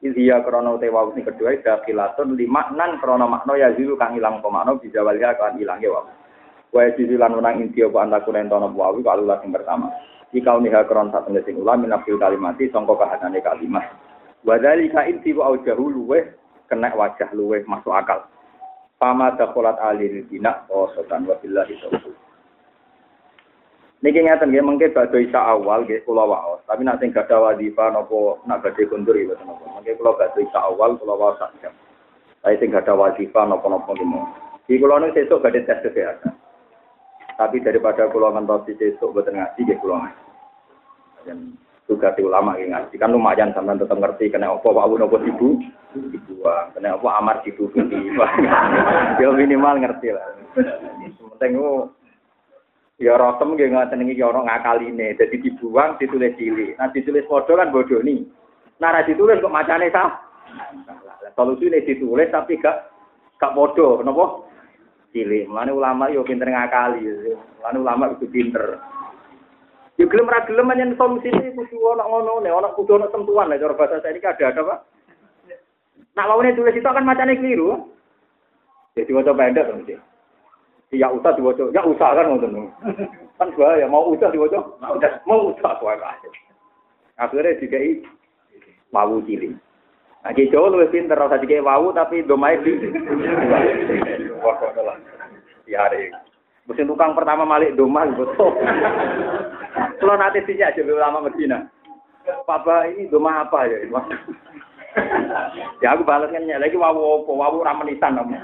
Izia 0.00 0.40
krono 0.40 0.80
te 0.80 0.88
wawu 0.88 1.12
sing 1.12 1.28
kedua 1.28 1.60
dakilatun 1.60 2.40
lima 2.40 2.72
nan 2.72 2.96
krono 2.96 3.28
makna 3.28 3.60
ya 3.60 3.76
zilu 3.76 3.92
kang 4.00 4.16
ilang 4.16 4.40
pemakna 4.40 4.80
bisa 4.80 5.04
walia 5.04 5.36
kan 5.36 5.60
ilange 5.60 5.92
wawu. 5.92 6.08
Wa 6.72 6.88
jilu 6.96 7.20
lan 7.20 7.36
menang 7.36 7.60
inti 7.60 7.84
apa 7.84 8.00
antaku 8.00 8.32
nentono 8.32 8.72
wawu 8.72 9.04
kalau 9.04 9.36
sing 9.44 9.52
pertama. 9.52 9.92
Ikau 10.32 10.64
niha 10.64 10.88
kron 10.88 11.12
satu 11.12 11.28
sing 11.44 11.60
ulah 11.60 11.76
minafil 11.76 12.16
kalimati 12.16 12.72
songko 12.72 12.96
kahanane 12.96 13.44
kalimat. 13.44 13.92
Wadali 14.48 14.88
ka 14.88 15.04
inti 15.04 15.36
wa 15.36 15.52
aujahu 15.52 15.92
luweh 15.92 16.32
kena 16.72 16.88
wajah 16.96 17.28
luweh 17.36 17.60
masuk 17.68 17.92
akal. 17.92 18.24
Pama 18.96 19.36
dakholat 19.36 19.76
alil 19.84 20.24
bina 20.32 20.64
wa 20.72 20.88
sotan 20.96 21.28
wa 21.28 21.36
billahi 21.36 21.76
taufiq. 21.84 22.16
Niki 24.02 24.18
ngeten 24.18 24.50
nggih 24.50 24.64
mengke 24.66 24.90
badhe 24.90 25.22
isa 25.22 25.38
awal 25.38 25.86
nggih 25.86 26.02
kula 26.02 26.26
waos, 26.26 26.58
tapi 26.66 26.82
nek 26.82 26.98
sing 26.98 27.14
gadah 27.14 27.38
wadifah 27.38 27.94
napa 27.94 28.42
nak 28.50 28.66
badhe 28.66 28.82
kundur 28.90 29.14
ya 29.14 29.30
boten 29.30 29.46
napa. 29.46 29.64
Mengke 29.78 29.94
kula 29.94 30.16
badhe 30.18 30.42
isa 30.42 30.58
awal 30.58 30.98
kula 30.98 31.14
waos 31.14 31.38
sak 31.38 31.54
jam. 31.62 31.70
Tapi 32.42 32.58
sing 32.58 32.74
gadah 32.74 32.98
wadifah 32.98 33.46
napa-napa 33.46 33.94
Di 34.66 34.74
kulo 34.80 34.98
nu 34.98 35.14
sesuk 35.14 35.38
badhe 35.38 35.62
tes 35.62 35.78
kesehatan. 35.86 36.34
Tapi 37.42 37.58
daripada 37.58 38.06
kulo 38.06 38.30
ngentosi 38.30 38.78
sesuk 38.78 39.18
boten 39.18 39.34
ngaji 39.34 39.74
kulo 39.82 39.98
ngaji. 39.98 40.22
Dan 41.26 41.38
juga 41.90 42.14
di 42.14 42.22
ulama 42.22 42.54
yang 42.54 42.70
ngaji. 42.70 42.94
Kan 43.02 43.10
lumayan 43.10 43.50
sampean 43.50 43.82
tetap 43.82 43.98
ngerti 43.98 44.30
kena 44.30 44.54
apa 44.54 44.68
wawu 44.70 44.94
nopo 44.94 45.18
ibu 45.18 45.58
dibuang. 45.90 46.70
Kena 46.78 46.94
apa 46.94 47.08
amar 47.18 47.42
ditutupi 47.42 48.14
ya 49.18 49.28
minimal 49.34 49.82
ngerti 49.82 50.14
lah. 50.14 50.38
Penting 50.54 51.58
ya 53.02 53.18
rotem 53.18 53.58
nggih 53.58 54.14
ya 54.14 54.30
ora 54.30 54.46
ngakaline 54.46 55.18
dadi 55.18 55.42
dibuang 55.42 55.98
ditulis 55.98 56.38
cilik. 56.38 56.78
Nah 56.78 56.94
ditulis 56.94 57.26
padha 57.26 57.58
kan 57.58 57.74
bodoni 57.74 58.22
nah 58.78 59.02
ditulis 59.02 59.42
kok 59.42 59.50
macane 59.50 59.90
sah. 59.90 60.22
Solusine 61.34 61.82
ditulis 61.82 62.30
tapi 62.30 62.54
gak 62.62 62.86
gak 63.42 63.58
padha. 63.58 64.06
Napa 64.06 64.46
cilik 65.12 65.46
mulane 65.46 65.72
ulama 65.72 66.08
yo 66.08 66.24
pinter 66.24 66.48
ngakali 66.48 67.04
mulane 67.60 67.78
ulama 67.78 68.04
itu 68.16 68.26
pinter 68.28 68.80
Ya 70.00 70.08
gelem 70.08 70.26
ra 70.26 70.42
gelem 70.48 70.66
menyen 70.66 70.96
solusine 70.96 71.52
kudu 71.52 71.76
ana 71.92 72.08
ngono 72.08 72.40
ne, 72.40 72.48
ana 72.48 72.72
kudu 72.72 72.96
ana 72.96 73.12
sentuhan 73.12 73.52
lah 73.52 73.60
cara 73.60 73.76
bahasa 73.76 74.00
saya 74.00 74.16
ini 74.16 74.24
ada 74.24 74.48
ada 74.48 74.60
Pak. 74.64 74.78
Nak 76.16 76.26
lawane 76.26 76.56
tulis 76.58 76.74
itu 76.74 76.82
kan 76.82 77.04
macane 77.06 77.38
keliru. 77.38 77.92
Jadi 78.98 79.14
waca 79.14 79.30
pendek 79.30 79.68
to 79.68 79.72
mesti. 79.78 79.94
Ya 80.92 81.08
usah 81.08 81.32
diwaca, 81.38 81.70
ya 81.70 81.86
usah 81.86 82.18
kan 82.18 82.28
ngoten. 82.28 82.68
Kan 83.38 83.48
bahaya 83.56 83.86
mau 83.86 84.10
usah 84.10 84.28
diwaca, 84.28 84.58
mau 85.24 85.54
usah 85.54 85.72
kuwi 85.78 85.96
Akhirnya 87.16 87.56
dikai 87.62 88.02
wawu 88.90 89.22
cilik. 89.22 89.56
Nah, 90.22 90.30
ki 90.30 90.54
Jawa 90.54 90.70
luwih 90.70 90.86
pinter 90.86 91.18
ora 91.18 91.34
dikai 91.34 91.58
wawu 91.58 91.90
tapi 91.90 92.22
domae 92.22 92.54
di. 92.62 92.78
Lah. 94.38 94.96
Ya, 95.66 95.90
Mesin 96.62 96.86
tukang 96.86 97.18
pertama 97.18 97.42
malik 97.42 97.74
domah 97.74 98.06
betul. 98.14 98.54
Kalau 99.98 100.14
nanti 100.14 100.46
sih 100.46 100.62
aja 100.62 100.78
ulama 100.78 101.26
Medina. 101.26 101.66
Papa 102.46 102.86
ini 102.86 103.10
domah 103.10 103.50
apa 103.50 103.66
ya? 103.66 103.82
ya 105.82 105.88
aku 105.90 106.06
balasnya 106.06 106.62
lagi 106.62 106.78
wawu 106.78 107.26
apa 107.26 107.32
wawu 107.34 107.66
ramenisan 107.66 108.14
kamu. 108.14 108.34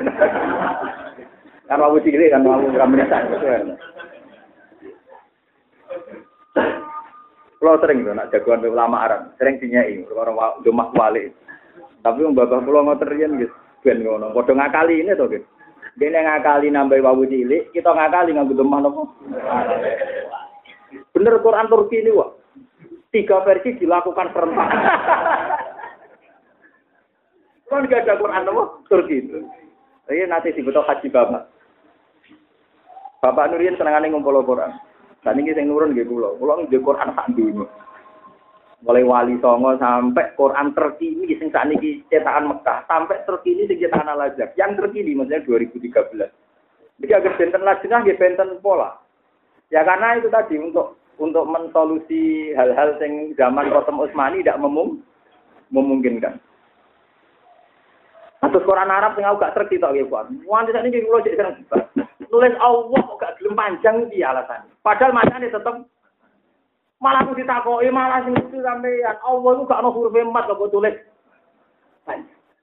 kan 1.71 1.79
wawu 1.79 2.03
cilik 2.03 2.35
kan 2.35 2.43
wawu 2.43 2.75
ramenisan. 2.75 3.23
Kalau 7.59 7.79
sering 7.83 8.03
tuh 8.03 8.15
nak 8.19 8.31
jagoan 8.35 8.67
ulama 8.67 9.07
Arab, 9.07 9.35
sering 9.39 9.63
dinyai 9.63 10.03
orang 10.11 10.59
domah 10.67 10.91
wali. 10.91 11.31
Tapi 12.03 12.23
yang 12.23 12.35
bapak 12.35 12.63
pulau 12.63 12.87
ngoterian 12.87 13.39
gitu, 13.43 13.55
ben 13.83 14.03
ngono. 14.07 14.31
Padha 14.31 14.55
ngakali 14.55 15.03
ini 15.03 15.19
tuh 15.19 15.27
gitu. 15.35 15.47
Dene 15.99 16.23
ngakali 16.23 16.71
nambah 16.71 17.03
wawu 17.03 17.27
cilik, 17.27 17.75
kita 17.75 17.91
ngakali 17.91 18.31
nganggo 18.31 18.55
lemah 18.55 18.79
nopo? 18.87 19.03
Bener 21.11 21.35
Quran 21.43 21.67
Turki 21.67 21.99
ini, 21.99 22.15
Wak. 22.15 22.31
Tiga 23.11 23.43
versi 23.43 23.75
dilakukan 23.83 24.31
serentak. 24.31 24.69
kan 27.69 27.85
gak 27.91 28.07
ada 28.07 28.15
Quran 28.15 28.43
nopo? 28.47 28.87
Turki 28.87 29.27
itu. 29.27 29.43
Ini 30.07 30.31
nanti 30.31 30.55
dibetul 30.55 30.87
haji 30.87 31.11
bapak. 31.11 31.43
Bapak 33.19 33.51
Nurian 33.51 33.75
senengane 33.75 34.07
ngumpul 34.07 34.39
Quran. 34.47 34.79
Dan 35.27 35.43
ini 35.43 35.51
saya 35.51 35.67
nurun 35.67 35.99
gitu 35.99 36.15
loh. 36.15 36.39
Pulau 36.39 36.63
di 36.63 36.79
Quran 36.79 37.11
sak 37.11 37.35
dunia 37.35 37.67
mulai 38.79 39.03
wali 39.03 39.35
songo 39.43 39.75
sampai 39.79 40.39
Quran 40.39 40.71
terkini 40.71 41.35
sing 41.35 41.51
saat 41.51 41.67
ini 41.71 42.03
cetakan 42.07 42.55
Mekah 42.55 42.87
sampai 42.87 43.27
terkini 43.27 43.67
sing 43.67 43.83
cetakan 43.83 44.15
Al 44.15 44.31
Azhar. 44.31 44.55
Yang 44.55 44.85
terkini 44.85 45.19
maksudnya 45.19 45.43
2013 45.43 46.49
jadi 46.99 47.13
agar 47.15 47.33
benten 47.39 47.63
lajengah 47.63 48.01
ya 48.07 48.15
benten 48.19 48.49
pola. 48.59 48.99
Ya 49.71 49.87
karena 49.87 50.19
itu 50.19 50.27
tadi 50.31 50.59
untuk 50.59 50.99
untuk 51.19 51.47
mensolusi 51.47 52.55
hal-hal 52.55 52.99
yang 53.03 53.35
zaman 53.35 53.71
Rotem 53.71 53.99
Utsmani 53.99 54.43
tidak 54.43 54.63
memung, 54.63 55.03
memungkinkan. 55.71 56.39
Atus 58.39 58.63
Quran 58.63 58.87
Arab 58.87 59.19
yang 59.19 59.35
aku 59.35 59.43
gak 59.43 59.55
terkini 59.59 59.83
tak 59.83 59.99
kuat. 60.07 60.31
Wanti 60.47 60.71
saat 60.71 60.87
ini 60.87 61.03
kalau 61.03 61.27
jadi 61.27 61.43
nulis 62.31 62.55
Allah 62.63 63.03
gak 63.19 63.35
gelem 63.43 63.59
panjang 63.59 64.07
dia 64.15 64.31
alasan. 64.31 64.63
Padahal 64.79 65.11
macamnya 65.11 65.51
tetap 65.51 65.75
Malah 66.99 67.23
aku 67.23 67.39
ditakoki 67.39 67.95
malah 67.95 68.27
sing 68.27 68.35
lucu 68.35 68.59
sampean. 68.59 69.15
Allah 69.23 69.51
iku 69.55 69.63
gak 69.71 69.81
ono 69.87 69.89
huruf 69.95 70.19
emat 70.19 70.51
kok 70.51 70.67
tulis. 70.75 70.97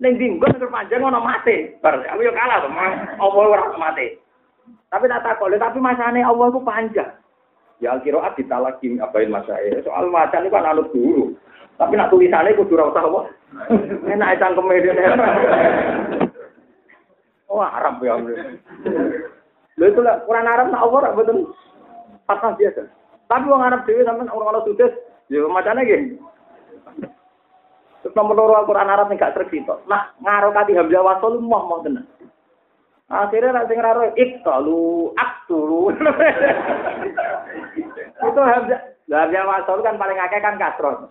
Ning 0.04 0.20
dinggon 0.20 0.52
nek 0.60 0.68
panjang 0.68 1.08
ono 1.08 1.24
mate. 1.24 1.80
Bar 1.80 2.04
aku 2.04 2.20
yo 2.20 2.36
kalah 2.36 2.60
to, 2.60 2.70
Allah 3.16 3.44
ora 3.48 3.80
mate. 3.80 4.20
Tapi 4.92 5.08
tak 5.08 5.24
takok, 5.24 5.56
tapi 5.56 5.80
masane 5.80 6.20
Allah 6.20 6.52
iku 6.52 6.60
panjang. 6.60 7.16
Ya 7.80 7.96
ditalaki 8.00 9.00
abain 9.00 9.32
masae. 9.32 9.80
Soal 9.84 10.12
macan 10.12 10.48
itu 10.48 10.52
kan 10.52 10.68
anut 10.68 10.92
guru. 10.92 11.36
Tapi 11.76 11.96
nak 11.96 12.12
tulisannya 12.12 12.56
kudu 12.56 12.76
ora 12.80 12.92
usah 12.92 13.04
apa. 13.04 13.22
Enak 14.16 14.40
cangkeme 14.40 14.84
dene. 14.84 15.04
Oh, 17.46 17.64
Arab 17.64 18.04
ya. 18.04 18.20
Lha 19.80 19.86
itu 19.88 20.02
lah 20.04 20.20
Quran 20.28 20.44
Arab 20.50 20.76
nak 20.76 20.82
Allah 20.82 21.16
betul. 21.16 21.56
Patah 22.28 22.52
biasa. 22.58 22.84
Tapi 23.26 23.50
wong 23.50 23.66
Arab 23.66 23.90
dhewe 23.90 24.06
sampean 24.06 24.30
orang 24.30 24.54
orang 24.54 24.66
sudes, 24.70 24.94
ya 25.34 25.42
macane 25.50 25.82
nggih. 25.82 26.22
Terus 28.06 28.14
nomor 28.14 28.38
loro 28.38 28.54
Al-Qur'an 28.62 28.86
Arab 28.86 29.10
gak 29.18 29.34
tercipta. 29.34 29.82
Nah, 29.90 30.14
ngarokati 30.22 30.78
hamzah 30.78 31.02
wasol 31.02 31.42
mau 31.42 31.66
mau 31.66 31.82
tenan. 31.82 32.06
Akhirnya 33.10 33.50
nak 33.50 33.66
sing 33.66 33.82
raro 33.82 34.14
iktalu 34.14 35.10
aktulu. 35.18 35.90
Itu 38.30 38.42
hamzah 38.46 38.94
hamzah 39.10 39.44
wasol 39.50 39.82
kan 39.82 39.98
paling 39.98 40.22
akeh 40.22 40.38
kan 40.38 40.62
kasron. 40.62 41.10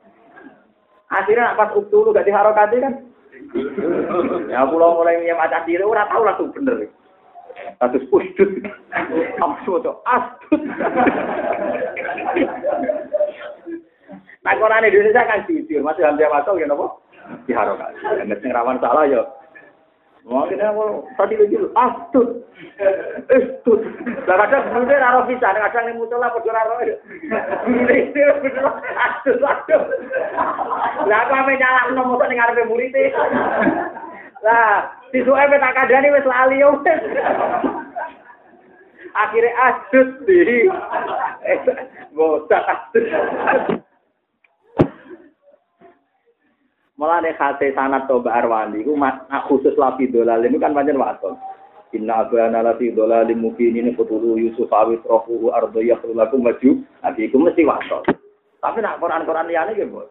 Akhirnya 1.10 1.58
pas 1.58 1.74
uktulu 1.74 2.14
gak 2.14 2.30
diharokati 2.30 2.78
kan. 2.78 2.94
ya 4.54 4.62
pulau 4.70 5.02
mulai 5.02 5.18
nyem 5.18 5.34
acan 5.34 5.66
diri 5.66 5.82
ora 5.82 6.06
tau 6.06 6.22
langsung 6.22 6.54
bener. 6.54 6.94
Kasus 7.80 8.04
usdut. 8.10 8.50
Amsu 9.42 9.82
to 9.82 9.92
astut. 10.06 10.62
Nah, 14.44 14.52
Quran 14.60 14.84
Indonesia 14.84 15.24
kan 15.24 15.48
jujur, 15.48 15.80
masih 15.80 16.04
hamzah 16.04 16.28
masuk 16.28 16.60
ya 16.60 16.68
nopo? 16.68 17.00
Nek 18.28 18.38
sing 18.44 18.52
rawan 18.52 18.76
salah 18.76 19.08
ya 19.08 19.24
Mau 20.24 20.48
kita 20.48 20.72
mau 20.72 21.04
tadi 21.20 21.36
lagi 21.36 21.52
lu 21.52 21.68
astut, 21.76 22.48
astut. 23.28 23.80
Lah 24.24 24.48
kadang 24.48 24.72
bune 24.72 24.96
ora 24.96 25.20
bisa, 25.28 25.52
kadang 25.52 25.84
ning 25.84 26.00
musola 26.00 26.32
padha 26.32 26.48
ora 26.48 26.80
ora. 26.80 26.96
Astut, 29.04 29.36
astut. 29.36 29.82
Lah 31.04 31.28
nyalahno 31.28 32.08
motor 32.08 32.24
ning 32.32 32.40
ngarepe 32.40 32.64
murid 32.72 32.96
Lah, 34.44 34.92
sisuke 35.08 35.56
tak 35.56 35.72
kandhani 35.72 36.12
wis 36.12 36.28
lali 36.28 36.60
yo. 36.60 36.76
Akhire 39.16 39.50
asut 39.56 40.08
di. 40.28 40.68
Asut. 41.48 43.08
Malah 46.94 47.24
nek 47.24 47.40
hate 47.40 47.74
sanat 47.74 48.06
toba 48.06 48.36
arwani 48.36 48.84
iku 48.84 48.94
khusus 49.50 49.74
lapi 49.74 50.12
dolal 50.12 50.44
ini 50.46 50.60
kan 50.62 50.76
pancen 50.76 51.00
waton. 51.00 51.34
Inna 51.90 52.22
abana 52.22 52.62
lafi 52.62 52.94
dolalin 52.94 53.38
mubin 53.38 53.74
ini 53.74 53.96
kutulu 53.98 54.38
Yusuf 54.38 54.70
awit 54.70 55.02
rohuhu 55.08 55.50
ardo 55.50 55.82
yakhrulakum 55.82 56.44
maju. 56.44 56.84
Nabi 57.02 57.20
itu 57.26 57.36
mesti 57.40 57.66
waton. 57.66 58.02
Tapi 58.62 58.78
nak 58.78 59.02
Quran-Quran 59.02 59.48
liane 59.50 59.72
gitu. 59.74 60.06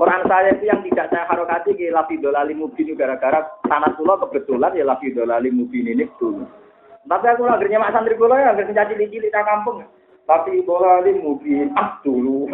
Quran 0.00 0.24
saya 0.24 0.56
itu 0.56 0.64
yang 0.64 0.80
tidak 0.80 1.12
saya 1.12 1.28
harokati 1.28 1.76
ke 1.76 1.92
lafidolali 1.92 2.56
mubin 2.56 2.96
gara-gara 2.96 3.44
tanah 3.68 3.92
pulau 4.00 4.16
kebetulan 4.24 4.72
ya 4.72 4.88
lafidolali 4.88 5.52
mubin 5.52 5.92
ini 5.92 6.08
dulu. 6.16 6.48
Tapi 7.04 7.28
aku 7.28 7.44
akhirnya 7.44 7.84
mak 7.84 7.92
santri 7.92 8.16
pulau 8.16 8.32
ya 8.32 8.56
akhirnya 8.56 8.80
caci 8.80 8.96
cilik 8.96 9.28
di 9.28 9.28
kampung. 9.28 9.84
Tapi 10.24 10.64
dolali 10.64 11.20
mubin 11.20 11.76
ah 11.76 12.00
dulu. 12.00 12.48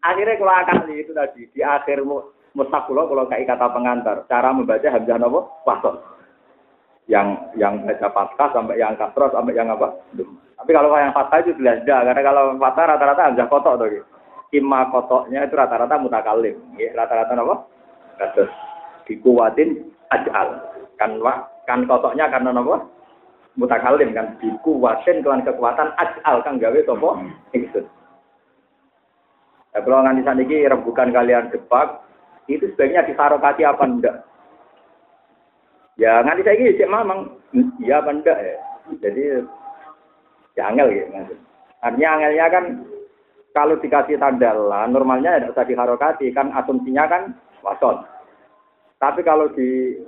Akhirnya 0.00 0.40
kalau 0.40 0.64
kali 0.64 1.04
itu 1.04 1.12
tadi 1.12 1.44
di 1.52 1.60
akhir 1.60 2.00
mustaq 2.56 2.88
pulau 2.88 3.04
kalau 3.04 3.28
kayak 3.28 3.52
kata 3.52 3.68
pengantar 3.76 4.24
cara 4.32 4.48
membaca 4.48 4.88
hamzah 4.88 5.20
nopo 5.20 5.60
wasol 5.68 6.00
yang 7.04 7.36
yang 7.52 7.84
baca 7.84 8.08
fathah 8.08 8.48
sampai 8.48 8.80
yang 8.80 8.96
kasroh 8.96 9.28
sampai 9.28 9.52
yang 9.52 9.68
apa. 9.68 9.92
Tapi 10.56 10.70
kalau 10.72 10.96
yang 10.96 11.12
fathah 11.12 11.44
itu 11.44 11.52
jelas 11.60 11.84
karena 11.84 12.16
kalau 12.24 12.56
fathah 12.56 12.96
rata-rata 12.96 13.28
hamzah 13.28 13.44
kotok 13.52 13.76
tuh 13.76 13.88
gitu 13.92 14.08
imma 14.50 14.90
kotoknya 14.90 15.46
itu 15.46 15.54
rata-rata 15.54 15.96
mutakalim. 15.98 16.58
Ya, 16.74 16.90
rata-rata 16.94 17.34
apa? 17.38 17.56
Kasus 18.18 18.50
dikuatin 19.06 19.90
ajal. 20.10 20.48
Kan 20.98 21.18
kan 21.66 21.80
kotoknya 21.86 22.28
karena 22.28 22.54
apa? 22.54 22.86
Mutakalim 23.58 24.14
kan 24.14 24.38
dikuatin 24.42 25.22
kelan 25.22 25.46
kekuatan 25.46 25.94
ajal 25.98 26.42
kan 26.42 26.58
gawe 26.58 26.80
topo 26.86 27.18
itu. 27.54 27.82
Ya, 29.70 29.78
kalau 29.86 30.02
nganti 30.02 30.26
saat 30.26 30.42
ini 30.42 30.66
rembukan 30.66 31.14
kalian 31.14 31.46
jebak, 31.54 32.02
itu 32.50 32.66
sebaiknya 32.74 33.06
disarokati 33.06 33.62
apa 33.62 33.86
enggak? 33.86 34.16
Ya 35.94 36.26
nganti 36.26 36.42
saya 36.42 36.58
ini 36.58 36.74
cek 36.74 36.90
mamang, 36.90 37.38
iya 37.78 38.02
apa 38.02 38.10
enggak 38.10 38.38
ya. 38.42 38.58
Jadi 38.98 39.22
ya 40.58 40.62
angel 40.74 40.90
gitu. 40.90 41.34
Artinya 41.86 42.08
angelnya 42.18 42.46
kan 42.50 42.64
kalau 43.50 43.78
dikasih 43.82 44.18
tanda 44.18 44.54
lah, 44.54 44.86
normalnya 44.86 45.38
tidak 45.42 45.52
usah 45.58 45.66
diharokati 45.66 46.30
kan 46.30 46.54
asumsinya 46.54 47.04
kan 47.10 47.22
wasot. 47.66 48.06
Tapi 49.02 49.20
kalau 49.26 49.50
di 49.50 49.98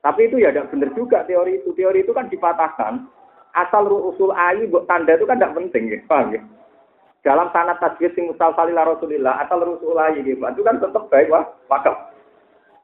tapi 0.00 0.28
itu 0.28 0.40
ya 0.40 0.52
tidak 0.52 0.72
benar 0.72 0.90
juga 0.96 1.18
teori 1.24 1.60
itu. 1.60 1.72
Teori 1.76 2.04
itu 2.04 2.12
kan 2.12 2.28
dipatahkan. 2.28 3.04
Asal 3.56 3.88
usul 3.90 4.30
ayi 4.32 4.68
buat 4.70 4.86
tanda 4.86 5.16
itu 5.16 5.26
kan 5.26 5.40
tidak 5.40 5.56
penting, 5.58 5.90
ya. 5.90 5.98
paham 6.06 6.32
ya? 6.32 6.40
Dalam 7.20 7.52
sanat 7.52 7.82
tajwid 7.82 8.16
sing 8.16 8.32
ila 8.32 8.82
Rasulillah, 8.86 9.44
asal 9.44 9.60
usul 9.64 9.98
ayi 9.98 10.24
gitu. 10.24 10.40
Itu 10.40 10.62
kan 10.64 10.80
tetap 10.80 11.10
baik 11.12 11.28
wah, 11.28 11.44
wakaf. 11.68 12.14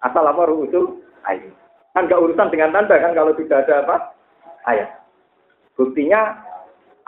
Asal 0.05 0.27
apa 0.27 0.43
usul 0.53 1.01
ayi. 1.25 1.49
Kan 1.97 2.13
gak 2.13 2.21
urusan 2.21 2.53
dengan 2.53 2.77
tanda 2.77 3.01
kan 3.01 3.17
kalau 3.17 3.33
tidak 3.33 3.65
ada 3.65 3.89
apa? 3.89 3.97
Ayat. 4.69 5.01
Buktinya 5.81 6.37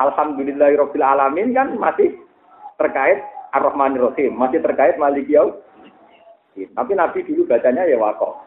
Alhamdulillahirabbil 0.01 1.05
alamin 1.05 1.53
kan 1.53 1.77
masih 1.77 2.17
terkait 2.79 3.19
Ar-Rahmanir 3.53 4.07
Rahim, 4.09 4.39
masih 4.39 4.63
terkait 4.63 4.97
Malik 4.97 5.27
Yaum. 5.27 5.59
Tapi 6.55 6.93
Nabi 6.95 7.27
dulu 7.27 7.47
bacanya 7.47 7.87
ya 7.87 7.99
wakoh. 7.99 8.39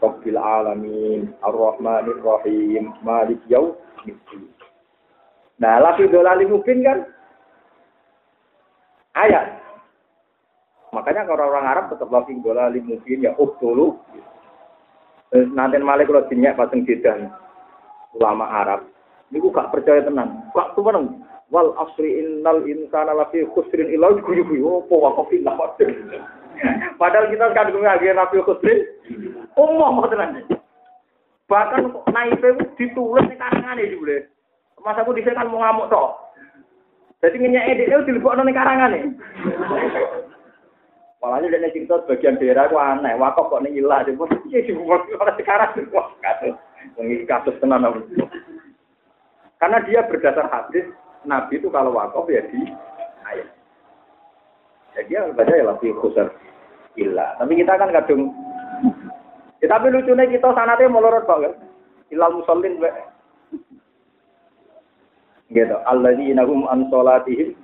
Rabbil 0.00 0.38
alamin, 0.40 1.34
Ar-Rahmanir 1.44 2.22
Rahim, 2.22 2.94
Malik 3.02 3.42
Yaum. 3.50 3.76
Nah, 5.60 5.76
lagi 5.76 6.08
dolali 6.08 6.48
mungkin 6.48 6.80
kan 6.80 6.98
ayat. 9.18 9.60
Makanya 10.90 11.28
kalau 11.28 11.52
orang 11.52 11.66
Arab 11.68 11.84
tetap 11.92 12.08
lagi 12.10 12.34
dolali 12.42 12.82
mungkin 12.82 13.22
ya 13.22 13.30
oh 13.38 13.54
dulu 13.62 13.94
nanti 15.54 15.78
malik 15.78 16.10
kalau 16.10 16.26
dinyak 16.26 16.58
pasang 16.58 16.82
jidan 16.82 17.30
ulama 18.18 18.50
Arab. 18.50 18.90
Ini 19.30 19.38
gak 19.38 19.70
percaya 19.70 20.02
tenang. 20.02 20.50
Gak 20.50 20.74
tuh. 20.74 20.82
Wal 21.50 21.74
asri 21.82 22.22
innal 22.22 22.62
insana 22.62 23.14
lafi 23.14 23.42
khusrin 23.54 23.90
illa 23.90 24.14
guyu 24.22 24.46
guyu. 24.46 24.86
Apa 24.86 24.94
wakafin 24.94 25.42
lah 25.42 25.58
Padahal 27.00 27.26
kita 27.30 27.46
kan 27.54 27.74
ngagih 27.74 28.14
nabi 28.14 28.38
khusrin. 28.46 28.78
Umum 29.58 30.06
tenan. 30.06 30.46
Bahkan 31.50 31.82
naipe 32.14 32.48
ditulis 32.78 33.26
di 33.26 33.34
karangan 33.34 33.82
ini 33.82 33.98
boleh. 33.98 34.22
Masa 34.80 35.02
aku 35.02 35.12
di 35.12 35.26
sini 35.26 35.34
kan 35.34 35.50
mau 35.50 35.58
ngamuk 35.58 35.90
toh. 35.90 36.14
Jadi 37.20 37.36
ngenyek 37.36 37.68
ediknya 37.68 38.06
dilebokno 38.06 38.46
ning 38.46 38.56
karangane. 38.56 39.00
Malah 41.20 41.44
dia 41.44 41.68
cerita 41.68 42.00
sebagian 42.00 42.40
daerah 42.40 42.64
itu 42.64 42.80
aneh, 42.80 43.12
wakaf 43.20 43.52
kok 43.52 43.60
nih 43.60 43.76
ilah, 43.76 44.00
dia 44.08 44.16
pun 44.16 44.32
iya 44.48 44.64
sih 44.64 44.72
orang 44.72 45.36
sekarang 45.36 45.76
wah 45.92 46.08
kasus, 46.16 46.56
ini 46.96 47.28
kasus 47.28 47.52
tenan 47.60 47.84
Karena 49.60 49.84
dia 49.84 50.00
berdasar 50.08 50.48
hadis, 50.48 50.88
Nabi 51.28 51.60
itu 51.60 51.68
kalau 51.68 51.92
wakaf 51.92 52.24
ya 52.28 52.40
di 52.48 52.60
ayat. 53.28 53.48
Ya 54.96 55.00
dia 55.06 55.20
baca 55.32 55.52
ya 55.52 55.64
lebih 55.68 55.96
khusus 56.00 56.28
ilah. 56.96 57.36
Tapi 57.38 57.52
kita 57.60 57.78
kan 57.78 57.92
kadung, 57.94 58.32
ya, 59.62 59.66
tapi 59.70 59.92
lucunya 59.92 60.26
kita 60.26 60.50
sanatnya 60.56 60.90
melorot 60.90 61.28
banget. 61.28 61.54
Ilal 62.10 62.42
musallin, 62.42 62.80
gitu. 65.54 65.76
Alladzina 65.86 66.42
hum 66.42 66.66
an 66.66 66.90
sholatihim 66.90 67.54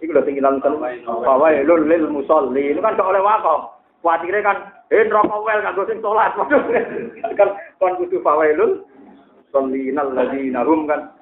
Iku 0.00 0.16
lho 0.16 0.24
sing 0.24 0.40
ilang 0.40 0.64
kan 0.64 0.80
fawailul 1.04 1.84
lil 1.84 2.08
musolli. 2.08 2.72
Ini 2.72 2.80
kan 2.80 2.96
oleh 2.96 3.20
wakaf. 3.20 3.76
Kuatire 4.00 4.40
kan 4.40 4.72
eh 4.88 5.04
neraka 5.04 5.36
wel 5.44 5.60
kanggo 5.60 5.84
sing 5.84 6.00
salat. 6.00 6.32
kan 7.38 7.52
kon 7.76 8.00
kudu 8.00 8.24
fawailul 8.24 8.80
sollinal 9.52 10.08
ladzina 10.16 10.64
hum 10.64 10.88
kan 10.88 11.12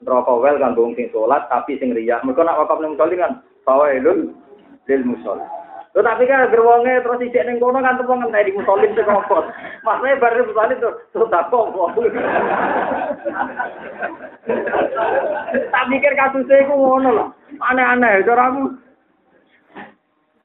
neraka 0.00 0.32
wel 0.32 0.56
kanggo 0.56 0.88
sing 0.96 1.12
salat 1.12 1.44
tapi 1.52 1.76
sing 1.76 1.92
riya. 1.92 2.20
Mergo 2.24 2.40
nak 2.44 2.60
wakaf 2.64 2.80
ning 2.80 2.96
musolli 2.96 3.20
kan 3.20 3.44
fawailul 3.68 4.32
lil 4.88 5.02
musolli. 5.04 5.44
Lho 5.90 6.00
tapi 6.06 6.22
kan 6.24 6.48
gerwonge 6.48 7.02
terus 7.02 7.20
ijek 7.20 7.44
ning 7.44 7.58
kono 7.60 7.82
kan 7.82 7.98
tepung 7.98 8.24
di 8.24 8.56
musolin 8.56 8.94
sing 8.96 9.06
ngopot. 9.06 9.44
Maksudnya 9.84 10.20
bar 10.22 10.34
musolin 10.38 10.80
tuh 10.80 10.94
terus 11.12 11.28
tak 11.28 11.50
kok. 11.52 11.66
Tak 15.70 15.84
mikir 15.90 16.12
kasusnya 16.16 16.56
iku 16.64 16.74
ngono 16.78 17.08
lho. 17.12 17.26
Aneh-aneh 17.60 18.24
cara 18.24 18.48
aku. 18.48 18.62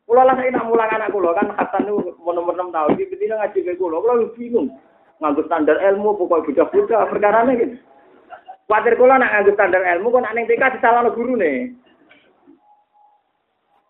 Kula 0.06 0.22
lah 0.22 0.38
saya 0.38 0.54
nak 0.54 0.70
mulang 0.70 0.86
anak 0.94 1.10
kula 1.10 1.34
kan 1.34 1.50
Hasan 1.58 1.90
niku 1.90 2.14
nomor 2.30 2.54
6 2.54 2.70
tahun 2.70 2.94
iki 2.94 3.10
betina 3.10 3.42
ngaji 3.42 3.60
ke 3.66 3.74
kula. 3.82 3.98
Kula 4.04 4.30
bingung. 4.38 4.70
Nganggo 5.18 5.42
standar 5.48 5.82
ilmu 5.82 6.14
pokok 6.20 6.46
bocah-bocah 6.46 7.08
perkarane 7.10 7.54
gitu. 7.58 7.76
Kuatir 8.66 8.98
kula 8.98 9.22
nak 9.22 9.30
nganggo 9.30 9.52
standar 9.54 9.86
ilmu 9.86 10.10
kok 10.10 10.24
nak 10.26 10.34
ning 10.34 10.50
TK 10.50 10.78
disalahno 10.78 11.14
gurune. 11.14 11.78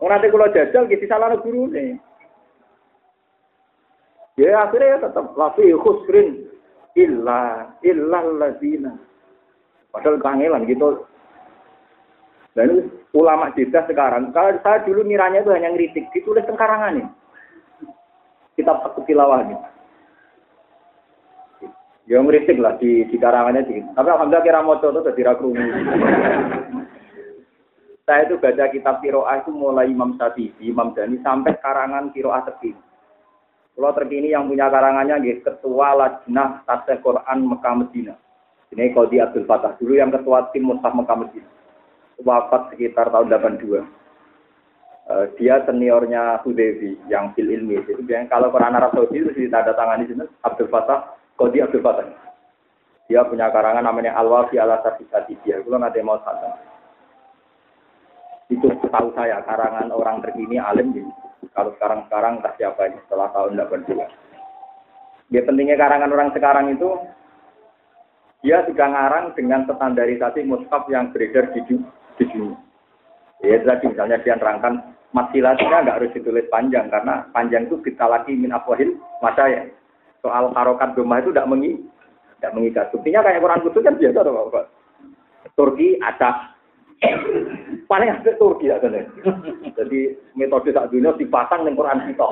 Ora 0.03 0.19
nanti 0.19 0.27
kula 0.27 0.51
jajal 0.51 0.91
gitu 0.91 1.07
disalahno 1.07 1.39
gurune. 1.39 1.95
Ya 4.35 4.67
akhirnya 4.67 4.99
ya 4.99 5.07
tetap 5.07 5.31
lafi 5.39 5.71
khusrin 5.79 6.51
illa 6.99 7.71
illa 7.87 8.19
lazina. 8.35 8.99
Padahal 9.95 10.19
kangelan 10.19 10.67
gitu. 10.67 11.07
Dan 12.55 12.91
ulama 13.11 13.51
jeda 13.55 13.83
sekarang, 13.83 14.31
kalau 14.31 14.55
saya 14.63 14.79
dulu 14.87 15.03
niranya 15.03 15.43
itu 15.43 15.51
hanya 15.51 15.75
ngeritik, 15.75 16.07
ditulis 16.15 16.47
tengkarangan 16.47 17.03
nih. 17.03 17.07
Kitab 18.55 18.79
tilawah 19.03 19.43
nih. 19.43 19.59
Ya 22.05 22.21
ngeritik 22.21 22.61
lah 22.61 22.77
di, 22.77 23.01
di 23.09 23.17
karangannya 23.17 23.65
sih. 23.65 23.81
Tapi 23.97 24.09
alhamdulillah 24.13 24.45
kira 24.45 24.61
moco 24.61 24.87
itu 24.93 25.01
jadi 25.09 25.21
ragu. 25.25 25.49
saya 28.05 28.29
itu 28.29 28.37
baca 28.37 28.69
kitab 28.69 29.01
Kiroah 29.01 29.41
itu 29.41 29.49
mulai 29.49 29.89
Imam 29.89 30.13
Syafi'i, 30.13 30.69
Imam 30.69 30.93
Dani 30.93 31.17
sampai 31.25 31.57
karangan 31.57 32.13
Kiroah 32.13 32.45
terkini. 32.45 32.77
Kalau 33.73 33.91
terkini 33.97 34.29
yang 34.29 34.45
punya 34.45 34.69
karangannya 34.69 35.17
gitu, 35.25 35.49
Ketua 35.49 35.97
Lajnah 35.97 36.61
Tasya 36.69 37.01
Quran 37.01 37.49
Mekah 37.49 37.73
Medina. 37.73 38.13
Ini 38.69 38.93
Kodi 38.93 39.17
Abdul 39.17 39.49
Fatah 39.49 39.73
dulu 39.81 39.97
yang 39.97 40.13
ketua 40.13 40.53
tim 40.53 40.69
Mushaf 40.69 40.93
Mekah 40.93 41.17
Medina 41.17 41.49
wafat 42.21 42.71
sekitar 42.71 43.11
tahun 43.11 43.27
82. 43.33 43.59
Uh, 43.75 43.83
eh, 45.05 45.25
dia 45.37 45.61
seniornya 45.67 46.41
Hudevi 46.41 46.97
yang 47.11 47.35
fil 47.35 47.51
ilmi. 47.51 47.83
Jadi 47.83 48.25
kalau 48.31 48.49
Quran 48.49 48.73
Arab 48.73 48.95
Saudi 48.95 49.21
itu 49.21 49.29
ditanda 49.35 49.75
di 49.99 50.09
sini 50.09 50.25
Abdul 50.41 50.71
Fatah, 50.71 51.13
Kodi 51.35 51.59
Abdul 51.59 51.83
Fatah. 51.83 52.07
Dia 53.05 53.21
punya 53.27 53.53
karangan 53.53 53.85
namanya 53.85 54.17
Al-Wafi 54.17 54.57
ala 54.57 54.81
Sarfisati 54.81 55.37
dia. 55.45 55.61
Itu 55.61 55.69
nanti 55.75 56.01
mau 56.01 56.17
sana. 56.25 56.57
Itu 58.49 58.69
tahu 58.89 59.13
saya 59.13 59.45
karangan 59.45 59.93
orang 59.93 60.25
terkini 60.25 60.57
alim 60.57 60.93
di 60.93 61.01
kalau 61.53 61.71
sekarang-sekarang 61.77 62.41
entah 62.41 62.53
siapa 62.57 62.89
ini 62.89 62.97
setelah 63.05 63.29
tahun 63.31 63.57
82. 63.61 65.33
Dia 65.33 65.41
pentingnya 65.45 65.77
karangan 65.77 66.13
orang 66.13 66.29
sekarang 66.33 66.65
itu 66.73 66.89
dia 68.45 68.61
sudah 68.69 68.87
ngarang 68.89 69.25
dengan 69.33 69.65
standarisasi 69.65 70.45
mushaf 70.45 70.85
yang 70.89 71.09
beredar 71.09 71.49
di 71.53 71.61
sini. 71.65 72.53
Ya 73.45 73.61
tadi 73.61 73.89
misalnya 73.89 74.21
dia 74.21 74.37
nerangkan 74.37 74.95
masilasinya 75.13 75.85
nggak 75.85 75.97
harus 76.01 76.13
ditulis 76.13 76.45
panjang 76.49 76.89
karena 76.89 77.25
panjang 77.33 77.65
itu 77.69 77.81
kita 77.81 78.05
lagi 78.05 78.33
min 78.33 78.53
masa 79.21 79.43
ya. 79.49 79.63
Soal 80.25 80.49
harokat 80.57 80.97
rumah 80.97 81.21
itu 81.21 81.29
tidak 81.29 81.45
mengi, 81.45 81.77
tidak 82.41 82.53
mengikat. 82.57 82.89
Buktinya 82.89 83.21
kayak 83.21 83.45
Quran 83.45 83.61
kudus 83.61 83.85
kan 83.85 83.93
biasa 84.01 84.25
tuh 84.25 84.49
Pak. 84.49 84.65
Turki 85.53 86.01
ada 86.01 86.57
paling 87.85 88.09
ada 88.09 88.31
Turki 88.41 88.73
ya 88.73 88.81
Jadi 89.77 89.99
metode 90.33 90.73
tak 90.73 90.89
dunia 90.89 91.13
dipasang 91.13 91.61
dengan 91.61 91.77
Quran 91.77 92.09
kita. 92.09 92.27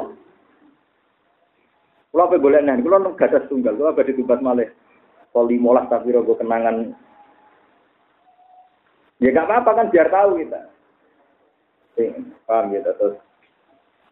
Kalau 2.09 2.25
apa 2.25 2.41
boleh 2.41 2.65
nih, 2.65 2.81
kalau 2.81 3.13
nggak 3.13 3.29
ada 3.29 3.45
tunggal, 3.45 3.77
kalau 3.77 3.93
ada 3.93 4.09
ditugas 4.09 4.41
malih. 4.41 4.73
Kalau 5.29 5.45
limolas 5.45 5.85
tapi 5.85 6.13
rogo 6.13 6.33
kenangan 6.33 6.97
Ya 9.21 9.29
nggak 9.29 9.45
apa-apa 9.45 9.71
kan 9.77 9.87
biar 9.93 10.09
tahu 10.09 10.41
kita. 10.41 10.61
Eh, 12.01 12.11
paham 12.49 12.73
ya 12.73 12.81
terus. 12.81 13.21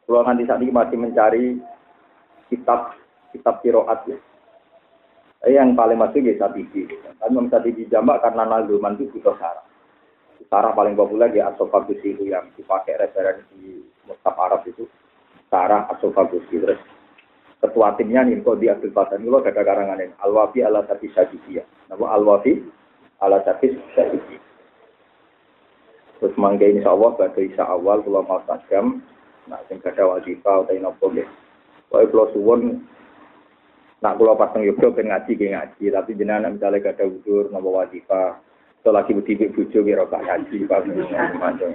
Kalau 0.05 0.21
nanti 0.21 0.45
saat 0.45 0.61
ini 0.61 0.69
masih 0.69 0.97
mencari 1.01 1.57
kitab 2.47 2.93
kitab 3.31 3.63
kiroat 3.65 4.05
ya. 4.07 4.17
Eh, 5.41 5.57
yang 5.57 5.73
paling 5.73 5.97
masuk 5.97 6.21
ya 6.21 6.37
Satiji. 6.37 6.85
Tapi 7.17 7.33
bisa 7.33 7.57
dijamak 7.65 8.21
karena 8.21 8.45
nazuman 8.45 8.93
itu 8.99 9.09
butuh 9.17 9.33
sarah. 9.41 9.65
Sarah 10.49 10.73
paling 10.75 10.93
populer 10.93 11.33
ya 11.33 11.49
Asofagusi 11.53 12.13
itu 12.13 12.29
yang 12.29 12.49
dipakai 12.53 12.97
referensi 12.99 13.81
Mustaf 14.05 14.37
Arab 14.37 14.61
itu. 14.69 14.85
Sarah 15.49 15.89
Asofagusi. 15.89 16.61
Terus 16.61 16.77
ketua 17.57 17.97
timnya 17.97 18.21
nih 18.25 18.41
kok 18.45 18.61
di 18.61 18.69
Abdul 18.69 18.93
Fatah 18.93 19.17
ini 19.17 19.33
ada 19.33 19.61
karangan 19.65 20.01
ini. 20.01 20.13
Al-Wafi 20.21 20.61
ala 20.61 20.85
Tabi 20.85 21.09
Sadidiyah. 21.09 21.65
Nama 21.89 22.05
Al-Wafi 22.21 22.53
ala 23.25 23.41
Tabi 23.41 23.73
Sadidiyah. 23.97 24.43
Terus 26.21 26.37
mangga 26.37 26.69
insya 26.69 26.93
Allah 26.93 27.17
pada 27.17 27.41
isa 27.41 27.65
awal 27.65 28.05
kalau 28.05 28.21
mau 28.21 28.37
nah 29.49 29.57
sing 29.65 29.81
kada 29.81 30.05
wajibah 30.05 30.69
atau 30.69 30.77
ya. 31.17 31.25
Pokoknya 31.89 32.07
kalau 32.13 32.27
suwon 32.29 32.61
Nak 34.01 34.17
kula 34.17 34.33
pas 34.33 34.49
teng 34.49 34.65
Yogyakarta 34.65 34.97
ben 34.97 35.07
ngaji 35.13 35.31
ge 35.37 35.47
ngaji, 35.53 35.83
tapi 35.93 36.17
jenengan 36.17 36.57
misalnya 36.57 36.81
gak 36.81 36.97
ada 36.97 37.05
udur 37.05 37.53
napa 37.53 37.69
wajibah, 37.69 38.33
atau 38.81 38.89
lagi 38.89 39.13
berdiri 39.13 39.53
bojo 39.53 39.77
kira 39.85 40.09
gak 40.09 40.25
ngaji, 40.25 40.57
macam. 40.65 41.69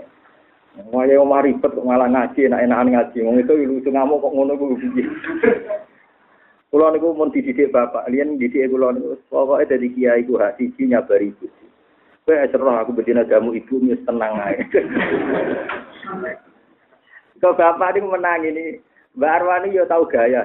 Mau 0.91 1.07
ya 1.09 1.17
omah 1.23 1.41
ribet 1.41 1.73
kok 1.73 1.87
malah 1.87 2.11
ngaji, 2.11 2.53
enak-enakan 2.53 2.89
ngaji. 2.93 3.19
Wong 3.25 3.41
itu 3.41 3.55
lucu 3.65 3.89
ngamuk 3.89 4.21
kok 4.21 4.35
ngono 4.35 4.53
ku 4.61 4.77
piye. 4.77 5.09
Kula 6.69 6.93
niku 6.93 7.17
mun 7.17 7.33
dididik 7.33 7.73
bapak, 7.73 8.11
liyan 8.13 8.37
dididik 8.37 8.69
kula 8.69 8.93
niku 8.93 9.17
pokoke 9.33 9.65
dadi 9.65 9.89
kiai 9.97 10.27
ku 10.29 10.37
hak 10.37 10.61
siji 10.61 10.93
nyabari 10.93 11.33
ibu. 11.33 11.49
Kowe 12.29 12.45
serah 12.53 12.83
aku 12.83 12.93
bedina 12.93 13.25
jamu 13.25 13.57
ibu 13.57 13.81
wis 13.89 14.03
tenang 14.05 14.37
ae. 14.37 14.67
Kok 17.41 17.57
bapak 17.57 17.97
niku 17.97 18.13
menang 18.13 18.45
ini, 18.45 18.77
Mbak 19.17 19.33
Arwani 19.33 19.73
yo 19.73 19.89
tau 19.89 20.05
gaya. 20.05 20.45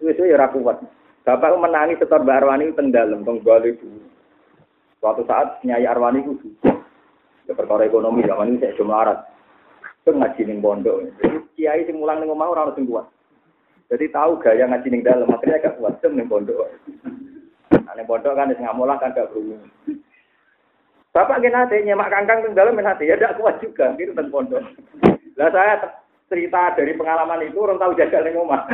Wis 0.00 0.18
ya 0.20 0.36
ora 0.36 0.52
kuat. 0.52 0.76
Bapak 1.26 1.58
menangi 1.58 1.98
setor 1.98 2.22
Mbak 2.22 2.38
Arwani 2.38 2.76
teng 2.76 2.94
dalem 2.94 3.26
teng 3.26 3.42
bali. 3.42 3.74
Suatu 5.02 5.26
saat 5.26 5.58
Nyai 5.66 5.88
Arwani 5.88 6.22
ku 6.22 6.38
ya 7.46 7.54
perkara 7.54 7.86
ekonomi 7.86 8.26
zaman 8.26 8.54
ini 8.54 8.62
saya 8.62 8.78
cuma 8.78 9.06
arat. 9.06 9.18
Itu 10.02 10.14
ngaji 10.14 10.42
ning 10.46 10.58
pondok. 10.62 11.02
Kiai 11.54 11.86
sing 11.86 11.98
mulang 11.98 12.22
ning 12.22 12.30
omah 12.30 12.50
ora 12.50 12.66
ono 12.70 12.74
sing 12.74 12.86
kuat. 12.86 13.06
Jadi 13.86 14.10
tahu 14.10 14.42
gaya 14.42 14.66
ngaji 14.66 14.88
ning 14.90 15.02
dalem, 15.06 15.30
akhirnya 15.30 15.62
gak 15.62 15.78
kuat 15.78 15.94
sem 16.02 16.14
ning 16.18 16.26
pondok. 16.26 16.66
Nah, 17.70 17.94
ning 17.94 18.06
pondok 18.06 18.34
kan 18.34 18.50
wis 18.50 18.58
ngamulah 18.58 18.98
kan 18.98 19.14
gak 19.14 19.30
berumur. 19.30 19.62
Bapak 21.14 21.40
nate 21.40 21.80
nyemak 21.86 22.10
kangkang 22.10 22.42
teng 22.44 22.54
dalem 22.58 22.78
nate 22.82 23.06
ya 23.06 23.14
gak 23.14 23.38
kuat 23.38 23.62
juga 23.62 23.94
gitu 23.94 24.10
teng 24.14 24.30
pondok. 24.30 24.62
Lah 25.38 25.50
saya 25.54 25.78
cerita 26.26 26.74
dari 26.74 26.92
pengalaman 26.98 27.46
itu 27.46 27.58
orang 27.62 27.78
tahu 27.78 27.94
jaga 27.94 28.18
ning 28.26 28.34
omah. 28.34 28.66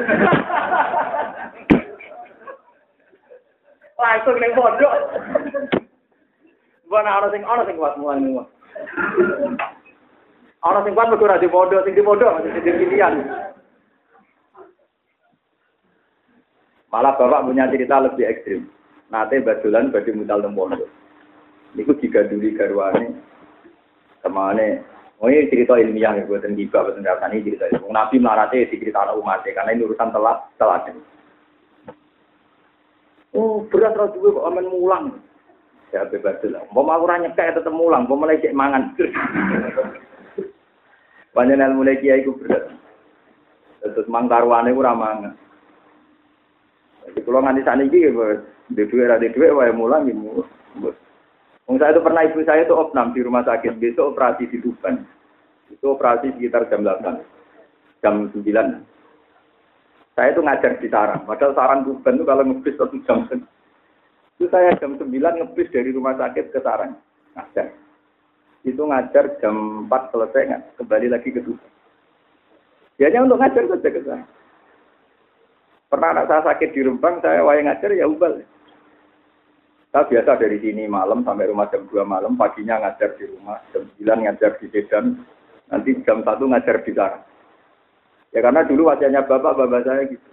Langsung 4.02 4.36
ning 4.40 4.52
pondok. 4.56 4.92
Bukan 6.88 7.06
ana 7.08 7.28
sing 7.28 7.42
ana 7.44 7.62
sing 7.68 7.76
kuat 7.76 8.00
mulang 8.00 8.24
ning 8.24 8.32
omah. 8.40 8.48
Ana 10.64 10.80
sing 10.80 10.96
kuat 10.96 11.08
mergo 11.12 11.28
ora 11.28 11.36
di 11.36 11.48
pondok, 11.52 11.84
sing 11.84 11.92
di 11.92 12.02
pondok 12.02 12.40
masih 12.40 12.56
di 12.56 12.72
pilihan. 12.72 13.14
Malah 16.88 17.16
bapak 17.16 17.44
punya 17.48 17.68
cerita 17.72 18.00
lebih 18.00 18.28
ekstrim. 18.28 18.68
Nate 19.12 19.44
badulan 19.44 19.92
badhe 19.92 20.12
mutal 20.16 20.40
teng 20.40 20.56
pondok. 20.56 20.88
Niku 21.76 21.92
diganduli 22.00 22.56
garwane 22.56 23.16
temane 24.24 24.84
Oh 25.22 25.30
ini 25.30 25.46
cerita 25.46 25.78
ilmiah 25.78 26.18
ya, 26.18 26.26
buatan 26.26 26.58
giba, 26.58 26.82
buatan 26.82 27.30
ini 27.30 27.46
cerita 27.46 27.70
ilmiah. 27.70 27.94
Nabi 27.94 28.18
melarate 28.18 28.66
di 28.66 28.74
cerita 28.74 29.06
anak 29.06 29.22
umatnya, 29.22 29.54
karena 29.54 29.70
ini 29.70 29.86
urusan 29.86 30.10
telat, 30.10 30.38
telat. 30.58 30.90
Oh, 33.38 33.62
berat 33.70 33.94
rasa 33.94 34.18
gue 34.18 34.34
kok 34.34 34.50
aman 34.50 34.66
mulang. 34.66 35.04
Ya 35.94 36.02
bebas 36.10 36.42
lah. 36.50 36.66
Mau 36.74 37.06
ranya 37.06 37.30
kayak 37.38 37.62
tetap 37.62 37.70
mulang, 37.70 38.10
mau 38.10 38.18
mulai 38.18 38.42
cek 38.42 38.50
mangan. 38.50 38.98
Banyak 41.38 41.54
yang 41.54 41.78
mulai 41.78 42.02
kiai 42.02 42.26
gue 42.26 42.34
berat. 42.42 42.74
Terus 43.86 44.10
mangkarwane 44.10 44.74
gue 44.74 44.82
ramangan. 44.82 45.38
Jadi 47.06 47.22
kalau 47.22 47.46
nganti 47.46 47.62
sana 47.62 47.86
ini, 47.86 48.10
di 48.74 48.82
dua, 48.90 49.22
di 49.22 49.30
dua, 49.30 49.54
wae 49.54 49.70
mulang, 49.70 50.10
gitu. 50.10 50.42
Wong 51.66 51.76
saya 51.78 51.94
itu 51.94 52.02
pernah 52.02 52.22
ibu 52.26 52.42
saya 52.42 52.66
itu 52.66 52.74
opnam 52.74 53.14
di 53.14 53.22
rumah 53.22 53.46
sakit, 53.46 53.78
besok 53.78 54.14
operasi 54.14 54.50
di 54.50 54.58
Tuban. 54.58 55.06
Itu 55.70 55.94
operasi 55.94 56.34
sekitar 56.36 56.66
jam 56.68 56.82
8, 56.82 57.22
jam 58.02 58.14
9. 58.34 58.42
Saya 60.12 60.28
itu 60.28 60.40
ngajar 60.44 60.72
di 60.82 60.88
Sarang, 60.92 61.22
padahal 61.24 61.56
Sarang 61.56 61.80
Tuban 61.86 62.18
itu 62.18 62.24
kalau 62.28 62.44
ngebis 62.44 62.76
satu 62.76 62.98
jam 63.08 63.24
itu 64.36 64.50
saya 64.50 64.74
jam 64.82 64.98
9 64.98 65.06
ngebis 65.08 65.70
dari 65.70 65.94
rumah 65.94 66.18
sakit 66.18 66.50
ke 66.50 66.58
Sarang, 66.60 66.98
ngajar. 67.38 67.70
Itu 68.66 68.82
ngajar 68.84 69.38
jam 69.38 69.86
4 69.86 70.12
selesai, 70.12 70.76
kembali 70.76 71.08
lagi 71.14 71.30
ke 71.30 71.40
Tuban. 71.40 71.72
Hanya 73.02 73.26
untuk 73.26 73.42
ngajar 73.42 73.66
saja 73.66 73.88
ke 73.90 74.00
sana. 74.06 74.26
Pernah 75.90 76.08
anak 76.14 76.26
saya 76.30 76.40
sakit 76.54 76.70
di 76.72 76.80
Rembang, 76.86 77.18
saya 77.20 77.42
wayang 77.42 77.68
ngajar 77.68 77.90
ya 77.92 78.06
ubal. 78.06 78.40
Saya 79.92 80.08
biasa 80.08 80.40
dari 80.40 80.56
sini 80.56 80.88
malam 80.88 81.20
sampai 81.20 81.52
rumah 81.52 81.68
jam 81.68 81.84
2 81.84 82.00
malam, 82.08 82.32
paginya 82.32 82.80
ngajar 82.80 83.12
di 83.20 83.28
rumah, 83.28 83.60
jam 83.76 83.84
9 84.00 84.24
ngajar 84.24 84.56
di 84.56 84.66
Medan, 84.72 85.20
nanti 85.68 85.92
jam 86.08 86.24
1 86.24 86.32
ngajar 86.48 86.80
di 86.80 86.92
sana. 86.96 87.20
Ya 88.32 88.40
karena 88.40 88.64
dulu 88.64 88.88
wajahnya 88.88 89.28
bapak-bapak 89.28 89.84
saya 89.84 90.08
gitu. 90.08 90.30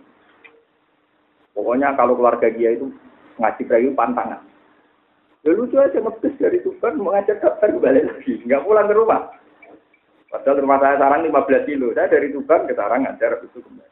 Pokoknya 1.52 1.92
kalau 2.00 2.16
keluarga 2.16 2.48
dia 2.48 2.72
itu 2.72 2.88
ngaji 3.36 3.64
kayu 3.68 3.92
pantangan. 4.00 4.40
Ya 5.44 5.52
lucu 5.52 5.76
aja 5.76 6.00
ngebis 6.00 6.40
dari 6.40 6.64
Tuban 6.64 6.96
mau 6.96 7.12
ngajar 7.12 7.44
dokter 7.44 7.76
kembali 7.76 8.00
lagi, 8.08 8.40
nggak 8.48 8.64
pulang 8.64 8.88
ke 8.88 8.96
rumah. 8.96 9.22
Padahal 10.32 10.64
rumah 10.64 10.80
saya 10.80 10.96
sekarang 10.96 11.28
15 11.28 11.68
kilo, 11.68 11.88
saya 11.92 12.08
dari 12.08 12.32
Tuban 12.32 12.64
ke 12.64 12.80
Sarang 12.80 13.04
ngajar 13.04 13.44
itu 13.44 13.60
kembali. 13.60 13.92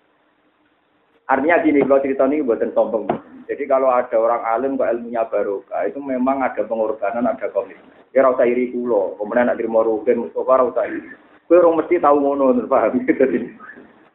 Artinya 1.28 1.60
gini, 1.60 1.84
kalau 1.84 2.00
cerita 2.00 2.24
ini 2.24 2.40
buatan 2.40 2.72
sombong. 2.72 3.04
Jadi 3.48 3.64
kalau 3.64 3.88
ada 3.88 4.12
orang 4.20 4.44
alim 4.44 4.76
kok 4.76 4.92
ilmunya 4.92 5.24
barokah, 5.32 5.88
itu 5.88 6.04
memang 6.04 6.44
ada 6.44 6.68
pengorbanan, 6.68 7.32
ada 7.32 7.48
komitmen. 7.56 7.96
Ya 8.12 8.28
rasa 8.28 8.44
iri 8.44 8.76
kulo, 8.76 9.16
kemudian 9.16 9.48
nak 9.48 9.56
terima 9.56 9.88
rugen, 9.88 10.28
Mustafa 10.28 10.68
rasa 10.68 10.84
iri. 10.92 11.16
Kue 11.48 11.56
orang 11.56 11.80
mesti 11.80 12.04
tahu 12.04 12.20
ngono, 12.20 12.68
paham? 12.68 13.00
Jadi, 13.08 13.40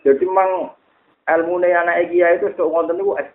jadi 0.05 0.25
memang 0.29 0.77
ilmu 1.25 1.65
nih 1.65 1.73
anak 1.73 2.05
Egia 2.05 2.37
itu 2.37 2.53
sok 2.59 2.69
ngonten 2.69 3.01
itu 3.01 3.17
es. 3.17 3.29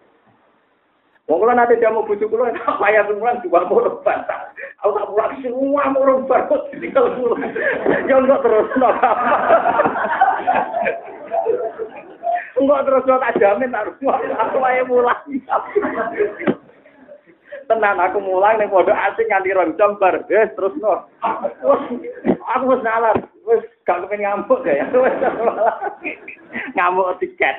Wong 1.28 1.44
kula 1.44 1.68
dia 1.68 1.92
mau 1.92 2.08
bujuk 2.08 2.32
kula, 2.32 2.56
saya 2.56 3.04
pulang 3.04 3.44
juga 3.44 3.68
mau 3.68 3.84
bantah. 4.04 4.48
Aku 4.84 4.96
tak 4.96 5.08
pulang 5.12 5.34
semua 5.44 5.92
mau 5.92 6.06
rombak, 6.06 6.48
tinggal 6.78 7.10
pulang. 7.16 7.42
Ya 8.08 8.16
enggak 8.22 8.42
terus, 8.46 8.70
enggak 12.58 12.84
terus 12.86 13.06
tak 13.06 13.38
jamin 13.38 13.74
tak 13.74 13.88
aku 14.38 14.58
ae 14.66 14.82
mulai. 14.86 15.16
Tenan 17.68 18.00
aku 18.00 18.24
mulai 18.24 18.56
ning 18.56 18.72
pondok 18.72 18.96
asing 18.96 19.28
nganti 19.28 19.52
rong 19.52 19.76
jam 19.76 20.00
bar. 20.00 20.24
Wis 20.32 20.52
terus 20.56 20.76
no. 20.80 21.04
Aku 22.56 22.64
wis 22.72 22.84
nalar. 22.84 23.18
Wis 23.44 23.64
gak 23.84 24.08
kepen 24.08 24.24
ngamuk 24.24 24.64
ya. 24.64 24.88
Ngamuk 26.80 27.20
tiket. 27.20 27.56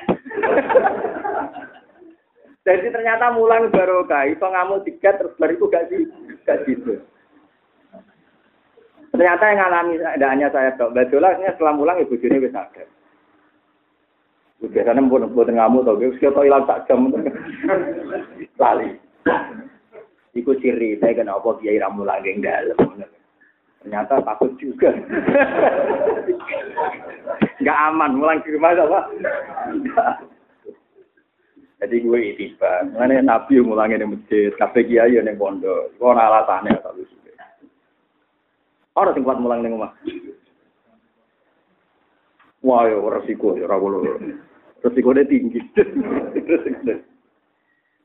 Jadi 2.67 2.91
ternyata 2.93 3.33
mulang 3.33 3.73
barokah, 3.73 4.29
itu 4.29 4.45
ngamuk 4.45 4.85
tiket 4.85 5.17
terus 5.21 5.37
bar 5.37 5.49
itu 5.53 5.65
gak 5.69 5.87
sih? 5.93 6.05
Gak 6.45 6.65
gitu. 6.65 7.01
Ternyata 9.13 9.43
yang 9.49 9.61
alami 9.65 9.97
tidak 9.97 10.31
hanya 10.33 10.47
saya 10.53 10.69
dok. 10.77 10.93
Betulah 10.93 11.37
setelah 11.37 11.73
mulang 11.73 12.01
ibu 12.01 12.17
juni 12.17 12.41
wis 12.41 12.53
sadar. 12.53 12.85
Biasanya 14.59 15.07
pun 15.07 15.23
buat 15.31 15.47
ngamu 15.47 15.87
tau, 15.87 15.95
gue 15.95 16.19
tau 16.19 16.43
hilang 16.43 16.67
tak 16.67 16.83
jam 16.91 17.07
lali. 18.59 18.91
Iku 20.35 20.51
ciri 20.59 20.99
saya 20.99 21.15
kenapa 21.15 21.55
kiai 21.63 21.79
ramu 21.79 22.03
lagi 22.03 22.35
dalam. 22.43 22.99
Ternyata 23.79 24.19
takut 24.19 24.51
juga. 24.59 24.91
Gak 27.63 27.79
aman 27.91 28.19
mulang 28.19 28.43
di 28.43 28.51
rumah 28.51 28.75
apa? 28.75 28.99
Jadi 31.79 31.95
gue 32.03 32.35
tiba, 32.35 32.83
mana 32.91 33.23
nabi 33.23 33.63
mulangin 33.63 34.03
di 34.03 34.11
masjid, 34.11 34.51
kafe 34.59 34.83
kiai 34.83 35.15
yang 35.15 35.39
pondok, 35.39 35.95
gue 35.95 36.11
alasannya 36.11 36.75
tak 36.83 36.91
lucu. 36.99 37.15
Orang 38.99 39.15
sing 39.15 39.23
kuat 39.23 39.39
mulang 39.39 39.63
di 39.63 39.71
rumah. 39.71 39.95
Wah, 42.59 42.83
ya 42.83 42.99
resiko 42.99 43.55
ya 43.55 43.71
ora 43.71 43.79
resikonya 44.83 45.23
tinggi. 45.27 45.59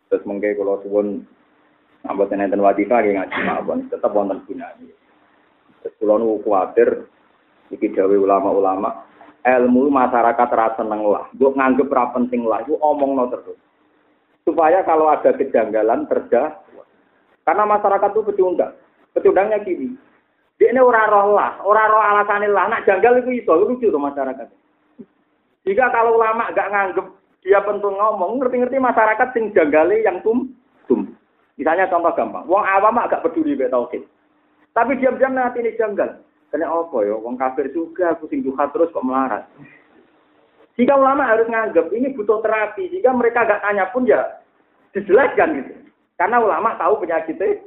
Terus 0.09 0.23
mungkin 0.29 0.55
kalau 0.55 0.79
suwon 0.85 1.27
ambil 2.05 2.29
nenten 2.37 2.61
wadifah 2.61 3.01
yang 3.03 3.25
ngaji 3.25 3.39
mawon 3.49 3.79
tetap 3.89 4.13
wonten 4.13 4.45
gunanya. 4.45 4.95
Terus 5.81 5.95
kalau 6.01 6.17
nu 6.21 6.41
khawatir 6.45 7.09
iki 7.73 7.91
ulama-ulama 7.97 9.05
ilmu 9.45 9.93
masyarakat 9.93 10.49
rasa 10.49 10.81
seneng 10.81 11.05
lah, 11.05 11.29
gue 11.37 11.53
nganggep 11.53 11.93
ra 11.93 12.09
penting 12.17 12.49
lah, 12.49 12.65
itu 12.65 12.81
omong 12.81 13.13
no 13.13 13.29
terus. 13.29 13.61
Supaya 14.45 14.81
kalau 14.89 15.13
ada 15.13 15.37
kejanggalan 15.37 16.09
terja, 16.09 16.65
karena 17.45 17.65
masyarakat 17.69 18.09
itu 18.17 18.25
pecundang, 18.25 18.73
pecundangnya 19.13 19.61
gini, 19.61 19.93
dia 20.57 20.73
ini 20.73 20.81
orang 20.81 21.09
roh 21.13 21.37
lah, 21.37 21.61
orang 21.61 21.93
roh 21.93 22.01
alasan 22.01 22.49
lah, 22.49 22.73
nak 22.73 22.89
janggal 22.89 23.21
itu 23.21 23.45
itu 23.45 23.53
lucu 23.53 23.93
tuh 23.93 24.01
masyarakat. 24.01 24.49
Jika 25.65 25.89
kalau 25.93 26.21
ulama 26.21 26.53
gak 26.53 26.71
nganggep 26.71 27.07
dia 27.45 27.61
penting 27.61 27.93
ngomong, 27.93 28.41
ngerti-ngerti 28.41 28.81
masyarakat 28.81 29.29
sing 29.37 29.53
janggali 29.53 30.01
yang 30.05 30.21
tum 30.25 30.49
tum. 30.89 31.13
Misalnya 31.61 31.89
contoh 31.93 32.13
gampang, 32.17 32.49
wong 32.49 32.65
awam 32.65 32.99
agak 32.99 33.21
peduli 33.21 33.55
be 33.55 33.69
tauhid. 33.69 34.05
Tapi 34.75 34.99
diam-diam 34.99 35.37
nanti 35.37 35.63
ini 35.63 35.77
janggal. 35.77 36.25
Karena 36.51 36.67
apa 36.71 36.99
ya, 37.05 37.15
wong 37.15 37.39
kafir 37.39 37.71
juga, 37.71 38.17
aku 38.17 38.27
sing 38.27 38.43
terus 38.43 38.91
kok 38.91 39.07
melarat. 39.07 39.47
Jika 40.75 40.99
ulama 40.99 41.31
harus 41.31 41.47
nganggep 41.47 41.95
ini 41.95 42.11
butuh 42.19 42.43
terapi, 42.43 42.91
jika 42.91 43.15
mereka 43.15 43.47
gak 43.47 43.63
tanya 43.63 43.87
pun 43.95 44.03
ya 44.03 44.43
dijelaskan 44.91 45.63
gitu. 45.63 45.73
Karena 46.19 46.43
ulama 46.43 46.75
tahu 46.75 47.03
penyakitnya 47.03 47.63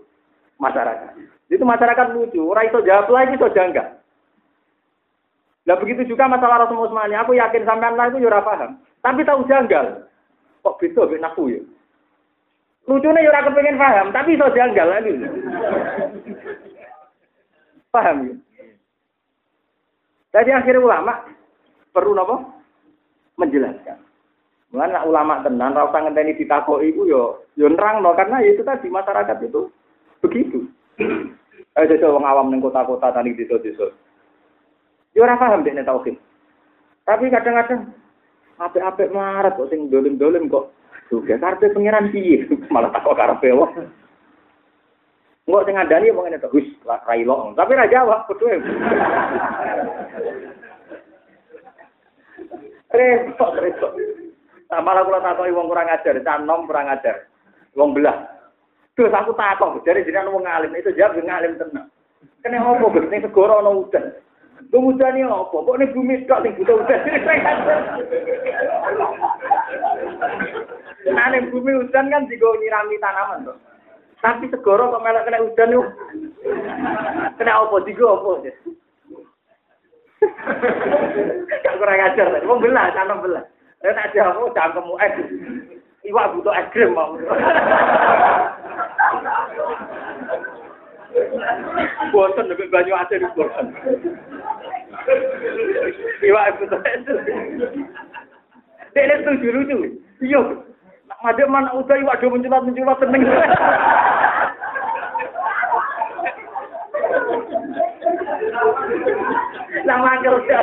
masyarakat. 0.59 1.15
Itu 1.47 1.63
masyarakat 1.63 2.07
lucu, 2.11 2.43
orang 2.43 2.67
itu 2.67 2.79
jawab 2.83 3.07
lagi 3.07 3.39
itu 3.39 3.47
janggal. 3.55 3.96
Nah 5.67 5.75
begitu 5.75 6.07
juga 6.07 6.31
masalah 6.31 6.63
Rasul 6.63 6.79
Usmani, 6.79 7.19
aku 7.19 7.35
yakin 7.35 7.67
sampai 7.67 7.91
lah 7.91 8.07
itu 8.07 8.23
ya 8.23 8.39
paham. 8.39 8.79
Tapi 9.03 9.27
tahu 9.27 9.43
janggal. 9.51 10.07
Kok 10.63 10.79
beda 10.79 11.11
ben 11.11 11.27
aku 11.27 11.51
ya? 11.51 11.61
Lucunya 12.87 13.19
ya 13.19 13.43
kepengen 13.43 13.75
paham, 13.75 14.15
tapi 14.15 14.39
itu 14.39 14.47
janggal 14.55 14.87
lagi. 14.87 15.11
paham 17.91 18.17
ya? 18.31 18.35
Jadi 20.39 20.49
akhirnya 20.55 20.87
ulama 20.87 21.13
perlu 21.91 22.15
apa? 22.15 22.47
Menjelaskan. 23.35 23.99
Mulanya 24.71 25.03
ulama 25.03 25.43
tenan, 25.43 25.75
rasa 25.75 25.99
ngenteni 25.99 26.35
ditakoi 26.39 26.91
itu 26.95 27.07
yo, 27.07 27.43
yo 27.59 27.67
nerang 27.67 28.03
no, 28.03 28.15
karena 28.15 28.39
itu 28.43 28.63
tadi 28.63 28.87
masyarakat 28.87 29.39
itu 29.43 29.67
begitu. 30.23 30.67
Eh 31.75 31.85
jadi 31.87 32.07
orang 32.07 32.27
awam 32.27 32.47
neng 32.51 32.63
kota-kota 32.63 33.11
tadi 33.11 33.35
di 33.35 33.43
desa 33.47 33.91
Ya 35.17 35.25
ora 35.25 35.33
paham 35.41 35.65
dekne 35.65 35.81
tauhid. 35.81 36.13
Tapi 37.01 37.33
kadang-kadang 37.33 37.89
apik-apik 38.61 39.09
marat 39.09 39.57
kok 39.57 39.73
sing 39.73 39.89
dolim-dolim 39.89 40.45
kok 40.45 40.69
juga 41.09 41.41
karpe 41.41 41.73
pangeran 41.73 42.13
piye 42.13 42.45
malah 42.73 42.93
takok 42.93 43.17
karepe 43.17 43.49
wong. 43.49 43.73
Enggak 45.49 45.65
sing 45.65 45.73
ngandani 45.73 46.13
wong 46.13 46.29
ngene 46.29 46.37
to, 46.37 46.53
wis 46.53 46.69
railo. 46.85 47.49
Tapi 47.57 47.73
ra 47.73 47.89
jawab 47.89 48.29
kudu. 48.29 48.45
Repot, 52.87 53.51
repot. 53.57 53.91
Tak 54.69 54.83
malah 54.85 55.01
kula 55.01 55.19
takoki 55.25 55.49
wong 55.49 55.65
kurang 55.65 55.89
ajar, 55.89 56.21
canom 56.21 56.69
kurang 56.69 56.93
ajar. 56.93 57.25
Wong 57.73 57.97
belah. 57.97 58.37
Terus 58.93 59.09
aku 59.17 59.33
takut, 59.33 59.81
dari 59.81 60.05
sini 60.05 60.29
wong 60.29 60.45
ngalim 60.45 60.77
itu 60.77 60.93
jawab 60.93 61.17
ngalim 61.17 61.57
tenang. 61.57 61.89
Kene 62.45 62.61
opo 62.61 62.93
Gus 62.93 63.09
ning 63.09 63.25
segoro 63.25 63.65
ana 63.65 63.73
udan. 63.73 64.05
Kemudian 64.67 65.15
ini 65.15 65.29
apa? 65.29 65.53
Kok 65.53 65.77
ini 65.79 65.93
bumi 65.93 66.25
tok 66.27 66.43
sing 66.43 66.53
butuh 66.59 66.75
udan. 66.81 66.99
Nah, 71.07 71.25
ini 71.31 71.49
bumi 71.53 71.71
udan 71.87 72.11
kan 72.11 72.27
juga 72.27 72.47
nyirami 72.59 72.99
tanaman 72.99 73.47
tuh. 73.47 73.57
Tapi 74.19 74.49
segoro 74.49 74.91
kok 74.91 75.03
melek 75.05 75.23
kena 75.29 75.45
udan 75.45 75.75
yuk. 75.77 75.87
Kena 77.37 77.63
apa? 77.63 77.75
Tiga 77.85 78.05
apa? 78.11 78.31
Gak 81.63 81.75
kurang 81.77 82.01
ajar 82.01 82.27
tadi. 82.33 82.45
Mau 82.49 82.57
belah, 82.57 82.89
tanam 82.91 83.21
belah. 83.21 83.45
Eh 83.85 83.93
tak 83.93 84.09
jawab, 84.17 84.49
jangan 84.57 84.81
kamu 84.81 84.93
es. 85.05 85.13
Iwak 86.09 86.33
butuh 86.33 86.53
es 86.57 86.65
krim 86.73 86.97
mau. 86.97 87.13
Bosan 92.09 92.49
lebih 92.49 92.67
banyak 92.73 92.97
aja 92.97 93.15
di 93.21 93.27
bosan. 93.37 93.65
Iwak 96.23 96.59
butuh 96.59 96.81
es. 96.83 97.05
Dia 98.91 99.15
setuju 99.23 99.47
lucu. 99.55 99.77
Iya. 100.19 100.41
Ada 101.23 101.47
mana 101.47 101.71
udah 101.73 101.97
iwak 101.97 102.19
do 102.19 102.29
menculat 102.29 102.61
menculat 102.67 102.97
seneng. 102.99 103.23
Nama 109.87 110.11
kerja. 110.19 110.59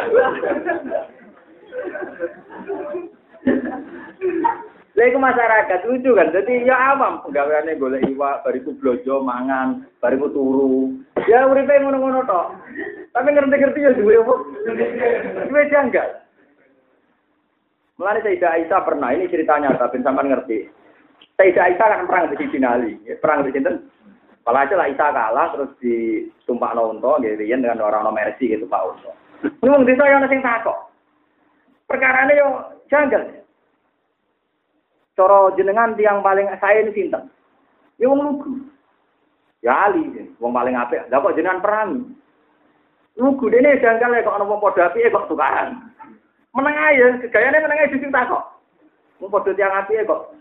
Lha 4.95 5.03
iku 5.11 5.19
masyarakat 5.19 5.81
lucu 5.91 6.11
kan. 6.15 6.31
Jadi 6.31 6.69
ya 6.69 6.95
awam 6.95 7.25
penggaweane 7.27 7.75
golek 7.81 8.07
iwak, 8.07 8.47
bariku 8.47 8.77
blojo 8.79 9.25
mangan, 9.25 9.89
bariku 9.99 10.31
turu. 10.31 10.95
Ya 11.27 11.49
uripe 11.49 11.83
ngono-ngono 11.83 12.23
tok. 12.29 12.64
Tapi 13.15 13.29
ngerti-ngerti 13.31 13.87
ya 13.87 13.93
duwe 13.95 14.19
apa? 14.19 14.35
Duwe 15.47 15.63
janggal. 15.71 16.09
Mulane 17.95 18.27
Sayyidah 18.27 18.51
Aisyah 18.59 18.81
pernah, 18.83 19.15
ini 19.15 19.31
ceritanya 19.31 19.71
tapi 19.79 20.03
sampean 20.03 20.35
ngerti. 20.35 20.67
Sayyidah 21.39 21.65
Aisyah 21.71 21.87
kan 21.87 22.07
perang 22.11 22.25
di 22.35 22.47
Sinali, 22.51 22.93
perang 23.23 23.47
di 23.47 23.55
sinten? 23.55 23.87
Kalau 24.43 24.61
aja 24.61 24.75
lah 24.75 24.87
Aisyah 24.91 25.09
kalah 25.15 25.47
terus 25.55 25.71
ditumpak 25.79 26.75
nonton, 26.75 27.23
gitu 27.23 27.39
dengan 27.39 27.81
orang-orang 27.81 28.19
mercy 28.19 28.51
gitu 28.51 28.67
Pak 28.67 28.83
Unto. 28.83 29.11
Wong 29.63 29.87
desa 29.87 30.05
yang 30.11 30.27
takok. 30.27 30.91
Perkara 31.87 32.27
ini 32.27 32.41
yo 32.41 32.49
janggal. 32.91 33.45
Coro 35.15 35.55
jenengan 35.55 35.95
tiang 35.95 36.27
paling 36.27 36.51
saya 36.59 36.83
ini 36.83 36.91
sinten? 36.91 37.31
Ya 38.03 38.11
wong 38.11 38.21
lugu. 38.21 38.51
Ya 39.63 39.87
Ali, 39.87 40.03
wong 40.43 40.51
paling 40.51 40.75
apik. 40.75 41.07
Lah 41.09 41.23
kok 41.23 41.39
jenengan 41.39 41.63
perang? 41.63 42.19
Lugu 43.15 43.47
dene 43.47 43.79
janggal 43.79 44.11
ya 44.11 44.27
kok 44.27 44.35
ana 44.35 44.45
wong 44.45 44.59
padha 44.59 44.91
apike 44.91 45.11
kok 45.11 45.31
tukaran. 45.31 45.79
Meneng 46.55 46.75
ae, 46.75 47.31
gayane 47.31 47.63
meneng 47.63 47.79
ae 47.79 47.93
dising 47.95 48.11
kok. 48.11 48.59
Wong 49.23 49.31
padha 49.31 49.55
tiang 49.55 49.71
apike 49.71 50.03
kok 50.03 50.35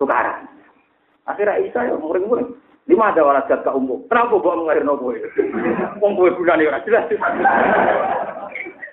tukaran. 0.00 0.48
Akhirnya 1.28 1.60
Isa 1.60 1.88
ya 1.88 1.96
muring-muring. 1.96 2.56
Lima 2.84 3.08
ada 3.08 3.24
walat 3.24 3.48
ke 3.48 3.70
umum. 3.72 4.04
Kenapa 4.12 4.36
bawa 4.36 4.60
mengalir 4.60 4.84
nopo 4.84 5.16
itu? 5.16 5.28
Wong 6.04 6.20
gue 6.20 6.36
bulan 6.36 6.60
ya 6.60 6.76
jelas. 6.84 7.08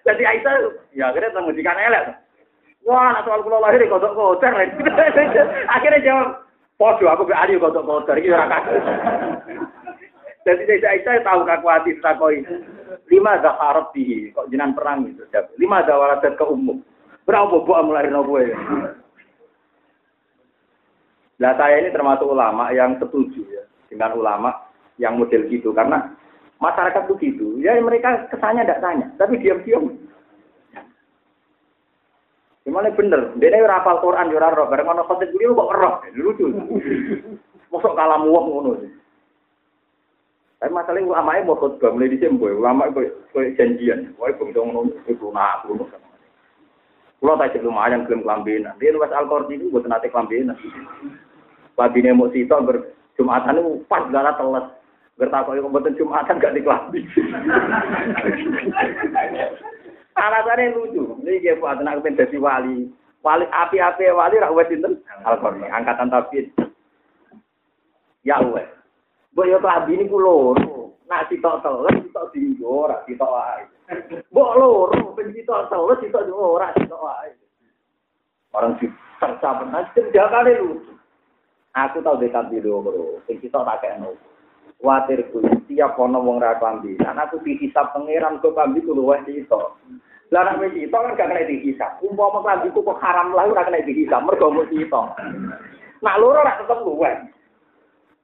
Jadi 0.08 0.24
Aisyah 0.24 0.56
ya 0.96 1.12
akhirnya 1.12 1.36
temu 1.36 1.52
di 1.52 1.60
elek. 1.60 2.16
Wah, 2.82 3.14
anak 3.14 3.30
soal 3.30 3.46
kula 3.46 3.62
lahir 3.62 3.86
kodok 3.86 4.18
kotor. 4.18 4.58
Akhirnya 5.78 6.02
jawab, 6.02 6.50
podo 6.82 7.06
aku 7.14 7.30
be 7.30 7.36
ali 7.38 7.62
kodok 7.62 7.86
kotor 7.86 8.18
iki 8.18 8.34
ora. 8.34 8.58
Jadi 10.42 10.82
saya 10.82 10.98
saya 11.06 11.20
tahu 11.22 11.46
kakuati 11.46 12.02
takoi. 12.02 12.42
Lima 13.08 13.38
zaharab 13.40 13.94
di 13.94 14.34
kok 14.34 14.50
jinan 14.50 14.74
perang 14.74 15.06
itu. 15.06 15.22
Lima 15.62 15.86
zawaradat 15.86 16.34
ke 16.34 16.46
umum. 16.50 16.82
Berapa 17.24 17.62
buah 17.62 17.82
mulai 17.86 18.10
nopo 18.10 18.42
ya? 18.42 18.58
Nah 21.42 21.54
saya 21.58 21.82
ini 21.82 21.94
termasuk 21.94 22.26
ulama 22.26 22.70
yang 22.74 22.98
setuju 23.02 23.42
ya 23.50 23.64
dengan 23.90 24.14
ulama 24.18 24.50
yang 25.02 25.18
model 25.18 25.50
gitu 25.50 25.74
karena 25.74 26.14
masyarakat 26.62 27.10
begitu 27.10 27.58
ya 27.58 27.74
mereka 27.82 28.30
kesannya 28.30 28.62
tidak 28.62 28.82
tanya 28.86 29.08
tapi 29.18 29.42
diam-diam 29.42 29.90
Gimana 32.62 32.94
bener? 32.94 33.34
Dia 33.42 33.50
ini 33.50 33.66
rapal 33.66 33.98
Quran, 34.06 34.30
jura 34.30 34.54
roh. 34.54 34.70
Bareng 34.70 34.94
ono 34.94 35.02
khotib 35.10 35.34
beliau 35.34 35.58
kok 35.58 35.74
roh. 35.82 35.96
Lucu. 36.14 36.46
Masuk 37.74 37.98
kalam 37.98 38.30
wong 38.30 38.46
ngono. 38.54 38.72
Tapi 40.62 40.78
masalahnya 40.78 41.10
ulama 41.10 41.42
mau 41.42 41.58
khotbah 41.58 41.90
mulai 41.90 42.14
di 42.14 42.22
boy. 42.22 42.54
Ulama 42.54 42.86
itu 42.94 43.10
janjian. 43.58 44.14
Wah, 44.22 44.30
itu 44.30 44.46
ngono 44.46 44.94
itu 45.10 45.28
nak 45.34 45.66
ngono. 45.66 45.90
Kulo 47.18 47.38
tak 47.38 47.54
cek 47.54 47.62
lumayan 47.62 48.06
klaim 48.10 48.26
kelambinan. 48.26 48.78
Dia 48.82 48.94
nulis 48.94 49.14
Al-Qur'an 49.14 49.50
itu 49.54 49.70
buat 49.70 49.86
nanti 49.86 50.10
kelambinan. 50.10 50.58
Babine 51.78 52.18
mau 52.18 52.30
sito 52.34 52.58
ber 52.66 52.94
Jumatan 53.14 53.62
itu 53.62 53.86
pas 53.86 54.06
gara 54.10 54.34
teles. 54.34 54.66
Gertakok 55.22 55.54
yang 55.54 55.70
mboten 55.70 55.98
Jumatan 55.98 56.42
gak 56.42 56.58
dikelambi. 56.58 57.06
Alasannya 60.18 60.74
lucu. 60.74 61.14
Ini 61.22 61.46
dia 61.46 61.62
buat 61.62 61.78
anak 61.78 62.02
jadi 62.06 62.38
wali. 62.42 62.90
Wali 63.22 63.46
api-api 63.50 64.10
wali 64.14 64.42
rak 64.42 64.54
wes? 64.58 64.74
Al-Qur'an, 65.26 65.62
angkatan 65.70 66.10
tabid. 66.10 66.50
Ya 68.26 68.42
wes. 68.42 68.81
Mbok 69.32 69.48
yo 69.48 69.58
kelambi 69.64 70.00
niku 70.00 70.18
loro. 70.20 70.96
Nak 71.08 71.28
sitok 71.28 71.60
teles, 71.60 72.08
sitok 72.08 72.32
dinggo, 72.32 72.88
ora 72.88 73.04
sitok 73.04 73.32
wae. 73.32 73.64
Mbok 74.32 74.52
loro, 74.60 75.12
ben 75.16 75.32
sitok 75.36 75.68
teles, 75.68 76.00
sitok 76.00 76.24
dinggo, 76.28 76.56
ora 76.56 76.72
sitok 76.76 77.04
wae. 77.04 77.32
Orang 78.52 78.76
si 78.84 78.88
tercapek, 79.20 79.68
nah 79.72 79.88
kali 80.28 80.52
lucu. 80.60 80.92
Aku 81.72 82.04
tau 82.04 82.20
dekat 82.20 82.52
video 82.52 82.84
bro, 82.84 83.24
sing 83.24 83.40
kita 83.40 83.64
tak 83.64 83.80
kena. 83.80 84.12
Watirku, 84.84 85.40
tiap 85.72 85.96
ono 85.96 86.20
wong 86.20 86.44
ra 86.44 86.60
klambi. 86.60 87.00
Nah, 87.00 87.16
aku 87.16 87.40
dihisap 87.48 87.96
pangeran 87.96 88.44
kok 88.44 88.52
klambi 88.52 88.84
ku 88.84 88.92
luwih 88.92 89.24
cito. 89.24 89.80
Lah 90.36 90.44
nek 90.44 90.60
wis 90.60 90.76
cito 90.76 90.92
kan 90.92 91.16
gak 91.16 91.32
kena 91.32 91.48
dihisap. 91.48 92.04
Umpama 92.04 92.44
klambi 92.44 92.76
ku 92.76 92.84
kok 92.84 93.00
haram 93.00 93.32
lah 93.32 93.48
ora 93.48 93.64
kena 93.64 93.88
dihisap, 93.88 94.20
mergo 94.20 94.52
mung 94.52 94.68
cito. 94.68 95.16
Nak 96.04 96.20
loro 96.20 96.44
ora 96.44 96.60
tetep 96.60 96.84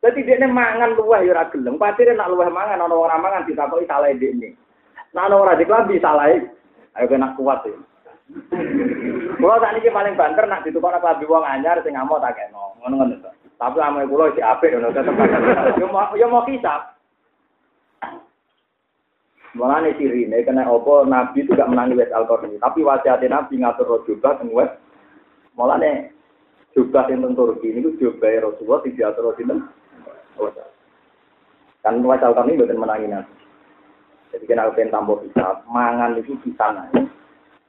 luwih. 0.01 0.13
Dadi 0.13 0.21
dekne 0.25 0.47
mangan 0.47 0.95
luwih 0.95 1.25
ya 1.25 1.31
ora 1.33 1.49
gelem. 1.49 1.77
Patire 1.77 2.13
nak 2.13 2.29
luwih 2.29 2.49
mangan 2.49 2.81
ana 2.81 2.95
ora 2.95 3.17
mangan 3.17 3.45
ditakoki 3.45 3.87
salah 3.87 4.13
dekne. 4.13 4.53
Nak 5.13 5.25
ana 5.25 5.35
ora 5.35 5.57
diklambi 5.57 5.99
salah. 5.99 6.29
Ayo 6.97 7.05
kena 7.09 7.33
kuat 7.37 7.65
ya. 7.69 7.77
Kulo 9.37 9.55
sak 9.61 9.73
niki 9.77 9.93
paling 9.93 10.17
banter 10.17 10.45
nak 10.49 10.65
ditukar 10.65 10.99
klambi 10.99 11.29
wong 11.29 11.45
anyar 11.45 11.79
sing 11.81 11.93
ngamuk 11.93 12.19
tak 12.21 12.35
kena. 12.35 12.75
Ngono-ngono 12.81 13.15
Tapi 13.57 13.81
ame 13.81 14.05
kula 14.05 14.29
iki 14.29 14.41
apik 14.41 14.69
ngono 14.77 14.93
tetep. 14.93 15.17
Yo 15.81 15.87
mau 15.89 16.13
yo 16.13 16.29
mau 16.29 16.45
kisah. 16.45 16.93
Mulane 19.57 19.97
sirine 19.97 20.45
kena 20.45 20.69
opo 20.69 21.01
Nabi 21.01 21.41
itu 21.41 21.57
gak 21.57 21.65
menangi 21.65 21.97
wes 21.97 22.13
Al-Qur'an. 22.13 22.53
Tapi 22.61 22.85
wasiat 22.85 23.25
Nabi 23.25 23.57
ngatur 23.57 23.89
roh 23.89 24.05
juga 24.05 24.37
teng 24.37 24.53
wes. 24.53 24.69
Mulane 25.57 26.13
Jubah 26.77 27.09
yang 27.09 27.25
teng 27.25 27.33
Turki 27.33 27.73
ini 27.73 27.97
jubah 27.97 28.29
Rasulullah 28.37 28.85
di 28.85 28.93
diatur 28.93 29.33
sinten? 29.33 29.65
Kan 31.85 32.03
wasal 32.03 32.35
kami 32.35 32.59
bukan 32.59 32.77
menangi 32.77 33.07
nabi. 33.07 33.33
Jadi 34.35 34.43
kena 34.43 34.69
pengen 34.75 34.91
tambah 34.91 35.23
bisa 35.23 35.63
mangan 35.71 36.19
itu 36.19 36.35
bisa 36.43 36.75
naik. 36.75 37.07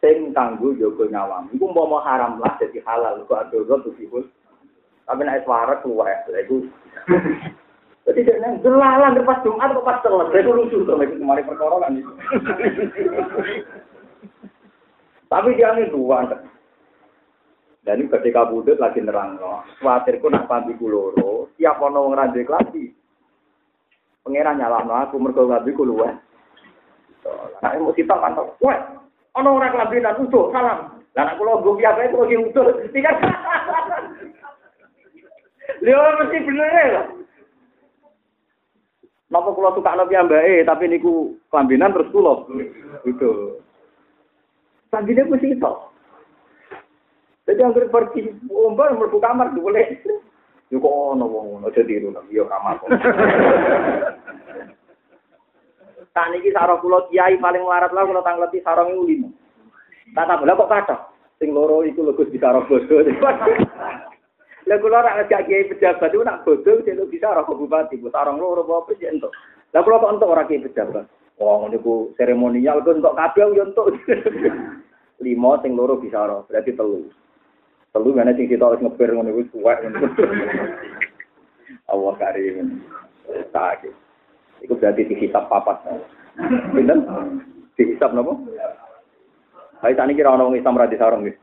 Sing 0.03 0.35
kanggo 0.35 0.74
jogo 0.74 1.07
nyawam. 1.07 1.47
Iku 1.55 1.70
mau 1.70 2.03
haram 2.03 2.43
lah 2.43 2.59
jadi 2.59 2.82
halal. 2.82 3.23
Kok 3.31 3.51
ada 3.51 3.78
tuh 3.78 3.95
sih 3.95 4.11
Tapi 5.09 5.20
naik 5.23 5.47
suara 5.47 5.78
keluar 5.81 6.11
ya. 6.11 6.43
Itu 6.43 6.66
jadi 8.09 8.24
dia 8.24 8.40
nang 8.40 8.65
jelalan 8.65 9.20
pas 9.20 9.45
Jumat 9.45 9.69
kok 9.69 9.85
pas 9.85 10.01
selesai 10.01 10.40
itu 10.40 10.49
lucu 10.57 10.81
tuh 10.89 10.97
kemarin 10.97 11.45
perkara 11.45 11.77
kan 11.77 11.93
itu. 11.93 12.09
Tapi 15.28 15.53
dia 15.61 15.77
ini 15.77 15.93
dua. 15.93 16.24
Dan 17.85 18.01
ini 18.01 18.09
ketika 18.09 18.49
budut 18.49 18.81
lagi 18.81 19.05
nerang 19.05 19.36
loh. 19.36 19.61
Khawatirku 19.85 20.24
nak 20.32 20.49
pampi 20.49 20.73
kuloro. 20.81 21.38
Siap 21.59 21.82
ono 21.82 22.06
wong 22.06 22.14
randik 22.14 22.47
lagi. 22.47 22.94
Pangeran 24.22 24.62
nyala 24.62 24.86
no 24.86 24.94
aku 24.94 25.18
mergo 25.18 25.51
ngabi 25.51 25.74
kuluwe. 25.74 26.06
Nah 27.59 27.74
mau 27.82 27.90
kita 27.90 28.14
kan. 28.14 28.39
Wah, 28.62 28.78
ono 29.35 29.59
orang 29.59 29.74
kelambinan 29.74 30.22
utuh 30.22 30.55
salam. 30.55 31.02
Lah 31.18 31.22
nak 31.26 31.35
kula 31.35 31.59
nggo 31.59 31.74
piye 31.74 31.90
itu 31.90 32.14
lagi 32.14 32.36
utuh. 32.39 32.64
Tiga. 32.94 33.10
Lho 35.82 35.98
mesti 36.22 36.47
bener 36.47 36.70
ya. 36.70 37.02
Napa 39.35 39.51
kula 39.51 39.74
suka 39.74 39.98
nabi 39.98 40.14
ambake 40.14 40.62
tapi 40.62 40.86
niku 40.86 41.35
kelambinan 41.51 41.90
terus 41.90 42.14
kula. 42.14 42.47
Gitu. 43.02 43.59
Kelambinan 44.94 45.26
mesti 45.26 45.59
itu. 45.59 45.72
Jadi 47.48 47.64
yang 47.64 47.72
pergi 47.72 48.30
umbar 48.47 48.94
mlebu 48.94 49.18
kamar 49.18 49.51
boleh. 49.56 49.98
Yo 50.69 50.77
kok 50.85 51.16
ono 51.16 51.24
wong 51.24 51.45
ngono 51.57 51.66
aja 51.73 51.81
tiru 51.81 52.12
yo 52.28 52.45
kamar. 52.45 52.77
Tak 56.12 56.28
niki 56.35 56.53
sarong 56.53 56.82
kula 56.85 57.09
kiai 57.09 57.40
paling 57.40 57.65
melarat 57.65 57.95
lah 57.95 58.05
kula 58.05 58.20
tangleti 58.20 58.61
sarong 58.61 58.93
iku 58.93 59.05
limo. 59.09 59.28
Tak 60.12 60.28
tambah 60.28 60.57
kok 60.61 60.73
kata. 60.73 60.97
Sing 61.39 61.55
loro 61.55 61.86
iku 61.86 62.05
lho 62.05 62.12
Gus 62.19 62.28
bisa 62.28 62.53
bodoh. 62.53 63.01
Lah 64.69 64.77
kula 64.85 65.01
ora 65.01 65.16
ngajak 65.16 65.49
kiai 65.49 65.70
pejabat 65.70 66.12
itu 66.12 66.20
nak 66.20 66.45
bodoh 66.45 66.85
jadi 66.85 67.01
bisa 67.09 67.32
ora 67.32 67.47
bupati, 67.47 67.97
bu 67.97 68.12
sarong 68.12 68.36
loro 68.36 68.66
apa 68.69 68.93
sih 69.01 69.09
entuk. 69.09 69.32
Lah 69.73 69.81
kula 69.81 70.03
kok 70.03 70.12
entuk 70.19 70.28
ora 70.28 70.45
kiai 70.45 70.66
pejabat. 70.66 71.07
Wong 71.40 71.73
niku 71.73 72.12
seremonial 72.20 72.85
kok 72.85 72.99
entuk 72.99 73.16
kabeh 73.16 73.57
yo 73.57 73.65
entuk. 73.65 73.97
Limo 75.24 75.57
sing 75.62 75.73
loro 75.78 75.97
bisa 75.97 76.20
ora, 76.20 76.45
berarti 76.45 76.77
telu. 76.77 77.07
Telu 77.99 78.15
mana 78.15 78.31
sing 78.39 78.47
kita 78.47 78.62
harus 78.62 78.79
ngepir 78.79 79.11
ngono 79.11 79.35
iku 79.35 79.43
suwek 79.59 79.83
ngono. 79.83 80.07
Allah 81.91 82.15
karim. 82.15 82.79
Sakit. 83.51 83.91
Iku 84.62 84.79
berarti 84.79 85.03
dihisap 85.03 85.51
papat. 85.51 85.83
Pinten? 86.70 87.03
Dihisap 87.75 88.15
napa? 88.15 88.39
Ayo 89.83 89.95
tani 89.99 90.15
kira 90.15 90.31
ono 90.31 90.47
wong 90.47 90.62
Islam 90.62 90.79
ra 90.79 90.87
disarung 90.87 91.27
iki. 91.27 91.35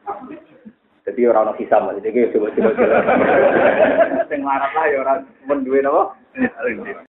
Jadi 1.03 1.27
ora 1.27 1.43
ono 1.43 1.59
hisab, 1.59 1.91
jadi 1.99 2.31
coba 2.31 2.47
coba. 2.55 2.71
Sing 4.31 4.39
larat 4.39 4.71
lah 4.71 4.85
ya 4.87 4.97
ora 5.03 5.13
men 5.51 5.59
duwe 5.67 5.83
napa? 5.83 6.15